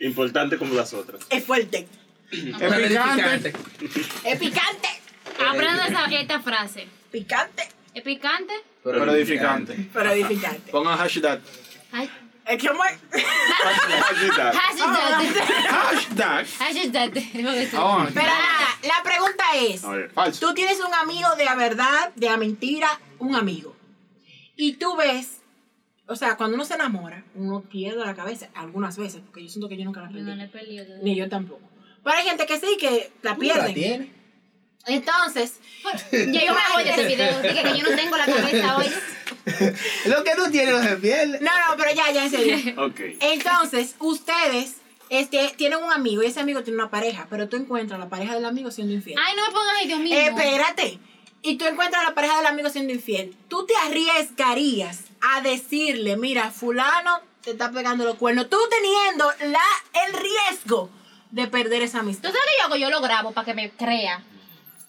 Importante 0.00 0.58
como 0.58 0.74
las 0.74 0.92
otras. 0.92 1.22
es 1.30 1.44
fuerte, 1.44 1.86
Es 2.30 2.40
picante. 2.40 3.52
es 4.24 4.38
picante, 4.38 4.88
Aprenda 5.48 5.86
esa, 5.86 6.04
esta 6.06 6.40
frase. 6.40 6.88
picante, 7.10 7.62
¿Es 7.94 8.02
picante? 8.02 8.52
Pero 8.82 9.10
edificante. 9.14 9.88
pero 9.92 10.10
edificante. 10.10 10.70
Pongan 10.72 10.98
hashtag. 10.98 11.40
Ay. 11.92 12.10
Es 12.46 12.60
que 12.60 12.70
muy- 12.72 12.88
Hashtag. 13.62 14.54
Hashtag. 14.54 14.54
Hashtag. 15.70 16.46
Hashtag. 16.58 17.12
Ah, 17.74 18.06
Pero 18.12 18.26
nada, 18.26 18.68
la 18.82 19.02
pregunta 19.02 19.44
es, 19.56 19.84
A 19.84 19.90
ver. 19.92 20.10
Falso. 20.10 20.46
tú 20.48 20.52
tienes 20.54 20.78
un 20.80 20.92
amigo 20.92 21.34
de 21.36 21.44
la 21.46 21.54
verdad, 21.54 22.12
de 22.14 22.26
la 22.26 22.36
mentira, 22.36 23.00
un 23.20 23.34
amigo. 23.34 23.73
Y 24.56 24.74
tú 24.74 24.96
ves, 24.96 25.40
o 26.06 26.16
sea, 26.16 26.36
cuando 26.36 26.54
uno 26.56 26.64
se 26.64 26.74
enamora, 26.74 27.24
uno 27.34 27.62
pierde 27.62 28.04
la 28.04 28.14
cabeza, 28.14 28.48
algunas 28.54 28.96
veces, 28.96 29.20
porque 29.24 29.42
yo 29.42 29.48
siento 29.48 29.68
que 29.68 29.76
yo 29.76 29.84
nunca 29.84 30.00
la 30.02 30.10
Yo 30.10 30.18
no 30.20 30.24
perdí. 30.26 30.36
le 30.38 30.44
he 30.44 30.48
perdido. 30.48 30.84
Ni 31.02 31.16
yo 31.16 31.28
tampoco. 31.28 31.62
Pero 32.02 32.16
hay 32.16 32.24
gente 32.24 32.46
que 32.46 32.58
sí, 32.60 32.76
que 32.78 33.10
la 33.22 33.32
no 33.32 33.36
la 33.36 33.40
pierden. 33.40 33.74
tienes. 33.74 34.08
Entonces, 34.86 35.60
Ya 36.12 36.44
yo 36.44 36.52
me 36.54 36.60
voy 36.74 36.84
de 36.84 36.90
este 36.90 37.06
video. 37.06 37.40
Dije 37.40 37.62
que 37.62 37.78
yo 37.78 37.88
no 37.90 37.96
tengo 37.96 38.16
la 38.18 38.26
cabeza 38.26 38.76
hoy. 38.76 38.86
Lo 40.06 40.22
que 40.24 40.30
tú 40.36 40.50
tienes 40.50 40.74
no 40.74 40.82
se 40.82 40.96
pierde. 40.96 41.40
no, 41.40 41.50
no, 41.68 41.76
pero 41.76 41.94
ya, 41.94 42.10
ya 42.12 42.24
en 42.24 42.30
serio. 42.30 42.74
Ok. 42.84 43.00
Entonces, 43.20 43.96
ustedes 43.98 44.76
este, 45.08 45.54
tienen 45.56 45.82
un 45.82 45.90
amigo 45.90 46.22
y 46.22 46.26
ese 46.26 46.40
amigo 46.40 46.62
tiene 46.62 46.78
una 46.80 46.90
pareja, 46.90 47.26
pero 47.30 47.48
tú 47.48 47.56
encuentras 47.56 47.98
a 47.98 48.04
la 48.04 48.10
pareja 48.10 48.34
del 48.34 48.44
amigo 48.44 48.70
siendo 48.70 48.92
infiel. 48.92 49.18
Ay, 49.18 49.34
no 49.36 49.46
me 49.46 49.52
pongas 49.52 49.74
ay, 49.80 49.86
Dios 49.88 50.00
mío. 50.00 50.14
Eh, 50.18 50.26
espérate. 50.26 50.98
Y 51.46 51.58
tú 51.58 51.66
encuentras 51.66 52.02
a 52.02 52.08
la 52.08 52.14
pareja 52.14 52.38
del 52.38 52.46
amigo 52.46 52.70
siendo 52.70 52.94
infiel. 52.94 53.36
Tú 53.48 53.66
te 53.66 53.76
arriesgarías 53.76 55.04
a 55.20 55.42
decirle, 55.42 56.16
mira, 56.16 56.50
fulano 56.50 57.20
te 57.42 57.50
está 57.50 57.70
pegando 57.70 58.06
los 58.06 58.16
cuernos. 58.16 58.48
Tú 58.48 58.56
teniendo 58.70 59.30
la, 59.52 59.60
el 60.06 60.14
riesgo 60.14 60.88
de 61.30 61.46
perder 61.46 61.82
esa 61.82 61.98
¿Tú 61.98 62.04
amistad. 62.04 62.28
sabes 62.30 62.40
que 62.46 62.58
yo 62.58 62.64
hago? 62.64 62.76
Yo 62.76 62.88
lo 62.88 63.02
grabo 63.02 63.32
para 63.32 63.44
que 63.44 63.52
me 63.52 63.70
crea. 63.70 64.22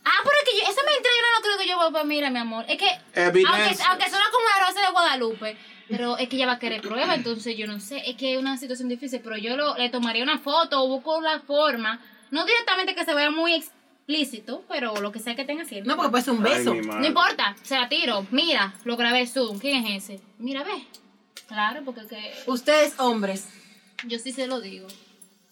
Ah, 0.05 0.19
pero 0.23 0.35
es 0.41 0.49
que 0.49 0.57
yo, 0.57 0.63
esa 0.63 0.81
mentira 0.83 1.09
yo 1.13 1.21
no 1.23 1.35
lo 1.37 1.43
creo 1.43 1.57
que 1.57 1.67
yo 1.67 1.77
voy 1.77 1.91
pues 1.91 2.05
mira, 2.05 2.29
mi 2.29 2.39
amor. 2.39 2.63
Es 2.69 2.77
que, 2.77 2.87
aunque, 2.87 3.43
aunque 3.89 4.09
suena 4.09 4.25
como 4.31 4.45
la 4.57 4.65
rosa 4.65 4.81
de 4.81 4.91
Guadalupe, 4.93 5.57
pero 5.89 6.17
es 6.17 6.29
que 6.29 6.37
ella 6.37 6.45
va 6.47 6.53
a 6.53 6.59
querer 6.59 6.81
prueba, 6.81 7.15
entonces 7.15 7.57
yo 7.57 7.67
no 7.67 7.81
sé. 7.81 8.01
Es 8.09 8.15
que 8.15 8.33
es 8.33 8.39
una 8.39 8.57
situación 8.57 8.87
difícil, 8.87 9.19
pero 9.21 9.35
yo 9.35 9.57
lo, 9.57 9.75
le 9.75 9.89
tomaría 9.89 10.23
una 10.23 10.39
foto 10.39 10.81
o 10.81 10.87
busco 10.87 11.19
la 11.19 11.41
forma. 11.41 11.99
No 12.31 12.45
directamente 12.45 12.95
que 12.95 13.03
se 13.03 13.13
vea 13.13 13.29
muy 13.29 13.55
explícito, 14.07 14.63
pero 14.69 14.95
lo 15.01 15.11
que 15.11 15.19
sea 15.19 15.35
que 15.35 15.45
tenga 15.45 15.63
haciendo. 15.63 15.89
No, 15.89 15.95
porque 15.95 16.11
puede 16.11 16.23
ser 16.23 16.33
un 16.33 16.43
beso. 16.43 16.71
Ay. 16.71 16.81
No 16.81 17.05
importa, 17.05 17.55
se 17.63 17.75
la 17.75 17.89
tiro. 17.89 18.25
Mira, 18.31 18.73
lo 18.83 18.95
grabé 18.97 19.25
Zoom. 19.25 19.57
¿Quién 19.57 19.85
es 19.85 20.03
ese? 20.03 20.21
Mira, 20.37 20.63
ve. 20.63 20.83
Claro, 21.47 21.81
porque 21.83 22.01
que 22.07 22.33
Ustedes, 22.45 22.93
hombres. 22.97 23.45
yo 24.07 24.19
sí 24.19 24.31
se 24.31 24.47
lo 24.47 24.61
digo. 24.61 24.87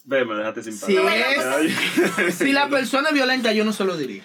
Ve, 0.04 0.24
me 0.24 0.34
dejaste 0.34 0.62
sin 0.62 0.74
es, 0.74 2.34
si 2.36 2.52
la 2.52 2.68
persona 2.68 3.08
es 3.08 3.14
violenta, 3.14 3.52
yo 3.52 3.64
no 3.64 3.72
se 3.72 3.84
lo 3.84 3.96
diría. 3.96 4.22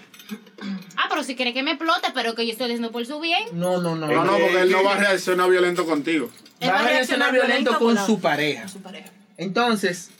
Ah, 0.97 1.07
pero 1.09 1.23
si 1.23 1.35
quiere 1.35 1.53
que 1.53 1.63
me 1.63 1.71
explote, 1.71 2.09
pero 2.13 2.35
que 2.35 2.45
yo 2.45 2.51
estoy 2.51 2.67
diciendo 2.67 2.91
por 2.91 3.05
su 3.05 3.19
bien. 3.19 3.43
No, 3.53 3.81
no, 3.81 3.95
no. 3.95 4.07
No, 4.07 4.25
no, 4.25 4.37
porque 4.37 4.61
él 4.61 4.71
no 4.71 4.83
va 4.83 4.95
a 4.95 4.97
reaccionar 4.97 5.49
violento 5.49 5.85
contigo. 5.85 6.29
Él 6.59 6.69
Va 6.69 6.79
a 6.79 6.83
reaccionar 6.83 7.31
violento 7.31 7.79
con 7.79 7.97
su 7.97 8.19
pareja. 8.19 8.61
Con 8.63 8.69
su 8.69 8.81
pareja. 8.81 9.09
Entonces, 9.37 10.11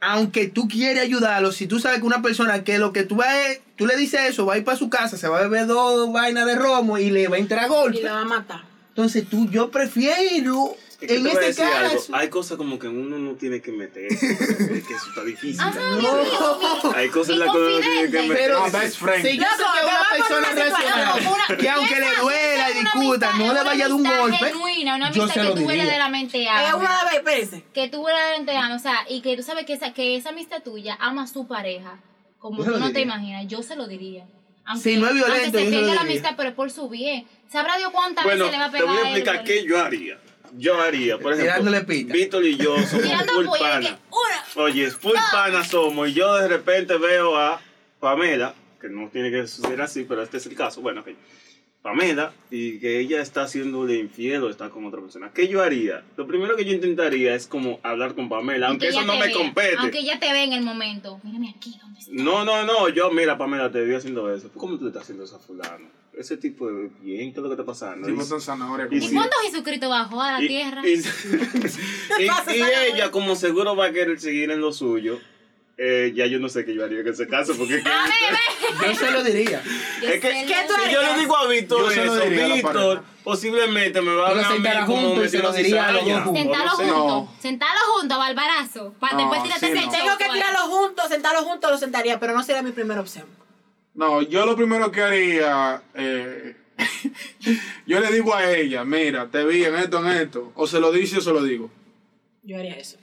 aunque 0.00 0.46
tú 0.48 0.68
quieres 0.68 1.02
ayudarlo, 1.02 1.50
si 1.52 1.66
tú 1.66 1.80
sabes 1.80 2.00
que 2.00 2.06
una 2.06 2.22
persona 2.22 2.62
que 2.64 2.78
lo 2.78 2.92
que 2.92 3.02
tú 3.04 3.16
vas 3.16 3.28
a- 3.28 3.60
tú 3.76 3.86
le 3.86 3.96
dices 3.96 4.20
eso, 4.28 4.46
va 4.46 4.54
a 4.54 4.58
ir 4.58 4.64
para 4.64 4.76
su 4.78 4.88
casa, 4.90 5.16
se 5.16 5.28
va 5.28 5.38
a 5.38 5.42
beber 5.42 5.66
dos 5.66 6.12
vainas 6.12 6.46
de 6.46 6.54
romo 6.56 6.98
y 6.98 7.10
le 7.10 7.28
va 7.28 7.36
a 7.36 7.38
entrar 7.40 7.64
a 7.64 7.66
Y 7.66 7.68
golpe. 7.70 8.02
la 8.02 8.12
va 8.12 8.20
a 8.20 8.24
matar. 8.24 8.62
Entonces 8.90 9.28
tú, 9.28 9.48
yo 9.50 9.70
prefiero 9.70 10.74
Es 11.00 11.06
que 11.08 11.14
en 11.16 11.22
te 11.22 11.28
voy 11.28 11.44
a 11.44 11.48
este 11.48 11.62
decir 11.62 11.64
algo. 11.64 12.02
Hay 12.14 12.28
cosas 12.28 12.56
como 12.56 12.78
que 12.78 12.88
uno 12.88 13.16
no 13.18 13.32
tiene 13.34 13.60
que 13.60 13.70
meter. 13.70 14.06
es 14.12 14.18
que 14.18 14.94
eso 14.94 15.08
está 15.10 15.22
difícil. 15.24 15.64
Mi- 15.64 16.90
Hay 16.96 17.08
cosas 17.08 17.34
en 17.34 17.38
las 17.40 17.52
que 17.52 17.56
uno 17.58 17.70
no 17.70 17.78
tiene 17.80 17.96
que 18.10 18.18
confidente. 18.18 18.28
meter. 18.28 18.36
Pero 18.36 18.66
No, 18.66 18.72
best 18.78 18.96
friend. 18.98 19.24
si 19.26 19.36
yo 19.36 19.44
Loco, 19.44 19.64
sé 20.10 20.16
que 20.16 20.28
te 20.28 20.34
una 20.34 20.48
voy 20.48 20.48
a 20.48 20.50
poner 20.50 20.54
persona 20.54 20.68
una 20.68 20.76
situación, 20.76 20.94
reacciona, 20.94 21.20
loco, 21.20 21.34
una- 21.48 21.56
que 21.58 21.70
aunque 21.70 22.00
le 22.00 22.16
duela 22.20 22.70
y 22.70 22.74
discuta, 22.74 23.32
no 23.34 23.52
le 23.54 23.62
vaya 23.62 23.84
dar 23.84 23.92
un 23.94 24.00
una 24.00 24.10
amistad 24.10 24.20
golpe, 24.38 24.46
genuina, 24.46 24.96
una 24.96 25.12
yo 25.12 25.22
amistad 25.22 25.42
que 25.42 25.48
tú 25.48 25.54
diría. 25.56 25.74
verdaderamente 25.84 26.42
Es 26.42 26.48
amas. 26.50 26.74
una 26.74 27.04
vez, 27.04 27.14
espérese. 27.14 27.64
Que 27.74 27.88
tú 27.88 28.04
verdaderamente 28.04 28.56
amas, 28.56 28.80
o 28.80 28.82
sea, 28.82 28.98
y 29.08 29.20
que 29.20 29.36
tú 29.36 29.42
sabes 29.42 29.66
que 29.66 29.72
esa, 29.74 29.92
que 29.92 30.16
esa 30.16 30.28
amistad 30.30 30.62
tuya 30.62 30.96
ama 31.00 31.22
a 31.22 31.26
su 31.26 31.46
pareja, 31.46 31.98
como 32.38 32.64
tú 32.64 32.78
no 32.78 32.92
te 32.92 33.00
imaginas, 33.00 33.46
yo 33.46 33.62
se 33.62 33.76
lo 33.76 33.86
diría. 33.86 34.24
Si 34.80 34.96
no 34.98 35.06
es 35.08 35.14
violento, 35.14 35.58
aunque 35.58 35.64
se 35.64 35.70
pierda 35.70 35.94
la 35.94 36.00
amistad, 36.02 36.34
pero 36.36 36.50
es 36.50 36.54
por 36.54 36.70
su 36.70 36.88
bien. 36.90 37.26
¿Sabrá 37.50 37.78
Dios 37.78 37.90
cuántas 37.90 38.22
Bueno, 38.24 38.44
veces 38.44 38.58
le 38.58 38.58
va 38.58 38.66
a 38.66 38.70
te 38.70 38.78
pegar 38.78 38.88
voy 38.88 38.96
a 38.96 39.00
a 39.06 39.10
él 39.10 39.16
explicar 39.16 39.44
qué 39.44 39.64
yo 39.64 39.82
haría. 39.82 40.18
Yo 40.56 40.80
haría, 40.80 41.18
por 41.18 41.32
ejemplo. 41.32 41.72
Víctor 41.86 42.44
y 42.44 42.56
yo 42.56 42.76
somos 42.86 43.06
full 43.34 43.44
de 43.44 43.58
pana. 43.58 43.98
Oye, 44.56 44.90
full 44.90 45.14
pana 45.32 45.64
somos 45.64 46.08
y 46.08 46.12
yo 46.14 46.34
de 46.36 46.48
repente 46.48 46.96
veo 46.98 47.36
a 47.38 47.60
Pamela, 48.00 48.54
que 48.80 48.88
no 48.88 49.08
tiene 49.08 49.30
que 49.30 49.46
suceder 49.46 49.80
así, 49.82 50.04
pero 50.08 50.22
este 50.22 50.36
es 50.38 50.46
el 50.46 50.54
caso, 50.54 50.80
bueno, 50.80 51.00
ok. 51.02 51.08
Pamela, 51.80 52.32
y 52.50 52.80
que 52.80 52.98
ella 52.98 53.22
está 53.22 53.42
haciéndole 53.44 53.94
infiel 53.98 54.42
o 54.42 54.50
está 54.50 54.68
con 54.68 54.84
otra 54.84 55.00
persona. 55.00 55.30
¿Qué 55.32 55.46
yo 55.46 55.62
haría? 55.62 56.02
Lo 56.16 56.26
primero 56.26 56.56
que 56.56 56.64
yo 56.64 56.72
intentaría 56.72 57.34
es 57.36 57.46
como 57.46 57.78
hablar 57.84 58.14
con 58.16 58.28
Pamela, 58.28 58.66
aunque 58.68 58.86
que 58.86 58.90
eso 58.90 59.04
no 59.04 59.14
me 59.16 59.26
vea, 59.26 59.32
compete. 59.32 59.76
Aunque 59.78 60.00
ella 60.00 60.18
te 60.18 60.30
ve 60.32 60.42
en 60.42 60.52
el 60.54 60.62
momento. 60.62 61.20
Mírame 61.22 61.50
aquí, 61.56 61.76
¿dónde 61.80 62.00
está? 62.00 62.12
No, 62.12 62.44
no, 62.44 62.64
no, 62.64 62.88
yo, 62.88 63.12
mira, 63.12 63.38
Pamela, 63.38 63.70
te 63.70 63.84
vi 63.84 63.94
haciendo 63.94 64.32
eso. 64.34 64.50
¿Cómo 64.56 64.76
tú 64.76 64.82
le 64.84 64.88
estás 64.88 65.04
haciendo 65.04 65.22
eso 65.24 65.36
a 65.36 65.38
fulano? 65.38 65.86
Ese 66.14 66.36
tipo 66.36 66.66
de 66.68 66.90
bien, 67.00 67.32
¿qué 67.32 67.38
es 67.38 67.42
lo 67.42 67.48
que 67.48 67.52
está 67.54 67.64
pasando? 67.64 68.08
Si 68.08 68.12
Y- 68.12 68.16
botan 68.16 68.40
zanahoria 68.40 68.88
y 68.90 68.96
¿Y 68.96 69.00
sí. 69.00 69.14
cuándo 69.14 69.36
Jesucristo 69.48 69.88
bajó 69.88 70.20
a 70.20 70.32
la 70.32 70.42
y- 70.42 70.48
tierra? 70.48 70.82
Y, 70.84 70.94
y- 72.18 72.92
ella, 72.92 73.10
como 73.12 73.36
seguro 73.36 73.76
va 73.76 73.86
a 73.86 73.92
querer 73.92 74.18
seguir 74.18 74.50
en 74.50 74.60
lo 74.60 74.72
suyo, 74.72 75.20
eh, 75.78 76.12
ya 76.14 76.26
yo 76.26 76.38
no 76.40 76.48
sé 76.48 76.64
qué 76.64 76.74
yo 76.74 76.84
haría 76.84 77.00
en 77.00 77.08
ese 77.08 77.26
caso, 77.28 77.54
porque. 77.56 77.82
Yo 78.82 78.94
se 78.94 79.10
lo 79.10 79.24
diría. 79.24 79.62
Yo 80.02 80.08
es 80.08 80.20
que 80.20 80.30
sé 80.32 80.46
¿Qué 80.46 80.54
lo- 80.62 80.66
tú 80.68 80.82
si 80.84 80.92
yo 80.92 81.02
le 81.02 81.18
digo 81.18 81.36
a 81.36 81.48
Víctor 81.48 81.94
Yo 81.94 82.04
lo 82.04 82.16
eso, 82.20 82.30
Víctor 82.54 83.02
posiblemente 83.24 84.00
me 84.02 84.14
va 84.14 84.28
a 84.28 84.34
lo 84.34 84.44
sentara 84.44 84.84
como 84.86 85.14
me 85.14 85.28
se 85.28 85.38
lo 85.38 85.52
diría 85.52 85.88
a 85.88 85.92
los 85.92 86.04
dos 86.04 86.22
juntos. 86.22 86.42
Sentarlo 86.42 86.70
juntos. 86.70 86.96
No. 86.96 87.34
Sentarlo 87.40 87.80
juntos. 87.94 88.18
Para 88.98 89.12
No, 89.14 89.18
después 89.18 89.42
tirarte 89.42 89.66
sí, 89.66 89.72
no. 89.86 89.90
Tengo 89.90 90.18
que 90.18 90.28
tirarlos 90.28 90.62
juntos, 90.62 91.08
sentarlos 91.08 91.44
juntos, 91.44 91.70
los 91.70 91.80
sentaría, 91.80 92.20
pero 92.20 92.34
no 92.34 92.42
sería 92.42 92.62
mi 92.62 92.72
primera 92.72 93.00
opción. 93.00 93.26
No, 93.94 94.22
yo 94.22 94.46
lo 94.46 94.54
primero 94.56 94.90
que 94.92 95.02
haría, 95.02 95.82
eh, 95.94 96.56
yo 97.86 98.00
le 98.00 98.12
digo 98.12 98.34
a 98.34 98.50
ella, 98.50 98.84
mira, 98.84 99.26
te 99.28 99.44
vi 99.44 99.64
en 99.64 99.74
esto, 99.76 99.98
en 100.06 100.16
esto, 100.18 100.52
o 100.54 100.66
se 100.66 100.78
lo 100.78 100.92
dice 100.92 101.18
o 101.18 101.20
se 101.20 101.32
lo 101.32 101.42
digo. 101.42 101.70
Yo 102.42 102.56
haría 102.58 102.76
eso. 102.76 102.96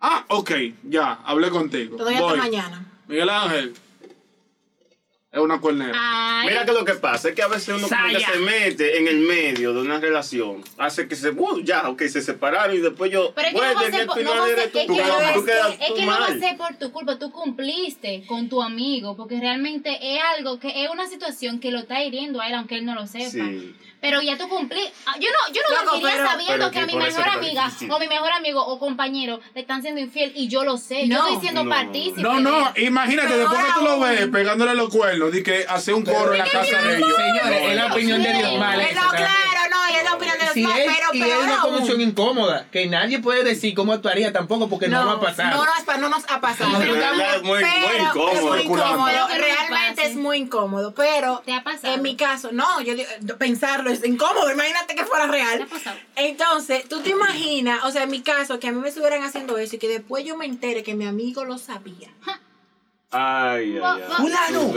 Ah, 0.00 0.24
ok, 0.28 0.50
ya, 0.84 1.20
hablé 1.24 1.50
contigo. 1.50 1.96
Te 1.96 2.02
doy 2.04 2.14
hasta 2.14 2.26
Voy. 2.26 2.38
mañana. 2.38 2.86
Miguel 3.06 3.28
Ángel, 3.28 3.74
es 5.32 5.38
una 5.40 5.60
cuernera. 5.60 5.92
Ay, 5.94 6.48
Mira 6.48 6.64
que 6.64 6.72
lo 6.72 6.84
que 6.84 6.94
pasa 6.94 7.28
es 7.28 7.34
que 7.36 7.42
a 7.42 7.46
veces 7.46 7.68
uno 7.68 7.88
como 7.88 8.08
que 8.08 8.14
Saya. 8.20 8.32
se 8.32 8.38
mete 8.40 8.98
en 8.98 9.06
el 9.06 9.18
medio 9.20 9.72
de 9.72 9.80
una 9.80 10.00
relación, 10.00 10.64
hace 10.76 11.06
que 11.06 11.14
se, 11.14 11.30
uh, 11.30 11.60
ya, 11.62 11.88
ok, 11.88 12.02
se 12.08 12.20
separaron 12.20 12.74
y 12.74 12.78
después 12.80 13.12
yo, 13.12 13.32
Pero 13.34 13.46
es 13.48 13.54
que 13.54 13.60
no 13.60 13.74
va 13.74 13.80
a 13.80 13.90
ser 13.92 14.06
por, 14.06 14.22
no 14.22 14.30
va 14.36 14.44
a 14.44 14.48
ser, 14.48 14.70
tú, 14.72 14.78
es 14.80 14.86
que 14.86 14.92
no 14.92 15.08
va 15.08 15.28
a 15.28 15.32
tú 15.34 15.40
ser- 15.44 15.48
quedas 15.54 15.76
es 15.80 15.86
tú 15.88 15.94
que 15.94 16.00
no 16.00 16.06
va 16.08 16.16
a 16.16 16.20
mal. 16.20 16.40
ser 16.40 16.56
por 16.56 16.74
tu 16.76 16.90
culpa, 16.90 17.16
tú 17.18 17.30
cumpliste 17.30 18.24
con 18.26 18.48
tu 18.48 18.60
amigo, 18.60 19.16
porque 19.16 19.38
realmente 19.38 19.98
es 20.02 20.20
algo 20.36 20.58
que 20.58 20.84
es 20.84 20.90
una 20.90 21.06
situación 21.06 21.60
que 21.60 21.70
lo 21.70 21.78
está 21.78 22.02
hiriendo 22.02 22.40
a 22.40 22.48
él, 22.48 22.54
aunque 22.54 22.74
él 22.76 22.84
no 22.84 22.94
lo 22.96 23.06
sepa. 23.06 23.30
Sí. 23.30 23.76
Pero 24.00 24.22
ya 24.22 24.38
tú 24.38 24.48
cumplí. 24.48 24.80
ah, 25.04 25.12
Yo 25.20 25.28
no, 25.28 25.54
yo 25.54 25.60
no 25.68 25.74
Loco, 25.76 25.84
dormiría 25.90 26.12
pero- 26.16 26.26
sabiendo 26.30 26.56
pero 26.56 26.70
que 26.70 26.78
a 26.78 26.86
mi 26.86 26.92
por 26.92 27.02
eso 27.02 27.18
mejor 27.18 27.26
está 27.34 27.38
amiga 27.38 27.64
difícil. 27.66 27.90
o 27.92 27.98
mi 28.00 28.08
mejor 28.08 28.32
amigo 28.32 28.66
o 28.66 28.78
compañero 28.78 29.40
le 29.54 29.60
están 29.60 29.82
siendo 29.82 30.00
infiel 30.00 30.32
y 30.34 30.48
yo 30.48 30.64
lo 30.64 30.78
sé. 30.78 31.06
yo 31.06 31.18
estoy 31.18 31.36
siendo 31.42 31.64
No. 31.64 31.70
partícipe. 31.70 32.22
No, 32.22 32.40
no, 32.40 32.72
imagínate, 32.78 33.28
Pero 33.28 33.40
después 33.40 33.62
que 33.62 33.72
tú 33.78 33.84
lo 33.84 34.00
ves 34.00 34.26
pegándole 34.28 34.74
los 34.74 34.88
cuernos, 35.20 35.32
di 35.32 35.42
que 35.42 35.66
hace 35.68 35.92
un 35.92 36.04
coro 36.04 36.32
en 36.32 36.38
la 36.38 36.44
casa 36.44 36.82
de 36.82 36.96
ellos. 36.96 37.16
Señores, 37.16 37.62
es 37.70 37.76
la 37.76 37.86
opinión 37.86 38.22
de 38.22 38.32
Dios 38.32 38.58
mal. 38.58 38.78
No, 38.78 39.10
claro, 39.10 39.60
no, 39.70 39.92
y 39.92 39.96
es 39.96 40.04
la 40.04 40.14
opinión 40.14 40.38
de 40.38 40.48
Si 40.48 40.60
demás, 40.62 40.78
es, 40.78 40.86
pero 40.86 41.06
y 41.12 41.20
peor 41.20 41.38
es 41.38 41.44
una 41.44 41.60
aún. 41.60 41.72
condición 41.72 42.00
incómoda, 42.00 42.66
que 42.70 42.86
nadie 42.86 43.18
puede 43.18 43.44
decir 43.44 43.74
cómo 43.74 43.92
actuaría 43.92 44.32
tampoco, 44.32 44.68
porque 44.68 44.88
no, 44.88 45.06
va 45.06 45.12
a 45.12 45.20
pasar. 45.20 45.54
No, 45.54 45.64
no, 45.64 45.98
no 45.98 46.08
nos 46.08 46.24
ha 46.28 46.40
pasado. 46.40 46.70
Es 46.82 47.42
muy, 47.42 47.60
incómodo. 47.60 48.32
es 48.32 48.42
muy 48.42 48.60
incómodo. 48.60 49.10
No 49.10 49.28
Realmente 49.28 50.06
es 50.06 50.16
muy 50.16 50.36
incómodo. 50.38 50.94
Pero 50.94 51.42
¿Te 51.44 51.52
ha 51.52 51.62
pasado? 51.62 51.94
en 51.94 52.02
mi 52.02 52.16
caso, 52.16 52.50
no, 52.52 52.80
yo 52.80 52.94
digo, 52.94 53.08
pensarlo 53.38 53.90
es 53.90 54.04
incómodo. 54.04 54.50
Imagínate 54.50 54.94
que 54.94 55.04
fuera 55.04 55.26
¿Te 55.26 55.32
real. 55.32 55.62
ha 55.62 55.66
pasado? 55.66 55.96
Entonces, 56.16 56.88
tú 56.88 57.00
te 57.00 57.10
imaginas, 57.10 57.84
o 57.84 57.90
sea, 57.90 58.04
en 58.04 58.10
mi 58.10 58.22
caso, 58.22 58.58
que 58.58 58.68
a 58.68 58.72
mí 58.72 58.78
me 58.80 58.88
estuvieran 58.88 59.22
haciendo 59.22 59.58
eso 59.58 59.76
y 59.76 59.78
que 59.78 59.88
después 59.88 60.24
yo 60.24 60.36
me 60.36 60.46
entere 60.46 60.82
que 60.82 60.94
mi 60.94 61.06
amigo 61.06 61.44
lo 61.44 61.58
sabía. 61.58 62.08
Ay, 63.12 63.76
ay, 63.76 63.82
ay. 63.82 64.02
Fulano, 64.18 64.72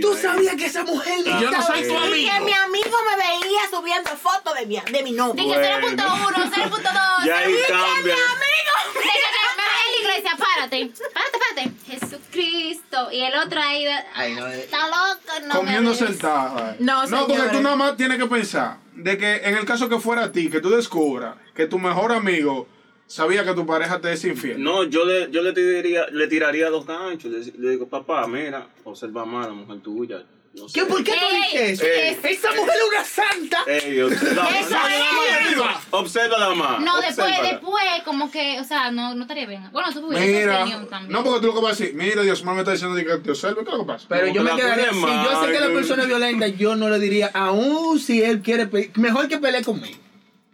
Tú 0.00 0.16
sabías 0.16 0.54
que 0.54 0.66
esa 0.66 0.84
mujer 0.84 1.18
Yo 1.24 1.50
no 1.50 1.62
soy 1.62 1.82
tu 1.82 1.92
Y 1.92 1.96
amigo. 1.96 2.32
que 2.32 2.40
mi 2.44 2.52
amigo 2.52 2.96
me 3.10 3.16
veía 3.16 3.60
subiendo 3.70 4.10
fotos 4.10 4.54
de 4.54 4.66
mi, 4.66 4.78
de 4.80 5.02
mi 5.02 5.10
novio. 5.12 5.34
Dije 5.34 5.56
0.1, 5.56 5.96
0.2. 5.96 7.26
Ya 7.26 7.38
ahí 7.38 7.52
Y 7.52 7.56
que 7.56 7.62
cambia. 7.72 8.02
mi 8.04 8.10
amigo 8.12 9.02
Dije 9.02 10.00
iglesia, 10.00 10.30
párate. 10.38 10.92
Párate, 11.12 11.38
párate. 11.38 11.72
Jesucristo. 11.86 13.10
Y 13.12 13.20
el 13.22 13.34
otro 13.36 13.60
ahí. 13.60 13.86
Ay, 14.14 14.34
no, 14.34 14.46
eh. 14.46 14.60
Está 14.60 14.78
loco, 14.86 15.46
no 15.46 15.54
hables. 15.54 16.00
el 16.02 16.18
tajo. 16.18 16.60
No, 16.78 17.06
no, 17.06 17.26
porque 17.26 17.48
tú 17.50 17.60
nada 17.62 17.76
más 17.76 17.96
tienes 17.96 18.18
que 18.18 18.26
pensar 18.26 18.76
de 18.94 19.18
que 19.18 19.36
en 19.36 19.56
el 19.56 19.64
caso 19.64 19.88
que 19.88 19.98
fuera 19.98 20.24
a 20.24 20.32
ti, 20.32 20.50
que 20.50 20.60
tú 20.60 20.70
descubras 20.70 21.34
que 21.54 21.66
tu 21.66 21.78
mejor 21.78 22.12
amigo 22.12 22.68
sabía 23.06 23.44
que 23.44 23.54
tu 23.54 23.66
pareja 23.66 24.00
te 24.00 24.12
es 24.12 24.24
infiel. 24.24 24.62
No, 24.62 24.84
yo 24.84 25.04
le, 25.04 25.30
yo 25.30 25.42
le 25.42 25.52
tiraría, 25.52 26.06
le 26.08 26.26
tiraría 26.28 26.70
dos 26.70 26.86
ganchos. 26.86 27.30
Le, 27.30 27.38
le 27.58 27.70
digo, 27.70 27.88
papá, 27.88 28.26
mira, 28.26 28.66
observa 28.84 29.24
más 29.24 29.46
a 29.46 29.48
la 29.50 29.54
mujer 29.54 29.80
tuya. 29.80 30.22
No 30.54 30.70
sé. 30.70 30.80
¿Qué, 30.80 30.86
¿Por 30.86 31.04
qué 31.04 31.12
tú 31.12 31.26
dices 31.52 31.82
eso? 31.82 31.84
ey. 31.84 32.16
Esa 32.32 32.48
mujer 32.54 32.74
es 32.76 32.88
una 32.88 33.04
santa. 33.04 33.58
Ey, 33.66 34.00
observa 34.00 34.48
Eso 34.58 35.64
es. 35.64 35.76
Obsérvala 35.90 36.54
más. 36.54 36.80
No, 36.80 36.96
después, 36.96 37.28
obsérvala. 37.28 37.50
después, 37.50 37.84
como 38.06 38.30
que, 38.30 38.58
o 38.60 38.64
sea, 38.64 38.90
no, 38.90 39.14
no 39.14 39.22
estaría 39.22 39.46
bien. 39.46 39.70
Bueno, 39.70 39.88
tú 39.92 40.00
tuviste 40.00 40.26
Mira, 40.26 40.60
opinión 40.62 40.88
también. 40.88 41.12
no 41.12 41.22
porque 41.22 41.40
tú 41.40 41.46
lo 41.48 41.54
que 41.56 41.60
vas 41.60 41.78
a 41.78 41.84
decir, 41.84 41.94
mira, 41.94 42.22
Dios 42.22 42.42
mío 42.42 42.54
me 42.54 42.60
está 42.60 42.72
diciendo 42.72 42.96
que 42.96 43.04
te 43.18 43.30
observe, 43.32 43.64
¿qué 43.64 43.70
es 43.70 43.76
lo 43.76 43.80
que 43.84 43.92
pasa? 43.92 44.06
Pero 44.08 44.28
No, 44.28 44.32
yo 44.32 44.42
me 44.42 44.50
la 44.50 44.56
quedaría, 44.56 44.92
si 44.94 45.00
yo 45.00 45.44
sé 45.44 45.52
que 45.52 45.60
la 45.60 45.68
persona 45.74 46.02
es 46.02 46.08
violenta, 46.08 46.46
yo 46.48 46.74
no 46.74 46.88
le 46.88 46.98
diría, 47.00 47.30
aún 47.34 47.98
si 47.98 48.22
él 48.22 48.40
quiere, 48.40 48.66
pe- 48.66 48.90
mejor 48.94 49.28
que 49.28 49.36
pelee 49.36 49.62
conmigo. 49.62 49.98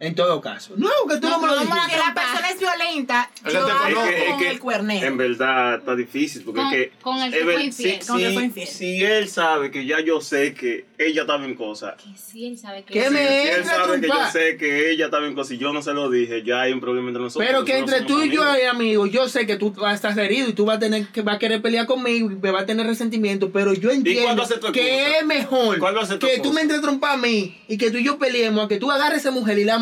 En 0.03 0.15
todo 0.15 0.41
caso. 0.41 0.73
No, 0.77 0.89
que 1.09 1.17
tú 1.17 1.27
no, 1.29 1.37
No, 1.37 1.39
me 1.41 1.47
lo 1.47 1.53
no, 1.55 1.61
dijiste. 1.61 1.91
Que 1.91 1.97
la 1.97 2.13
persona 2.13 2.49
es 2.49 2.59
violenta, 2.59 3.31
yo 3.51 3.67
hablo 3.67 3.99
con 4.01 4.39
que- 4.39 4.49
el 4.49 4.59
cuernero. 4.59 5.07
En 5.07 5.17
verdad 5.17 5.75
está 5.75 5.95
difícil 5.95 6.43
porque 6.43 6.61
Con- 6.61 6.73
es 6.73 6.77
que. 6.89 6.91
con 7.01 7.21
el 7.21 7.31
que 7.31 7.39
fue 7.43 7.63
infiel. 7.63 8.01
si- 8.01 8.07
Con 8.07 8.19
el 8.21 8.53
que 8.53 8.65
si-. 8.65 8.73
Si 8.83 9.03
él 9.03 9.29
sabe 9.29 9.71
que 9.71 9.85
ya 9.85 9.99
yo 10.01 10.19
sé 10.21 10.53
que 10.53 10.85
ella 10.97 11.21
estaba 11.21 11.45
en 11.45 11.55
cosas. 11.55 11.95
Que 12.01 12.09
sí, 12.17 12.47
él 12.47 12.57
sabe 12.57 12.83
que 12.83 12.93
¿Qué 12.93 13.05
sí. 13.07 13.09
me- 13.13 13.19
Si 13.43 13.47
él 13.49 13.63
sabe 13.65 14.01
que 14.01 14.07
yo 14.07 14.25
sé 14.31 14.57
que 14.57 14.91
ella 14.91 15.05
estaba 15.05 15.25
en 15.27 15.35
cosas 15.35 15.51
y 15.53 15.57
yo 15.57 15.71
no 15.73 15.81
se 15.81 15.93
lo 15.93 16.09
dije, 16.09 16.43
ya 16.43 16.61
hay 16.61 16.73
un 16.73 16.81
problema 16.81 17.07
entre 17.09 17.23
nosotros. 17.23 17.47
Pero 17.47 17.63
que 17.63 17.77
entre 17.77 18.01
tú 18.01 18.21
y 18.21 18.29
yo, 18.29 18.43
amigos. 18.43 18.69
amigo, 18.71 19.05
yo 19.07 19.29
sé 19.29 19.45
que 19.45 19.55
tú 19.55 19.71
vas 19.71 19.91
a 20.03 20.09
estar 20.09 20.19
herido 20.25 20.49
y 20.49 20.53
tú 20.53 20.65
vas 20.65 20.77
a 20.77 20.79
tener 20.79 21.07
que 21.07 21.21
vas 21.21 21.35
a 21.35 21.39
querer 21.39 21.61
pelear 21.61 21.85
conmigo 21.85 22.29
y 22.31 22.35
me 22.35 22.51
vas 22.51 22.63
a 22.63 22.65
tener 22.65 22.85
resentimiento, 22.85 23.51
pero 23.51 23.73
yo 23.73 23.89
entiendo 23.91 24.43
que 24.73 25.17
es 25.19 25.25
mejor 25.25 25.79
¿Cuál 25.79 25.95
va 25.97 26.01
a 26.01 26.05
ser 26.05 26.19
tu 26.19 26.27
que 26.27 26.39
tú 26.39 26.51
me 26.51 26.61
entres 26.61 26.79
a 26.79 26.81
trompar 26.81 27.13
a 27.13 27.17
mí 27.17 27.57
y 27.67 27.77
que 27.77 27.89
tú 27.91 27.97
y 27.97 28.03
yo 28.03 28.17
peleemos 28.17 28.65
a 28.65 28.67
que 28.67 28.77
tú 28.77 28.91
agarres 28.91 29.13
a 29.17 29.21
esa 29.21 29.31
mujer 29.31 29.57
y 29.59 29.63
la 29.63 29.77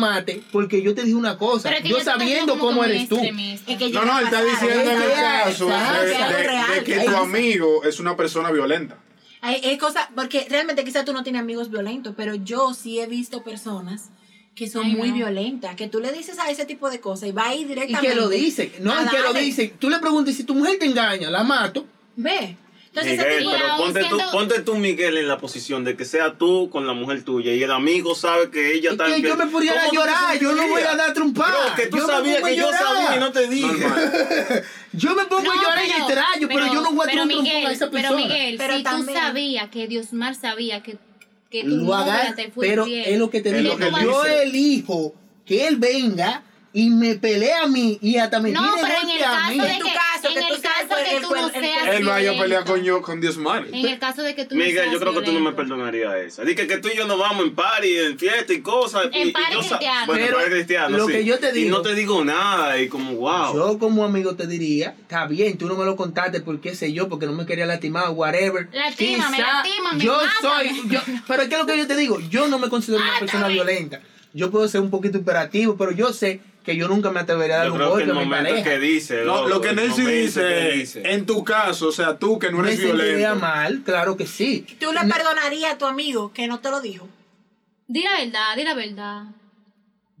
porque 0.52 0.82
yo 0.82 0.94
te 0.94 1.02
dije 1.02 1.14
una 1.16 1.36
cosa, 1.38 1.68
Pero 1.68 1.76
es 1.78 1.82
que 1.82 1.88
yo 1.90 2.00
sabiendo 2.00 2.58
cómo 2.58 2.84
eres 2.84 3.08
tú. 3.08 3.16
Es 3.18 3.76
que 3.78 3.90
No, 3.90 4.04
no, 4.04 4.18
él 4.18 4.24
está 4.26 4.42
diciendo 4.42 4.90
en 4.90 5.02
es 5.02 5.04
el 5.04 5.12
caso 5.12 5.66
de, 5.68 6.78
Es 6.78 6.84
que 6.84 7.00
tu 7.00 7.16
amigo 7.16 7.84
es 7.84 8.00
una 8.00 8.16
persona 8.16 8.50
violenta. 8.50 8.96
Hay, 9.40 9.56
hay 9.64 9.76
cosas, 9.76 10.06
porque 10.14 10.46
realmente 10.48 10.84
quizás 10.84 11.04
tú 11.04 11.12
no 11.12 11.22
tienes 11.24 11.40
amigos 11.42 11.70
violentos, 11.70 12.14
pero 12.16 12.34
yo 12.36 12.74
sí 12.74 13.00
he 13.00 13.06
visto 13.06 13.42
personas 13.42 14.10
que 14.54 14.68
son 14.68 14.84
Ay, 14.86 14.94
muy 14.94 15.08
no. 15.10 15.16
violentas, 15.16 15.74
que 15.76 15.88
tú 15.88 15.98
le 15.98 16.12
dices 16.12 16.38
a 16.38 16.50
ese 16.50 16.64
tipo 16.64 16.90
de 16.90 17.00
cosas 17.00 17.28
y 17.30 17.32
va 17.32 17.48
a 17.48 17.54
ir 17.54 17.62
Y 17.62 17.64
directamente. 17.70 18.08
que 18.08 18.14
lo 18.14 18.28
dice, 18.28 18.72
no, 18.80 18.92
y 19.02 19.08
que 19.08 19.18
lo 19.18 19.24
darle. 19.32 19.40
dice. 19.40 19.74
Tú 19.78 19.88
le 19.90 19.98
preguntas 19.98 20.34
si 20.36 20.44
tu 20.44 20.54
mujer 20.54 20.78
te 20.78 20.84
engaña, 20.86 21.30
la 21.30 21.42
mato. 21.42 21.86
Ve. 22.16 22.56
Entonces, 22.94 23.16
Miguel, 23.16 23.48
pero 23.50 23.76
ponte 23.78 24.04
tú, 24.04 24.18
ponte 24.32 24.60
tú, 24.60 24.74
Miguel, 24.74 25.16
en 25.16 25.26
la 25.26 25.38
posición 25.38 25.82
de 25.82 25.96
que 25.96 26.04
sea 26.04 26.34
tú 26.36 26.68
con 26.68 26.86
la 26.86 26.92
mujer 26.92 27.22
tuya 27.24 27.54
y 27.54 27.62
el 27.62 27.70
amigo 27.70 28.14
sabe 28.14 28.50
que 28.50 28.74
ella 28.74 28.90
Es 28.90 28.92
está 28.92 29.06
que 29.06 29.22
yo 29.22 29.34
me 29.34 29.46
pudiera 29.46 29.80
¿Cómo 29.80 29.88
tú 29.88 29.96
llorar, 29.96 30.38
yo 30.38 30.52
no 30.54 30.68
voy 30.68 30.82
a 30.82 30.94
dar 30.94 31.14
trompada. 31.14 31.54
Pero 31.54 31.74
que 31.76 31.86
tú 31.86 31.96
Yo 31.96 32.06
sabías 32.06 32.42
que 32.42 32.54
yo 32.54 32.70
sabía 32.70 33.16
y 33.16 33.20
no 33.20 33.32
te 33.32 33.48
dije. 33.48 33.86
Yo 34.92 35.14
me 35.14 35.24
pongo 35.24 35.50
a 35.50 35.54
llorar 35.54 35.86
y 35.86 35.90
extraño, 35.90 36.48
pero, 36.48 36.66
yo 36.66 36.82
no 36.82 36.92
voy 36.92 37.06
a 37.06 37.10
pero 37.10 37.26
dar 37.26 37.34
un 37.38 37.46
a 37.46 37.72
esa 37.72 37.90
persona. 37.90 38.08
Pero 38.10 38.14
Miguel, 38.16 38.56
Pero 38.58 38.76
si 38.76 38.82
también- 38.82 39.06
tú 39.18 39.24
sabías 39.24 39.70
que 39.70 39.88
Diosmar 39.88 40.34
sabía 40.34 40.82
que, 40.82 40.98
que 41.50 41.62
tu 41.62 41.68
lo 41.70 41.94
te 42.36 42.50
fue 42.50 42.68
pero 42.68 42.84
es 42.84 43.18
lo 43.18 43.30
que 43.30 43.40
te 43.40 43.54
digo. 43.54 43.78
yo 44.02 44.26
elijo 44.26 45.14
que 45.46 45.66
él 45.66 45.76
venga 45.76 46.42
y 46.74 46.88
me 46.90 47.16
pelea 47.16 47.64
a 47.64 47.66
mí 47.66 47.98
y 48.00 48.16
hasta 48.16 48.40
me 48.40 48.50
No, 48.50 48.62
pero 48.80 48.94
en 49.02 49.10
el 49.10 49.22
a 49.22 49.30
caso 49.30 49.50
mí. 49.52 49.58
de 49.60 49.72
En 49.72 49.78
tu 49.78 49.84
que, 49.86 49.92
caso, 49.92 50.28
en 50.28 50.34
que 50.34 50.40
tú 50.40 50.54
el 50.54 50.60
seas 50.62 50.72
caso 50.74 50.98
el- 50.98 51.04
que 51.04 51.16
el 51.16 51.22
tú 51.22 51.30
no 51.34 51.46
el 51.46 51.52
seas 51.52 51.88
Él 51.96 52.04
vaya 52.06 52.30
a 52.30 52.32
pelear 52.32 52.46
violento. 52.48 52.72
con 52.72 52.82
yo, 52.82 53.02
con 53.02 53.20
Diosmar. 53.20 53.66
En 53.70 53.86
el 53.86 53.98
caso 53.98 54.22
de 54.22 54.34
que 54.34 54.46
tú 54.46 54.54
no 54.54 54.64
Miguel, 54.64 54.78
seas 54.84 54.92
yo 54.94 55.00
creo 55.00 55.12
que 55.12 55.20
tú 55.20 55.26
no 55.32 55.40
me 55.40 55.50
violento. 55.50 55.56
perdonarías 55.56 56.14
esa. 56.16 56.44
Dije 56.44 56.66
que 56.66 56.78
tú 56.78 56.88
y 56.88 56.96
yo 56.96 57.06
nos 57.06 57.18
vamos 57.18 57.44
en 57.44 57.54
party, 57.54 57.98
en 57.98 58.18
fiesta 58.18 58.52
y 58.54 58.62
cosas. 58.62 59.06
y- 59.12 59.18
En 59.18 59.28
y 59.28 59.32
party 59.32 59.54
yo 59.54 59.62
sa- 59.64 59.68
cristiano. 59.76 60.06
Bueno, 60.06 60.24
Pero 60.24 60.36
party 60.38 60.50
cristiano, 60.50 60.96
lo 60.96 61.06
sí. 61.06 61.12
que 61.12 61.24
yo 61.26 61.38
te 61.38 61.48
Y 61.50 61.52
digo- 61.52 61.76
no 61.76 61.82
te 61.82 61.94
digo 61.94 62.24
nada 62.24 62.78
y 62.80 62.88
como, 62.88 63.12
wow. 63.16 63.54
Yo 63.54 63.78
como 63.78 64.04
amigo 64.04 64.34
te 64.34 64.46
diría, 64.46 64.94
está 65.02 65.26
bien, 65.26 65.58
tú 65.58 65.66
no 65.66 65.74
me 65.76 65.84
lo 65.84 65.94
contaste 65.96 66.40
por 66.40 66.58
qué 66.62 66.74
sé 66.74 66.92
yo, 66.94 67.08
porque 67.08 67.26
no 67.26 67.32
me 67.32 67.44
quería 67.44 67.66
lastimar, 67.66 68.08
whatever. 68.10 68.68
Lastímame, 68.72 69.36
Quizá 69.36 69.46
lastímame, 69.62 70.02
Yo 70.04 70.16
mátame. 70.16 70.68
soy, 70.70 70.88
yo, 70.88 71.00
pero 71.28 71.46
¿qué 71.48 71.54
es 71.54 71.60
lo 71.60 71.66
que 71.66 71.76
yo 71.76 71.86
te 71.86 71.96
digo? 71.96 72.18
Yo 72.30 72.48
no 72.48 72.58
me 72.58 72.70
considero 72.70 73.02
una 73.02 73.18
persona 73.18 73.48
violenta. 73.48 74.00
Yo 74.34 74.50
puedo 74.50 74.66
ser 74.66 74.80
un 74.80 74.88
poquito 74.90 75.18
imperativo, 75.18 75.76
pero 75.76 75.90
yo 75.92 76.10
sé 76.14 76.40
que 76.64 76.76
yo 76.76 76.88
nunca 76.88 77.10
me 77.10 77.20
atrevería 77.20 77.56
a 77.56 77.58
dar 77.58 77.66
Yo 77.68 77.72
un 77.72 77.78
creo 77.78 77.88
que 77.88 78.04
golpe 78.04 78.04
el 78.04 78.10
a 78.10 78.14
mi 78.20 78.24
momento 78.26 78.50
pareja. 78.50 78.70
que 78.70 78.78
dice. 78.78 79.24
No, 79.24 79.36
loco, 79.36 79.48
lo 79.48 79.60
que 79.60 79.72
Nancy 79.72 80.04
dice, 80.04 80.40
que 80.40 80.70
dice. 80.76 81.02
en 81.12 81.26
tu 81.26 81.42
caso, 81.44 81.88
o 81.88 81.92
sea, 81.92 82.18
tú 82.18 82.38
que 82.38 82.50
no 82.50 82.58
me 82.58 82.68
eres 82.68 82.80
sentiría 82.80 83.16
violento. 83.16 83.36
mal, 83.40 83.82
claro 83.84 84.16
que 84.16 84.26
sí. 84.26 84.66
tú 84.80 84.92
le 84.92 85.02
No- 85.04 85.14
perdonarías 85.14 85.72
a 85.74 85.78
tu 85.78 85.86
amigo 85.86 86.32
que 86.32 86.46
no 86.46 86.60
te 86.60 86.70
lo 86.70 86.80
dijo. 86.80 87.08
Di 87.88 88.02
la 88.02 88.18
verdad, 88.18 88.56
di 88.56 88.64
la 88.64 88.74
verdad. 88.74 89.22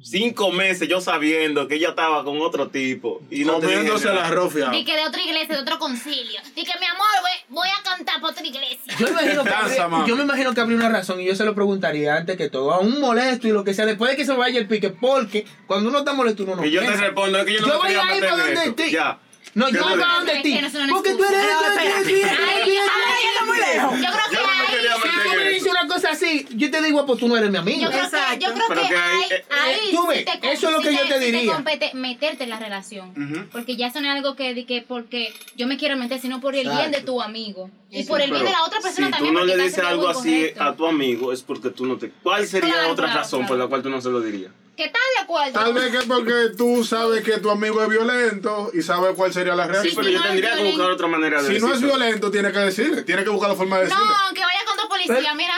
Cinco 0.04 0.50
meses 0.50 0.88
yo 0.88 1.00
sabiendo 1.00 1.68
que 1.68 1.76
ella 1.76 1.90
estaba 1.90 2.24
con 2.24 2.40
otro 2.40 2.68
tipo. 2.70 3.22
Y 3.30 3.44
no 3.44 3.60
Comiéndose 3.60 4.12
la 4.12 4.28
rofia. 4.30 4.68
Di 4.70 4.84
que 4.84 4.96
de 4.96 5.06
otra 5.06 5.22
iglesia, 5.22 5.54
de 5.54 5.62
otro 5.62 5.78
concilio. 5.78 6.40
Di 6.56 6.64
que 6.64 6.72
mi 6.80 6.86
amor, 6.86 7.06
voy, 7.20 7.56
voy 7.60 7.68
a 7.68 7.82
cantar 7.88 8.20
para 8.20 8.32
otra 8.32 8.44
iglesia. 8.44 8.78
Yo 9.06 9.14
me, 9.14 9.22
imagino 9.22 9.44
que 9.44 9.50
Danza, 9.50 9.84
habría, 9.84 10.06
yo 10.06 10.16
me 10.16 10.22
imagino 10.22 10.54
que 10.54 10.60
habría 10.60 10.76
una 10.78 10.88
razón 10.88 11.20
y 11.20 11.26
yo 11.26 11.34
se 11.36 11.44
lo 11.44 11.54
preguntaría 11.54 12.16
antes 12.16 12.36
que 12.36 12.48
todo, 12.48 12.72
aún 12.72 13.00
molesto 13.00 13.48
y 13.48 13.52
lo 13.52 13.64
que 13.64 13.74
sea, 13.74 13.86
después 13.86 14.10
de 14.10 14.16
que 14.16 14.24
se 14.24 14.32
vaya 14.32 14.58
el 14.58 14.66
pique, 14.66 14.90
porque 14.90 15.44
cuando 15.66 15.88
uno 15.90 15.98
está 15.98 16.12
molesto 16.12 16.44
uno 16.44 16.56
no 16.56 16.64
Y 16.64 16.70
yo 16.70 16.80
te 16.80 16.86
piensa. 16.86 17.04
respondo, 17.04 17.38
es 17.38 17.44
que 17.44 17.54
yo 17.54 17.60
no 17.60 17.68
Yo 17.68 17.78
voy 17.78 17.88
a 17.94 18.16
ir 18.16 18.20
para 18.22 18.36
donde 18.36 18.52
esto. 18.54 18.74
ti. 18.74 18.90
Ya. 18.90 19.18
No, 19.54 19.66
¿Qué 19.66 19.72
yo 19.74 19.82
voy 19.82 19.98
donde 19.98 20.40
ti. 20.40 20.58
Porque 20.90 21.14
tú 21.14 21.24
eres. 21.24 21.46
Yo 21.46 21.58
creo 21.60 21.74
que 21.76 21.92
Yo 21.92 23.40
no 23.40 23.46
me 23.46 23.62
ahí, 23.62 24.88
Si 25.02 25.28
tú 25.28 25.36
me 25.36 25.48
dices 25.50 25.70
una 25.70 25.86
cosa 25.86 26.10
así, 26.10 26.46
yo 26.52 26.70
te 26.70 26.82
digo, 26.82 27.04
pues 27.06 27.18
tú 27.18 27.28
no 27.28 27.36
eres 27.36 27.50
mi 27.50 27.58
amigo. 27.58 27.80
yo 27.82 27.90
creo 27.90 28.10
que, 28.10 28.38
yo 28.38 28.52
creo 28.54 28.64
Pero 28.68 28.82
que 28.82 28.88
que 28.88 28.94
ahí, 28.96 29.20
ahí, 29.20 29.26
eh, 29.30 29.44
ahí 29.50 29.90
tú 29.92 30.06
ves, 30.06 30.24
te- 30.24 30.52
eso 30.52 30.68
es 30.68 30.72
lo 30.76 30.80
que 30.80 30.94
yo 30.94 31.06
te 31.06 31.18
diría. 31.18 31.52
compete 31.52 31.90
meterte 31.94 32.44
en 32.44 32.50
la 32.50 32.58
relación. 32.58 33.48
Porque 33.52 33.76
ya 33.76 33.88
eso 33.88 34.00
no 34.00 34.08
es 34.10 34.16
algo 34.16 34.36
que, 34.36 34.84
porque 34.88 35.32
yo 35.56 35.66
me 35.66 35.76
quiero 35.76 35.96
meter, 35.96 36.18
sino 36.20 36.40
por 36.40 36.54
el 36.54 36.68
bien 36.68 36.90
de 36.90 37.02
tu 37.02 37.20
amigo. 37.20 37.70
Y 37.90 38.04
por 38.04 38.20
el 38.22 38.30
bien 38.30 38.44
de 38.44 38.50
la 38.50 38.64
otra 38.64 38.80
persona 38.80 39.08
si 39.08 39.12
también. 39.12 39.34
tú 39.34 39.40
no 39.40 39.44
le 39.44 39.56
dices 39.62 39.78
algo 39.84 40.08
así 40.08 40.50
a 40.58 40.72
tu 40.74 40.86
amigo, 40.86 41.32
es 41.32 41.42
porque 41.42 41.68
tú 41.70 41.84
no 41.86 41.98
te. 41.98 42.10
¿Cuál 42.22 42.46
sería 42.46 42.72
Claro, 42.72 42.92
otra 42.92 43.04
claro, 43.06 43.20
razón 43.20 43.46
por 43.46 43.58
la 43.58 43.66
cual 43.66 43.82
tú 43.82 43.90
no 43.90 44.00
se 44.00 44.08
lo 44.08 44.20
dirías? 44.22 44.50
¿Qué 44.76 44.84
tal 44.88 45.02
de 45.16 45.22
acuerdo? 45.24 45.52
Tal 45.52 45.74
vez 45.74 45.90
que 45.92 46.06
porque 46.06 46.32
tú 46.56 46.82
sabes 46.82 47.22
que 47.22 47.38
tu 47.38 47.50
amigo 47.50 47.82
es 47.82 47.88
violento 47.90 48.70
y 48.72 48.80
sabes 48.82 49.12
cuál 49.14 49.32
sería 49.32 49.54
la 49.54 49.66
Sí, 49.66 49.70
reacción. 49.72 49.94
pero 49.96 50.06
si 50.08 50.12
yo 50.14 50.18
no 50.20 50.26
tendría 50.26 50.56
que 50.56 50.64
buscar 50.64 50.90
otra 50.90 51.06
manera 51.08 51.42
de 51.42 51.54
si 51.54 51.60
no 51.60 51.72
es 51.74 51.80
violento, 51.82 52.30
tiene 52.30 52.50
que 52.52 52.58
decirle. 52.58 53.02
Tiene 53.02 53.22
que 53.22 53.30
buscar 53.30 53.50
la 53.50 53.56
forma 53.56 53.76
de 53.78 53.84
decirle. 53.84 54.04
No, 54.04 54.16
aunque 54.26 54.40
vaya 54.40 54.58
con 54.66 54.76
tu 54.78 54.88
policía, 54.88 55.14
Pero- 55.16 55.34
mira. 55.34 55.54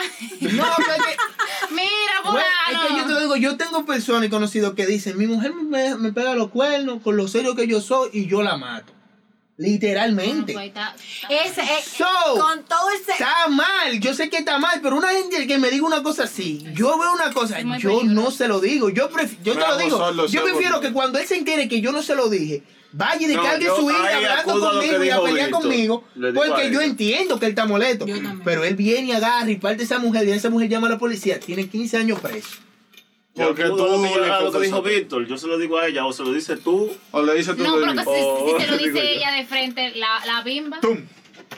No, 0.53 0.65
pero 0.77 1.03
que, 1.05 1.73
mira, 1.73 2.31
güey, 2.31 2.43
es 2.71 2.77
que 2.79 2.97
yo 2.97 3.05
te 3.15 3.21
digo, 3.21 3.35
yo 3.37 3.57
tengo 3.57 3.85
personas 3.85 4.25
y 4.25 4.29
conocidos 4.29 4.73
que 4.75 4.85
dicen, 4.85 5.17
mi 5.17 5.27
mujer 5.27 5.53
me, 5.53 5.95
me 5.95 6.11
pega 6.11 6.35
los 6.35 6.49
cuernos 6.49 7.01
con 7.01 7.15
lo 7.15 7.27
serio 7.29 7.55
que 7.55 7.67
yo 7.67 7.79
soy 7.81 8.09
y 8.11 8.27
yo 8.27 8.43
la 8.43 8.57
mato. 8.57 8.91
Literalmente. 9.57 10.53
Pues, 10.53 10.67
está- 10.67 10.95
Ese, 11.29 11.61
eh, 11.61 11.83
So, 11.97 12.05
con 12.39 12.63
todo 12.65 12.89
ese... 12.89 13.13
Está 13.13 13.47
mal, 13.49 13.99
yo 13.99 14.13
sé 14.13 14.29
que 14.29 14.37
está 14.37 14.57
mal, 14.59 14.79
pero 14.83 14.97
una 14.97 15.09
gente 15.09 15.47
que 15.47 15.57
me 15.57 15.69
diga 15.69 15.85
una 15.85 16.03
cosa 16.03 16.23
así, 16.23 16.65
yo 16.73 16.97
veo 16.99 17.13
una 17.13 17.31
cosa, 17.31 17.61
yo 17.61 17.69
peligroso. 17.71 18.03
no 18.05 18.31
se 18.31 18.47
lo 18.49 18.59
digo, 18.59 18.89
yo, 18.89 19.09
pref- 19.09 19.37
yo 19.43 19.53
te 19.53 19.59
lo 19.59 19.77
digo, 19.77 20.27
yo 20.27 20.43
prefiero 20.43 20.81
que 20.81 20.91
cuando 20.91 21.19
él 21.19 21.25
se 21.27 21.37
entere 21.37 21.67
que 21.69 21.79
yo 21.79 21.91
no 21.93 22.03
se 22.03 22.15
lo 22.15 22.29
dije, 22.29 22.63
vaya 22.91 23.15
y 23.27 23.33
No, 23.33 23.41
descargue 23.41 23.65
yo 23.65 23.75
su 23.77 23.89
ira 23.89 24.17
hablando 24.17 24.59
conmigo 24.59 25.03
y 25.03 25.09
a 25.09 25.21
pelear 25.21 25.49
conmigo, 25.51 26.03
porque 26.33 26.71
yo 26.71 26.81
entiendo 26.81 27.39
que 27.39 27.45
él 27.45 27.51
está 27.51 27.65
molesto, 27.65 28.05
pero 28.43 28.63
él 28.65 28.75
viene 28.75 29.07
y 29.07 29.11
agarra 29.13 29.49
y 29.49 29.55
parte 29.55 29.83
a 29.83 29.85
esa 29.85 29.99
mujer 29.99 30.27
y 30.27 30.31
esa 30.31 30.49
mujer 30.49 30.67
llama 30.69 30.87
a 30.87 30.91
la 30.91 30.97
policía, 30.97 31.39
tiene 31.39 31.67
15 31.69 31.95
años 31.97 32.19
preso. 32.19 32.49
Porque 33.35 33.63
tú 33.63 33.75
lo 33.77 34.01
que, 34.01 34.09
yo- 34.13 34.19
le 34.25 34.31
a 34.31 34.39
lo 34.41 34.51
que 34.51 34.59
dijo. 34.59 34.81
Víctor, 34.81 35.27
yo 35.27 35.37
se 35.37 35.47
lo 35.47 35.57
digo 35.57 35.77
a 35.77 35.87
ella 35.87 36.05
o 36.05 36.13
se 36.13 36.23
lo 36.23 36.31
dices 36.31 36.63
tú. 36.63 36.95
O 37.11 37.21
le 37.21 37.33
dices 37.35 37.55
tú 37.57 37.63
No, 37.63 37.77
de 37.77 37.81
pero 37.85 37.93
que 37.93 38.03
si, 38.03 38.07
Oh, 38.09 38.57
si 38.59 38.65
te 38.65 38.71
lo 38.71 38.77
dice 38.83 38.93
yo. 38.93 38.99
ella 39.01 39.31
de 39.31 39.45
frente, 39.45 39.91
la, 39.95 40.25
la 40.25 40.41
bimba. 40.41 40.79
¡Tum! 40.79 41.05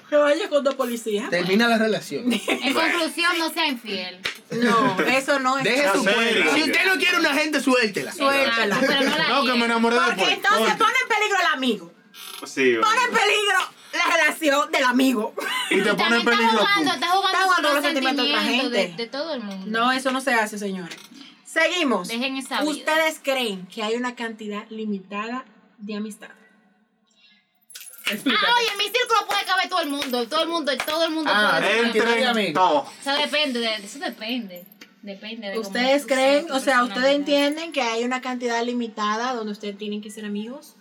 Que 0.09 0.15
vaya 0.15 0.49
con 0.49 0.63
dos 0.63 0.75
policías. 0.75 1.29
Termina 1.29 1.67
la 1.67 1.77
relación. 1.77 2.31
En 2.47 2.73
conclusión, 2.73 3.37
no 3.39 3.49
sea 3.51 3.67
infiel. 3.67 4.19
No, 4.51 4.97
eso 5.01 5.39
no 5.39 5.57
es... 5.57 5.63
Deje 5.65 5.87
su 5.93 6.03
cuerda. 6.03 6.53
Si 6.55 6.63
usted 6.63 6.85
no 6.85 6.95
quiere 6.97 7.19
una 7.19 7.33
gente, 7.33 7.59
suéltela. 7.61 8.11
Suéltala. 8.13 8.75
Exacto, 8.75 8.85
pero 8.97 9.09
no 9.09 9.17
la 9.17 9.27
No, 9.29 9.43
que 9.45 9.53
me 9.59 9.65
enamoré 9.65 9.95
Porque 9.97 10.11
después. 10.15 10.33
entonces 10.37 10.59
Corte. 10.59 10.77
pone 10.77 10.93
en 11.03 11.07
peligro 11.15 11.37
al 11.39 11.53
amigo. 11.57 11.93
Sí, 12.45 12.75
Pone 12.81 13.01
en 13.03 13.11
peligro 13.11 13.59
la 13.93 14.15
relación 14.17 14.71
del 14.71 14.83
amigo. 14.83 15.33
Y 15.69 15.81
te 15.81 15.81
pone 15.81 15.89
en 15.91 15.97
También 15.97 16.19
está 16.21 16.31
peligro 16.31 16.57
jugando, 16.59 16.89
tú. 16.91 16.95
está 16.95 17.07
jugando, 17.09 17.27
Está 17.37 17.43
jugando 17.43 17.73
los 17.73 17.83
sentimientos 17.83 18.25
de 18.25 18.31
otra 18.31 18.41
sentimientos 18.43 18.77
gente. 18.79 18.97
De, 18.97 19.03
de 19.03 19.09
todo 19.11 19.33
el 19.33 19.41
mundo. 19.41 19.65
No, 19.79 19.91
eso 19.91 20.11
no 20.11 20.21
se 20.21 20.33
hace, 20.33 20.57
señores. 20.57 20.97
Seguimos. 21.61 22.07
Dejen 22.07 22.37
esa 22.37 22.61
vida. 22.61 22.71
¿Ustedes 22.71 23.19
creen 23.23 23.65
que 23.67 23.83
hay 23.83 23.95
una 23.95 24.15
cantidad 24.15 24.67
limitada 24.69 25.45
de 25.79 25.95
amistad? 25.95 26.29
Explícate. 28.09 28.45
Ah, 28.47 28.53
oye, 28.59 28.67
en 28.71 28.77
mi 28.77 28.83
círculo 28.85 29.27
puede 29.27 29.43
caber 29.45 29.67
todo 29.69 29.81
el 29.81 29.89
mundo. 29.89 30.27
Todo 30.27 30.43
el 30.43 30.49
mundo, 30.49 30.71
todo 30.85 31.05
el 31.05 31.11
mundo 31.11 31.31
Ah, 31.33 31.57
puede. 31.59 31.87
Entre 31.87 32.25
amigos. 32.25 32.53
todos. 32.53 32.87
Eso 33.01 33.13
depende, 33.15 33.59
de, 33.59 33.75
eso 33.75 33.99
depende. 33.99 34.65
Depende 35.01 35.47
de 35.47 35.55
cómo 35.55 35.67
¿Ustedes 35.67 36.01
tú 36.03 36.07
creen, 36.09 36.51
o 36.51 36.59
sea, 36.59 36.83
ustedes 36.83 37.15
entienden 37.15 37.71
que 37.71 37.81
hay 37.81 38.03
una 38.03 38.21
cantidad 38.21 38.63
limitada 38.63 39.33
donde 39.33 39.51
ustedes 39.51 39.77
tienen 39.77 40.01
que 40.01 40.09
ser 40.09 40.25
amigos? 40.25 40.75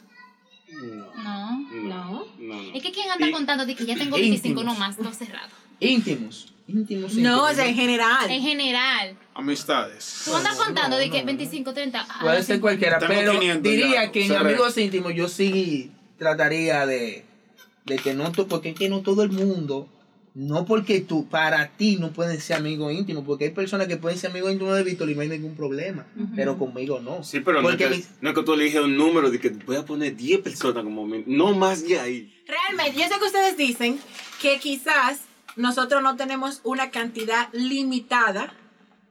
No. 0.69 1.13
No, 1.15 1.67
No. 1.71 1.73
no, 1.73 2.27
no. 2.39 2.75
Es 2.75 2.83
que 2.83 2.93
quien 2.93 3.11
anda 3.11 3.29
Y- 3.29 3.33
contando 3.33 3.67
de 3.67 3.75
que 3.77 3.87
ya 3.87 3.95
tengo 3.97 4.17
25 4.17 4.61
Íntimos. 4.61 4.65
nomás, 4.75 4.99
no 4.99 5.13
cerrado. 5.13 5.49
Íntimos. 5.81 6.53
Íntimos. 6.69 7.15
No, 7.15 7.19
íntimos. 7.19 7.51
o 7.51 7.55
sea, 7.55 7.67
en 7.67 7.75
general. 7.77 8.31
En 8.31 8.43
general. 8.43 9.17
Amistades. 9.37 10.23
Tú 10.25 10.35
andas 10.35 10.57
contando 10.57 10.97
de 10.97 11.11
que 11.11 11.23
25, 11.23 11.73
30. 11.75 12.07
ah, 12.09 12.19
Puede 12.23 12.43
ser 12.43 12.61
cualquiera, 12.61 12.99
Tengo 12.99 13.13
pero 13.15 13.39
500 13.39 13.63
diría 13.63 14.05
ya, 14.05 14.13
que 14.13 14.23
en 14.23 14.29
cerré. 14.29 14.41
amigos 14.51 14.77
íntimos 14.79 15.15
yo 15.15 15.29
sí 15.29 15.91
trataría 16.19 16.87
de, 16.87 17.25
de 17.85 17.97
que 17.97 18.15
no, 18.15 18.33
to- 18.33 18.49
porque 18.49 18.71
es 18.71 18.75
que 18.79 18.89
no 18.89 19.03
todo 19.03 19.23
el 19.23 19.31
mundo, 19.31 19.89
no 20.35 20.65
porque 20.65 21.01
tú, 21.01 21.29
para 21.29 21.69
ti 21.69 21.97
no 21.97 22.11
pueden 22.13 22.41
ser 22.41 22.57
amigos 22.57 22.93
íntimos, 22.93 23.25
porque 23.27 23.45
hay 23.47 23.51
personas 23.51 23.87
que 23.89 23.97
pueden 23.97 24.19
ser 24.19 24.31
amigos 24.31 24.53
íntimos 24.53 24.75
de 24.77 24.83
Víctor 24.83 25.09
y 25.11 25.15
no 25.15 25.21
hay 25.23 25.29
ningún 25.29 25.55
problema, 25.55 26.07
pero 26.35 26.59
conmigo 26.59 27.01
no. 27.01 27.23
Sí, 27.23 27.41
pero 27.41 27.61
no 27.63 27.69
es, 27.71 27.75
porque 27.77 27.89
que, 27.91 27.97
mi- 27.99 28.05
no 28.23 28.31
es 28.31 28.35
que 28.35 28.43
tú 28.43 28.55
eliges 28.55 28.81
un 28.83 28.97
número 28.97 29.31
de 29.31 29.39
que 29.39 29.51
voy 29.51 29.77
a 29.77 29.85
poner 29.85 30.17
10 30.17 30.41
personas 30.41 30.83
como 30.85 31.07
mi- 31.07 31.25
No 31.27 31.55
más 31.55 31.87
de 31.87 31.99
ahí. 32.01 32.43
Realmente, 32.47 32.99
yo 33.01 33.07
sé 33.09 33.19
que 33.19 33.27
ustedes 33.27 33.57
dicen 33.57 33.99
que 34.41 34.59
quizás 34.59 35.21
nosotros 35.57 36.03
no 36.03 36.17
tenemos 36.17 36.61
una 36.65 36.91
cantidad 36.91 37.49
limitada 37.53 38.53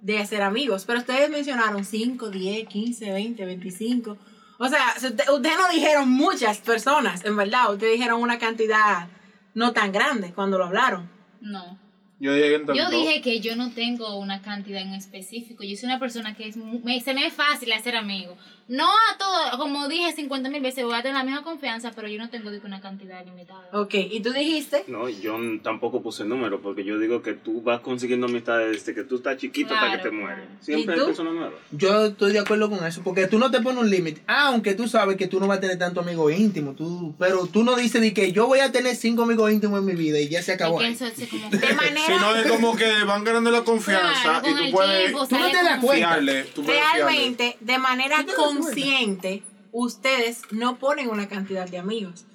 de 0.06 0.20
hacer 0.20 0.44
amigos. 0.44 0.86
Pero 0.86 1.00
ustedes 1.00 1.32
mencionaron 1.32 1.84
5, 1.84 2.30
10, 2.30 2.68
15, 2.68 3.12
20, 3.12 3.44
25. 3.46 4.18
O 4.60 4.68
sea, 4.68 4.94
ustedes 4.98 5.58
no 5.58 5.70
dijeron 5.74 6.10
muchas 6.10 6.60
personas, 6.60 7.26
en 7.26 7.36
verdad. 7.36 7.74
Ustedes 7.74 7.94
dijeron 7.94 8.22
una 8.22 8.38
cantidad 8.38 9.08
no 9.56 9.74
tan 9.74 9.92
grande 9.92 10.32
cuando 10.34 10.60
lo 10.60 10.66
hablaron. 10.66 11.10
No. 11.42 11.80
Yo 12.20 12.34
dije 12.34 12.50
que 12.66 12.78
Yo 12.78 12.84
dos. 12.84 12.92
dije 12.92 13.22
que 13.22 13.40
yo 13.42 13.56
no 13.56 13.72
tengo 13.72 14.18
una 14.18 14.42
cantidad 14.42 14.82
en 14.82 14.94
específico. 14.94 15.64
Yo 15.64 15.76
soy 15.76 15.88
una 15.88 16.00
persona 16.00 16.34
que 16.36 16.48
es 16.48 16.56
me- 16.58 17.02
se 17.02 17.14
me 17.14 17.26
es 17.28 17.34
fácil 17.34 17.72
hacer 17.74 17.96
amigos. 17.96 18.38
No 18.68 18.88
a 18.88 19.18
todo, 19.20 19.60
como 19.60 19.88
dije 19.88 20.12
50 20.14 20.50
mil 20.50 20.60
veces, 20.60 20.84
voy 20.86 20.96
a 20.96 21.04
tener 21.04 21.16
la 21.18 21.24
misma 21.24 21.44
confianza, 21.44 21.92
pero 21.96 22.08
yo 22.08 22.18
no 22.18 22.30
tengo 22.32 22.50
una 22.64 22.82
cantidad 22.82 23.24
limitada. 23.24 23.70
Ok, 23.74 23.94
y 23.94 24.22
tú 24.22 24.32
dijiste 24.34 24.86
No, 24.88 25.08
yo 25.08 25.38
tampoco 25.62 26.02
puse 26.02 26.24
número 26.26 26.62
porque 26.62 26.84
yo 26.84 26.98
digo 26.98 27.22
que 27.22 27.34
tú 27.34 27.62
vas 27.62 27.82
consiguiendo 27.82 28.26
amistades 28.26 28.72
desde 28.72 28.96
que 28.96 29.04
tú 29.08 29.18
estás 29.18 29.38
chiquito 29.38 29.76
hasta 29.76 29.86
que 29.92 29.94
Claro, 29.98 30.10
te 30.10 30.16
mueres. 30.16 30.46
claro. 30.46 30.64
Siempre 30.64 30.96
¿Y 30.96 31.00
hay 31.00 31.06
personas 31.06 31.34
nuevas. 31.36 31.54
Yo 31.72 32.06
estoy 32.06 32.32
de 32.34 32.40
acuerdo 32.40 32.70
con 32.72 32.84
eso, 32.88 33.02
porque 33.04 33.28
tú 33.28 33.38
no 33.38 33.52
te 33.52 33.60
pones 33.62 33.84
un 33.84 33.90
límite, 33.92 34.22
aunque 34.26 34.74
tú 34.74 34.88
sabes 34.88 35.18
que 35.18 35.28
tú 35.28 35.40
no 35.40 35.46
vas 35.46 35.60
a 35.60 35.62
tener 35.62 35.78
tanto 35.78 36.00
amigo 36.00 36.32
íntimo, 36.32 36.74
tú, 36.74 37.14
pero 37.20 37.46
tú 37.46 37.64
no 37.64 37.76
dices 37.76 38.02
de 38.02 38.14
que 38.16 38.32
yo 38.32 38.48
voy 38.48 38.60
a 38.62 38.72
tener 38.72 38.96
cinco 38.96 39.24
amigos 39.24 39.52
íntimos 39.52 39.80
en 39.82 39.86
mi 39.86 39.94
vida 39.94 40.20
y 40.20 40.28
ya 40.30 40.42
se 40.42 40.54
acabó. 40.54 40.82
Es 40.82 40.98
que 40.98 41.04
ahí. 41.06 41.12
eso 41.14 41.22
es 41.24 41.30
como... 41.30 41.50
de 41.52 41.74
manera 41.74 42.02
Sino 42.06 42.36
es 42.36 42.48
como 42.48 42.76
que 42.76 43.04
van 43.04 43.24
ganando 43.24 43.52
la 43.52 43.64
confianza 43.64 44.22
Claro, 44.24 44.42
con 44.42 44.50
y 44.52 44.54
el 44.54 44.66
tú 44.66 44.72
puedes 44.76 45.00
tiempo 45.06 45.28
tú 45.28 45.38
no 45.38 45.48
te 45.50 45.56
das 45.58 45.76
como- 45.76 45.88
cuenta. 45.88 46.08
fiarle. 46.10 46.44
Tú 46.44 46.64
puedes 46.64 46.82
fiarle. 46.82 47.04
realmente, 47.04 47.58
de 47.60 47.78
manera 47.78 48.26
consciente, 48.36 49.44
ustedes 49.72 50.42
no 50.52 50.78
ponen 50.78 51.10
una 51.10 51.28
cantidad 51.28 51.68
de 51.68 51.78
amigos. 51.78 52.26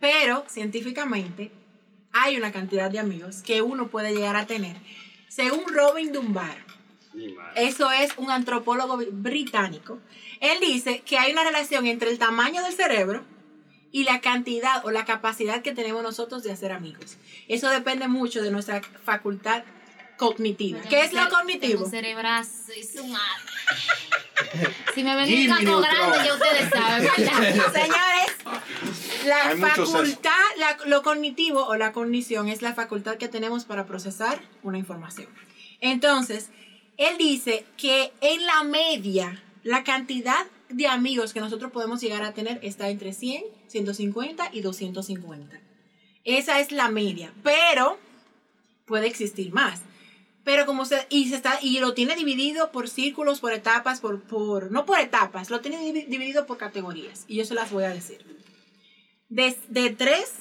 Pero 0.00 0.44
científicamente 0.48 1.50
hay 2.12 2.36
una 2.36 2.52
cantidad 2.52 2.90
de 2.90 2.98
amigos 2.98 3.42
que 3.42 3.62
uno 3.62 3.88
puede 3.88 4.12
llegar 4.14 4.36
a 4.36 4.46
tener. 4.46 4.76
Según 5.28 5.62
Robin 5.72 6.12
Dunbar, 6.12 6.56
Mi 7.12 7.32
madre. 7.32 7.66
eso 7.68 7.90
es 7.90 8.10
un 8.16 8.30
antropólogo 8.30 8.98
británico, 9.12 9.98
él 10.40 10.58
dice 10.60 11.02
que 11.04 11.18
hay 11.18 11.32
una 11.32 11.44
relación 11.44 11.86
entre 11.86 12.10
el 12.10 12.18
tamaño 12.18 12.62
del 12.62 12.72
cerebro 12.72 13.22
y 13.92 14.04
la 14.04 14.20
cantidad 14.20 14.84
o 14.86 14.90
la 14.90 15.04
capacidad 15.04 15.62
que 15.62 15.72
tenemos 15.72 16.02
nosotros 16.02 16.42
de 16.42 16.52
hacer 16.52 16.72
amigos. 16.72 17.16
Eso 17.50 17.68
depende 17.68 18.06
mucho 18.06 18.42
de 18.42 18.52
nuestra 18.52 18.80
facultad 19.04 19.64
cognitiva. 20.16 20.80
¿Qué 20.88 21.02
es 21.02 21.12
lo 21.12 21.28
cognitivo? 21.28 21.84
un 21.84 21.90
cerebrazo 21.90 22.72
y 22.78 22.84
su 22.84 23.04
madre. 23.06 23.20
Si 24.94 25.04
me 25.04 25.14
ven 25.14 25.50
un 25.50 25.56
caco 25.56 25.80
grande, 25.80 26.18
ya 26.24 26.34
ustedes 26.34 26.70
saben, 26.70 27.08
¿verdad? 27.16 27.72
Señores, 27.72 28.36
la 29.26 29.48
Hay 29.48 29.56
muchos 29.56 29.92
facultad, 29.92 30.30
la- 30.58 30.78
lo 30.86 31.02
cognitivo 31.02 31.64
o 31.66 31.76
la 31.76 31.92
cognición 31.92 32.48
es 32.48 32.60
la 32.62 32.74
facultad 32.74 33.16
que 33.16 33.28
tenemos 33.28 33.64
para 33.64 33.86
procesar 33.86 34.40
una 34.62 34.78
información. 34.78 35.28
Entonces, 35.80 36.50
él 36.96 37.16
dice 37.18 37.64
que 37.76 38.12
en 38.20 38.44
la 38.46 38.64
media, 38.64 39.42
la 39.62 39.84
cantidad 39.84 40.46
de 40.68 40.86
amigos 40.88 41.32
que 41.32 41.40
nosotros 41.40 41.70
podemos 41.70 42.00
llegar 42.00 42.22
a 42.22 42.32
tener 42.32 42.58
está 42.62 42.88
entre 42.88 43.12
100, 43.12 43.44
150 43.68 44.50
y 44.52 44.60
250. 44.62 45.60
Esa 46.24 46.60
es 46.60 46.70
la 46.72 46.88
media, 46.90 47.32
pero 47.42 47.98
puede 48.86 49.06
existir 49.06 49.52
más. 49.52 49.80
Pero 50.44 50.64
como 50.66 50.84
se, 50.86 51.06
y 51.10 51.28
se 51.28 51.36
está, 51.36 51.58
y 51.62 51.78
lo 51.80 51.92
tiene 51.94 52.16
dividido 52.16 52.72
por 52.72 52.88
círculos, 52.88 53.40
por 53.40 53.52
etapas, 53.52 54.00
por, 54.00 54.20
por, 54.22 54.70
no 54.72 54.86
por 54.86 54.98
etapas, 54.98 55.50
lo 55.50 55.60
tiene 55.60 55.78
divi- 55.78 56.06
dividido 56.08 56.46
por 56.46 56.56
categorías. 56.56 57.24
Y 57.28 57.36
yo 57.36 57.44
se 57.44 57.54
las 57.54 57.70
voy 57.70 57.84
a 57.84 57.90
decir. 57.90 58.18
De, 59.28 59.56
de 59.68 59.90
3 59.90 60.34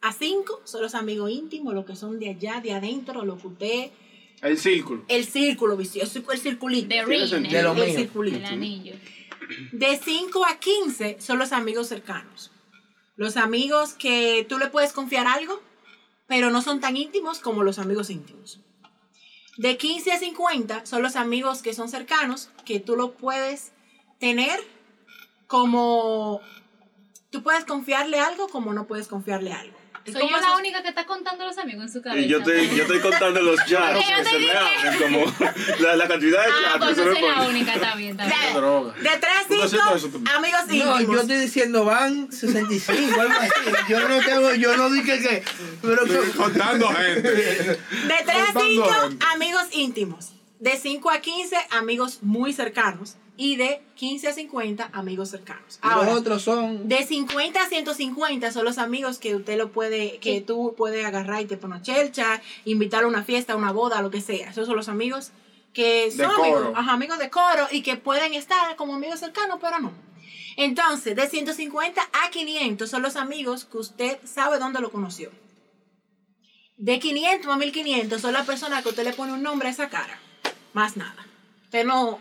a 0.00 0.12
5 0.12 0.62
son 0.64 0.82
los 0.82 0.94
amigos 0.94 1.30
íntimos, 1.30 1.74
los 1.74 1.84
que 1.84 1.96
son 1.96 2.18
de 2.18 2.30
allá, 2.30 2.60
de 2.60 2.72
adentro, 2.72 3.24
lo 3.24 3.36
que 3.36 3.46
usted, 3.48 3.90
El 4.40 4.58
círculo. 4.58 5.04
el 5.08 5.24
círculo 5.26 5.76
vicioso, 5.76 6.22
el 6.32 6.38
circulito. 6.38 6.88
De 6.88 6.94
Tiene 7.04 7.04
ring, 7.04 7.28
sentido. 7.28 7.56
De 7.56 7.62
lo 7.62 7.70
el, 7.72 7.74
mío. 7.76 7.84
el 7.84 7.96
circulito. 7.96 8.36
el 8.38 8.44
anillo. 8.46 8.94
De 9.72 10.00
5 10.02 10.46
a 10.46 10.58
15 10.58 11.16
son 11.20 11.38
los 11.38 11.52
amigos 11.52 11.88
cercanos. 11.88 12.50
Los 13.16 13.36
amigos 13.36 13.94
que 13.94 14.46
tú 14.48 14.58
le 14.58 14.68
puedes 14.68 14.92
confiar 14.92 15.26
algo, 15.26 15.60
pero 16.26 16.50
no 16.50 16.62
son 16.62 16.80
tan 16.80 16.96
íntimos 16.96 17.40
como 17.40 17.62
los 17.62 17.78
amigos 17.78 18.10
íntimos. 18.10 18.60
De 19.58 19.76
15 19.76 20.12
a 20.12 20.18
50 20.18 20.86
son 20.86 21.02
los 21.02 21.16
amigos 21.16 21.60
que 21.60 21.74
son 21.74 21.88
cercanos, 21.88 22.50
que 22.64 22.80
tú 22.80 22.96
lo 22.96 23.12
puedes 23.12 23.72
tener 24.18 24.58
como... 25.46 26.40
Tú 27.30 27.42
puedes 27.42 27.64
confiarle 27.64 28.18
algo 28.18 28.48
como 28.48 28.72
no 28.72 28.86
puedes 28.86 29.08
confiarle 29.08 29.52
algo. 29.52 29.81
Es 30.04 30.12
Soy 30.14 30.22
como 30.22 30.34
yo 30.36 30.40
la 30.42 30.56
única 30.56 30.82
que 30.82 30.88
está 30.88 31.06
contando 31.06 31.44
los 31.46 31.56
amigos 31.58 31.84
en 31.84 31.92
su 31.92 32.02
cabeza. 32.02 32.26
Y 32.26 32.28
yo 32.28 32.38
estoy, 32.38 32.68
yo 32.76 32.82
estoy 32.82 32.98
contando 33.00 33.40
los 33.40 33.56
chats 33.66 34.04
que 34.06 34.22
te 34.24 34.30
se 34.30 34.38
me 34.38 34.50
abren, 34.52 34.98
como 34.98 35.34
la, 35.80 35.96
la 35.96 36.08
cantidad 36.08 36.44
de 36.44 36.50
Ah, 36.50 36.72
chats. 36.72 36.78
pues 36.78 36.96
que 36.98 37.04
yo 37.04 37.12
soy 37.12 37.22
la 37.22 37.42
única, 37.48 37.74
está 37.74 37.94
bien. 37.94 38.16
De, 38.16 38.24
droga. 38.54 38.92
de 38.94 39.00
3 39.02 39.14
a 39.14 39.18
¿Tú 39.48 39.54
estás 39.54 39.70
5, 39.70 39.82
haciendo 39.82 39.94
eso 39.96 40.08
tú? 40.08 40.24
amigos 40.34 40.60
No, 40.66 40.74
íntimos. 40.74 41.00
yo 41.14 41.20
estoy 41.20 41.36
diciendo 41.38 41.84
van 41.84 42.32
65, 42.32 43.20
algo 43.20 43.34
así. 43.40 43.50
Yo 43.88 44.08
no 44.08 44.18
tengo, 44.20 44.54
yo 44.54 44.76
no 44.76 44.90
dije 44.90 45.18
que. 45.20 45.44
Pero 45.82 46.04
que- 46.04 46.30
Contando 46.36 46.88
gente. 46.88 47.30
De 47.30 47.78
3 48.06 48.18
a 48.28 48.52
Contando 48.52 48.60
5, 48.60 48.88
gente. 49.08 49.26
amigos 49.32 49.62
íntimos. 49.72 50.32
De 50.58 50.76
5 50.76 51.10
a 51.10 51.20
15, 51.20 51.56
amigos 51.70 52.18
muy 52.22 52.52
cercanos. 52.52 53.16
Y 53.42 53.56
de 53.56 53.82
15 53.96 54.28
a 54.28 54.32
50, 54.34 54.90
amigos 54.92 55.30
cercanos. 55.30 55.80
los 55.82 55.92
Ahora, 55.92 56.14
otros 56.14 56.42
son. 56.42 56.88
de 56.88 57.04
50 57.04 57.60
a 57.60 57.66
150 57.66 58.52
son 58.52 58.64
los 58.64 58.78
amigos 58.78 59.18
que 59.18 59.34
usted 59.34 59.58
lo 59.58 59.72
puede, 59.72 60.18
que 60.18 60.40
tú 60.42 60.76
puedes 60.76 61.04
agarrar 61.04 61.42
y 61.42 61.46
te 61.46 61.56
pones 61.56 61.82
chelcha, 61.82 62.40
invitar 62.64 63.02
a 63.02 63.08
una 63.08 63.24
fiesta, 63.24 63.54
a 63.54 63.56
una 63.56 63.72
boda, 63.72 64.00
lo 64.00 64.12
que 64.12 64.20
sea. 64.20 64.50
Esos 64.50 64.68
son 64.68 64.76
los 64.76 64.88
amigos 64.88 65.32
que 65.74 66.12
son 66.12 66.30
amigos, 66.30 66.68
ajá, 66.76 66.92
amigos 66.92 67.18
de 67.18 67.30
coro 67.30 67.66
y 67.72 67.82
que 67.82 67.96
pueden 67.96 68.32
estar 68.34 68.76
como 68.76 68.94
amigos 68.94 69.18
cercanos, 69.18 69.58
pero 69.60 69.80
no. 69.80 69.92
Entonces, 70.56 71.16
de 71.16 71.28
150 71.28 72.00
a 72.00 72.30
500 72.30 72.88
son 72.88 73.02
los 73.02 73.16
amigos 73.16 73.64
que 73.64 73.78
usted 73.78 74.18
sabe 74.22 74.60
dónde 74.60 74.80
lo 74.80 74.92
conoció. 74.92 75.32
De 76.76 77.00
500 77.00 77.52
a 77.52 77.56
1500 77.56 78.20
son 78.20 78.34
las 78.34 78.46
personas 78.46 78.84
que 78.84 78.90
usted 78.90 79.02
le 79.02 79.14
pone 79.14 79.32
un 79.32 79.42
nombre 79.42 79.66
a 79.66 79.72
esa 79.72 79.88
cara. 79.88 80.20
Más 80.74 80.96
nada. 80.96 81.26
Usted 81.64 81.84
no, 81.84 82.20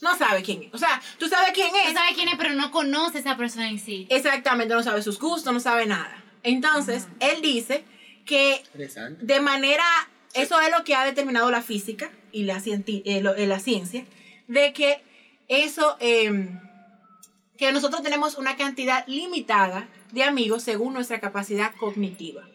no 0.00 0.16
sabe 0.16 0.42
quién 0.42 0.62
es. 0.64 0.74
O 0.74 0.78
sea, 0.78 1.00
tú 1.18 1.28
sabes 1.28 1.50
quién 1.52 1.68
es. 1.74 1.88
Tú 1.88 1.92
sabes 1.94 2.14
quién 2.14 2.28
es, 2.28 2.36
pero 2.36 2.54
no 2.54 2.70
conoce 2.70 3.18
a 3.18 3.20
esa 3.20 3.36
persona 3.36 3.68
en 3.68 3.78
sí. 3.78 4.06
Exactamente, 4.10 4.74
no 4.74 4.82
sabe 4.82 5.02
sus 5.02 5.18
gustos, 5.18 5.52
no 5.52 5.60
sabe 5.60 5.86
nada. 5.86 6.24
Entonces, 6.42 7.08
él 7.20 7.40
dice 7.42 7.84
que 8.24 8.62
de 9.26 9.40
manera, 9.40 9.84
eso 10.34 10.60
es 10.60 10.70
lo 10.70 10.84
que 10.84 10.94
ha 10.94 11.04
determinado 11.04 11.50
la 11.50 11.62
física 11.62 12.10
y 12.30 12.44
la, 12.44 12.60
cienti- 12.60 13.02
eh, 13.04 13.20
lo- 13.20 13.34
eh, 13.34 13.46
la 13.46 13.58
ciencia, 13.58 14.04
de 14.46 14.72
que 14.72 15.02
eso, 15.48 15.96
eh, 16.00 16.30
que 17.56 17.72
nosotros 17.72 18.02
tenemos 18.02 18.36
una 18.36 18.56
cantidad 18.56 19.04
limitada 19.06 19.88
de 20.12 20.22
amigos 20.22 20.62
según 20.62 20.94
nuestra 20.94 21.18
capacidad 21.20 21.72
cognitiva. 21.76 22.46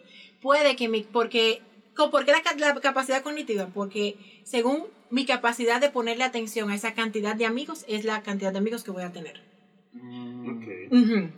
Puede 0.41 0.75
que 0.75 0.87
mi, 0.87 1.01
porque, 1.03 1.61
¿por 1.95 2.23
qué 2.25 2.31
la, 2.31 2.41
ca- 2.41 2.55
la 2.57 2.73
capacidad 2.75 3.21
cognitiva? 3.21 3.67
Porque 3.73 4.15
según 4.45 4.85
mi 5.13 5.25
capacidad 5.27 5.79
de 5.79 5.89
ponerle 5.91 6.23
atención 6.23 6.71
a 6.71 6.75
esa 6.75 6.95
cantidad 6.95 7.35
de 7.35 7.45
amigos, 7.45 7.85
es 7.87 8.03
la 8.03 8.23
cantidad 8.23 8.51
de 8.51 8.57
amigos 8.57 8.83
que 8.83 8.89
voy 8.89 9.03
a 9.03 9.11
tener. 9.11 9.41
Ujú. 10.91 11.29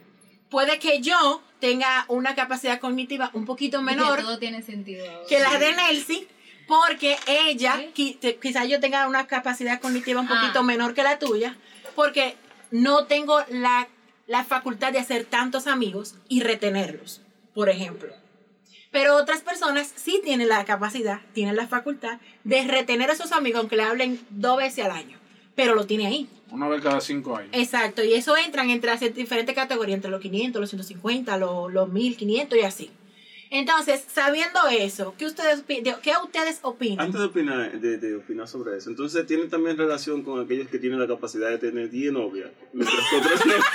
Puede 0.50 0.80
que 0.80 1.02
yo 1.02 1.42
tenga 1.60 2.06
una 2.08 2.36
capacidad 2.36 2.80
cognitiva 2.80 3.32
un 3.34 3.46
poquito 3.46 3.82
menor 3.82 4.18
Que 4.18 4.22
todo 4.24 4.40
tiene 4.40 4.62
sentido 4.62 5.06
ahora. 5.10 5.28
que 5.28 5.40
la 5.40 5.58
de 5.60 5.74
Nelsie, 5.74 6.28
porque 6.68 7.18
ella, 7.28 7.76
Sí. 7.94 8.18
qui- 8.22 8.40
quizás 8.40 8.68
yo 8.70 8.80
tenga 8.80 9.08
una 9.08 9.28
capacidad 9.28 9.82
cognitiva 9.82 10.22
un 10.22 10.28
Ah. 10.32 10.40
poquito 10.40 10.64
menor 10.64 10.94
que 10.94 11.04
la 11.04 11.20
tuya, 11.20 11.58
porque 11.96 12.36
no 12.72 13.08
tengo 13.08 13.44
la, 13.50 13.90
la 14.28 14.46
facultad 14.46 14.94
de 14.94 15.00
hacer 15.00 15.26
tantos 15.26 15.68
amigos 15.68 16.16
y 16.30 16.42
retenerlos, 16.42 17.22
por 17.54 17.68
ejemplo. 17.70 18.14
Pero 18.96 19.18
otras 19.18 19.42
personas 19.42 19.92
sí 19.94 20.22
tienen 20.24 20.48
la 20.48 20.64
capacidad, 20.64 21.20
tienen 21.34 21.58
la 21.58 21.68
facultad 21.68 22.18
de 22.46 22.64
retener 22.64 23.10
a 23.10 23.14
esos 23.14 23.34
amigos, 23.34 23.60
aunque 23.60 23.76
le 23.76 23.84
hablen 23.84 24.22
dos 24.30 24.56
veces 24.56 24.86
al 24.86 24.92
año, 24.92 25.18
pero 25.54 25.76
lo 25.76 25.86
tiene 25.86 26.08
ahí. 26.08 26.30
Una 26.50 26.70
vez 26.70 26.82
cada 26.82 27.02
cinco 27.02 27.36
años. 27.36 27.50
Exacto, 27.52 28.06
y 28.06 28.14
eso 28.14 28.38
entran 28.38 28.70
entre 28.70 28.92
las 28.92 29.02
diferentes 29.14 29.54
categorías, 29.54 29.98
entre 29.98 30.12
los 30.12 30.22
500, 30.22 30.62
los 30.62 30.70
150, 30.70 31.38
los, 31.38 31.74
los 31.74 31.90
1500 31.90 32.58
y 32.58 32.62
así. 32.62 32.92
Entonces, 33.60 34.04
sabiendo 34.14 34.60
eso, 34.70 35.16
¿qué 35.18 35.26
ustedes, 35.26 35.64
¿qué 35.68 36.14
ustedes 36.24 36.60
opinan? 36.62 37.06
Antes 37.06 37.22
de 37.22 37.28
opinar, 37.28 37.72
de, 37.80 37.98
de 37.98 38.16
opinar 38.18 38.48
sobre 38.48 38.78
eso, 38.78 38.90
entonces 38.90 39.26
tiene 39.28 39.46
también 39.46 39.78
relación 39.78 40.24
con 40.24 40.44
aquellos 40.44 40.68
que 40.68 40.78
tienen 40.78 41.00
la 41.00 41.08
capacidad 41.08 41.50
de 41.50 41.58
tener 41.58 41.90
10 41.90 42.12
novias, 42.14 42.50
mientras 42.74 43.00
que 43.10 43.16
otros 43.18 43.46
no. 43.46 43.54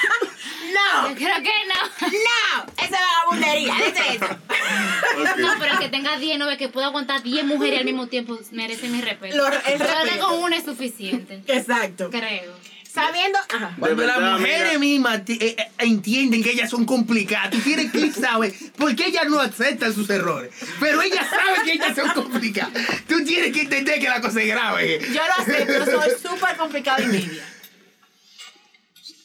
¡No! 0.71 1.09
Yo 1.11 1.15
creo 1.17 1.37
que 1.43 1.51
no. 1.67 2.09
¡No! 2.09 2.73
¡Esa 2.77 2.85
es 2.85 2.91
vagabundería! 2.91 3.75
¿Dice 3.75 4.17
eso? 4.17 4.25
Ok. 4.25 5.39
No, 5.39 5.49
pero 5.59 5.73
el 5.73 5.79
que 5.79 5.89
tenga 5.89 6.17
10 6.19 6.39
novias, 6.39 6.59
que 6.59 6.69
pueda 6.69 6.87
aguantar 6.89 7.23
10 7.23 7.45
mujeres 7.45 7.81
al 7.81 7.85
mismo 7.85 8.07
tiempo, 8.07 8.39
merece 8.53 8.89
mi 8.89 9.01
respeto. 9.01 9.37
Lo- 9.37 9.47
el 9.49 9.79
respeto. 9.79 10.27
con 10.29 10.43
una 10.43 10.57
es 10.57 10.65
suficiente. 10.65 11.43
Exacto. 11.47 12.11
Creo. 12.11 12.53
Sabiendo. 12.93 13.39
Ajá. 13.49 13.77
Cuando 13.79 14.05
las 14.05 14.21
mujeres 14.21 14.67
mira. 14.67 14.79
mismas 14.79 15.21
eh, 15.29 15.57
eh, 15.57 15.57
entienden 15.79 16.43
que 16.43 16.51
ellas 16.53 16.69
son 16.71 16.85
complicadas, 16.85 17.51
tú 17.51 17.59
tienes 17.61 17.93
que 17.93 18.11
saber 18.13 18.53
por 18.77 18.95
qué 18.97 19.07
ellas 19.07 19.27
no 19.29 19.39
aceptan 19.41 19.95
sus 19.95 20.11
errores. 20.11 20.51
Pero 20.81 21.01
ellas 21.03 21.27
saben 21.31 21.63
que 21.65 21.73
ellas 21.73 21.95
son 21.97 22.11
complicadas. 22.11 22.73
Tú 23.07 23.25
tienes 23.25 23.53
que 23.53 23.63
entender 23.63 24.01
que 24.01 24.09
la 24.09 24.21
cosa 24.21 24.41
es 24.43 24.49
grave. 24.49 25.01
Yo 25.13 25.21
lo 25.25 25.43
acepto, 25.43 25.85
soy 25.85 26.11
súper 26.21 26.57
complicada 26.57 27.01
y 27.03 27.07
media. 27.07 27.45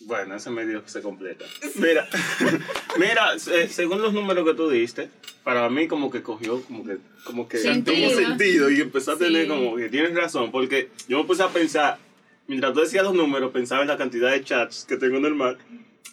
Bueno, 0.02 0.36
ese 0.36 0.52
medio 0.52 0.84
se 0.86 1.02
completa. 1.02 1.46
Mira, 1.76 2.08
mira, 3.00 3.34
eh, 3.52 3.68
según 3.72 4.02
los 4.04 4.14
números 4.14 4.46
que 4.48 4.54
tú 4.54 4.70
diste, 4.70 5.10
para 5.44 5.68
mí 5.70 5.88
como 5.88 6.12
que 6.12 6.22
cogió 6.22 6.62
como 6.62 6.86
que 6.86 6.98
como 7.24 7.48
que 7.48 7.58
Sentido. 7.58 8.10
tuvo 8.12 8.22
sentido 8.22 8.70
y 8.70 8.82
empezó 8.82 9.14
a 9.14 9.18
tener 9.18 9.44
Sí. 9.44 9.48
como 9.48 9.76
que 9.76 9.90
tienes 9.90 10.14
razón, 10.14 10.52
porque 10.52 10.92
yo 11.08 11.18
me 11.18 11.24
puse 11.24 11.42
a 11.42 11.50
pensar, 11.50 11.98
mientras 12.48 12.74
tú 12.74 12.80
decías 12.82 13.04
los 13.04 13.14
números, 13.14 13.52
pensaba 13.52 13.82
en 13.82 13.88
la 13.88 13.98
cantidad 13.98 14.32
de 14.32 14.44
chats 14.44 14.86
que 14.86 14.98
tengo 14.98 15.18
en 15.18 15.26
el 15.26 15.36
Mac, 15.36 15.58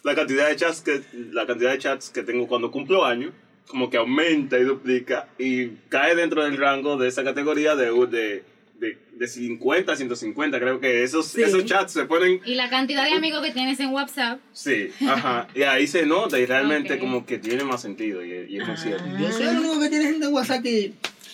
la 0.03 0.15
cantidad 0.15 0.49
de 0.49 0.55
chats 0.55 0.81
que 0.81 1.01
la 1.31 1.45
cantidad 1.45 1.71
de 1.71 1.77
chats 1.79 2.09
que 2.09 2.23
tengo 2.23 2.47
cuando 2.47 2.71
cumplo 2.71 3.05
años, 3.05 3.31
como 3.67 3.89
que 3.89 3.97
aumenta 3.97 4.57
y 4.59 4.63
duplica 4.63 5.29
y 5.37 5.69
cae 5.89 6.15
dentro 6.15 6.43
del 6.43 6.57
rango 6.57 6.97
de 6.97 7.07
esa 7.07 7.23
categoría 7.23 7.75
de 7.75 7.85
de, 8.07 8.43
de, 8.79 8.97
de 9.13 9.27
50 9.27 9.93
a 9.93 9.95
150, 9.95 10.59
creo 10.59 10.79
que 10.81 11.03
esos 11.03 11.27
Sí. 11.27 11.41
esos 11.41 11.63
chats 11.63 11.93
se 11.93 12.03
ponen 12.05 12.41
Y 12.45 12.55
la 12.55 12.69
cantidad 12.69 13.05
de 13.05 13.13
amigos 13.13 13.41
que 13.45 13.51
tienes 13.51 13.79
en 13.79 13.91
WhatsApp. 13.93 14.39
Sí, 14.51 14.89
ajá. 15.07 15.47
Y 15.55 15.61
ahí 15.61 15.87
se 15.87 16.05
nota 16.05 16.37
y 16.37 16.45
realmente 16.45 16.95
Ok. 16.95 16.99
como 16.99 17.25
que 17.25 17.37
tiene 17.37 17.63
más 17.63 17.81
sentido 17.81 18.25
y, 18.25 18.31
y 18.49 18.57
es 18.59 18.81
cierto. 18.81 19.05
Yo 19.17 19.31
soy 19.31 19.47
el 19.47 19.59
único 19.59 19.79
que 19.79 19.89
tiene 19.89 20.05
gente 20.05 20.25
en 20.25 20.33
WhatsApp 20.33 20.61
que. 20.63 20.91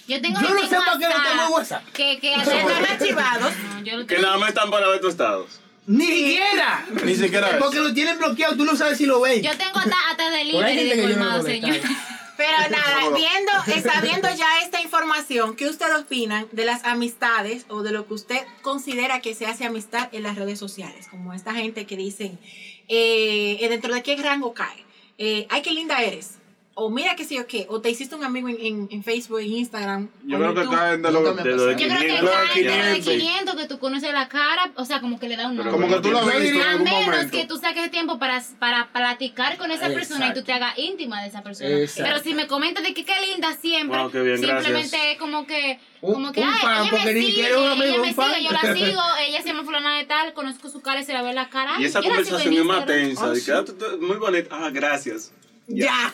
Yo 0.10 0.20
tengo 0.20 0.42
Yo 0.42 0.50
no 0.50 0.62
sé 0.68 0.76
para 0.76 0.98
qué 0.98 1.06
lo 1.08 1.14
tengo 1.14 1.44
en 1.46 1.54
WhatsApp. 1.54 1.84
Que, 1.94 2.20
que 2.20 2.34
Están 2.34 2.86
archivados. 2.86 3.54
No, 3.56 3.84
yo 3.84 3.98
lo 3.98 4.08
Que 4.08 4.16
tengo- 4.16 4.28
nada 4.28 4.38
más 4.40 4.50
están 4.50 4.72
para 4.72 4.88
ver 4.88 5.00
tus 5.00 5.12
estados. 5.12 5.62
Ni 5.86 6.06
siquiera. 6.06 6.86
Ni 7.06 7.16
siquiera 7.16 7.50
eso. 7.50 7.60
Porque 7.60 7.80
lo 7.80 7.94
tienen 7.94 8.18
bloqueado, 8.18 8.58
tú 8.58 8.66
no 8.66 8.76
sabes 8.76 8.98
si 8.98 9.06
lo 9.06 9.22
ven. 9.22 9.42
Yo 9.44 9.56
tengo 9.56 9.78
hasta, 9.78 9.96
hasta 10.10 10.30
delivery 10.32 10.76
de 10.76 10.90
yo 10.90 10.96
no 10.96 11.02
colmado, 11.04 11.44
señor. 11.44 11.78
Pero 12.38 12.58
nada, 12.70 13.10
viendo, 13.16 13.52
sabiendo 13.92 14.30
ya 14.38 14.62
esta 14.64 14.82
información, 14.82 15.56
¿qué 15.56 15.68
ustedes 15.68 15.94
opinan 16.00 16.48
de 16.54 16.64
las 16.66 16.86
amistades 16.86 17.66
o 17.68 17.84
de 17.84 17.92
lo 17.92 18.08
que 18.08 18.14
usted 18.14 18.40
considera 18.62 19.20
que 19.20 19.36
se 19.36 19.46
hace 19.46 19.66
amistad 19.66 20.10
en 20.14 20.24
las 20.24 20.38
redes 20.38 20.58
sociales? 20.58 21.08
Como 21.12 21.34
esta 21.34 21.54
gente 21.54 21.86
que 21.86 21.98
dicen, 21.98 22.40
eh, 22.88 23.58
eh, 23.60 23.68
¿dentro 23.70 23.94
de 23.94 24.02
qué 24.04 24.16
rango 24.16 24.54
cae? 24.54 24.86
Eh, 25.18 25.48
ay, 25.50 25.62
qué 25.62 25.72
linda 25.72 26.02
eres. 26.02 26.39
O 26.82 26.90
mira 26.90 27.16
qué 27.16 27.26
sé 27.26 27.36
yo 27.36 27.46
qué. 27.46 27.66
O 27.70 27.82
te 27.82 27.90
hiciste 27.90 28.16
un 28.16 28.24
amigo 28.24 28.48
en, 28.50 28.58
en- 28.60 28.88
en 28.92 29.04
Facebook, 29.04 29.40
en 29.40 29.52
Instagram. 29.54 30.10
Yo 30.24 30.38
creo 30.38 30.54
que 30.54 30.62
YouTube. 30.62 30.76
caen 30.78 31.02
de 31.02 31.12
lo 31.12 31.22
me 31.34 31.44
De 31.44 31.56
lo 31.56 31.66
de 31.66 31.72
Yo 31.76 31.88
creo 31.88 32.00
que 32.00 32.08
500, 32.08 32.30
caen 32.32 32.54
de 32.56 32.78
lo 32.78 32.86
de 32.86 33.00
500. 33.02 33.14
500 33.14 33.56
que 33.56 33.66
tú 33.68 33.80
conoces 33.80 34.14
la 34.14 34.28
cara, 34.30 34.72
o 34.76 34.86
sea, 34.86 35.02
como 35.02 35.20
que 35.20 35.28
le 35.30 35.36
da 35.36 35.48
un 35.48 35.56
nombre. 35.58 35.72
Como 35.74 35.88
que 35.88 36.00
tú 36.02 36.12
lo 36.12 36.20
has 36.20 36.26
Yo 36.26 36.32
visto 36.40 36.46
en 36.48 36.54
diría- 36.54 36.72
A 36.72 36.78
menos 36.78 37.06
momento. 37.06 37.38
que 37.38 37.46
tú 37.46 37.58
saques 37.58 37.92
tiempo 37.92 38.18
para, 38.20 38.42
para 38.60 38.88
platicar 38.94 39.58
con 39.58 39.72
esa 39.72 39.88
persona 39.90 40.30
y 40.30 40.34
tú 40.34 40.44
te 40.44 40.54
hagas 40.54 40.78
íntima 40.78 41.22
de 41.22 41.28
esa 41.28 41.44
persona. 41.44 41.70
Exacto. 41.70 42.04
Pero 42.10 42.24
si 42.24 42.34
me 42.34 42.48
comentas 42.48 42.84
de 42.84 42.94
que 42.94 43.04
qué 43.06 43.14
linda 43.30 43.54
siempre, 43.56 44.00
Wow, 44.00 44.12
qué 44.12 44.22
bien, 44.22 44.38
simplemente 44.38 44.72
gracias. 44.72 45.02
es 45.14 45.18
como 45.20 45.46
que, 45.46 45.80
como 46.02 46.32
que, 46.32 46.40
un 46.42 46.48
ay, 46.48 46.60
fan, 46.62 46.82
ella 46.82 46.92
porque 46.92 47.06
me 47.06 47.14
ni 47.14 47.26
sigue, 47.26 47.58
un 47.58 47.68
amigo, 47.68 47.84
ella 47.86 47.96
un 47.96 48.02
me 48.02 48.14
fan. 48.14 48.34
sigue, 48.36 48.44
yo 48.46 48.52
la 48.52 48.62
sigo, 48.74 49.02
ella 49.28 49.42
se 49.42 49.48
llama 49.50 49.64
fulana 49.66 49.98
de 49.98 50.06
tal, 50.06 50.34
conozco 50.34 50.70
su 50.70 50.82
cara 50.82 51.02
y 51.02 51.04
se 51.04 51.14
la 51.14 51.22
ve 51.24 51.30
en 51.30 51.36
la 51.36 51.50
cara. 51.50 51.74
Y 51.80 51.86
esa 51.86 52.02
conversación 52.02 52.54
en 52.54 52.60
es 52.60 52.66
más 52.66 52.86
tensa. 52.86 53.34
que, 53.46 53.52
ah, 53.52 53.64
muy 54.00 54.18
bonita. 54.18 54.50
Ah, 54.58 54.70
gracias. 54.72 55.34
Ya. 55.70 56.12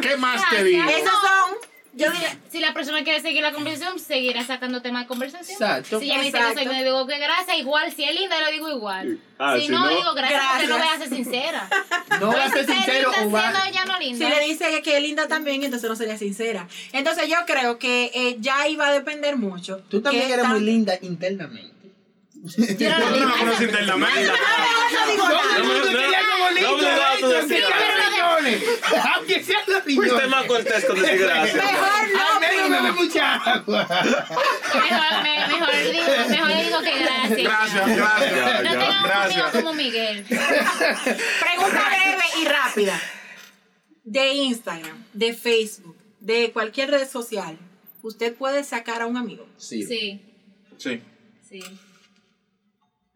¿Qué 0.00 0.16
más 0.16 0.42
te 0.50 0.64
digo? 0.64 0.84
Esos 0.88 1.10
son, 1.10 1.56
yo 1.92 2.10
diría, 2.10 2.36
Si 2.50 2.60
la 2.60 2.74
persona 2.74 3.04
quiere 3.04 3.20
seguir 3.20 3.42
la 3.42 3.52
conversación, 3.52 3.98
seguirá 3.98 4.44
sacando 4.44 4.82
tema 4.82 5.00
de 5.00 5.06
conversación. 5.06 5.52
Exacto. 5.60 5.98
Si 5.98 6.06
ella 6.06 6.18
me 6.18 6.24
dice 6.24 6.32
que 6.32 6.38
Exacto. 6.38 6.62
soy, 6.62 6.68
me 6.72 6.84
digo 6.84 7.06
que 7.06 7.18
gracias, 7.18 7.58
igual. 7.58 7.92
Si 7.92 8.04
es 8.04 8.14
linda, 8.14 8.40
le 8.40 8.52
digo 8.52 8.70
igual. 8.70 9.18
Ah, 9.38 9.54
si, 9.56 9.66
si 9.66 9.68
no, 9.68 9.84
no, 9.84 9.88
digo 9.88 10.14
gracias, 10.14 10.42
porque 10.52 10.66
no 10.68 10.78
voy 10.78 10.88
a 10.88 10.98
ser 10.98 11.08
sincera. 11.08 11.68
No 12.20 12.28
voy 12.28 12.40
a 12.40 12.48
ser 12.48 12.64
sincero 12.64 13.10
o 13.10 13.30
va. 13.30 13.40
siendo 13.50 13.58
ella 13.68 13.84
no 13.84 13.98
linda. 13.98 14.26
Si 14.26 14.34
le 14.34 14.40
dice 14.46 14.82
que 14.82 14.96
es 14.96 15.02
linda 15.02 15.28
también, 15.28 15.62
entonces 15.62 15.88
no 15.90 15.96
sería 15.96 16.16
sincera. 16.16 16.66
Entonces 16.92 17.28
yo 17.28 17.36
creo 17.46 17.78
que 17.78 18.10
eh, 18.14 18.36
ya 18.40 18.66
iba 18.68 18.86
a 18.86 18.92
depender 18.92 19.36
mucho. 19.36 19.82
Tú 19.90 20.00
también 20.00 20.30
eres 20.30 20.46
muy 20.46 20.60
linda 20.60 20.98
internamente. 21.02 21.75
Yo 22.78 22.88
no 22.90 23.10
No, 23.10 23.16
lo 23.16 23.36
me 23.36 23.50
decir 23.50 23.70
gracias. 31.20 31.54
Mejor 31.54 32.08
no, 32.12 32.32
Al 32.34 32.40
menos 32.40 32.54
primo. 32.62 32.76
bebe 32.82 32.92
mucha 32.92 33.34
agua. 33.34 33.88
Mejor, 33.88 35.22
me- 35.22 35.48
digo, 35.48 35.66
mejor 36.28 36.64
digo 36.64 36.80
que 36.80 36.98
gracias. 36.98 37.42
Gracias, 37.42 37.96
gracias. 37.96 38.32
Ya, 38.34 38.62
No 38.62 38.70
tengo 38.70 39.02
Gracias. 39.04 39.50
como 39.52 39.74
Miguel. 39.74 40.24
Pregunta 40.24 41.84
breve 41.88 42.24
y 42.40 42.44
rápida. 42.44 43.00
De 44.04 44.34
Instagram, 44.34 45.04
de 45.12 45.34
Facebook, 45.34 45.96
de 46.20 46.52
cualquier 46.52 46.90
red 46.92 47.08
social, 47.08 47.58
¿usted 48.02 48.34
puede 48.34 48.62
sacar 48.62 49.02
a 49.02 49.06
un 49.06 49.16
amigo? 49.16 49.48
Sí. 49.56 49.82
Sí, 49.84 50.22
Sí. 50.78 51.02
sí. 51.48 51.60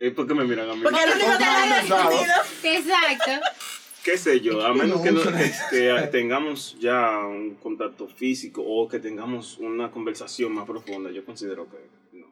¿Y 0.00 0.10
por 0.10 0.26
qué 0.26 0.34
me 0.34 0.44
miran 0.44 0.70
a 0.70 0.74
mí? 0.74 0.82
Porque 0.82 1.02
el 1.02 1.10
único 1.10 1.38
que 1.38 1.44
no. 1.88 2.72
Exacto. 2.72 3.30
qué 4.02 4.16
sé 4.16 4.40
yo, 4.40 4.64
a 4.64 4.72
menos 4.72 4.98
No, 4.98 5.02
que, 5.02 5.12
no- 5.12 5.22
que- 5.22 5.52
que 5.70 6.08
tengamos 6.10 6.76
ya 6.80 7.18
un 7.18 7.56
contacto 7.56 8.08
físico 8.08 8.62
o 8.64 8.88
que 8.88 8.98
tengamos 8.98 9.58
una 9.58 9.90
conversación 9.90 10.52
más 10.54 10.64
profunda, 10.66 11.10
yo 11.10 11.24
considero 11.24 11.68
que 11.70 11.76
no, 12.18 12.26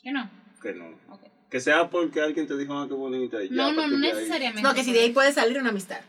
¿Qué 0.00 0.12
no? 0.12 0.30
que 0.62 0.72
no. 0.74 1.04
Que 1.50 1.60
sea 1.60 1.88
porque 1.90 2.20
alguien 2.20 2.46
te 2.46 2.56
dijo, 2.56 2.72
ah, 2.74 2.86
qué 2.88 2.94
bonita. 2.94 3.42
y 3.42 3.50
No, 3.50 3.72
no, 3.72 3.86
no 3.86 3.94
ahí- 3.96 4.12
necesariamente. 4.12 4.62
No, 4.62 4.74
que 4.74 4.82
si 4.84 4.92
de 4.92 5.00
ahí 5.00 5.12
puede 5.12 5.32
salir 5.32 5.58
una 5.58 5.70
amistad. 5.70 6.00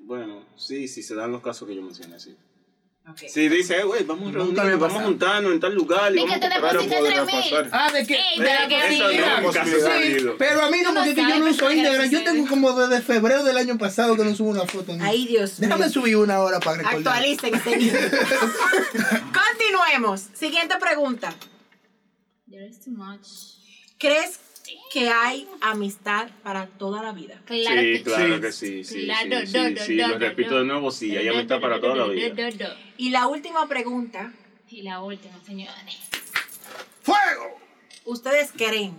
Bueno, 0.00 0.44
sí, 0.56 0.88
sí, 0.88 1.02
se 1.02 1.14
dan 1.14 1.30
los 1.32 1.42
casos 1.42 1.68
que 1.68 1.74
yo 1.76 1.82
mencioné, 1.82 2.18
sí. 2.18 2.36
Ok. 3.10 3.18
Sí, 3.28 3.48
dice, 3.48 3.78
eh, 3.78 3.84
güey, 3.84 4.04
vamos 4.04 4.28
a 4.28 4.32
reunirnos, 4.32 4.66
ha 4.66 4.76
vamos 4.76 5.00
a 5.00 5.04
juntarnos 5.04 5.52
en 5.52 5.60
tal 5.60 5.74
lugar. 5.74 6.12
Y 6.12 6.14
Di 6.16 6.20
que 6.20 6.26
vamos 6.26 6.40
te 6.40 6.46
a 6.46 6.50
comprar 6.50 6.72
deposité 6.72 6.96
un- 6.96 7.00
podría 7.02 7.24
tres 7.24 7.34
mil. 7.44 7.50
pasar. 7.50 7.68
Ah, 7.72 7.92
de 7.92 8.06
que. 8.06 8.14
Ey, 8.14 8.22
pero 8.38 8.68
que 8.68 8.88
sí. 8.88 8.98
no, 9.00 9.52
sí. 9.52 10.26
Pero 10.38 10.62
a 10.62 10.70
mí 10.70 10.78
no, 10.82 10.88
Tú 10.90 10.94
no 10.94 11.00
porque 11.04 11.14
yo 11.20 11.28
no 11.38 11.44
qué 11.44 11.74
Instagram. 11.74 12.10
Yo 12.10 12.24
tengo 12.24 12.46
como 12.48 12.72
desde 12.72 13.02
febrero 13.02 13.44
del 13.44 13.56
año 13.56 13.78
pasado 13.78 14.16
que 14.16 14.24
no 14.24 14.34
subo 14.34 14.50
una 14.50 14.66
foto. 14.66 14.92
en- 14.92 15.02
Ay, 15.02 15.26
Dios 15.26 15.58
mío. 15.58 15.68
Déjame 15.68 15.88
subir 15.90 16.16
una 16.16 16.40
hora 16.40 16.60
para 16.60 16.78
recordar. 16.78 16.98
Actualicen 16.98 17.54
este 17.54 17.76
niño. 17.76 17.92
Continuemos. 19.32 20.26
Siguiente 20.34 20.76
pregunta. 20.80 21.34
There 22.50 22.66
is 22.66 22.80
too 22.80 22.90
much. 22.92 23.26
¿Crees 23.98 24.38
que 24.92 25.08
hay 25.08 25.46
amistad 25.60 26.28
para 26.42 26.66
toda 26.66 27.02
la 27.02 27.12
vida? 27.12 27.40
Claro 27.46 27.80
sí, 27.80 27.92
que 27.92 28.02
claro 28.02 28.34
sí. 28.36 28.40
que 28.40 28.52
sí, 28.52 28.84
sí, 28.84 29.04
Claro, 29.04 29.40
sí, 29.40 29.46
sí, 29.46 29.74
do, 29.74 29.82
sí, 29.84 29.94
lo 29.96 30.18
repito 30.18 30.58
de 30.58 30.64
nuevo, 30.64 30.90
sí, 30.90 31.16
hay 31.16 31.28
amistad 31.28 31.60
para 31.60 31.80
toda 31.80 31.94
la 31.96 32.06
vida. 32.06 32.34
Y 32.96 33.10
la 33.10 33.26
última 33.26 33.68
pregunta. 33.68 34.32
Y 34.68 34.82
la 34.82 35.00
última, 35.00 35.34
señores. 35.44 35.98
¡Fuego! 37.02 37.58
¿Ustedes 38.04 38.52
creen 38.56 38.94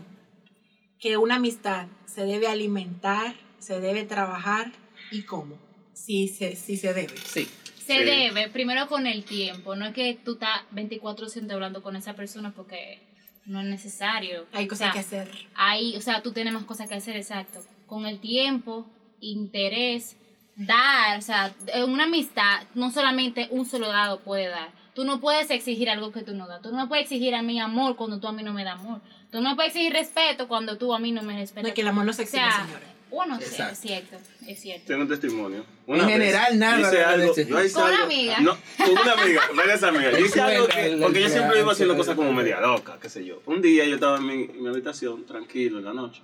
que 0.99 1.17
una 1.17 1.35
amistad 1.35 1.87
se 2.05 2.25
debe 2.25 2.47
alimentar, 2.47 3.35
se 3.59 3.79
debe 3.79 4.03
trabajar 4.03 4.71
y 5.11 5.23
cómo? 5.23 5.57
Si 5.93 6.27
se, 6.27 6.55
si 6.55 6.77
se 6.77 6.93
debe. 6.93 7.15
Sí. 7.17 7.47
Se 7.85 7.97
Sí. 7.97 8.03
debe, 8.03 8.47
primero 8.49 8.87
con 8.87 9.07
el 9.07 9.23
tiempo. 9.23 9.75
No 9.75 9.85
es 9.87 9.93
que 9.93 10.17
tú 10.23 10.33
estás 10.33 10.61
24-7 10.73 11.51
hablando 11.51 11.81
con 11.81 11.95
esa 11.95 12.15
persona 12.15 12.53
porque 12.55 12.99
no 13.45 13.59
es 13.61 13.65
necesario. 13.67 14.45
Hay 14.53 14.65
O 14.65 14.67
cosas 14.69 14.85
sea, 14.85 14.91
que 14.93 14.99
hacer. 14.99 15.31
Hay, 15.55 15.95
o 15.95 16.01
sea, 16.01 16.21
tú 16.21 16.31
tienes 16.31 16.53
más 16.53 16.63
cosas 16.63 16.87
que 16.87 16.95
hacer, 16.95 17.15
exacto. 17.17 17.59
Con 17.87 18.05
el 18.05 18.19
tiempo, 18.19 18.85
interés, 19.19 20.17
dar, 20.55 21.17
o 21.17 21.21
sea, 21.21 21.53
en 21.67 21.89
una 21.89 22.03
amistad, 22.05 22.61
no 22.75 22.91
solamente 22.91 23.47
un 23.51 23.65
solo 23.65 23.91
lado 23.91 24.19
puede 24.19 24.47
dar. 24.47 24.69
Tú 24.93 25.05
no 25.05 25.21
puedes 25.21 25.49
exigir 25.51 25.89
algo 25.89 26.11
que 26.11 26.21
tú 26.21 26.33
no 26.33 26.47
das. 26.47 26.61
Tú 26.61 26.71
no 26.71 26.77
me 26.77 26.87
puedes 26.87 27.03
exigir 27.03 27.33
a 27.33 27.41
mí 27.41 27.59
amor 27.59 27.95
cuando 27.95 28.19
tú 28.19 28.27
a 28.27 28.31
mí 28.33 28.43
no 28.43 28.53
me 28.53 28.63
das 28.63 28.79
amor. 28.79 29.01
Tú 29.31 29.39
no 29.41 29.49
me 29.51 29.55
puedes 29.55 29.71
exigir 29.73 29.93
respeto 29.93 30.47
cuando 30.49 30.77
tú 30.77 30.93
a 30.93 30.99
mí 30.99 31.11
no 31.13 31.23
me 31.23 31.33
No 31.33 31.39
respetas. 31.39 31.69
es 31.69 31.73
que 31.73 31.81
el 31.81 31.87
amor 31.87 32.05
no 32.05 32.11
se 32.13 32.21
o 32.21 32.25
exige, 32.25 32.43
sea, 32.43 32.65
señores. 32.65 32.89
Bueno, 33.11 33.37
sí, 33.37 33.43
Exacto. 33.45 33.73
es 33.73 33.79
cierto, 33.79 34.17
es 34.47 34.59
cierto. 34.61 34.83
Tengo 34.87 35.01
un 35.03 35.07
testimonio. 35.09 35.65
En 35.87 36.07
general, 36.09 36.57
nada 36.57 36.79
Hice 36.79 37.03
algo, 37.03 37.33
ser. 37.33 37.47
yo 37.47 37.63
hice 37.63 37.73
¿Con 37.73 37.83
una 37.83 37.91
algo- 37.93 38.03
amiga? 38.05 38.39
No, 38.39 38.57
con 38.77 38.89
una 38.91 39.11
amiga, 39.13 39.41
varias 39.55 39.83
amigas. 39.83 40.17
Yo 40.17 40.25
hice 40.25 40.41
algo 40.41 40.67
que- 40.67 40.97
porque 41.01 41.21
yo 41.21 41.29
siempre 41.29 41.59
iba 41.59 41.71
haciendo 41.71 41.97
cosas 41.97 42.15
como 42.15 42.31
media 42.33 42.59
loca, 42.61 42.97
qué 43.01 43.09
sé 43.09 43.25
yo. 43.25 43.41
Un 43.45 43.61
día 43.61 43.85
yo 43.85 43.95
estaba 43.95 44.17
en 44.17 44.25
mi, 44.25 44.33
en 44.45 44.63
mi 44.63 44.69
habitación, 44.69 45.25
tranquilo, 45.25 45.79
en 45.79 45.85
la 45.85 45.93
noche, 45.93 46.21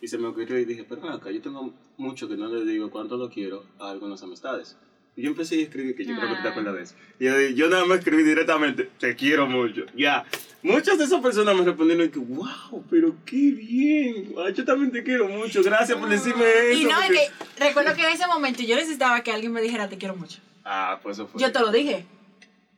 y 0.00 0.08
se 0.08 0.18
me 0.18 0.28
ocurrió 0.28 0.58
y 0.58 0.64
dije, 0.66 0.84
pero 0.88 1.08
acá, 1.10 1.30
yo 1.30 1.40
tengo 1.40 1.72
mucho 1.96 2.28
que 2.28 2.36
no 2.36 2.48
le 2.48 2.64
digo 2.70 2.90
cuánto 2.90 3.16
lo 3.16 3.30
quiero 3.30 3.64
a 3.78 3.90
algunas 3.90 4.22
amistades. 4.22 4.76
Yo 5.16 5.28
empecé 5.30 5.56
a 5.56 5.62
escribir, 5.62 5.96
que 5.96 6.04
yo 6.04 6.14
creo 6.14 6.28
que 6.28 6.42
te 6.42 6.48
Ah. 6.48 6.50
acuerdas 6.50 6.74
de 6.74 6.82
eso. 6.82 6.94
Y 7.18 7.24
yo, 7.24 7.40
yo 7.54 7.70
nada 7.70 7.86
más 7.86 7.98
escribí 8.00 8.22
directamente, 8.22 8.90
te 8.98 9.16
quiero 9.16 9.46
mucho. 9.46 9.86
Ya. 9.96 10.24
Muchas 10.62 10.98
de 10.98 11.04
esas 11.04 11.22
personas 11.22 11.54
me 11.56 11.64
respondieron 11.64 12.10
que, 12.10 12.18
wow, 12.18 12.84
pero 12.90 13.14
qué 13.24 13.36
bien. 13.52 14.34
Ay, 14.44 14.52
yo 14.52 14.64
también 14.64 14.90
te 14.92 15.02
quiero 15.02 15.28
mucho. 15.28 15.62
Gracias 15.62 15.96
por 15.98 16.08
decirme 16.08 16.44
eso. 16.70 16.80
Y 16.80 16.84
no, 16.84 17.00
es 17.00 17.06
porque- 17.06 17.30
que 17.58 17.64
recuerdo 17.64 17.94
que 17.94 18.02
en 18.02 18.12
ese 18.12 18.26
momento 18.26 18.62
yo 18.62 18.76
necesitaba 18.76 19.22
que 19.22 19.32
alguien 19.32 19.52
me 19.52 19.62
dijera 19.62 19.88
te 19.88 19.96
quiero 19.96 20.16
mucho. 20.16 20.38
Ah, 20.64 20.98
pues 21.02 21.16
eso 21.16 21.26
fue. 21.28 21.40
Yo 21.40 21.50
te 21.50 21.60
lo 21.60 21.72
dije. 21.72 22.04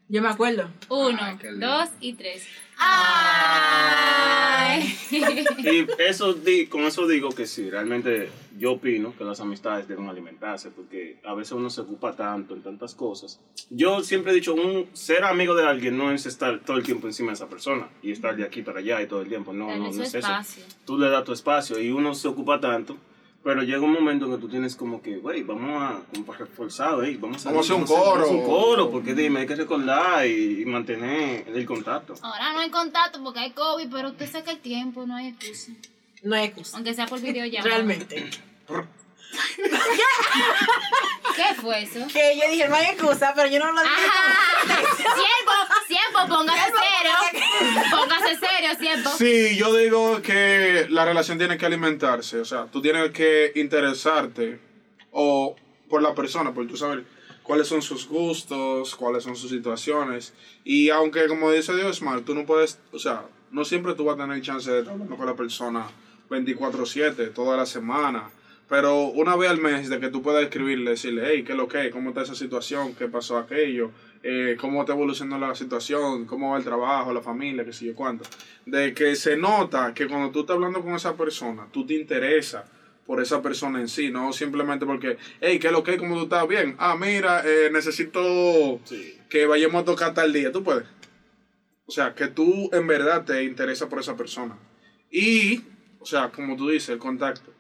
Yo 0.09 0.23
me 0.23 0.29
acuerdo. 0.29 0.71
Uno, 0.89 1.19
Ay, 1.21 1.37
lindo. 1.43 1.67
dos 1.67 1.89
y 2.01 2.13
tres. 2.13 2.47
¡Ay! 2.79 4.97
Y 5.59 5.87
eso 6.03 6.37
con 6.71 6.83
eso 6.85 7.07
digo 7.09 7.31
que 7.31 7.47
sí, 7.47 7.69
realmente 7.69 8.29
yo 8.59 8.73
opino 8.73 9.15
que 9.17 9.25
las 9.25 9.41
amistades 9.41 9.89
deben 9.89 10.09
alimentarse 10.09 10.71
porque 10.71 11.19
a 11.25 11.35
veces 11.35 11.53
uno 11.53 11.71
se 11.71 11.81
ocupa 11.81 12.15
tanto 12.15 12.55
en 12.55 12.63
tantas 12.63 12.95
cosas. 12.95 13.41
Yo 13.71 14.03
siempre 14.03 14.33
he 14.33 14.35
dicho, 14.35 14.55
un, 14.55 14.89
ser 14.93 15.25
amigo 15.25 15.55
de 15.55 15.67
alguien 15.67 15.97
no 15.97 16.13
es 16.13 16.27
estar 16.27 16.59
todo 16.61 16.77
el 16.77 16.83
tiempo 16.83 17.07
encima 17.07 17.29
de 17.29 17.35
esa 17.35 17.49
persona 17.49 17.89
y 18.03 18.13
estar 18.13 18.37
de 18.37 18.45
aquí 18.45 18.63
para 18.63 18.81
allá 18.81 19.01
y 19.01 19.07
todo 19.07 19.23
el 19.23 19.29
tiempo. 19.29 19.53
No, 19.53 19.69
Darle 19.69 19.85
no, 19.85 19.93
no 19.93 20.03
es 20.03 20.15
espacio. 20.15 20.65
eso. 20.65 20.77
Tú 20.85 20.99
le 20.99 21.09
das 21.09 21.25
tu 21.25 21.33
espacio 21.33 21.81
y 21.81 21.91
uno 21.91 22.15
se 22.15 22.29
ocupa 22.29 22.61
tanto. 22.61 22.97
Pero 23.45 23.63
llega 23.63 23.81
un 23.81 23.93
momento 23.93 24.27
en 24.27 24.33
que 24.33 24.39
tú 24.39 24.49
tienes 24.49 24.75
como 24.75 25.01
que, 25.01 25.17
güey, 25.19 25.45
vamos 25.45 25.81
a, 25.81 26.03
como 26.13 26.27
para 26.27 26.41
reforzar, 26.41 26.97
vamos 27.19 27.47
a, 27.47 27.51
hacer 27.51 27.77
un 27.77 27.85
vamos 27.85 27.89
coro. 27.89 28.31
un 28.31 28.45
coro, 28.45 28.91
porque 28.91 29.15
dime, 29.15 29.41
hay 29.41 29.47
que 29.47 29.55
recordar 29.55 30.27
y, 30.27 30.63
y 30.63 30.65
mantener 30.67 31.47
el 31.47 31.65
contacto. 31.65 32.15
Ahora 32.21 32.53
no 32.53 32.59
hay 32.59 32.71
contacto 32.71 33.23
porque 33.23 33.39
hay 33.39 33.53
COVID, 33.53 33.89
pero 33.91 34.09
usted 34.09 34.29
saca 34.29 34.51
el 34.51 34.59
tiempo, 34.59 35.07
no 35.07 35.15
hay 35.15 35.29
excusa. 35.29 35.73
No 36.23 36.37
hay 36.37 36.47
excusa. 36.47 36.77
Aunque 36.77 36.95
sea 36.95 37.07
por 37.07 37.21
videollamada. 37.21 37.69
Realmente. 37.69 38.31
¿Qué 41.37 41.55
fue 41.61 41.83
eso? 41.83 42.01
Que 42.13 42.37
yo 42.37 42.51
dije, 42.51 42.69
no 42.69 42.75
hay 42.75 42.87
excusa, 42.87 43.33
pero 43.35 43.49
yo 43.49 43.59
no 43.61 43.73
lo 43.73 43.81
dije. 43.83 43.95
Siervo, 44.97 45.53
siervo, 45.87 46.37
póngase 46.37 46.73
serio. 46.73 47.13
Póngase 47.91 48.37
serio, 48.37 48.75
siervo. 48.79 49.11
Sí, 49.17 49.57
yo 49.57 49.77
digo 49.77 50.21
que 50.23 50.87
la 50.91 51.05
relación 51.05 51.39
tiene 51.39 51.57
que 51.57 51.67
alimentarse, 51.67 52.41
o 52.41 52.45
sea, 52.45 52.67
tú 52.67 52.83
tienes 52.83 53.11
que 53.13 53.53
interesarte 53.55 54.61
o 55.13 55.55
por 55.89 56.03
la 56.03 56.15
persona, 56.15 56.53
por 56.53 56.67
tú 56.67 56.77
saber 56.77 57.05
cuáles 57.43 57.69
son 57.69 57.83
sus 57.83 58.09
gustos, 58.09 58.97
cuáles 58.97 59.23
son 59.25 59.37
sus 59.37 59.51
situaciones. 59.51 60.35
Y 60.65 60.91
aunque, 60.91 61.29
como 61.29 61.51
dice 61.51 61.75
Dios, 61.75 62.03
Mar, 62.03 62.23
tú 62.23 62.35
no 62.35 62.47
puedes, 62.47 62.79
o 62.93 62.99
sea, 62.99 63.27
no 63.51 63.65
siempre 63.65 63.95
tú 63.95 64.05
vas 64.05 64.19
a 64.19 64.23
tener 64.23 64.43
chance 64.43 64.71
de 64.71 64.81
estar 64.81 64.93
hablando 64.93 65.17
con 65.17 65.27
la 65.27 65.37
persona 65.37 65.87
24/7, 66.29 67.29
toda 67.35 67.57
la 67.57 67.67
semana. 67.67 68.31
Pero 68.69 69.05
una 69.05 69.35
vez 69.35 69.49
al 69.51 69.61
mes 69.61 69.89
de 69.89 69.99
que 69.99 70.11
tú 70.11 70.21
puedas 70.23 70.43
escribirle, 70.43 70.91
decirle, 70.91 71.23
hey, 71.27 71.43
¿qué 71.45 71.53
es 71.53 71.59
lo 71.59 71.69
que? 71.69 71.89
¿Cómo 71.91 72.11
está 72.11 72.23
esa 72.23 72.35
situación? 72.35 72.95
¿Qué 72.95 73.09
pasó 73.09 73.39
aquello? 73.39 73.91
Eh, 74.23 74.57
¿Cómo 74.61 74.81
está 74.81 74.93
evolucionando 74.93 75.47
la 75.47 75.55
situación? 75.55 76.27
¿Cómo 76.27 76.51
va 76.53 76.59
el 76.59 76.65
trabajo, 76.65 77.13
la 77.15 77.23
familia, 77.23 77.65
qué 77.65 77.73
sé 77.73 77.87
yo 77.87 77.95
cuánto? 77.95 78.29
De 78.67 78.93
que 78.93 79.17
se 79.17 79.37
nota 79.37 79.95
que 79.95 80.07
cuando 80.07 80.31
tú 80.31 80.41
estás 80.41 80.57
hablando 80.57 80.83
con 80.83 80.95
esa 80.95 81.17
persona, 81.17 81.67
tú 81.73 81.87
te 81.87 81.95
interesas 81.95 82.65
por 83.07 83.23
esa 83.23 83.41
persona 83.41 83.81
en 83.81 83.89
sí, 83.89 84.11
no 84.11 84.35
simplemente 84.35 84.85
porque, 84.85 85.17
hey, 85.41 85.59
¿qué 85.59 85.69
es 85.69 85.73
lo 85.73 85.83
que? 85.83 85.97
¿Cómo 85.97 86.17
tú 86.17 86.25
estás? 86.25 86.47
Bien. 86.47 86.75
Ah, 86.79 86.95
mira, 87.01 87.43
eh, 87.47 87.71
necesito 87.73 88.81
Sí. 88.85 89.17
que 89.31 89.47
vayamos 89.47 89.81
a 89.81 89.85
tocar 89.87 90.13
tal 90.13 90.31
día. 90.31 90.53
¿Tú 90.53 90.63
puedes? 90.63 90.85
O 91.87 91.91
sea, 91.91 92.15
que 92.15 92.27
tú 92.27 92.69
en 92.71 92.87
verdad 92.87 93.25
te 93.25 93.45
interesa 93.45 93.89
por 93.89 94.01
esa 94.01 94.15
persona. 94.15 94.59
Y, 95.11 95.63
sea, 96.09 96.31
como 96.31 96.57
tú 96.57 96.69
dices, 96.69 96.91
el 96.91 96.99
contacto. 96.99 97.53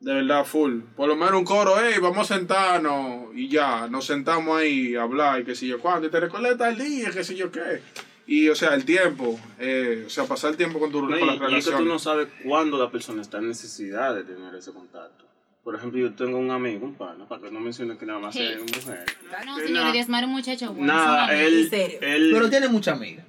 De 0.00 0.12
verdad, 0.12 0.44
full. 0.44 0.80
Por 0.96 1.08
lo 1.08 1.16
menos 1.16 1.34
un 1.34 1.44
coro, 1.44 1.74
hey, 1.80 1.94
vamos 2.00 2.30
a 2.30 2.34
sentarnos 2.34 3.34
y 3.34 3.48
ya, 3.48 3.88
nos 3.88 4.04
sentamos 4.04 4.58
ahí 4.58 4.94
a 4.96 5.02
hablar 5.02 5.40
y 5.40 5.44
qué 5.44 5.54
sé 5.54 5.66
yo 5.66 5.80
cuándo. 5.80 6.06
Y 6.06 6.10
te 6.10 6.20
recuerdas 6.20 6.58
tal 6.58 6.76
día, 6.76 7.10
qué 7.10 7.24
sé 7.24 7.34
yo 7.34 7.50
qué. 7.50 7.80
Y, 8.26 8.48
o 8.48 8.54
sea, 8.54 8.74
el 8.74 8.84
tiempo, 8.84 9.38
eh, 9.58 10.04
o 10.06 10.10
sea, 10.10 10.24
pasar 10.24 10.50
el 10.50 10.56
tiempo 10.56 10.78
con, 10.78 10.90
tu, 10.90 11.02
No, 11.02 11.18
con 11.18 11.18
y, 11.18 11.26
las 11.26 11.28
y 11.28 11.34
es 11.34 11.38
que 11.38 11.44
tú 11.44 11.48
relaciones. 11.76 11.86
no 11.86 11.98
sabes 11.98 12.28
cuándo 12.44 12.78
la 12.78 12.90
persona 12.90 13.22
está 13.22 13.38
en 13.38 13.48
necesidad 13.48 14.14
de 14.14 14.24
tener 14.24 14.54
ese 14.54 14.72
contacto. 14.72 15.24
Por 15.62 15.74
ejemplo, 15.74 15.98
yo 15.98 16.12
tengo 16.12 16.36
un 16.38 16.50
amigo, 16.50 16.84
un 16.84 16.94
pana, 16.94 17.26
para 17.26 17.40
que 17.40 17.50
no 17.50 17.60
mencione 17.60 17.96
que 17.96 18.04
nada 18.04 18.18
más 18.18 18.36
es 18.36 18.60
mujer. 18.60 19.04
No, 19.46 19.56
Que 19.56 19.66
señor, 19.66 19.92
mío, 19.92 20.26
un 20.26 20.32
muchacho 20.32 20.72
bueno. 20.74 20.92
Nada, 20.92 21.34
él, 21.34 21.68
él, 21.72 22.30
Pero 22.34 22.50
tiene 22.50 22.68
mucha 22.68 22.92
amiga. 22.92 23.24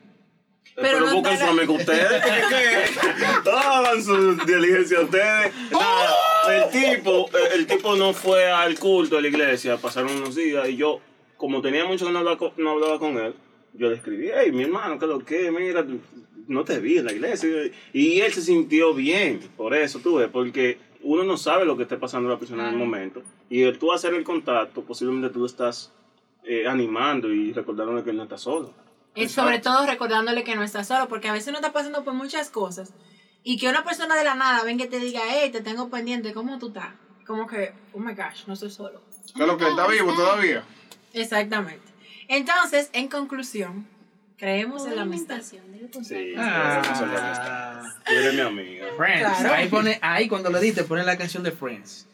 Pero, 0.75 0.99
pero 0.99 0.99
no 1.05 1.13
buscan 1.15 1.33
está 1.33 1.45
su 1.45 1.51
amigo 1.51 1.73
ustedes. 1.73 2.23
Hagan 3.47 4.03
su 4.03 4.35
diligencia 4.45 5.01
ustedes. 5.01 5.53
Nada, 5.71 6.15
el 6.49 6.69
tipo, 6.71 7.29
el 7.53 7.67
tipo 7.67 7.95
no 7.95 8.13
fue 8.13 8.51
al 8.51 8.77
culto 8.77 9.15
de 9.15 9.21
la 9.23 9.27
iglesia, 9.29 9.77
pasaron 9.77 10.11
unos 10.17 10.35
días 10.35 10.67
y 10.67 10.75
yo, 10.75 10.99
como 11.37 11.61
tenía 11.61 11.85
mucho 11.85 12.05
que 12.05 12.11
no 12.11 12.19
hablaba 12.19 12.37
con, 12.37 12.51
no 12.57 12.71
hablaba 12.71 12.99
con 12.99 13.17
él, 13.17 13.33
yo 13.73 13.89
le 13.89 13.95
escribí, 13.95 14.29
hey, 14.33 14.51
mi 14.51 14.63
hermano, 14.63 14.99
¿qué 14.99 15.05
es 15.05 15.11
lo 15.11 15.19
que? 15.19 15.51
Mira, 15.51 15.85
no 16.47 16.63
te 16.63 16.79
vi 16.79 16.97
en 16.97 17.05
la 17.05 17.13
iglesia. 17.13 17.49
Y 17.93 18.19
él 18.19 18.33
se 18.33 18.41
sintió 18.41 18.93
bien, 18.93 19.39
por 19.55 19.73
eso, 19.73 19.99
tú 19.99 20.15
ves, 20.15 20.29
porque 20.31 20.77
uno 21.01 21.23
no 21.23 21.37
sabe 21.37 21.65
lo 21.65 21.77
que 21.77 21.83
esté 21.83 21.97
pasando 21.97 22.29
la 22.29 22.39
persona 22.39 22.67
en 22.67 22.73
el 22.73 22.79
momento. 22.79 23.21
Y 23.49 23.63
el 23.63 23.77
tú 23.77 23.93
hacer 23.93 24.13
el 24.13 24.23
contacto, 24.23 24.81
posiblemente 24.83 25.29
tú 25.29 25.45
estás 25.45 25.93
eh, 26.43 26.67
animando 26.67 27.31
y 27.31 27.53
recordándole 27.53 28.03
que 28.03 28.09
él 28.09 28.17
no 28.17 28.23
está 28.23 28.37
solo. 28.37 28.73
Es 29.15 29.31
sobre 29.31 29.59
todo 29.59 29.85
recordándole 29.85 30.43
que 30.43 30.55
no 30.55 30.63
está 30.63 30.83
solo, 30.83 31.07
porque 31.07 31.29
a 31.29 31.33
veces 31.33 31.47
uno 31.49 31.57
está 31.59 31.71
pasando 31.71 32.03
por 32.03 32.13
muchas 32.13 32.49
cosas. 32.49 32.93
Y 33.43 33.57
que 33.57 33.69
una 33.69 33.83
persona 33.83 34.15
de 34.15 34.23
la 34.23 34.35
nada 34.35 34.63
venga 34.63 34.85
y 34.85 34.87
te 34.89 34.99
diga, 34.99 35.21
hey, 35.27 35.51
te 35.51 35.61
tengo 35.61 35.89
pendiente, 35.89 36.33
¿cómo 36.33 36.57
tú 36.59 36.67
estás? 36.69 36.89
Como 37.25 37.47
que, 37.47 37.73
oh 37.93 37.99
my 37.99 38.13
gosh, 38.13 38.45
no 38.47 38.53
estoy 38.53 38.71
solo. 38.71 39.01
¿Qué 39.35 39.41
es 39.41 39.47
lo 39.47 39.57
que 39.57 39.67
está 39.67 39.87
vivo 39.87 40.13
todavía? 40.13 40.63
Exactamente. 41.13 41.83
Entonces, 42.27 42.89
en 42.93 43.07
conclusión, 43.07 43.87
creemos 44.37 44.85
en 44.85 44.95
la 44.95 45.03
amistad. 45.03 45.41
Sí, 45.41 45.59
Ah. 46.37 46.81
es 46.83 46.99
la 47.01 47.05
amistad. 47.05 47.83
Eres 48.11 48.33
mi 48.33 48.41
amiga. 48.41 48.87
Friends. 48.97 49.37
Claro. 49.39 49.53
Ahí 49.53 49.67
pone, 49.69 49.99
ahí 50.01 50.27
cuando 50.27 50.49
lo 50.49 50.57
edite, 50.57 50.83
pone 50.83 51.03
la 51.03 51.17
canción 51.17 51.43
de 51.43 51.51
Friends. 51.51 52.07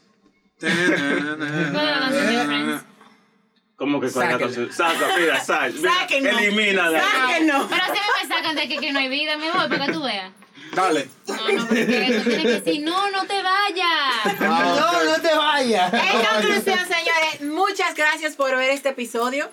¿Cómo 3.82 4.00
que 4.00 4.12
con 4.12 4.22
la? 4.22 4.38
Saca, 4.72 5.18
mira, 5.18 5.44
sal. 5.44 5.74
mira, 5.74 5.92
Sáquenlo. 6.02 6.30
Elimínala. 6.30 7.02
¡Sáquenlo! 7.02 7.68
Pero 7.68 7.84
si 7.86 8.28
me 8.28 8.36
sacan 8.36 8.56
de 8.56 8.68
que, 8.68 8.78
que 8.78 8.92
no 8.92 9.00
hay 9.00 9.08
vida, 9.08 9.38
mi 9.38 9.48
amor, 9.48 9.70
para 9.70 9.88
que 9.88 9.92
tú 9.92 10.04
veas. 10.04 10.32
Dale. 10.76 11.10
No, 11.28 11.34
no, 11.34 11.66
porque 11.66 11.86
tú 11.86 11.92
tienes 11.92 12.24
que 12.24 12.48
decir, 12.48 12.84
no, 12.84 13.10
no 13.10 13.26
te 13.26 13.42
vayas. 13.42 14.40
No, 14.40 15.04
no 15.04 15.20
te 15.20 15.34
vayas. 15.36 15.94
En 15.96 16.00
conclusión, 16.00 16.78
señores, 16.78 17.42
muchas 17.42 17.96
gracias 17.96 18.36
por 18.36 18.56
ver 18.56 18.70
este 18.70 18.90
episodio. 18.90 19.50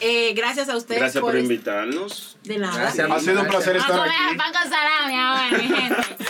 Eh, 0.00 0.32
gracias 0.34 0.68
a 0.68 0.76
ustedes 0.76 1.00
Gracias 1.00 1.22
por 1.22 1.36
invitarnos. 1.36 2.36
De 2.42 2.58
nada. 2.58 2.76
Gracias. 2.78 3.10
Ha 3.10 3.20
sido 3.20 3.40
un 3.42 3.48
placer 3.48 3.76
estar 3.76 4.00
aquí. 4.00 4.36
pan 4.36 4.52
con 4.52 4.62
salami 4.70 5.14
ahora, 5.18 5.48
mi 5.50 5.64
gente. 5.68 5.96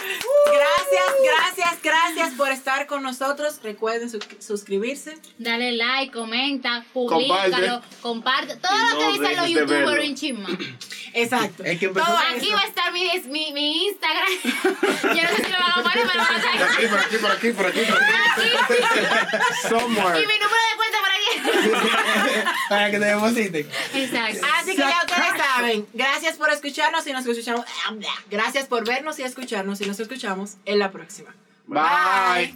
Gracias, 0.46 1.14
gracias, 1.24 1.82
gracias 1.82 2.30
por 2.34 2.50
estar 2.50 2.86
con 2.86 3.02
nosotros. 3.02 3.60
Recuerden 3.62 4.08
su- 4.08 4.20
suscribirse. 4.38 5.18
Dale 5.38 5.72
like, 5.72 6.12
comenta, 6.12 6.84
publícalo, 6.92 7.82
comparte. 8.00 8.56
Todo 8.56 8.72
Y 8.72 8.92
lo 8.92 8.98
que 8.98 9.06
dicen 9.18 9.36
los 9.36 9.48
youtubers 9.48 10.04
en 10.04 10.14
chisma. 10.14 10.48
Exacto. 11.14 11.64
Es 11.64 11.78
que 11.80 11.86
empezó- 11.86 12.06
Todo 12.06 12.16
Aquí 12.34 12.50
va 12.52 12.60
a 12.60 12.66
estar 12.66 12.92
mi, 12.92 13.04
mi, 13.28 13.52
mi 13.52 13.86
Instagram. 13.86 14.28
Yo 15.16 15.22
no 15.22 15.28
sé 15.36 15.44
si 15.44 15.52
lo 15.52 15.58
van 15.58 15.70
a 15.70 15.82
poner, 15.82 16.06
pero 16.06 16.14
lo 16.14 16.22
van 16.22 16.36
a 16.36 16.40
Por 16.40 16.68
aquí, 16.68 16.86
por 16.86 16.98
aquí, 17.00 17.16
por 17.16 17.30
aquí, 17.30 17.50
por 17.50 17.66
aquí, 17.66 17.80
por 17.90 17.96
aquí. 17.98 18.06
Y 19.66 19.68
Somewhere. 19.68 20.26
mi 20.26 20.38
número 20.38 20.62
de 20.70 20.76
cuenta 20.76 20.98
por 21.00 21.10
aquí. 21.10 22.42
Para 22.68 22.90
que 22.90 22.98
te 22.98 23.04
Exacto. 23.60 24.46
Así 24.58 24.70
que 24.72 24.78
ya 24.78 25.00
ustedes 25.04 25.42
saben. 25.54 25.86
Gracias 25.92 26.36
por 26.36 26.50
escucharnos 26.50 27.06
y 27.06 27.12
nos 27.12 27.26
escuchamos. 27.26 27.64
Gracias 28.30 28.66
por 28.66 28.86
vernos 28.86 29.18
y 29.18 29.22
escucharnos 29.22 29.80
y 29.80 29.86
nos 29.86 30.00
escuchamos 30.00 30.56
en 30.64 30.78
la 30.78 30.90
próxima. 30.90 31.34
Bye. 31.66 32.54